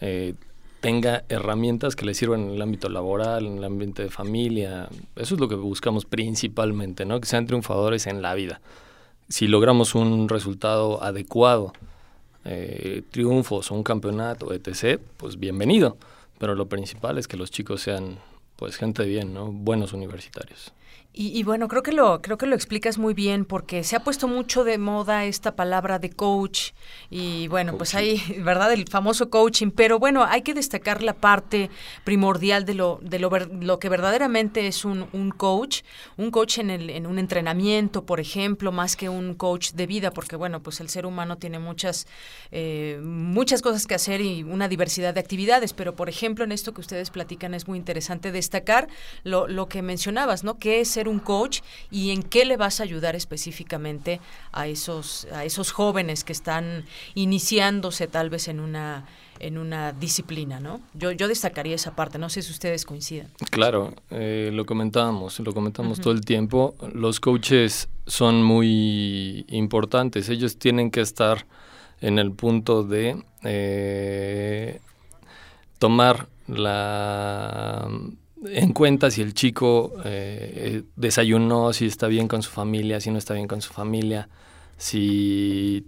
eh, 0.00 0.34
tenga 0.80 1.24
herramientas 1.28 1.96
que 1.96 2.04
le 2.04 2.14
sirvan 2.14 2.42
en 2.42 2.50
el 2.50 2.62
ámbito 2.62 2.88
laboral, 2.88 3.46
en 3.46 3.58
el 3.58 3.64
ambiente 3.64 4.02
de 4.02 4.10
familia. 4.10 4.88
Eso 5.16 5.34
es 5.34 5.40
lo 5.40 5.48
que 5.48 5.54
buscamos 5.54 6.04
principalmente, 6.04 7.04
¿no? 7.04 7.20
Que 7.20 7.26
sean 7.26 7.46
triunfadores 7.46 8.06
en 8.06 8.20
la 8.20 8.34
vida. 8.34 8.60
Si 9.28 9.46
logramos 9.46 9.94
un 9.94 10.28
resultado 10.28 11.02
adecuado, 11.02 11.72
eh, 12.44 13.02
triunfos 13.10 13.70
o 13.70 13.74
un 13.74 13.82
campeonato, 13.82 14.52
etc., 14.52 15.00
pues 15.16 15.38
bienvenido. 15.38 15.96
Pero 16.38 16.54
lo 16.54 16.66
principal 16.66 17.16
es 17.16 17.28
que 17.28 17.38
los 17.38 17.50
chicos 17.50 17.80
sean, 17.80 18.18
pues, 18.56 18.76
gente 18.76 19.04
bien, 19.04 19.32
¿no? 19.32 19.50
Buenos 19.50 19.92
universitarios. 19.92 20.72
Y, 21.16 21.44
bueno, 21.44 21.68
creo 21.68 21.84
que 21.84 21.92
lo 21.92 22.20
creo 22.22 22.36
que 22.38 22.46
lo 22.46 22.56
explicas 22.56 22.98
muy 22.98 23.14
bien 23.14 23.44
porque 23.44 23.84
se 23.84 23.94
ha 23.94 24.00
puesto 24.00 24.26
mucho 24.26 24.64
de 24.64 24.78
moda 24.78 25.24
esta 25.24 25.54
palabra 25.54 26.00
de 26.00 26.10
coach. 26.10 26.72
Y 27.08 27.46
bueno, 27.46 27.78
pues 27.78 27.94
hay, 27.94 28.20
¿verdad? 28.42 28.72
El 28.72 28.88
famoso 28.88 29.30
coaching, 29.30 29.70
pero 29.70 30.00
bueno, 30.00 30.24
hay 30.24 30.42
que 30.42 30.54
destacar 30.54 31.04
la 31.04 31.14
parte 31.14 31.70
primordial 32.02 32.64
de 32.64 32.74
lo 32.74 32.98
de 33.00 33.20
lo, 33.20 33.30
lo 33.30 33.78
que 33.78 33.88
verdaderamente 33.88 34.66
es 34.66 34.84
un, 34.84 35.06
un, 35.12 35.30
coach, 35.30 35.82
un 36.16 36.32
coach 36.32 36.58
en 36.58 36.70
el 36.70 36.90
en 36.90 37.06
un 37.06 37.20
entrenamiento, 37.20 38.04
por 38.04 38.18
ejemplo, 38.18 38.72
más 38.72 38.96
que 38.96 39.08
un 39.08 39.34
coach 39.34 39.70
de 39.70 39.86
vida, 39.86 40.10
porque 40.10 40.34
bueno, 40.34 40.64
pues 40.64 40.80
el 40.80 40.88
ser 40.88 41.06
humano 41.06 41.38
tiene 41.38 41.60
muchas 41.60 42.08
eh, 42.50 43.00
muchas 43.04 43.62
cosas 43.62 43.86
que 43.86 43.94
hacer 43.94 44.20
y 44.20 44.42
una 44.42 44.66
diversidad 44.66 45.14
de 45.14 45.20
actividades, 45.20 45.74
pero 45.74 45.94
por 45.94 46.08
ejemplo, 46.08 46.44
en 46.44 46.50
esto 46.50 46.74
que 46.74 46.80
ustedes 46.80 47.10
platican 47.10 47.54
es 47.54 47.68
muy 47.68 47.78
interesante 47.78 48.32
destacar 48.32 48.88
lo, 49.22 49.46
lo 49.46 49.68
que 49.68 49.80
mencionabas, 49.80 50.42
¿no? 50.42 50.58
Que 50.58 50.80
es 50.80 50.88
ser 50.88 51.03
un 51.08 51.18
coach 51.18 51.60
y 51.90 52.10
en 52.10 52.22
qué 52.22 52.44
le 52.44 52.56
vas 52.56 52.80
a 52.80 52.82
ayudar 52.82 53.16
específicamente 53.16 54.20
a 54.52 54.66
esos, 54.66 55.26
a 55.32 55.44
esos 55.44 55.72
jóvenes 55.72 56.24
que 56.24 56.32
están 56.32 56.84
iniciándose 57.14 58.06
tal 58.06 58.30
vez 58.30 58.48
en 58.48 58.60
una 58.60 59.04
en 59.40 59.58
una 59.58 59.92
disciplina, 59.92 60.60
¿no? 60.60 60.80
Yo, 60.94 61.12
yo 61.12 61.28
destacaría 61.28 61.74
esa 61.74 61.94
parte, 61.94 62.18
no 62.18 62.28
sé 62.28 62.42
si 62.42 62.52
ustedes 62.52 62.84
coinciden. 62.84 63.28
Claro, 63.50 63.92
eh, 64.10 64.50
lo 64.52 64.64
comentábamos, 64.64 65.40
lo 65.40 65.52
comentamos 65.52 66.00
todo 66.00 66.12
el 66.12 66.24
tiempo, 66.24 66.74
los 66.92 67.20
coaches 67.20 67.88
son 68.06 68.42
muy 68.42 69.44
importantes, 69.48 70.28
ellos 70.28 70.56
tienen 70.58 70.90
que 70.90 71.00
estar 71.00 71.46
en 72.00 72.18
el 72.18 72.32
punto 72.32 72.84
de 72.84 73.22
eh, 73.42 74.80
tomar 75.78 76.28
la 76.46 77.88
en 78.44 78.72
cuenta 78.72 79.10
si 79.10 79.22
el 79.22 79.34
chico 79.34 79.92
eh, 80.04 80.82
desayunó, 80.96 81.72
si 81.72 81.86
está 81.86 82.06
bien 82.06 82.28
con 82.28 82.42
su 82.42 82.50
familia, 82.50 83.00
si 83.00 83.10
no 83.10 83.18
está 83.18 83.34
bien 83.34 83.48
con 83.48 83.60
su 83.60 83.72
familia, 83.72 84.28
si 84.76 85.86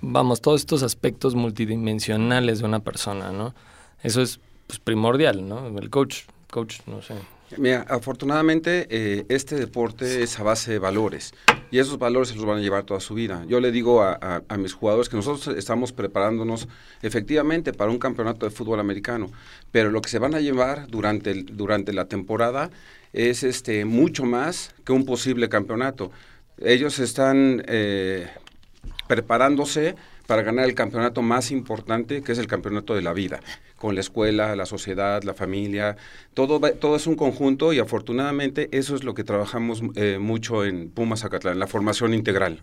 vamos, 0.00 0.40
todos 0.40 0.60
estos 0.60 0.82
aspectos 0.82 1.34
multidimensionales 1.34 2.60
de 2.60 2.64
una 2.64 2.80
persona, 2.80 3.32
¿no? 3.32 3.54
Eso 4.02 4.22
es 4.22 4.40
pues, 4.66 4.78
primordial, 4.78 5.48
¿no? 5.48 5.66
El 5.78 5.90
coach, 5.90 6.22
coach, 6.50 6.80
no 6.86 7.02
sé. 7.02 7.14
Mira, 7.56 7.84
afortunadamente 7.88 8.86
eh, 8.90 9.26
este 9.28 9.56
deporte 9.56 10.22
es 10.22 10.38
a 10.38 10.44
base 10.44 10.70
de 10.70 10.78
valores 10.78 11.34
y 11.72 11.78
esos 11.78 11.98
valores 11.98 12.28
se 12.28 12.36
los 12.36 12.44
van 12.44 12.58
a 12.58 12.60
llevar 12.60 12.84
toda 12.84 13.00
su 13.00 13.14
vida. 13.14 13.44
Yo 13.48 13.60
le 13.60 13.72
digo 13.72 14.02
a, 14.02 14.42
mis 14.56 14.72
jugadores 14.72 15.08
que 15.08 15.16
nosotros 15.16 15.56
estamos 15.56 15.92
preparándonos 15.92 16.68
efectivamente 17.02 17.72
para 17.72 17.90
un 17.90 17.98
campeonato 17.98 18.46
de 18.46 18.50
fútbol 18.50 18.78
americano, 18.78 19.30
pero 19.72 19.90
lo 19.90 20.00
que 20.00 20.08
se 20.08 20.20
van 20.20 20.34
a 20.34 20.40
llevar 20.40 20.86
durante, 20.86 21.34
durante 21.42 21.92
la 21.92 22.04
temporada 22.04 22.70
es 23.12 23.42
este 23.42 23.84
mucho 23.84 24.24
más 24.24 24.72
que 24.84 24.92
un 24.92 25.04
posible 25.04 25.48
campeonato. 25.48 26.12
Ellos 26.58 26.98
están 27.00 27.64
eh, 27.66 28.28
preparándose 29.08 29.96
para 30.26 30.42
ganar 30.42 30.66
el 30.66 30.74
campeonato 30.74 31.22
más 31.22 31.50
importante, 31.50 32.22
que 32.22 32.30
es 32.30 32.38
el 32.38 32.46
campeonato 32.46 32.94
de 32.94 33.02
la 33.02 33.12
vida, 33.12 33.40
con 33.80 33.94
la 33.94 34.02
escuela, 34.02 34.54
la 34.56 34.66
sociedad, 34.66 35.22
la 35.22 35.32
familia, 35.32 35.96
todo, 36.34 36.60
todo 36.60 36.96
es 36.96 37.06
un 37.06 37.16
conjunto 37.16 37.72
y 37.72 37.78
afortunadamente 37.78 38.68
eso 38.72 38.94
es 38.94 39.04
lo 39.04 39.14
que 39.14 39.24
trabajamos 39.24 39.80
eh, 39.94 40.18
mucho 40.20 40.66
en 40.66 40.90
Pumas 40.90 41.24
Acatlán, 41.24 41.58
la 41.58 41.66
formación 41.66 42.12
integral. 42.12 42.62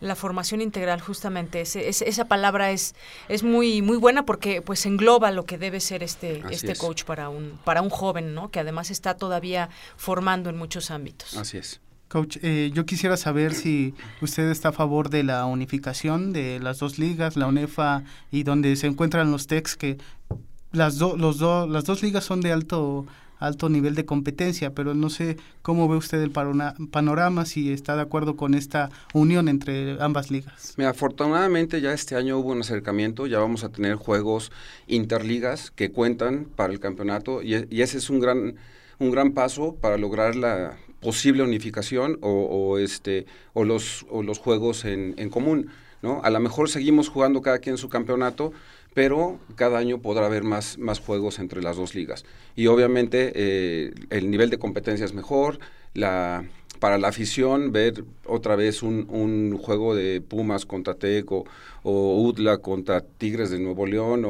La 0.00 0.16
formación 0.16 0.60
integral, 0.60 1.00
justamente, 1.00 1.60
esa 1.60 2.24
palabra 2.24 2.72
es, 2.72 2.96
es 3.28 3.44
muy, 3.44 3.82
muy 3.82 3.96
buena 3.96 4.26
porque 4.26 4.60
pues 4.60 4.84
engloba 4.84 5.30
lo 5.30 5.44
que 5.44 5.58
debe 5.58 5.78
ser 5.78 6.02
este, 6.02 6.42
este 6.50 6.74
coach 6.74 7.04
para 7.04 7.28
un, 7.28 7.58
para 7.64 7.80
un 7.80 7.90
joven, 7.90 8.34
¿no? 8.34 8.50
Que 8.50 8.58
además 8.58 8.90
está 8.90 9.14
todavía 9.14 9.68
formando 9.96 10.50
en 10.50 10.56
muchos 10.56 10.90
ámbitos. 10.90 11.36
Así 11.36 11.58
es. 11.58 11.80
Coach, 12.08 12.38
eh, 12.40 12.70
yo 12.72 12.86
quisiera 12.86 13.18
saber 13.18 13.52
si 13.52 13.92
usted 14.22 14.50
está 14.50 14.70
a 14.70 14.72
favor 14.72 15.10
de 15.10 15.24
la 15.24 15.44
unificación 15.44 16.32
de 16.32 16.58
las 16.58 16.78
dos 16.78 16.98
ligas, 16.98 17.36
la 17.36 17.46
UNEFA 17.46 18.02
y 18.30 18.44
donde 18.44 18.76
se 18.76 18.86
encuentran 18.86 19.30
los 19.30 19.46
TECs, 19.46 19.76
que 19.76 19.98
las, 20.72 20.98
los 20.98 21.40
las 21.40 21.84
dos 21.84 22.02
ligas 22.02 22.24
son 22.24 22.40
de 22.40 22.52
alto 22.52 23.06
alto 23.38 23.68
nivel 23.68 23.94
de 23.94 24.04
competencia, 24.04 24.74
pero 24.74 24.94
no 24.94 25.10
sé 25.10 25.36
cómo 25.62 25.88
ve 25.88 25.96
usted 25.96 26.20
el 26.20 26.30
panorama, 26.30 27.44
si 27.46 27.72
está 27.72 27.96
de 27.96 28.02
acuerdo 28.02 28.36
con 28.36 28.54
esta 28.54 28.90
unión 29.14 29.48
entre 29.48 30.00
ambas 30.02 30.30
ligas. 30.30 30.74
Mira, 30.76 30.90
afortunadamente 30.90 31.80
ya 31.80 31.92
este 31.92 32.16
año 32.16 32.38
hubo 32.38 32.50
un 32.50 32.60
acercamiento, 32.60 33.26
ya 33.26 33.38
vamos 33.38 33.64
a 33.64 33.70
tener 33.70 33.94
juegos 33.94 34.50
interligas 34.86 35.70
que 35.70 35.90
cuentan 35.90 36.46
para 36.56 36.72
el 36.72 36.80
campeonato 36.80 37.42
y, 37.42 37.66
y 37.70 37.82
ese 37.82 37.98
es 37.98 38.10
un 38.10 38.20
gran, 38.20 38.56
un 38.98 39.10
gran 39.10 39.32
paso 39.32 39.76
para 39.80 39.98
lograr 39.98 40.34
la 40.36 40.76
posible 41.00 41.44
unificación 41.44 42.18
o, 42.22 42.78
este, 42.78 43.26
o, 43.52 43.62
los, 43.62 44.04
o 44.10 44.22
los 44.22 44.38
juegos 44.38 44.84
en, 44.84 45.14
en 45.16 45.30
común. 45.30 45.68
¿no? 46.02 46.20
A 46.22 46.30
lo 46.30 46.40
mejor 46.40 46.68
seguimos 46.68 47.08
jugando 47.08 47.40
cada 47.40 47.58
quien 47.58 47.76
su 47.76 47.88
campeonato, 47.88 48.52
pero 48.98 49.38
cada 49.54 49.78
año 49.78 50.02
podrá 50.02 50.26
haber 50.26 50.42
más, 50.42 50.76
más 50.76 50.98
juegos 50.98 51.38
entre 51.38 51.62
las 51.62 51.76
dos 51.76 51.94
ligas. 51.94 52.24
Y 52.56 52.66
obviamente 52.66 53.30
eh, 53.36 53.92
el 54.10 54.28
nivel 54.28 54.50
de 54.50 54.58
competencia 54.58 55.04
es 55.04 55.14
mejor, 55.14 55.60
la, 55.94 56.44
para 56.78 56.98
la 56.98 57.08
afición 57.08 57.72
ver 57.72 58.04
otra 58.26 58.56
vez 58.56 58.82
un, 58.82 59.06
un 59.10 59.58
juego 59.58 59.94
de 59.94 60.20
Pumas 60.20 60.66
contra 60.66 60.94
Teco 60.94 61.44
o 61.82 62.22
UTLA 62.22 62.58
contra 62.58 63.00
Tigres 63.00 63.50
de 63.50 63.58
Nuevo 63.58 63.86
León 63.86 64.24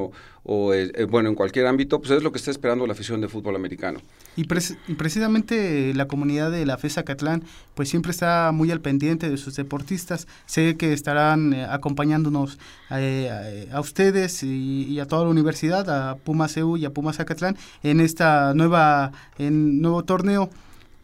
o, 0.50 0.72
eh, 0.72 0.90
eh, 0.94 1.04
bueno, 1.04 1.28
en 1.28 1.34
cualquier 1.34 1.66
ámbito, 1.66 1.98
pues 1.98 2.10
es 2.10 2.22
lo 2.22 2.32
que 2.32 2.38
está 2.38 2.50
esperando 2.50 2.86
la 2.86 2.94
afición 2.94 3.20
de 3.20 3.28
fútbol 3.28 3.56
americano. 3.56 4.00
Y, 4.34 4.44
precisamente 4.44 5.92
la 5.94 6.06
comunidad 6.06 6.50
de 6.50 6.64
la 6.64 6.78
FESA 6.78 7.02
Catlán, 7.02 7.42
pues 7.74 7.90
siempre 7.90 8.12
está 8.12 8.50
muy 8.52 8.70
al 8.70 8.80
pendiente 8.80 9.28
de 9.28 9.36
sus 9.36 9.56
deportistas. 9.56 10.26
Sé 10.46 10.76
que 10.76 10.92
estarán 10.92 11.52
eh, 11.52 11.66
acompañándonos 11.68 12.58
a 12.88 13.80
ustedes 13.80 14.42
y, 14.42 14.98
a 15.00 15.06
toda 15.06 15.24
la 15.24 15.30
universidad, 15.30 15.90
a 15.90 16.16
Pumas 16.16 16.56
EU 16.56 16.76
y 16.76 16.84
a 16.84 16.90
Pumas 16.90 17.20
Acatlán, 17.20 17.56
en 17.82 18.00
esta 18.00 18.54
nueva, 18.54 19.12
en 19.38 19.82
nuevo 19.82 20.04
torneo. 20.04 20.48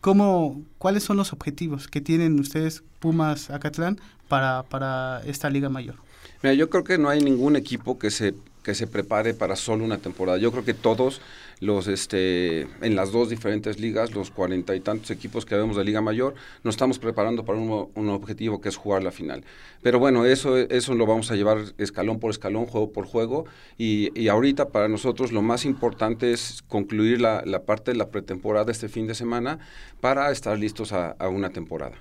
¿Cómo, 0.05 0.63
¿Cuáles 0.77 1.03
son 1.03 1.17
los 1.17 1.33
objetivos 1.33 1.89
que 1.89 2.03
tienen 2.03 2.39
ustedes, 2.39 2.83
Pumas 3.01 3.49
Acatlán, 3.49 3.99
para, 4.29 4.63
para 4.65 5.23
esta 5.25 5.49
Liga 5.49 5.71
Mayor? 5.71 5.95
Mira, 6.43 6.53
yo 6.53 6.69
creo 6.69 6.85
que 6.85 6.99
no 6.99 7.09
hay 7.09 7.23
ningún 7.23 7.57
equipo 7.57 7.99
que 7.99 8.11
se 8.11 8.35
que 8.63 8.75
se 8.75 8.87
prepare 8.87 9.33
para 9.33 9.57
solo 9.57 9.83
una 9.83 9.97
temporada. 9.97 10.37
Yo 10.37 10.53
creo 10.53 10.63
que 10.63 10.75
todos 10.75 11.23
los 11.65 11.89
este 11.89 12.63
en 12.81 12.95
las 12.95 13.13
dos 13.13 13.31
diferentes 13.31 13.81
ligas, 13.81 14.15
los 14.15 14.31
cuarenta 14.31 14.75
y 14.75 14.81
tantos 14.81 15.11
equipos 15.11 15.47
que 15.47 15.55
vemos 15.55 15.77
de 15.77 15.85
Liga 15.85 16.01
Mayor, 16.01 16.35
nos 16.63 16.75
estamos 16.75 16.99
preparando 16.99 17.45
para 17.45 17.59
un, 17.59 18.09
objetivo 18.09 18.61
que 18.61 18.69
es 18.69 18.77
jugar 18.77 19.03
la 19.03 19.11
final. 19.11 19.45
Pero 19.83 19.99
bueno, 19.99 20.25
eso, 20.25 20.57
eso 20.57 20.95
lo 20.95 21.07
vamos 21.07 21.31
a 21.31 21.37
llevar 21.37 21.59
escalón 21.79 22.21
por 22.21 22.31
escalón, 22.31 22.67
juego 22.67 22.93
por 22.93 23.07
juego, 23.07 23.47
y, 23.79 24.11
y 24.19 24.29
ahorita 24.29 24.69
para 24.69 24.89
nosotros 24.89 25.33
lo 25.33 25.43
más 25.43 25.65
importante 25.65 26.33
es 26.33 26.63
concluir 26.69 27.21
la, 27.21 27.43
la, 27.45 27.63
parte 27.65 27.93
de 27.93 27.97
la 27.97 28.11
pretemporada 28.11 28.71
este 28.71 28.89
fin 28.89 29.07
de 29.07 29.15
semana 29.15 29.59
para 30.01 30.31
estar 30.31 30.59
listos 30.59 30.93
a 30.93 31.17
una 31.29 31.51
temporada. 31.51 31.97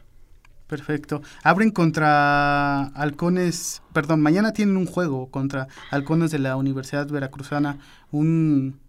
Perfecto. 0.68 1.22
Abren 1.44 1.70
contra 1.70 2.86
Halcones, 2.96 3.84
perdón, 3.94 4.22
mañana 4.22 4.54
tienen 4.54 4.76
un 4.76 4.88
juego 4.88 5.30
contra 5.30 5.68
Halcones 5.92 6.32
de 6.32 6.40
la 6.40 6.56
Universidad 6.56 7.08
Veracruzana, 7.08 7.78
un, 8.12 8.80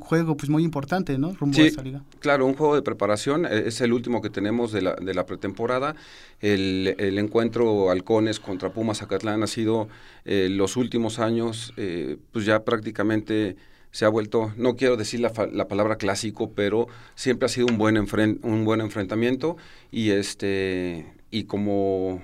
juego 0.00 0.36
pues 0.36 0.50
muy 0.50 0.62
importante, 0.62 1.18
¿no? 1.18 1.32
Rumbo 1.32 1.58
a 1.58 1.62
esa 1.62 1.82
liga. 1.82 2.02
Claro, 2.20 2.46
un 2.46 2.54
juego 2.54 2.74
de 2.74 2.82
preparación, 2.82 3.46
e, 3.46 3.68
es 3.68 3.80
el 3.80 3.92
último 3.92 4.22
que 4.22 4.30
tenemos 4.30 4.72
de 4.72 4.82
la, 4.82 4.94
de 4.94 5.14
la 5.14 5.26
pretemporada. 5.26 5.96
El, 6.40 6.94
el 6.98 7.18
encuentro 7.18 7.90
Halcones 7.90 8.40
contra 8.40 8.72
Pumas 8.72 8.98
Zacatlán 8.98 9.42
ha 9.42 9.46
sido 9.46 9.88
eh, 10.24 10.48
los 10.50 10.76
últimos 10.76 11.18
años, 11.18 11.72
eh, 11.76 12.16
pues 12.32 12.44
ya 12.44 12.64
prácticamente 12.64 13.56
se 13.90 14.04
ha 14.04 14.08
vuelto, 14.08 14.52
no 14.56 14.74
quiero 14.74 14.96
decir 14.96 15.20
la, 15.20 15.32
la, 15.52 15.68
palabra 15.68 15.96
clásico, 15.96 16.50
pero 16.50 16.88
siempre 17.14 17.46
ha 17.46 17.48
sido 17.48 17.66
un 17.68 17.78
buen, 17.78 17.96
un 18.42 18.64
buen 18.64 18.80
enfrentamiento 18.80 19.56
y 19.92 20.10
este 20.10 21.14
y 21.30 21.44
como 21.44 22.22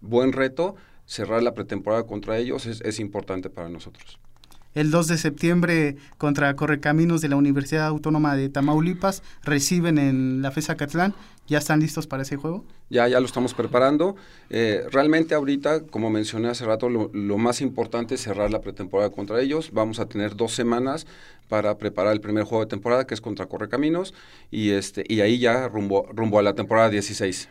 buen 0.00 0.32
reto, 0.32 0.76
cerrar 1.04 1.42
la 1.42 1.54
pretemporada 1.54 2.04
contra 2.04 2.38
ellos 2.38 2.66
es, 2.66 3.00
importante 3.00 3.50
para 3.50 3.68
nosotros. 3.68 4.18
El 4.76 4.90
2 4.90 5.06
de 5.06 5.16
septiembre 5.16 5.96
contra 6.18 6.54
Correcaminos 6.54 7.22
de 7.22 7.30
la 7.30 7.36
Universidad 7.36 7.86
Autónoma 7.86 8.36
de 8.36 8.50
Tamaulipas 8.50 9.22
reciben 9.42 9.96
en 9.96 10.42
la 10.42 10.50
FESA 10.50 10.76
Catlán. 10.76 11.14
¿Ya 11.46 11.56
están 11.56 11.80
listos 11.80 12.06
para 12.06 12.24
ese 12.24 12.36
juego? 12.36 12.62
Ya, 12.90 13.08
ya 13.08 13.18
lo 13.18 13.24
estamos 13.24 13.54
preparando. 13.54 14.16
Eh, 14.50 14.84
realmente 14.92 15.34
ahorita, 15.34 15.80
como 15.86 16.10
mencioné 16.10 16.48
hace 16.48 16.66
rato, 16.66 16.90
lo, 16.90 17.38
más 17.38 17.62
importante 17.62 18.16
es 18.16 18.20
cerrar 18.20 18.50
la 18.50 18.60
pretemporada 18.60 19.08
contra 19.08 19.40
ellos. 19.40 19.70
Vamos 19.72 19.98
a 19.98 20.10
tener 20.10 20.36
dos 20.36 20.52
semanas 20.52 21.06
para 21.48 21.78
preparar 21.78 22.12
el 22.12 22.20
primer 22.20 22.44
juego 22.44 22.62
de 22.62 22.68
temporada, 22.68 23.06
que 23.06 23.14
es 23.14 23.22
contra 23.22 23.46
Correcaminos, 23.46 24.12
y, 24.50 24.72
este, 24.72 25.04
y 25.08 25.22
ahí 25.22 25.38
ya 25.38 25.68
rumbo, 25.68 26.06
rumbo 26.12 26.38
a 26.38 26.42
la 26.42 26.54
temporada 26.54 26.90
16. 26.90 27.48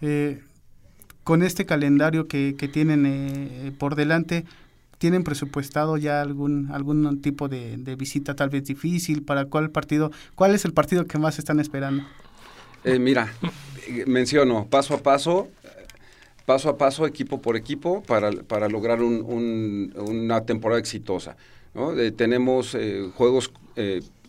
Eh, 0.00 0.42
con 1.22 1.44
este 1.44 1.64
calendario 1.64 2.26
que, 2.26 2.54
tienen 2.72 3.06
eh, 3.06 3.72
por 3.78 3.94
delante, 3.94 4.44
¿tienen 4.98 5.24
presupuestado 5.24 5.96
ya 5.96 6.20
algún, 6.20 6.70
algún 6.72 7.20
tipo 7.20 7.48
de, 7.48 7.76
visita 7.98 8.34
tal 8.34 8.50
vez 8.50 8.64
difícil? 8.64 9.22
¿Para 9.22 9.46
cuál 9.46 9.70
partido? 9.70 10.10
¿Cuál 10.34 10.54
es 10.54 10.64
el 10.64 10.72
partido 10.72 11.06
que 11.06 11.18
más 11.18 11.38
están 11.38 11.60
esperando? 11.60 12.04
Eh, 12.84 12.98
mira, 12.98 13.32
menciono 14.06 14.66
paso 14.68 14.94
a 14.94 14.98
paso, 14.98 15.48
paso 16.44 16.68
a 16.68 16.78
paso, 16.78 17.06
equipo 17.06 17.40
por 17.40 17.56
equipo, 17.56 18.02
para, 18.02 18.30
para 18.30 18.68
lograr 18.68 19.02
una 19.02 20.44
temporada 20.44 20.80
exitosa. 20.80 21.36
tenemos 22.16 22.76
juegos 23.14 23.52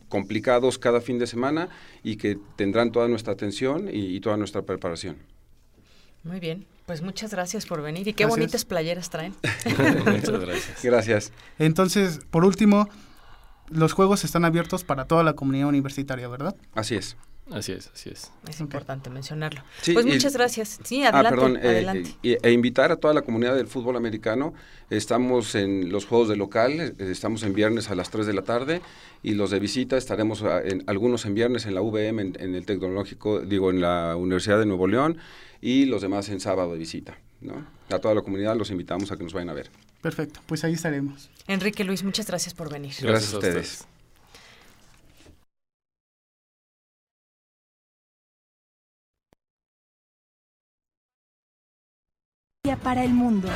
complicados 0.09 0.79
cada 0.79 1.01
fin 1.01 1.19
de 1.19 1.27
semana 1.27 1.69
y 2.03 2.15
que 2.15 2.37
tendrán 2.55 2.91
toda 2.91 3.07
nuestra 3.07 3.33
atención 3.33 3.89
y 3.91 4.19
toda 4.21 4.37
nuestra 4.37 4.61
preparación. 4.63 5.17
Muy 6.27 6.39
bien, 6.39 6.65
pues 6.85 7.01
muchas 7.01 7.31
gracias 7.31 7.65
por 7.65 7.81
venir 7.81 8.07
y 8.07 8.13
qué 8.13 8.25
bonitas 8.25 8.65
playeras 8.65 9.09
traen. 9.09 9.33
muchas 10.05 10.39
gracias. 10.39 10.83
Gracias. 10.83 11.31
Entonces, 11.57 12.19
por 12.29 12.43
último, 12.43 12.89
los 13.69 13.93
juegos 13.93 14.23
están 14.25 14.45
abiertos 14.45 14.83
para 14.83 15.05
toda 15.05 15.23
la 15.23 15.33
comunidad 15.33 15.67
universitaria, 15.67 16.27
¿verdad? 16.27 16.55
Así 16.75 16.95
es. 16.95 17.17
Así 17.51 17.71
es, 17.71 17.89
así 17.93 18.09
es. 18.09 18.31
Es 18.49 18.59
importante 18.59 19.09
mencionarlo. 19.09 19.61
Sí, 19.81 19.93
pues 19.93 20.05
y- 20.05 20.09
muchas 20.09 20.33
gracias. 20.33 20.79
Sí, 20.83 21.03
Ah, 21.03 21.09
adelante. 21.09 21.29
perdón, 21.29 21.55
eh, 21.57 21.67
adelante. 21.67 22.15
e, 22.23 22.37
e 22.41 22.51
invitar 22.51 22.91
a 22.91 22.97
toda 22.97 23.13
la 23.13 23.21
comunidad 23.21 23.55
del 23.55 23.67
fútbol 23.67 23.95
americano. 23.95 24.53
Estamos 24.89 25.55
en 25.55 25.89
los 25.89 26.05
juegos 26.05 26.27
de 26.29 26.35
local, 26.35 26.71
eh, 26.79 26.93
estamos 26.99 27.43
en 27.43 27.53
viernes 27.53 27.89
a 27.89 27.95
las 27.95 28.09
3 28.09 28.25
de 28.25 28.33
la 28.33 28.41
tarde 28.43 28.81
y 29.23 29.33
los 29.33 29.49
de 29.51 29.59
visita 29.59 29.97
estaremos 29.97 30.43
ah, 30.43 30.61
en, 30.63 30.83
algunos 30.87 31.25
en 31.25 31.35
viernes 31.35 31.65
en 31.65 31.75
la 31.75 31.81
en, 31.81 32.19
en 32.19 32.55
el 32.55 32.65
Tecnológico, 32.65 33.39
digo, 33.41 33.69
en 33.69 33.81
la 33.81 34.15
Universidad 34.15 34.59
de 34.59 34.65
Nuevo 34.65 34.87
León 34.87 35.17
y 35.61 35.85
los 35.85 36.01
demás 36.01 36.29
en 36.29 36.39
sábado 36.39 36.73
de 36.73 36.77
visita. 36.79 37.17
¿no? 37.41 37.65
A 37.89 37.99
toda 37.99 38.15
la 38.15 38.21
comunidad 38.21 38.55
los 38.55 38.71
invitamos 38.71 39.11
a 39.11 39.17
que 39.17 39.23
nos 39.23 39.33
vayan 39.33 39.49
a 39.49 39.53
ver. 39.53 39.69
Perfecto, 40.01 40.39
pues 40.45 40.63
ahí 40.63 40.73
estaremos. 40.73 41.29
Enrique 41.47 41.83
Luis, 41.83 42.03
muchas 42.03 42.27
gracias 42.27 42.53
por 42.53 42.69
venir. 42.71 42.93
Gracias, 43.01 43.33
a 43.33 43.37
ustedes. 43.37 43.87
Para 52.75 53.03
el 53.03 53.13
mundo. 53.13 53.47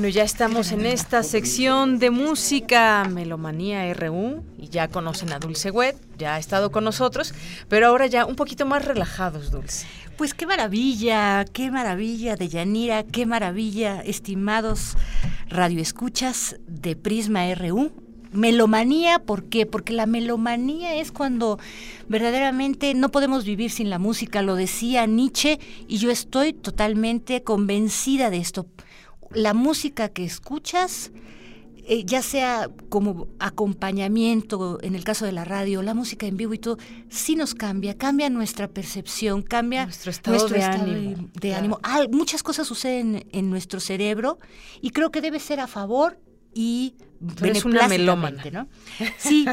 Bueno, 0.00 0.14
ya 0.14 0.22
estamos 0.22 0.72
en 0.72 0.86
esta 0.86 1.22
sección 1.22 1.98
de 1.98 2.10
música 2.10 3.06
Melomanía 3.12 3.92
RU 3.92 4.42
y 4.56 4.70
ya 4.70 4.88
conocen 4.88 5.30
a 5.30 5.38
Dulce 5.38 5.70
Wet, 5.70 5.94
ya 6.16 6.36
ha 6.36 6.38
estado 6.38 6.70
con 6.70 6.84
nosotros, 6.84 7.34
pero 7.68 7.86
ahora 7.86 8.06
ya 8.06 8.24
un 8.24 8.34
poquito 8.34 8.64
más 8.64 8.82
relajados, 8.82 9.50
Dulce. 9.50 9.86
Pues 10.16 10.32
qué 10.32 10.46
maravilla, 10.46 11.44
qué 11.52 11.70
maravilla 11.70 12.34
de 12.36 12.48
Yanira, 12.48 13.02
qué 13.02 13.26
maravilla, 13.26 14.00
estimados 14.00 14.96
radioescuchas 15.50 16.56
de 16.66 16.96
Prisma 16.96 17.54
RU. 17.54 17.92
Melomanía, 18.32 19.18
¿por 19.18 19.50
qué? 19.50 19.66
Porque 19.66 19.92
la 19.92 20.06
melomanía 20.06 20.94
es 20.94 21.12
cuando 21.12 21.58
verdaderamente 22.08 22.94
no 22.94 23.10
podemos 23.10 23.44
vivir 23.44 23.70
sin 23.70 23.90
la 23.90 23.98
música, 23.98 24.40
lo 24.40 24.54
decía 24.54 25.04
Nietzsche, 25.06 25.60
y 25.88 25.98
yo 25.98 26.10
estoy 26.10 26.54
totalmente 26.54 27.42
convencida 27.42 28.30
de 28.30 28.38
esto. 28.38 28.64
La 29.32 29.54
música 29.54 30.08
que 30.08 30.24
escuchas, 30.24 31.12
eh, 31.86 32.04
ya 32.04 32.22
sea 32.22 32.68
como 32.88 33.28
acompañamiento, 33.38 34.78
en 34.82 34.94
el 34.94 35.04
caso 35.04 35.24
de 35.24 35.32
la 35.32 35.44
radio, 35.44 35.82
la 35.82 35.94
música 35.94 36.26
en 36.26 36.36
vivo 36.36 36.54
y 36.54 36.58
todo, 36.58 36.78
sí 37.08 37.36
nos 37.36 37.54
cambia, 37.54 37.96
cambia 37.96 38.28
nuestra 38.30 38.68
percepción, 38.68 39.42
cambia 39.42 39.84
Nuestro 39.84 40.10
estado 40.10 40.48
de 40.48 40.62
ánimo, 40.62 41.28
de 41.32 41.40
claro. 41.40 41.58
ánimo. 41.58 41.80
Ah, 41.82 42.02
muchas 42.10 42.42
cosas 42.42 42.66
suceden 42.66 43.26
en 43.32 43.50
nuestro 43.50 43.80
cerebro 43.80 44.38
y 44.80 44.90
creo 44.90 45.10
que 45.10 45.20
debe 45.20 45.38
ser 45.38 45.60
a 45.60 45.66
favor 45.66 46.18
y 46.52 46.96
eres 47.42 47.64
una 47.64 47.86
beneplácitamente, 47.86 48.50
¿no? 48.50 48.68
Sí, 49.18 49.46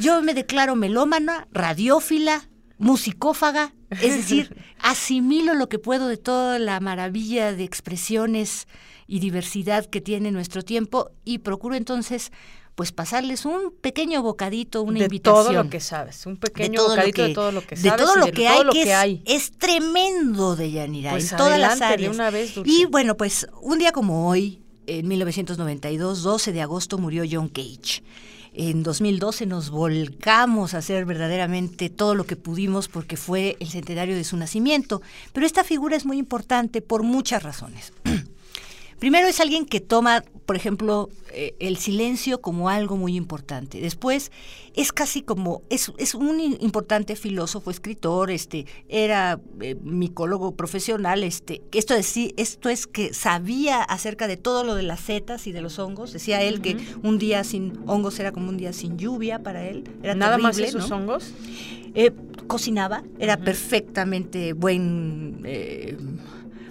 yo 0.00 0.22
me 0.22 0.34
declaro 0.34 0.74
melómana, 0.74 1.48
radiófila, 1.52 2.48
musicófaga, 2.78 3.74
es 3.90 4.16
decir, 4.16 4.56
asimilo 4.78 5.54
lo 5.54 5.68
que 5.68 5.78
puedo 5.78 6.08
de 6.08 6.16
toda 6.16 6.58
la 6.58 6.80
maravilla 6.80 7.52
de 7.52 7.64
expresiones 7.64 8.68
y 9.06 9.18
diversidad 9.18 9.86
que 9.86 10.00
tiene 10.00 10.30
nuestro 10.30 10.62
tiempo 10.62 11.10
y 11.24 11.38
procuro 11.38 11.74
entonces 11.74 12.30
pues 12.76 12.92
pasarles 12.92 13.44
un 13.44 13.74
pequeño 13.78 14.22
bocadito, 14.22 14.82
una 14.82 15.00
de 15.00 15.04
invitación. 15.04 15.44
todo 15.44 15.52
lo 15.52 15.68
que 15.68 15.80
sabes, 15.80 16.24
un 16.24 16.36
pequeño 16.38 16.76
todo 16.76 16.90
bocadito 16.90 17.22
de 17.26 17.34
todo 17.34 17.52
lo 17.52 17.60
que 17.66 17.74
de 17.74 17.88
sabes 17.90 18.04
todo 18.06 18.16
y 18.16 18.18
lo 18.20 18.24
de 18.26 18.32
que 18.32 18.44
todo 18.46 18.58
hay, 18.58 18.64
lo 18.64 18.72
que 18.72 18.82
es, 18.82 18.88
hay. 18.94 19.22
es 19.26 19.52
tremendo 19.58 20.56
de 20.56 20.70
Yanira, 20.70 21.10
Pues 21.10 21.30
en 21.32 21.36
todas 21.38 21.58
las 21.58 21.78
de 21.78 21.84
áreas. 21.84 22.14
una 22.14 22.30
vez, 22.30 22.54
Dulce. 22.54 22.70
y 22.70 22.84
bueno, 22.86 23.16
pues 23.16 23.46
un 23.60 23.78
día 23.78 23.92
como 23.92 24.28
hoy, 24.28 24.62
en 24.86 25.06
1992, 25.08 26.22
12 26.22 26.52
de 26.52 26.62
agosto, 26.62 26.96
murió 26.96 27.24
John 27.30 27.48
Cage. 27.48 28.02
En 28.52 28.82
2012 28.82 29.46
nos 29.46 29.70
volcamos 29.70 30.74
a 30.74 30.78
hacer 30.78 31.04
verdaderamente 31.04 31.88
todo 31.88 32.14
lo 32.14 32.24
que 32.24 32.36
pudimos 32.36 32.88
porque 32.88 33.16
fue 33.16 33.56
el 33.60 33.68
centenario 33.68 34.16
de 34.16 34.24
su 34.24 34.36
nacimiento. 34.36 35.02
Pero 35.32 35.46
esta 35.46 35.62
figura 35.62 35.96
es 35.96 36.04
muy 36.04 36.18
importante 36.18 36.82
por 36.82 37.02
muchas 37.02 37.42
razones. 37.42 37.92
Primero 39.00 39.28
es 39.28 39.40
alguien 39.40 39.64
que 39.64 39.80
toma, 39.80 40.22
por 40.44 40.56
ejemplo, 40.56 41.08
eh, 41.32 41.54
el 41.58 41.78
silencio 41.78 42.42
como 42.42 42.68
algo 42.68 42.98
muy 42.98 43.16
importante. 43.16 43.80
Después 43.80 44.30
es 44.76 44.92
casi 44.92 45.22
como, 45.22 45.62
es, 45.70 45.90
es 45.96 46.14
un 46.14 46.38
importante 46.38 47.16
filósofo, 47.16 47.70
escritor, 47.70 48.30
este, 48.30 48.66
era 48.90 49.40
eh, 49.62 49.74
micólogo 49.82 50.52
profesional, 50.52 51.24
este, 51.24 51.62
esto, 51.72 51.94
es, 51.94 52.14
esto 52.36 52.68
es 52.68 52.86
que 52.86 53.14
sabía 53.14 53.82
acerca 53.82 54.28
de 54.28 54.36
todo 54.36 54.64
lo 54.64 54.74
de 54.74 54.82
las 54.82 55.00
setas 55.00 55.46
y 55.46 55.52
de 55.52 55.62
los 55.62 55.78
hongos. 55.78 56.12
Decía 56.12 56.42
él 56.42 56.60
que 56.60 56.76
un 57.02 57.18
día 57.18 57.42
sin 57.42 57.80
hongos 57.86 58.20
era 58.20 58.32
como 58.32 58.50
un 58.50 58.58
día 58.58 58.74
sin 58.74 58.98
lluvia 58.98 59.42
para 59.42 59.66
él. 59.66 59.84
Era 60.02 60.14
Nada 60.14 60.36
más 60.36 60.58
esos 60.58 60.90
¿no? 60.90 60.96
hongos. 60.96 61.32
Eh, 61.94 62.12
cocinaba, 62.46 63.02
era 63.18 63.38
perfectamente 63.38 64.52
buen, 64.52 65.42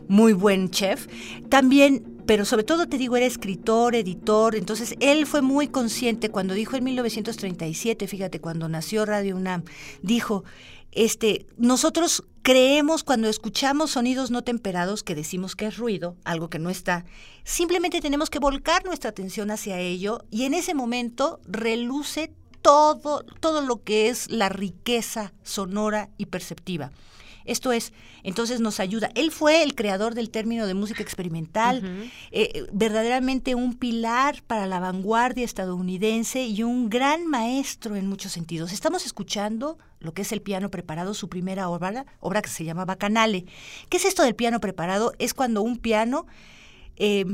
muy 0.08 0.34
buen 0.34 0.70
chef. 0.70 1.08
También, 1.50 2.19
pero 2.30 2.46
sobre 2.46 2.64
todo 2.64 2.86
te 2.86 3.00
digo, 3.00 3.18
era 3.18 3.26
escritor, 3.26 3.96
editor. 3.96 4.56
Entonces, 4.56 4.94
él 5.00 5.26
fue 5.26 5.42
muy 5.42 5.68
consciente 5.68 6.30
cuando 6.30 6.54
dijo 6.54 6.76
en 6.76 6.84
1937, 6.84 8.06
fíjate, 8.06 8.40
cuando 8.40 8.70
nació 8.70 9.04
Radio 9.08 9.36
UNAM, 9.36 9.64
dijo, 10.04 10.44
este, 10.92 11.48
nosotros 11.58 12.24
creemos 12.44 13.04
cuando 13.04 13.30
escuchamos 13.30 13.90
sonidos 13.90 14.30
no 14.30 14.44
temperados 14.44 15.02
que 15.02 15.16
decimos 15.16 15.56
que 15.56 15.66
es 15.66 15.78
ruido, 15.78 16.18
algo 16.24 16.52
que 16.52 16.60
no 16.60 16.70
está, 16.70 17.04
simplemente 17.44 18.00
tenemos 18.00 18.30
que 18.30 18.38
volcar 18.38 18.86
nuestra 18.86 19.10
atención 19.10 19.50
hacia 19.50 19.80
ello 19.80 20.24
y 20.30 20.44
en 20.44 20.54
ese 20.54 20.76
momento 20.76 21.40
reluce 21.48 22.32
todo, 22.62 23.24
todo 23.40 23.62
lo 23.62 23.82
que 23.84 24.08
es 24.08 24.30
la 24.30 24.50
riqueza 24.50 25.34
sonora 25.42 26.12
y 26.20 26.28
perceptiva. 26.28 26.92
Esto 27.46 27.72
es, 27.72 27.94
entonces 28.24 28.60
nos 28.60 28.80
ayuda. 28.80 29.10
Él 29.16 29.32
fue 29.32 29.64
el 29.64 29.76
creador 29.76 30.16
del 30.16 30.30
término 30.30 30.68
de 30.68 30.74
música 30.74 31.02
experimental, 31.02 32.12
eh, 32.32 32.66
verdaderamente 32.72 33.56
un 33.56 33.74
pilar 33.74 34.44
para 34.44 34.68
la 34.68 34.80
vanguardia 34.80 35.46
estadounidense 35.46 36.46
y 36.46 36.64
un 36.64 36.90
gran 36.90 37.28
maestro 37.28 37.96
en 37.96 38.08
muchos 38.08 38.32
sentidos. 38.32 38.72
Estamos 38.72 39.06
escuchando 39.06 39.78
lo 40.00 40.14
que 40.14 40.22
es 40.22 40.32
el 40.32 40.42
piano 40.42 40.70
preparado, 40.70 41.14
su 41.14 41.30
primera 41.30 41.70
obra, 41.70 42.06
obra 42.20 42.42
que 42.42 42.50
se 42.50 42.64
llama 42.64 42.86
Bacanale. 42.86 43.46
¿Qué 43.90 43.98
es 43.98 44.06
esto 44.06 44.24
del 44.24 44.36
piano 44.36 44.60
preparado? 44.60 45.14
Es 45.20 45.34
cuando 45.34 45.62
un 45.62 45.78
piano 45.78 46.26
eh, 46.96 47.26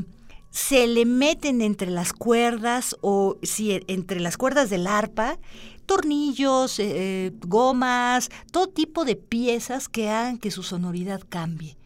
se 0.50 0.86
le 0.86 1.04
meten 1.04 1.60
entre 1.60 1.90
las 1.90 2.12
cuerdas 2.12 2.96
o 3.02 3.36
si 3.42 3.80
entre 3.88 4.20
las 4.20 4.38
cuerdas 4.38 4.70
del 4.70 4.86
arpa 4.86 5.38
tornillos, 5.86 6.78
eh, 6.78 7.32
gomas, 7.46 8.30
todo 8.50 8.66
tipo 8.68 9.04
de 9.04 9.16
piezas 9.16 9.88
que 9.88 10.10
hagan 10.10 10.38
que 10.38 10.50
su 10.50 10.62
sonoridad 10.62 11.22
cambie. 11.28 11.76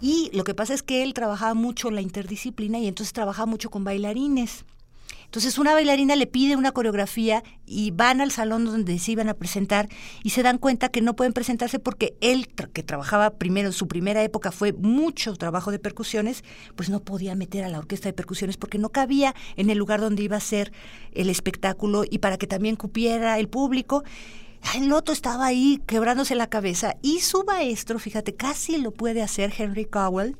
Y 0.00 0.30
lo 0.34 0.44
que 0.44 0.54
pasa 0.54 0.74
es 0.74 0.82
que 0.82 1.02
él 1.02 1.14
trabajaba 1.14 1.54
mucho 1.54 1.90
la 1.90 2.02
interdisciplina 2.02 2.78
y 2.78 2.88
entonces 2.88 3.12
trabajaba 3.12 3.46
mucho 3.46 3.70
con 3.70 3.84
bailarines. 3.84 4.64
Entonces 5.34 5.58
una 5.58 5.74
bailarina 5.74 6.14
le 6.14 6.28
pide 6.28 6.54
una 6.54 6.70
coreografía 6.70 7.42
y 7.66 7.90
van 7.90 8.20
al 8.20 8.30
salón 8.30 8.64
donde 8.66 9.00
se 9.00 9.10
iban 9.10 9.28
a 9.28 9.34
presentar 9.34 9.88
y 10.22 10.30
se 10.30 10.44
dan 10.44 10.58
cuenta 10.58 10.90
que 10.90 11.00
no 11.00 11.16
pueden 11.16 11.32
presentarse 11.32 11.80
porque 11.80 12.14
él, 12.20 12.46
que 12.46 12.84
trabajaba 12.84 13.30
primero, 13.30 13.72
su 13.72 13.88
primera 13.88 14.22
época 14.22 14.52
fue 14.52 14.72
mucho 14.72 15.34
trabajo 15.34 15.72
de 15.72 15.80
percusiones, 15.80 16.44
pues 16.76 16.88
no 16.88 17.00
podía 17.00 17.34
meter 17.34 17.64
a 17.64 17.68
la 17.68 17.80
orquesta 17.80 18.08
de 18.08 18.12
percusiones 18.12 18.56
porque 18.56 18.78
no 18.78 18.90
cabía 18.90 19.34
en 19.56 19.70
el 19.70 19.78
lugar 19.78 20.00
donde 20.00 20.22
iba 20.22 20.36
a 20.36 20.40
ser 20.40 20.72
el 21.14 21.28
espectáculo 21.28 22.04
y 22.08 22.18
para 22.18 22.38
que 22.38 22.46
también 22.46 22.76
cupiera 22.76 23.36
el 23.40 23.48
público. 23.48 24.04
El 24.76 24.92
otro 24.92 25.12
estaba 25.12 25.46
ahí 25.46 25.82
quebrándose 25.84 26.36
la 26.36 26.46
cabeza 26.46 26.94
y 27.02 27.18
su 27.22 27.42
maestro, 27.42 27.98
fíjate, 27.98 28.36
casi 28.36 28.78
lo 28.78 28.92
puede 28.92 29.20
hacer 29.20 29.52
Henry 29.58 29.84
Cowell, 29.84 30.36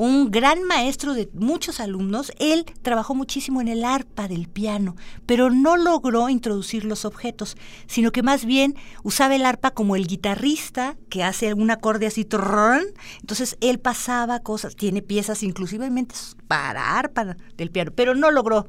un 0.00 0.30
gran 0.30 0.62
maestro 0.62 1.12
de 1.12 1.28
muchos 1.34 1.78
alumnos, 1.78 2.32
él 2.38 2.64
trabajó 2.80 3.14
muchísimo 3.14 3.60
en 3.60 3.68
el 3.68 3.84
arpa 3.84 4.28
del 4.28 4.48
piano, 4.48 4.96
pero 5.26 5.50
no 5.50 5.76
logró 5.76 6.30
introducir 6.30 6.86
los 6.86 7.04
objetos, 7.04 7.54
sino 7.86 8.10
que 8.10 8.22
más 8.22 8.46
bien 8.46 8.76
usaba 9.02 9.34
el 9.34 9.44
arpa 9.44 9.72
como 9.72 9.96
el 9.96 10.06
guitarrista 10.06 10.96
que 11.10 11.22
hace 11.22 11.52
un 11.52 11.70
acorde 11.70 12.06
así, 12.06 12.24
trrrrrn. 12.24 12.86
entonces 13.20 13.58
él 13.60 13.78
pasaba 13.78 14.40
cosas, 14.40 14.74
tiene 14.74 15.02
piezas 15.02 15.42
inclusivamente 15.42 16.14
para 16.48 16.98
arpa 16.98 17.36
del 17.58 17.70
piano, 17.70 17.92
pero 17.94 18.14
no 18.14 18.30
logró 18.30 18.68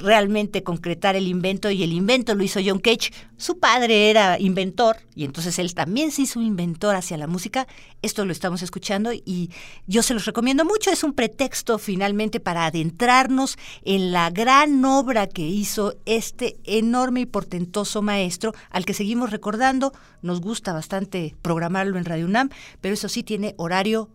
realmente 0.00 0.62
concretar 0.62 1.16
el 1.16 1.28
invento 1.28 1.70
y 1.70 1.82
el 1.82 1.92
invento 1.92 2.34
lo 2.34 2.44
hizo 2.44 2.60
John 2.64 2.78
Cage. 2.78 3.12
Su 3.36 3.58
padre 3.58 4.10
era 4.10 4.38
inventor 4.38 4.96
y 5.14 5.24
entonces 5.24 5.58
él 5.58 5.74
también 5.74 6.10
se 6.10 6.22
hizo 6.22 6.40
inventor 6.40 6.94
hacia 6.94 7.16
la 7.16 7.26
música. 7.26 7.66
Esto 8.02 8.24
lo 8.24 8.32
estamos 8.32 8.62
escuchando 8.62 9.12
y 9.12 9.50
yo 9.86 10.02
se 10.02 10.14
los 10.14 10.24
recomiendo 10.24 10.64
mucho. 10.64 10.90
Es 10.90 11.02
un 11.02 11.12
pretexto 11.12 11.78
finalmente 11.78 12.40
para 12.40 12.66
adentrarnos 12.66 13.56
en 13.84 14.12
la 14.12 14.30
gran 14.30 14.84
obra 14.84 15.26
que 15.26 15.42
hizo 15.42 15.94
este 16.06 16.56
enorme 16.64 17.20
y 17.20 17.26
portentoso 17.26 18.02
maestro 18.02 18.52
al 18.70 18.84
que 18.84 18.94
seguimos 18.94 19.30
recordando. 19.30 19.92
Nos 20.22 20.40
gusta 20.40 20.72
bastante 20.72 21.34
programarlo 21.42 21.98
en 21.98 22.04
Radio 22.04 22.26
UNAM, 22.26 22.50
pero 22.80 22.94
eso 22.94 23.08
sí 23.08 23.22
tiene 23.22 23.54
horario 23.58 24.10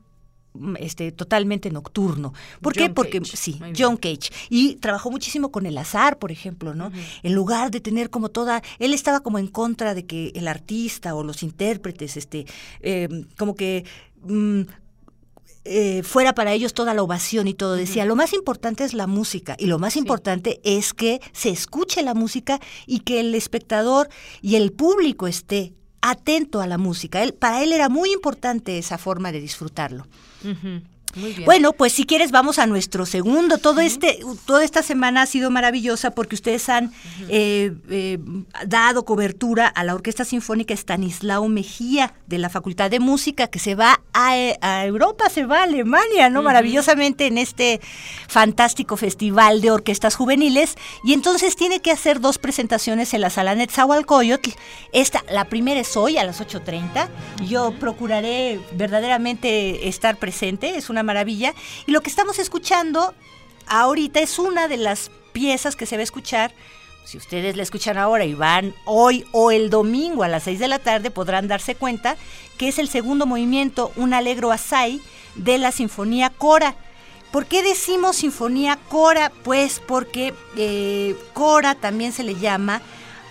este, 0.79 1.11
totalmente 1.11 1.69
nocturno. 1.71 2.33
¿Por 2.61 2.73
qué? 2.73 2.89
Porque 2.89 3.21
sí, 3.23 3.59
John 3.77 3.97
Cage. 3.97 4.31
Y 4.49 4.75
trabajó 4.75 5.11
muchísimo 5.11 5.51
con 5.51 5.65
el 5.65 5.77
azar, 5.77 6.19
por 6.19 6.31
ejemplo, 6.31 6.73
¿no? 6.73 6.91
En 7.23 7.33
lugar 7.33 7.71
de 7.71 7.79
tener 7.79 8.09
como 8.09 8.29
toda, 8.29 8.61
él 8.79 8.93
estaba 8.93 9.21
como 9.21 9.39
en 9.39 9.47
contra 9.47 9.93
de 9.93 10.05
que 10.05 10.31
el 10.35 10.47
artista 10.47 11.15
o 11.15 11.23
los 11.23 11.43
intérpretes, 11.43 12.17
este, 12.17 12.45
em, 12.81 13.25
como 13.37 13.55
que 13.55 13.85
mm, 14.23 14.61
eh, 15.69 16.01
fuera 16.03 16.33
para 16.33 16.53
ellos 16.53 16.73
toda 16.73 16.93
la 16.93 17.03
ovación 17.03 17.47
y 17.47 17.53
todo. 17.53 17.75
Decía, 17.75 18.05
lo 18.05 18.15
más 18.15 18.31
importante 18.33 18.85
es 18.85 18.93
la 18.93 19.05
música 19.05 19.57
y 19.59 19.65
lo 19.65 19.79
más 19.79 19.97
importante 19.97 20.61
es 20.63 20.93
que 20.93 21.19
se 21.33 21.49
escuche 21.49 22.03
la 22.03 22.13
música 22.13 22.59
y 22.85 22.99
que 23.01 23.19
el 23.19 23.35
espectador 23.35 24.07
y 24.41 24.55
el 24.55 24.71
público 24.71 25.27
esté 25.27 25.73
atento 26.01 26.61
a 26.61 26.67
la 26.67 26.77
música. 26.77 27.21
Él, 27.21 27.33
para 27.33 27.63
él 27.63 27.73
era 27.73 27.89
muy 27.89 28.13
importante 28.13 28.77
esa 28.77 28.97
forma 28.97 29.33
de 29.33 29.41
disfrutarlo. 29.41 30.07
Mm-hmm. 30.43 30.77
Bueno, 31.45 31.73
pues 31.73 31.93
si 31.93 32.05
quieres 32.05 32.31
vamos 32.31 32.59
a 32.59 32.67
nuestro 32.67 33.05
segundo. 33.05 33.57
Todo 33.57 33.81
este, 33.81 34.19
toda 34.45 34.63
esta 34.63 34.83
semana 34.83 35.23
ha 35.23 35.25
sido 35.25 35.49
maravillosa 35.49 36.11
porque 36.11 36.35
ustedes 36.35 36.69
han 36.69 36.91
eh, 37.29 37.73
eh, 37.89 38.19
dado 38.65 39.05
cobertura 39.05 39.67
a 39.67 39.83
la 39.83 39.95
Orquesta 39.95 40.25
Sinfónica 40.25 40.73
Stanislao 40.73 41.47
Mejía 41.47 42.13
de 42.27 42.37
la 42.37 42.49
Facultad 42.49 42.91
de 42.91 42.99
Música 42.99 43.47
que 43.47 43.59
se 43.59 43.75
va 43.75 44.01
a, 44.13 44.85
Europa, 44.85 45.29
se 45.29 45.45
va 45.45 45.59
a 45.59 45.63
Alemania, 45.63 46.29
¿no? 46.29 46.41
Maravillosamente 46.41 47.27
en 47.27 47.37
este 47.37 47.81
fantástico 48.27 48.97
festival 48.97 49.61
de 49.61 49.71
orquestas 49.71 50.15
juveniles 50.15 50.75
y 51.03 51.13
entonces 51.13 51.55
tiene 51.55 51.79
que 51.81 51.91
hacer 51.91 52.19
dos 52.19 52.37
presentaciones 52.37 53.13
en 53.13 53.21
la 53.21 53.29
sala 53.29 53.55
Netzahualcoyotl. 53.55 54.51
Esta, 54.91 55.23
la 55.31 55.45
primera 55.45 55.79
es 55.79 55.95
hoy 55.95 56.17
a 56.17 56.23
las 56.23 56.41
8.30. 56.41 57.07
Yo 57.47 57.73
procuraré 57.79 58.59
verdaderamente 58.73 59.87
estar 59.87 60.17
presente. 60.17 60.77
Es 60.77 60.89
una 60.89 60.96
maravilla. 61.03 61.53
Y 61.85 61.91
lo 61.91 62.01
que 62.01 62.09
estamos 62.09 62.39
escuchando 62.39 63.13
ahorita 63.67 64.19
es 64.19 64.39
una 64.39 64.67
de 64.67 64.77
las 64.77 65.11
piezas 65.33 65.75
que 65.75 65.85
se 65.85 65.95
va 65.95 66.01
a 66.01 66.03
escuchar. 66.03 66.53
Si 67.05 67.17
ustedes 67.17 67.55
la 67.55 67.63
escuchan 67.63 67.97
ahora 67.97 68.25
y 68.25 68.33
van 68.33 68.73
hoy 68.83 69.25
o 69.31 69.51
el 69.51 69.69
domingo 69.69 70.23
a 70.23 70.27
las 70.27 70.43
6 70.43 70.59
de 70.59 70.67
la 70.67 70.79
tarde, 70.79 71.09
podrán 71.09 71.47
darse 71.47 71.75
cuenta 71.75 72.17
que 72.57 72.67
es 72.67 72.79
el 72.79 72.89
segundo 72.89 73.25
movimiento, 73.25 73.91
un 73.95 74.13
alegro 74.13 74.51
asai, 74.51 74.99
de 75.35 75.57
la 75.57 75.71
Sinfonía 75.71 76.29
Cora. 76.31 76.75
¿Por 77.31 77.45
qué 77.45 77.61
decimos 77.63 78.17
Sinfonía 78.17 78.77
Cora? 78.89 79.31
Pues 79.43 79.81
porque 79.85 80.33
eh, 80.57 81.15
Cora 81.33 81.75
también 81.75 82.11
se 82.11 82.23
le 82.23 82.35
llama 82.35 82.81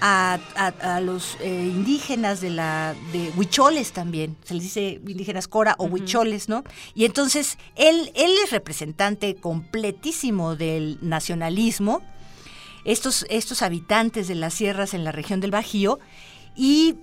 a, 0.01 1.01
los 1.03 1.37
eh, 1.41 1.49
indígenas 1.49 2.41
de 2.41 2.51
la 2.51 2.95
de 3.13 3.33
huicholes 3.37 3.93
también, 3.93 4.37
se 4.45 4.55
les 4.55 4.63
dice 4.65 5.01
indígenas 5.07 5.49
cora 5.49 5.75
o 5.79 5.87
huicholes, 5.87 6.49
¿no? 6.49 6.65
Y 6.95 7.05
entonces 7.05 7.59
él, 7.75 8.13
él 8.15 8.31
es 8.45 8.51
representante 8.51 9.35
completísimo 9.37 10.57
del 10.57 10.99
nacionalismo, 11.01 12.03
estos, 12.85 13.27
estos 13.29 13.63
habitantes 13.63 14.29
de 14.29 14.37
las 14.37 14.55
sierras 14.55 14.95
en 14.95 15.05
la 15.05 15.13
región 15.13 15.41
del 15.41 15.51
Bajío, 15.51 15.99
y, 16.59 16.97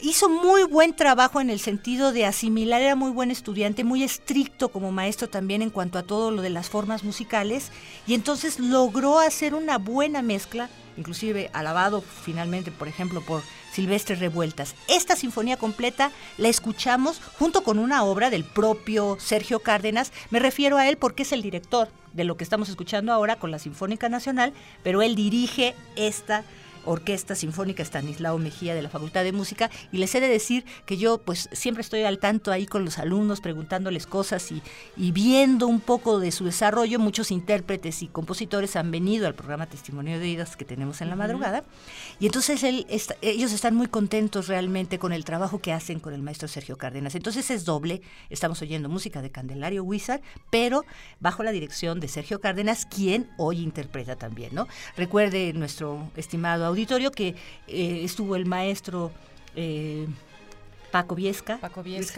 hizo 0.00 0.28
muy 0.28 0.62
buen 0.62 0.94
trabajo 0.94 1.40
en 1.40 1.50
el 1.50 1.58
sentido 1.58 2.12
de 2.12 2.24
asimilar, 2.24 2.80
era 2.80 2.94
muy 2.94 3.10
buen 3.10 3.32
estudiante, 3.32 3.82
muy 3.82 4.04
estricto 4.04 4.68
como 4.68 4.92
maestro 4.92 5.28
también 5.28 5.60
en 5.60 5.70
cuanto 5.70 5.98
a 5.98 6.04
todo 6.04 6.30
lo 6.30 6.40
de 6.40 6.50
las 6.50 6.68
formas 6.68 7.02
musicales, 7.02 7.72
y 8.06 8.14
entonces 8.14 8.60
logró 8.60 9.18
hacer 9.18 9.54
una 9.54 9.78
buena 9.78 10.22
mezcla 10.22 10.70
inclusive 10.96 11.50
alabado 11.52 12.02
finalmente, 12.02 12.70
por 12.70 12.88
ejemplo, 12.88 13.20
por 13.20 13.42
Silvestre 13.72 14.14
Revueltas. 14.14 14.74
Esta 14.88 15.16
sinfonía 15.16 15.56
completa 15.56 16.12
la 16.38 16.48
escuchamos 16.48 17.20
junto 17.38 17.62
con 17.62 17.78
una 17.78 18.04
obra 18.04 18.30
del 18.30 18.44
propio 18.44 19.16
Sergio 19.18 19.60
Cárdenas. 19.60 20.12
Me 20.30 20.38
refiero 20.38 20.76
a 20.76 20.88
él 20.88 20.96
porque 20.96 21.24
es 21.24 21.32
el 21.32 21.42
director 21.42 21.88
de 22.12 22.24
lo 22.24 22.36
que 22.36 22.44
estamos 22.44 22.68
escuchando 22.68 23.12
ahora 23.12 23.36
con 23.36 23.50
la 23.50 23.58
Sinfónica 23.58 24.08
Nacional, 24.08 24.52
pero 24.82 25.02
él 25.02 25.16
dirige 25.16 25.74
esta 25.96 26.44
Orquesta 26.86 27.34
Sinfónica 27.34 27.82
Estanislao 27.82 28.38
Mejía 28.38 28.74
de 28.74 28.82
la 28.82 28.88
Facultad 28.88 29.24
de 29.24 29.32
Música 29.32 29.70
y 29.92 29.98
les 29.98 30.14
he 30.14 30.20
de 30.20 30.28
decir 30.28 30.64
que 30.86 30.96
yo 30.96 31.18
pues 31.18 31.48
siempre 31.52 31.82
estoy 31.82 32.02
al 32.02 32.18
tanto 32.18 32.52
ahí 32.52 32.66
con 32.66 32.84
los 32.84 32.98
alumnos 32.98 33.40
preguntándoles 33.40 34.06
cosas 34.06 34.50
y, 34.52 34.62
viendo 35.12 35.66
un 35.66 35.80
poco 35.80 36.18
de 36.18 36.32
su 36.32 36.44
desarrollo. 36.44 36.98
Muchos 36.98 37.30
intérpretes 37.30 38.02
y 38.02 38.08
compositores 38.08 38.76
han 38.76 38.90
venido 38.90 39.26
al 39.26 39.34
programa 39.34 39.66
Testimonio 39.66 40.18
de 40.18 40.24
Oídas 40.24 40.56
que 40.56 40.64
tenemos 40.64 41.00
en 41.00 41.10
la 41.10 41.16
madrugada 41.16 41.64
y 42.18 42.26
entonces 42.26 42.62
él 42.62 42.86
ellos 43.22 43.52
están 43.52 43.74
muy 43.74 43.86
contentos 43.86 44.48
realmente 44.48 44.98
con 44.98 45.12
el 45.12 45.24
trabajo 45.24 45.60
que 45.60 45.72
hacen 45.72 46.00
con 46.00 46.14
el 46.14 46.22
maestro 46.22 46.48
Sergio 46.48 46.76
Cárdenas. 46.76 47.14
Entonces 47.14 47.50
es 47.50 47.64
doble, 47.64 48.02
estamos 48.30 48.60
oyendo 48.62 48.88
música 48.88 49.22
de 49.22 49.30
Candelario 49.30 49.84
Wizard, 49.84 50.20
pero 50.50 50.84
bajo 51.20 51.42
la 51.42 51.52
dirección 51.52 52.00
de 52.00 52.08
Sergio 52.08 52.40
Cárdenas, 52.40 52.86
quien 52.86 53.30
hoy 53.38 53.60
interpreta 53.60 54.16
también, 54.16 54.54
¿no? 54.54 54.68
Recuerde 54.96 55.52
nuestro 55.52 56.10
estimado 56.16 56.66
auditorio 56.74 57.10
que 57.10 57.34
eh, 57.68 58.00
estuvo 58.04 58.36
el 58.36 58.46
maestro 58.46 59.12
eh, 59.56 60.06
Paco 60.90 61.14
Viesca, 61.14 61.58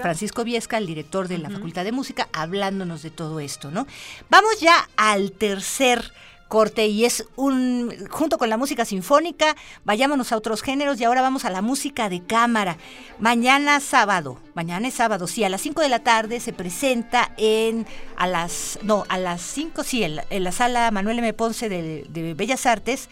Francisco 0.03 0.45
Viesca, 0.45 0.77
el 0.77 0.87
director 0.87 1.29
de 1.29 1.39
la 1.39 1.49
Facultad 1.49 1.85
de 1.85 1.93
Música, 1.93 2.29
hablándonos 2.33 3.03
de 3.03 3.11
todo 3.11 3.41
esto, 3.41 3.71
¿no? 3.71 3.87
Vamos 4.29 4.61
ya 4.61 4.89
al 4.97 5.33
tercer 5.33 6.13
corte 6.49 6.87
y 6.87 7.05
es 7.05 7.27
un 7.37 8.07
junto 8.11 8.39
con 8.39 8.51
la 8.51 8.57
música 8.57 8.85
sinfónica, 8.85 9.57
vayámonos 9.85 10.31
a 10.31 10.37
otros 10.37 10.63
géneros 10.63 11.01
y 11.01 11.05
ahora 11.05 11.23
vamos 11.23 11.45
a 11.45 11.51
la 11.51 11.63
música 11.63 12.09
de 12.09 12.23
cámara. 12.23 12.77
Mañana 13.19 13.81
sábado, 13.81 14.39
mañana 14.55 14.89
es 14.89 14.95
sábado, 14.95 15.27
sí, 15.27 15.43
a 15.43 15.49
las 15.49 15.63
5 15.63 15.81
de 15.81 15.89
la 15.89 16.01
tarde 16.01 16.39
se 16.41 16.53
presenta 16.53 17.33
en 17.39 17.87
a 18.17 18.27
las 18.27 18.79
no, 18.83 19.05
a 19.09 19.19
las 19.19 19.41
5 19.41 19.85
sí, 19.85 20.05
en 20.05 20.45
la, 20.45 20.53
sala 20.53 20.91
Manuel 20.91 21.19
M 21.19 21.33
Ponce 21.33 21.69
de, 21.69 22.05
de 22.09 22.35
Bellas 22.35 22.67
Artes 22.67 23.09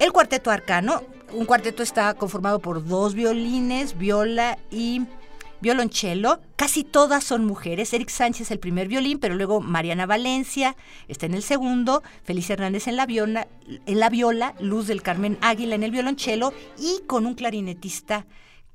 el 0.00 0.12
cuarteto 0.12 0.50
arcano, 0.50 1.04
un 1.32 1.44
cuarteto 1.44 1.82
está 1.82 2.14
conformado 2.14 2.58
por 2.58 2.84
dos 2.84 3.14
violines, 3.14 3.96
viola 3.96 4.58
y 4.70 5.02
violonchelo. 5.60 6.40
Casi 6.56 6.84
todas 6.84 7.22
son 7.22 7.44
mujeres. 7.44 7.92
Eric 7.92 8.08
Sánchez 8.08 8.50
el 8.50 8.58
primer 8.58 8.88
violín, 8.88 9.18
pero 9.18 9.34
luego 9.34 9.60
Mariana 9.60 10.06
Valencia 10.06 10.74
está 11.06 11.26
en 11.26 11.34
el 11.34 11.42
segundo, 11.42 12.02
Felicia 12.24 12.54
Hernández 12.54 12.88
en 12.88 12.96
la 12.96 13.04
viola, 13.04 13.46
en 13.86 14.00
la 14.00 14.08
viola 14.08 14.54
Luz 14.58 14.86
del 14.86 15.02
Carmen 15.02 15.38
Águila 15.42 15.74
en 15.74 15.82
el 15.82 15.90
violonchelo 15.90 16.54
y 16.78 17.02
con 17.06 17.26
un 17.26 17.34
clarinetista 17.34 18.26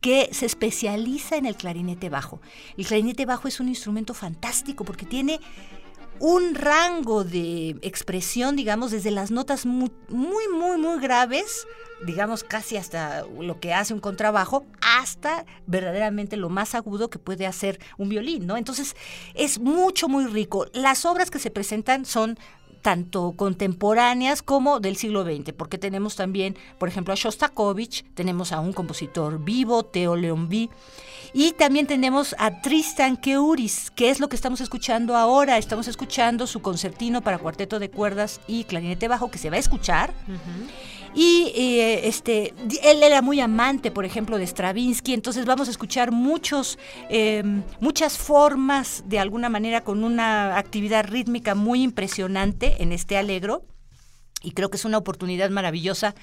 que 0.01 0.29
se 0.31 0.45
especializa 0.45 1.37
en 1.37 1.47
el 1.47 1.55
clarinete 1.55 2.09
bajo. 2.09 2.39
El 2.77 2.85
clarinete 2.85 3.25
bajo 3.25 3.47
es 3.47 3.59
un 3.59 3.67
instrumento 3.67 4.13
fantástico 4.13 4.85
porque 4.85 5.07
tiene 5.07 5.39
un 6.19 6.55
rango 6.55 7.23
de 7.23 7.77
expresión, 7.81 8.55
digamos, 8.55 8.91
desde 8.91 9.11
las 9.11 9.31
notas 9.31 9.65
muy, 9.65 9.91
muy, 10.09 10.47
muy, 10.47 10.77
muy 10.77 10.99
graves, 10.99 11.67
digamos 12.05 12.43
casi 12.43 12.77
hasta 12.77 13.25
lo 13.39 13.59
que 13.59 13.73
hace 13.73 13.93
un 13.93 13.99
contrabajo, 13.99 14.65
hasta 14.81 15.45
verdaderamente 15.67 16.37
lo 16.37 16.49
más 16.49 16.75
agudo 16.75 17.09
que 17.09 17.19
puede 17.19 17.45
hacer 17.45 17.79
un 17.97 18.09
violín, 18.09 18.45
¿no? 18.45 18.57
Entonces 18.57 18.95
es 19.33 19.59
mucho, 19.59 20.07
muy 20.07 20.25
rico. 20.25 20.67
Las 20.73 21.05
obras 21.05 21.31
que 21.31 21.39
se 21.39 21.51
presentan 21.51 22.05
son 22.05 22.37
tanto 22.85 23.33
contemporáneas 23.35 24.43
como 24.43 24.79
del 24.79 24.95
siglo 24.95 25.23
XX, 25.23 25.53
porque 25.57 25.79
tenemos 25.79 26.15
también, 26.15 26.55
por 26.77 26.87
ejemplo, 26.87 27.13
a 27.13 27.15
Shostakovich, 27.15 28.05
tenemos 28.13 28.51
a 28.51 28.59
un 28.59 28.73
compositor 28.73 29.43
vivo, 29.43 29.81
Theo 29.81 30.15
Leonby, 30.15 30.69
y 31.33 31.53
también 31.53 31.87
tenemos 31.87 32.35
a 32.37 32.61
Tristan 32.61 33.17
Keuris, 33.17 33.89
que 33.89 34.11
es 34.11 34.19
lo 34.19 34.29
que 34.29 34.35
estamos 34.35 34.61
escuchando 34.61 35.17
ahora. 35.17 35.57
Estamos 35.57 35.87
escuchando 35.87 36.45
su 36.45 36.61
concertino 36.61 37.23
para 37.23 37.39
cuarteto 37.39 37.79
de 37.79 37.89
cuerdas 37.89 38.39
y 38.47 38.65
clarinete 38.65 39.07
bajo, 39.07 39.31
que 39.31 39.39
se 39.39 39.49
va 39.49 39.55
a 39.55 39.59
escuchar. 39.59 40.13
Y 41.15 41.53
eh, 41.55 42.07
este, 42.07 42.53
él 42.83 43.01
era 43.01 43.21
muy 43.21 43.39
amante, 43.39 43.89
por 43.89 44.03
ejemplo, 44.03 44.37
de 44.37 44.45
Stravinsky, 44.45 45.13
entonces 45.13 45.45
vamos 45.45 45.69
a 45.69 45.71
escuchar 45.71 46.11
muchos, 46.11 46.77
em, 47.09 47.63
muchas 47.79 48.17
formas, 48.17 49.03
de 49.07 49.19
alguna 49.19 49.47
manera, 49.47 49.81
con 49.81 50.03
una 50.03 50.57
actividad 50.57 51.07
rítmica 51.07 51.55
muy 51.55 51.83
impresionante 51.83 52.83
en 52.83 52.91
este 52.91 53.17
alegro. 53.17 53.63
Y 54.43 54.51
creo 54.51 54.69
que 54.69 54.75
es 54.75 54.83
una 54.85 54.97
oportunidad 54.97 55.49
maravillosa 55.49 56.15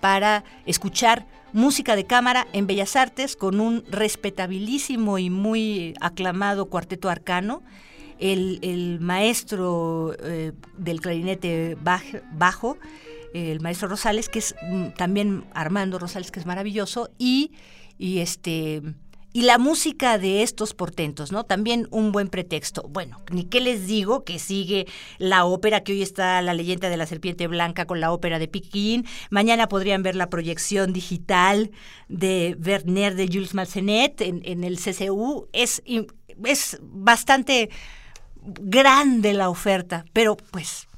para 0.00 0.44
escuchar 0.66 1.26
música 1.52 1.94
de 1.94 2.04
cámara 2.04 2.48
en 2.52 2.66
Bellas 2.66 2.96
Artes 2.96 3.36
con 3.36 3.60
un 3.60 3.84
respetabilísimo 3.88 5.18
y 5.18 5.30
muy 5.30 5.94
aclamado 6.00 6.66
cuarteto 6.66 7.08
arcano 7.08 7.62
el, 8.20 8.98
maestro 9.00 10.14
eh, 10.22 10.52
del 10.76 11.00
clarinete 11.00 11.76
bajo, 11.80 12.78
el 13.34 13.60
maestro 13.60 13.88
Rosales, 13.88 14.28
que 14.28 14.40
es 14.40 14.54
mm, 14.62 14.88
también 14.96 15.44
Armando 15.54 15.98
Rosales, 15.98 16.30
que 16.30 16.40
es 16.40 16.46
maravilloso, 16.46 17.10
y, 17.18 17.52
y 17.98 18.18
este 18.18 18.82
y 19.32 19.42
la 19.42 19.58
música 19.58 20.18
de 20.18 20.42
estos 20.42 20.74
portentos, 20.74 21.30
¿no? 21.30 21.44
También 21.44 21.86
un 21.90 22.10
buen 22.10 22.28
pretexto. 22.28 22.82
Bueno, 22.88 23.22
ni 23.30 23.44
qué 23.44 23.60
les 23.60 23.86
digo 23.86 24.24
que 24.24 24.38
sigue 24.38 24.86
la 25.18 25.44
ópera, 25.44 25.84
que 25.84 25.92
hoy 25.92 26.02
está 26.02 26.42
la 26.42 26.52
leyenda 26.52 26.88
de 26.88 26.96
la 26.96 27.06
serpiente 27.06 27.46
blanca 27.46 27.86
con 27.86 28.00
la 28.00 28.12
ópera 28.12 28.40
de 28.40 28.48
Piquín. 28.48 29.06
Mañana 29.30 29.68
podrían 29.68 30.02
ver 30.02 30.16
la 30.16 30.30
proyección 30.30 30.92
digital 30.92 31.70
de 32.08 32.56
Werner 32.64 33.14
de 33.14 33.28
Jules 33.28 33.54
Massenet 33.54 34.20
en, 34.20 34.42
en 34.44 34.64
el 34.64 34.78
CCU. 34.78 35.48
Es, 35.52 35.80
es 36.44 36.78
bastante 36.82 37.70
grande 38.42 39.32
la 39.32 39.48
oferta, 39.48 40.04
pero 40.12 40.36
pues 40.36 40.88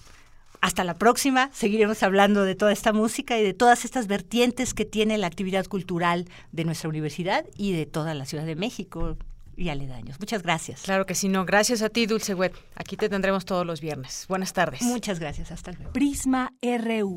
hasta 0.62 0.84
la 0.84 0.94
próxima. 0.94 1.50
Seguiremos 1.52 2.02
hablando 2.02 2.44
de 2.44 2.54
toda 2.54 2.72
esta 2.72 2.94
música 2.94 3.38
y 3.38 3.42
de 3.42 3.52
todas 3.52 3.84
estas 3.84 4.06
vertientes 4.06 4.72
que 4.72 4.86
tiene 4.86 5.18
la 5.18 5.26
actividad 5.26 5.66
cultural 5.66 6.26
de 6.52 6.64
nuestra 6.64 6.88
universidad 6.88 7.44
y 7.58 7.72
de 7.72 7.84
toda 7.84 8.14
la 8.14 8.24
Ciudad 8.24 8.46
de 8.46 8.56
México 8.56 9.18
y 9.56 9.68
aledaños. 9.68 10.18
Muchas 10.18 10.42
gracias. 10.42 10.82
Claro 10.82 11.04
que 11.04 11.14
sí, 11.14 11.28
no. 11.28 11.44
Gracias 11.44 11.82
a 11.82 11.90
ti, 11.90 12.06
Dulce 12.06 12.34
Wet. 12.34 12.54
Aquí 12.76 12.96
te 12.96 13.08
tendremos 13.08 13.44
todos 13.44 13.66
los 13.66 13.80
viernes. 13.80 14.24
Buenas 14.28 14.52
tardes. 14.52 14.82
Muchas 14.82 15.18
gracias. 15.18 15.50
Hasta 15.50 15.72
luego. 15.72 15.92
Prisma 15.92 16.52
RU. 16.62 17.14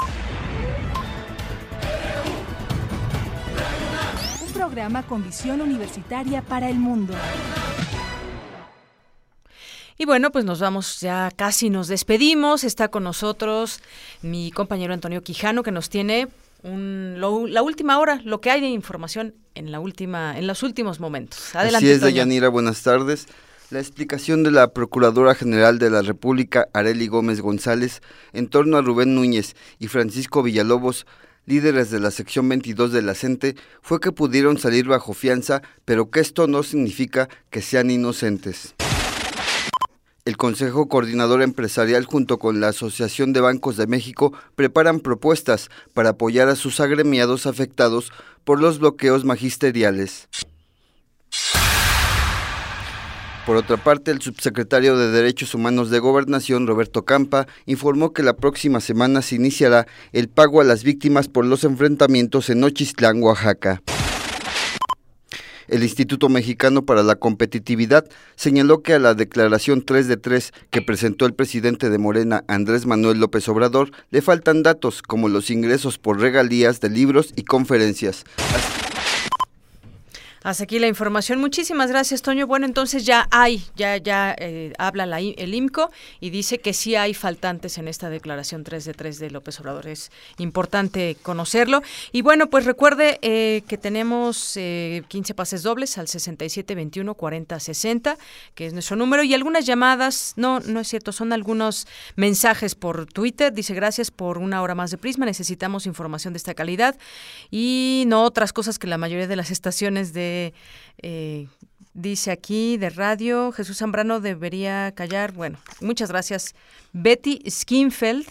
Un 4.41 4.53
programa 4.53 5.03
con 5.03 5.23
visión 5.23 5.61
universitaria 5.61 6.41
para 6.41 6.67
el 6.67 6.79
mundo. 6.79 7.13
Y 9.97 10.05
bueno, 10.05 10.31
pues 10.31 10.43
nos 10.43 10.59
vamos, 10.59 10.99
ya 10.99 11.31
casi 11.33 11.69
nos 11.69 11.87
despedimos. 11.87 12.65
Está 12.65 12.89
con 12.89 13.03
nosotros 13.03 13.79
mi 14.21 14.51
compañero 14.51 14.93
Antonio 14.93 15.23
Quijano, 15.23 15.63
que 15.63 15.71
nos 15.71 15.89
tiene 15.89 16.27
un, 16.63 17.15
la 17.19 17.61
última 17.61 17.97
hora, 17.99 18.21
lo 18.25 18.41
que 18.41 18.51
hay 18.51 18.59
de 18.59 18.67
información 18.67 19.35
en 19.53 19.71
la 19.71 19.79
última, 19.79 20.37
en 20.37 20.47
los 20.47 20.63
últimos 20.63 20.99
momentos. 20.99 21.55
Adelante. 21.55 21.85
Así 21.85 21.89
es, 21.89 22.01
Dayanira, 22.01 22.49
buenas 22.49 22.83
tardes. 22.83 23.27
La 23.69 23.79
explicación 23.79 24.43
de 24.43 24.51
la 24.51 24.73
Procuradora 24.73 25.33
General 25.33 25.79
de 25.79 25.89
la 25.89 26.01
República, 26.01 26.67
Areli 26.73 27.07
Gómez 27.07 27.39
González, 27.39 28.01
en 28.33 28.47
torno 28.47 28.77
a 28.77 28.81
Rubén 28.81 29.15
Núñez 29.15 29.55
y 29.79 29.87
Francisco 29.87 30.43
Villalobos, 30.43 31.07
líderes 31.45 31.89
de 31.89 31.99
la 31.99 32.11
sección 32.11 32.49
22 32.49 32.91
de 32.91 33.01
la 33.01 33.15
CENTE, 33.15 33.55
fue 33.81 33.99
que 33.99 34.11
pudieron 34.11 34.57
salir 34.57 34.87
bajo 34.87 35.13
fianza, 35.13 35.61
pero 35.83 36.09
que 36.11 36.19
esto 36.19 36.47
no 36.47 36.63
significa 36.63 37.29
que 37.49 37.61
sean 37.61 37.89
inocentes. 37.89 38.74
El 40.25 40.37
Consejo 40.37 40.87
Coordinador 40.87 41.43
Empresarial 41.43 42.05
junto 42.05 42.39
con 42.39 42.59
la 42.59 42.69
Asociación 42.69 43.31
de 43.31 43.41
Bancos 43.41 43.77
de 43.77 43.85
México 43.85 44.33
preparan 44.55 44.99
propuestas 44.99 45.69
para 45.93 46.09
apoyar 46.09 46.49
a 46.49 46.55
sus 46.55 46.79
agremiados 46.79 47.45
afectados 47.45 48.11
por 48.43 48.59
los 48.59 48.79
bloqueos 48.79 49.23
magisteriales. 49.23 50.27
Por 53.45 53.55
otra 53.55 53.77
parte, 53.77 54.09
el 54.09 54.19
subsecretario 54.19 54.97
de 54.97 55.11
Derechos 55.11 55.53
Humanos 55.53 55.91
de 55.91 55.99
Gobernación, 55.99 56.65
Roberto 56.65 57.05
Campa, 57.05 57.45
informó 57.67 58.11
que 58.11 58.23
la 58.23 58.35
próxima 58.35 58.81
semana 58.81 59.21
se 59.21 59.35
iniciará 59.35 59.85
el 60.11 60.27
pago 60.27 60.59
a 60.59 60.63
las 60.63 60.83
víctimas 60.83 61.27
por 61.27 61.45
los 61.45 61.63
enfrentamientos 61.63 62.49
en 62.49 62.63
Ochistlán, 62.63 63.21
Oaxaca. 63.21 63.83
El 65.67 65.83
Instituto 65.83 66.29
Mexicano 66.29 66.85
para 66.85 67.03
la 67.03 67.15
Competitividad 67.15 68.05
señaló 68.35 68.81
que 68.81 68.93
a 68.93 68.99
la 68.99 69.13
declaración 69.13 69.83
3 69.83 70.07
de 70.07 70.17
3 70.17 70.51
que 70.69 70.81
presentó 70.81 71.25
el 71.25 71.33
presidente 71.33 71.89
de 71.89 71.97
Morena, 71.97 72.43
Andrés 72.47 72.85
Manuel 72.85 73.19
López 73.19 73.47
Obrador, 73.47 73.91
le 74.11 74.21
faltan 74.21 74.63
datos 74.63 75.01
como 75.01 75.29
los 75.29 75.49
ingresos 75.49 75.97
por 75.97 76.19
regalías 76.19 76.81
de 76.81 76.89
libros 76.89 77.33
y 77.35 77.43
conferencias. 77.43 78.25
Hasta 80.45 80.65
aquí 80.65 80.77
la 80.77 80.85
información. 80.85 81.39
Muchísimas 81.39 81.89
gracias, 81.89 82.21
Toño. 82.21 82.45
Bueno, 82.45 82.67
entonces 82.67 83.03
ya 83.03 83.27
hay, 83.31 83.63
ya, 83.75 83.97
ya 83.97 84.35
eh, 84.37 84.73
habla 84.77 85.07
la, 85.07 85.19
el 85.19 85.55
IMCO 85.55 85.89
y 86.19 86.29
dice 86.29 86.59
que 86.59 86.71
sí 86.71 86.93
hay 86.93 87.15
faltantes 87.15 87.79
en 87.79 87.87
esta 87.87 88.11
declaración 88.11 88.63
3 88.63 88.85
de 88.85 88.93
3 88.93 89.17
de 89.17 89.31
López 89.31 89.59
Obrador. 89.59 89.87
Es 89.87 90.11
importante 90.37 91.17
conocerlo. 91.23 91.81
Y 92.11 92.21
bueno, 92.21 92.47
pues 92.51 92.65
recuerde 92.65 93.17
eh, 93.23 93.63
que 93.67 93.79
tenemos 93.79 94.55
eh, 94.55 95.01
15 95.07 95.33
pases 95.33 95.63
dobles 95.63 95.97
al 95.97 96.07
6721 96.07 97.15
4060, 97.15 98.15
que 98.53 98.67
es 98.67 98.73
nuestro 98.73 98.97
número, 98.97 99.23
y 99.23 99.33
algunas 99.33 99.65
llamadas. 99.65 100.33
No, 100.35 100.59
no 100.59 100.79
es 100.79 100.87
cierto, 100.87 101.11
son 101.11 101.33
algunos 101.33 101.87
mensajes 102.17 102.75
por 102.75 103.07
Twitter. 103.07 103.51
Dice 103.51 103.73
gracias 103.73 104.11
por 104.11 104.37
una 104.37 104.61
hora 104.61 104.75
más 104.75 104.91
de 104.91 104.99
Prisma. 104.99 105.25
Necesitamos 105.25 105.87
información 105.87 106.33
de 106.33 106.37
esta 106.37 106.53
calidad 106.53 106.95
y 107.49 108.03
no 108.05 108.21
otras 108.21 108.53
cosas 108.53 108.77
que 108.77 108.85
la 108.85 108.99
mayoría 108.99 109.25
de 109.25 109.35
las 109.35 109.49
estaciones 109.49 110.13
de 110.13 110.34
eh, 111.01 111.47
dice 111.93 112.31
aquí 112.31 112.77
de 112.77 112.89
radio, 112.89 113.51
Jesús 113.51 113.77
Zambrano 113.77 114.19
debería 114.19 114.93
callar. 114.93 115.31
Bueno, 115.31 115.57
muchas 115.81 116.09
gracias. 116.09 116.53
Betty 116.93 117.41
Skinfeld. 117.49 118.27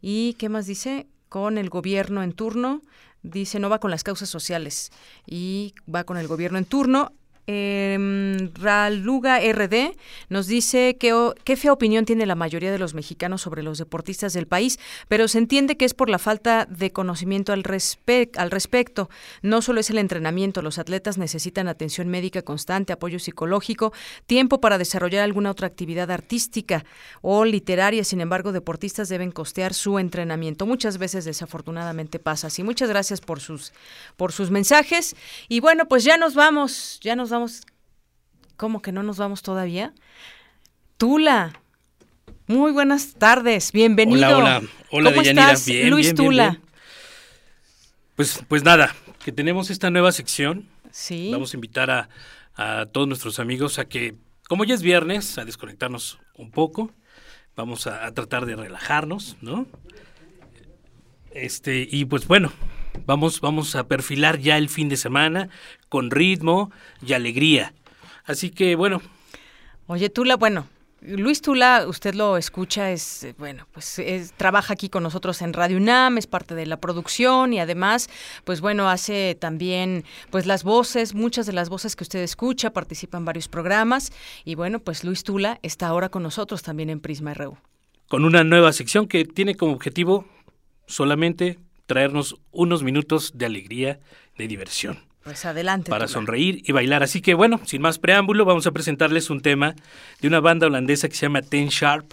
¿Y 0.00 0.34
qué 0.34 0.48
más 0.48 0.66
dice? 0.66 1.06
Con 1.28 1.58
el 1.58 1.68
gobierno 1.68 2.22
en 2.22 2.32
turno. 2.32 2.82
Dice, 3.22 3.58
no 3.58 3.68
va 3.68 3.80
con 3.80 3.90
las 3.90 4.02
causas 4.02 4.30
sociales 4.30 4.90
y 5.26 5.74
va 5.92 6.04
con 6.04 6.16
el 6.16 6.26
gobierno 6.26 6.56
en 6.56 6.64
turno. 6.64 7.12
Eh, 7.46 8.50
Raluga 8.54 9.40
RD 9.40 9.96
nos 10.28 10.46
dice 10.46 10.96
que 10.98 11.32
qué 11.44 11.56
fea 11.56 11.72
opinión 11.72 12.04
tiene 12.04 12.26
la 12.26 12.34
mayoría 12.34 12.70
de 12.70 12.78
los 12.78 12.94
mexicanos 12.94 13.42
sobre 13.42 13.62
los 13.62 13.78
deportistas 13.78 14.32
del 14.32 14.46
país, 14.46 14.78
pero 15.08 15.26
se 15.28 15.38
entiende 15.38 15.76
que 15.76 15.84
es 15.84 15.94
por 15.94 16.10
la 16.10 16.18
falta 16.18 16.66
de 16.66 16.92
conocimiento 16.92 17.52
al, 17.52 17.64
al 18.36 18.50
respecto. 18.50 19.10
No 19.42 19.62
solo 19.62 19.80
es 19.80 19.90
el 19.90 19.98
entrenamiento, 19.98 20.62
los 20.62 20.78
atletas 20.78 21.18
necesitan 21.18 21.68
atención 21.68 22.08
médica 22.08 22.42
constante, 22.42 22.92
apoyo 22.92 23.18
psicológico, 23.18 23.92
tiempo 24.26 24.60
para 24.60 24.78
desarrollar 24.78 25.24
alguna 25.24 25.50
otra 25.50 25.66
actividad 25.66 26.10
artística 26.10 26.84
o 27.22 27.44
literaria. 27.44 28.04
Sin 28.04 28.20
embargo, 28.20 28.52
deportistas 28.52 29.08
deben 29.08 29.32
costear 29.32 29.74
su 29.74 29.98
entrenamiento. 29.98 30.66
Muchas 30.66 30.98
veces 30.98 31.24
desafortunadamente 31.24 32.18
pasa 32.18 32.48
así. 32.48 32.62
Muchas 32.62 32.88
gracias 32.88 33.20
por 33.20 33.40
sus 33.40 33.72
por 34.16 34.32
sus 34.32 34.50
mensajes 34.50 35.16
y 35.48 35.60
bueno, 35.60 35.86
pues 35.86 36.04
ya 36.04 36.16
nos 36.16 36.34
vamos, 36.34 36.98
ya 37.00 37.16
nos 37.16 37.29
vamos 37.30 37.62
¿Cómo 38.60 38.82
que 38.82 38.92
no 38.92 39.02
nos 39.02 39.16
vamos 39.16 39.42
todavía? 39.42 39.94
Tula. 40.98 41.54
Muy 42.46 42.72
buenas 42.72 43.14
tardes, 43.14 43.72
bienvenido. 43.72 44.36
Hola, 44.36 44.58
hola, 44.58 44.68
hola 44.90 45.10
¿Cómo 45.10 45.22
estás, 45.22 45.66
Luis 45.66 46.14
Tula? 46.14 46.60
Pues, 48.16 48.44
pues 48.48 48.62
nada, 48.62 48.94
que 49.24 49.32
tenemos 49.32 49.70
esta 49.70 49.88
nueva 49.88 50.12
sección. 50.12 50.68
Sí. 50.90 51.30
Vamos 51.32 51.54
a 51.54 51.56
invitar 51.56 51.90
a, 51.90 52.10
a 52.54 52.84
todos 52.84 53.08
nuestros 53.08 53.38
amigos 53.38 53.78
a 53.78 53.86
que, 53.86 54.14
como 54.46 54.64
ya 54.64 54.74
es 54.74 54.82
viernes, 54.82 55.38
a 55.38 55.46
desconectarnos 55.46 56.18
un 56.36 56.50
poco. 56.50 56.92
Vamos 57.56 57.86
a, 57.86 58.04
a 58.04 58.12
tratar 58.12 58.44
de 58.44 58.56
relajarnos, 58.56 59.38
¿no? 59.40 59.66
Este, 61.30 61.88
y 61.90 62.04
pues 62.04 62.26
bueno, 62.26 62.52
Vamos, 63.06 63.40
vamos 63.40 63.74
a 63.76 63.86
perfilar 63.86 64.38
ya 64.38 64.56
el 64.56 64.68
fin 64.68 64.88
de 64.88 64.96
semana 64.96 65.48
con 65.88 66.10
ritmo 66.10 66.70
y 67.04 67.12
alegría. 67.12 67.74
Así 68.24 68.50
que 68.50 68.76
bueno. 68.76 69.02
Oye, 69.86 70.08
Tula, 70.08 70.36
bueno, 70.36 70.66
Luis 71.02 71.40
Tula, 71.40 71.86
usted 71.88 72.14
lo 72.14 72.36
escucha, 72.36 72.90
es 72.90 73.26
bueno, 73.38 73.66
pues 73.72 74.00
trabaja 74.36 74.74
aquí 74.74 74.90
con 74.90 75.02
nosotros 75.02 75.40
en 75.40 75.54
Radio 75.54 75.78
UNAM, 75.78 76.18
es 76.18 76.26
parte 76.26 76.54
de 76.54 76.66
la 76.66 76.78
producción 76.78 77.54
y 77.54 77.58
además, 77.58 78.10
pues 78.44 78.60
bueno, 78.60 78.90
hace 78.90 79.34
también 79.34 80.04
pues 80.28 80.44
las 80.44 80.62
voces, 80.62 81.14
muchas 81.14 81.46
de 81.46 81.54
las 81.54 81.70
voces 81.70 81.96
que 81.96 82.04
usted 82.04 82.18
escucha, 82.18 82.74
participa 82.74 83.16
en 83.16 83.24
varios 83.24 83.48
programas 83.48 84.12
y 84.44 84.56
bueno, 84.56 84.78
pues 84.78 85.02
Luis 85.02 85.24
Tula 85.24 85.58
está 85.62 85.86
ahora 85.86 86.10
con 86.10 86.22
nosotros 86.22 86.62
también 86.62 86.90
en 86.90 87.00
Prisma 87.00 87.32
RU. 87.32 87.56
Con 88.08 88.26
una 88.26 88.44
nueva 88.44 88.72
sección 88.74 89.08
que 89.08 89.24
tiene 89.24 89.54
como 89.54 89.72
objetivo 89.72 90.26
solamente 90.86 91.58
traernos 91.90 92.36
unos 92.52 92.84
minutos 92.84 93.32
de 93.34 93.46
alegría, 93.46 93.98
de 94.38 94.46
diversión. 94.46 95.00
Pues 95.24 95.44
adelante. 95.44 95.90
Para 95.90 96.06
sonreír 96.06 96.62
y 96.64 96.70
bailar. 96.70 97.02
Así 97.02 97.20
que 97.20 97.34
bueno, 97.34 97.60
sin 97.66 97.82
más 97.82 97.98
preámbulo, 97.98 98.44
vamos 98.44 98.64
a 98.68 98.70
presentarles 98.70 99.28
un 99.28 99.40
tema 99.42 99.74
de 100.20 100.28
una 100.28 100.38
banda 100.38 100.68
holandesa 100.68 101.08
que 101.08 101.16
se 101.16 101.22
llama 101.22 101.42
Ten 101.42 101.66
Sharp. 101.66 102.12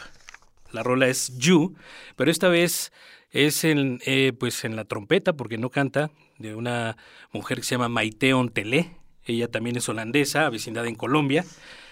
La 0.72 0.82
rola 0.82 1.08
es 1.08 1.38
You, 1.38 1.76
pero 2.16 2.32
esta 2.32 2.48
vez 2.48 2.92
es 3.30 3.64
en, 3.64 4.00
eh, 4.08 4.34
pues 4.38 4.66
en 4.66 4.76
la 4.76 4.86
trompeta, 4.86 5.34
porque 5.34 5.60
no 5.60 5.70
canta, 5.70 6.10
de 6.40 6.56
una 6.56 6.98
mujer 7.32 7.60
que 7.60 7.64
se 7.64 7.76
llama 7.76 7.88
Maite 7.88 8.34
Ontelé. 8.34 8.98
Ella 9.26 9.48
también 9.48 9.76
es 9.76 9.88
holandesa, 9.88 10.50
vecindad 10.50 10.88
en 10.88 10.96
Colombia. 10.96 11.46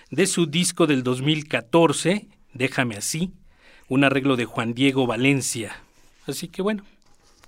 De 0.09 0.25
su 0.25 0.47
disco 0.47 0.87
del 0.87 1.03
2014, 1.03 2.29
Déjame 2.55 2.95
así, 2.95 3.33
un 3.89 4.05
arreglo 4.05 4.37
de 4.37 4.45
Juan 4.45 4.73
Diego 4.73 5.05
Valencia. 5.05 5.75
Así 6.25 6.47
que 6.47 6.61
bueno, 6.61 6.85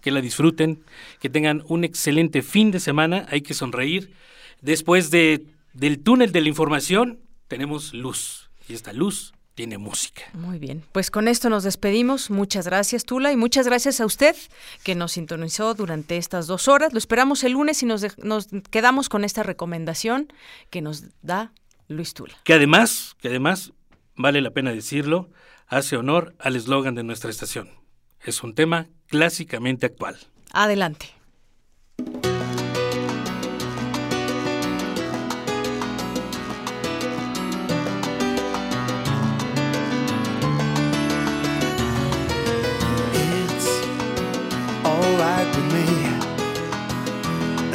que 0.08 0.12
la 0.12 0.22
disfruten, 0.22 0.86
que 1.20 1.30
tengan 1.30 1.64
un 1.68 1.84
excelente 1.84 2.42
fin 2.42 2.72
de 2.72 2.80
semana, 2.80 3.26
hay 3.30 3.42
que 3.42 3.54
sonreír. 3.54 4.14
Después 4.62 5.12
de, 5.12 5.48
del 5.74 6.00
túnel 6.00 6.32
de 6.32 6.40
la 6.40 6.48
información 6.48 7.20
tenemos 7.50 7.94
luz 7.94 8.50
y 8.70 8.74
esta 8.74 8.94
luz 8.94 9.34
tiene 9.54 9.78
música. 9.78 10.22
Muy 10.32 10.60
bien, 10.60 10.86
pues 10.94 11.12
con 11.12 11.28
esto 11.28 11.50
nos 11.50 11.66
despedimos. 11.66 12.30
Muchas 12.30 12.68
gracias, 12.68 13.04
Tula, 13.04 13.34
y 13.34 13.36
muchas 13.36 13.68
gracias 13.68 14.00
a 14.00 14.06
usted 14.06 14.34
que 14.86 14.96
nos 14.96 15.12
sintonizó 15.12 15.74
durante 15.74 16.16
estas 16.16 16.48
dos 16.48 16.70
horas. 16.70 16.94
Lo 16.94 17.00
esperamos 17.00 17.44
el 17.44 17.52
lunes 17.52 17.84
y 17.84 17.86
nos, 17.86 18.18
nos 18.18 18.48
quedamos 18.72 19.10
con 19.10 19.26
esta 19.26 19.44
recomendación 19.44 20.32
que 20.70 20.82
nos 20.82 21.04
da 21.22 21.52
Luis 21.90 22.14
Tula. 22.14 22.38
Que 22.46 22.54
además, 22.54 23.18
que 23.20 23.28
además, 23.28 23.74
vale 24.16 24.40
la 24.40 24.52
pena 24.52 24.72
decirlo, 24.72 25.30
hace 25.68 25.98
honor 25.98 26.34
al 26.40 26.56
eslogan 26.56 26.96
de 26.96 27.04
nuestra 27.04 27.30
estación. 27.30 27.70
Es 28.24 28.44
un 28.44 28.54
tema 28.54 28.88
clásicamente 29.08 29.86
actual. 29.86 30.18
Adelante. 30.52 31.18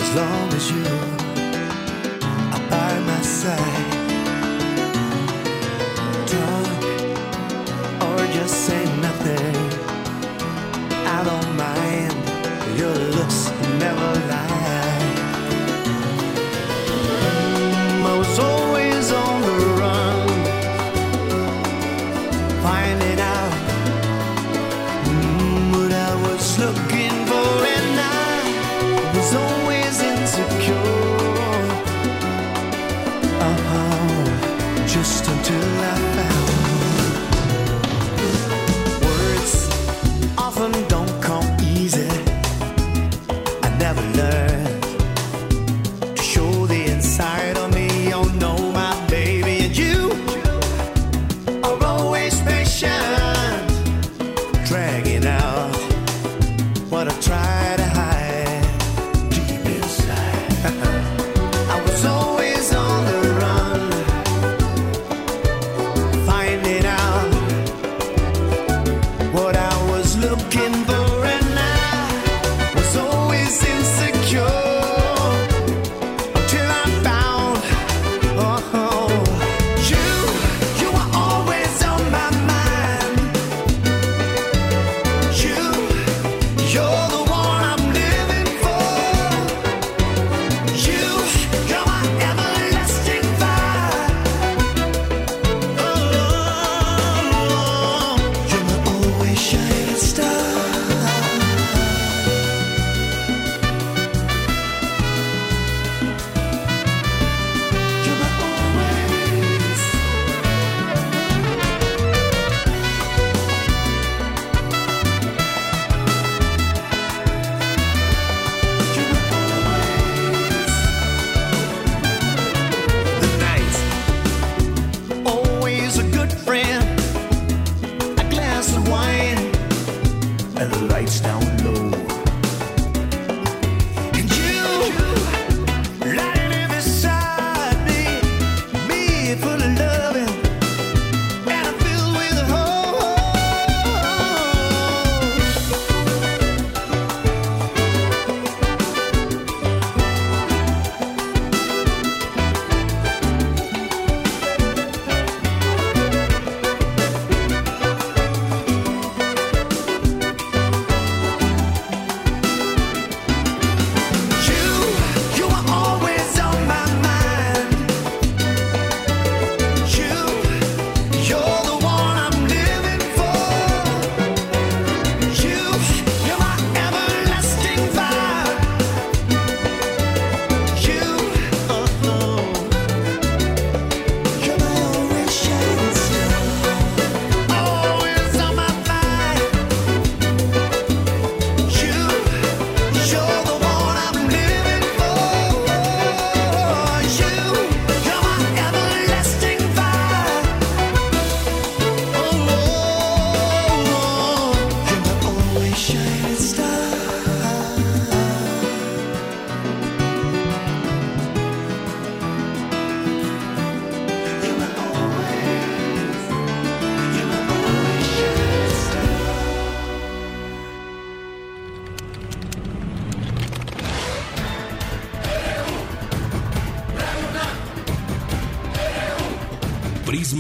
as 0.03 0.17
long 0.17 0.53
as 0.53 0.71
you 0.71 0.85
are 2.55 2.65
by 2.69 2.93
my 3.09 3.21
side. 3.23 3.93
Talk 6.27 7.02
never 13.83 14.32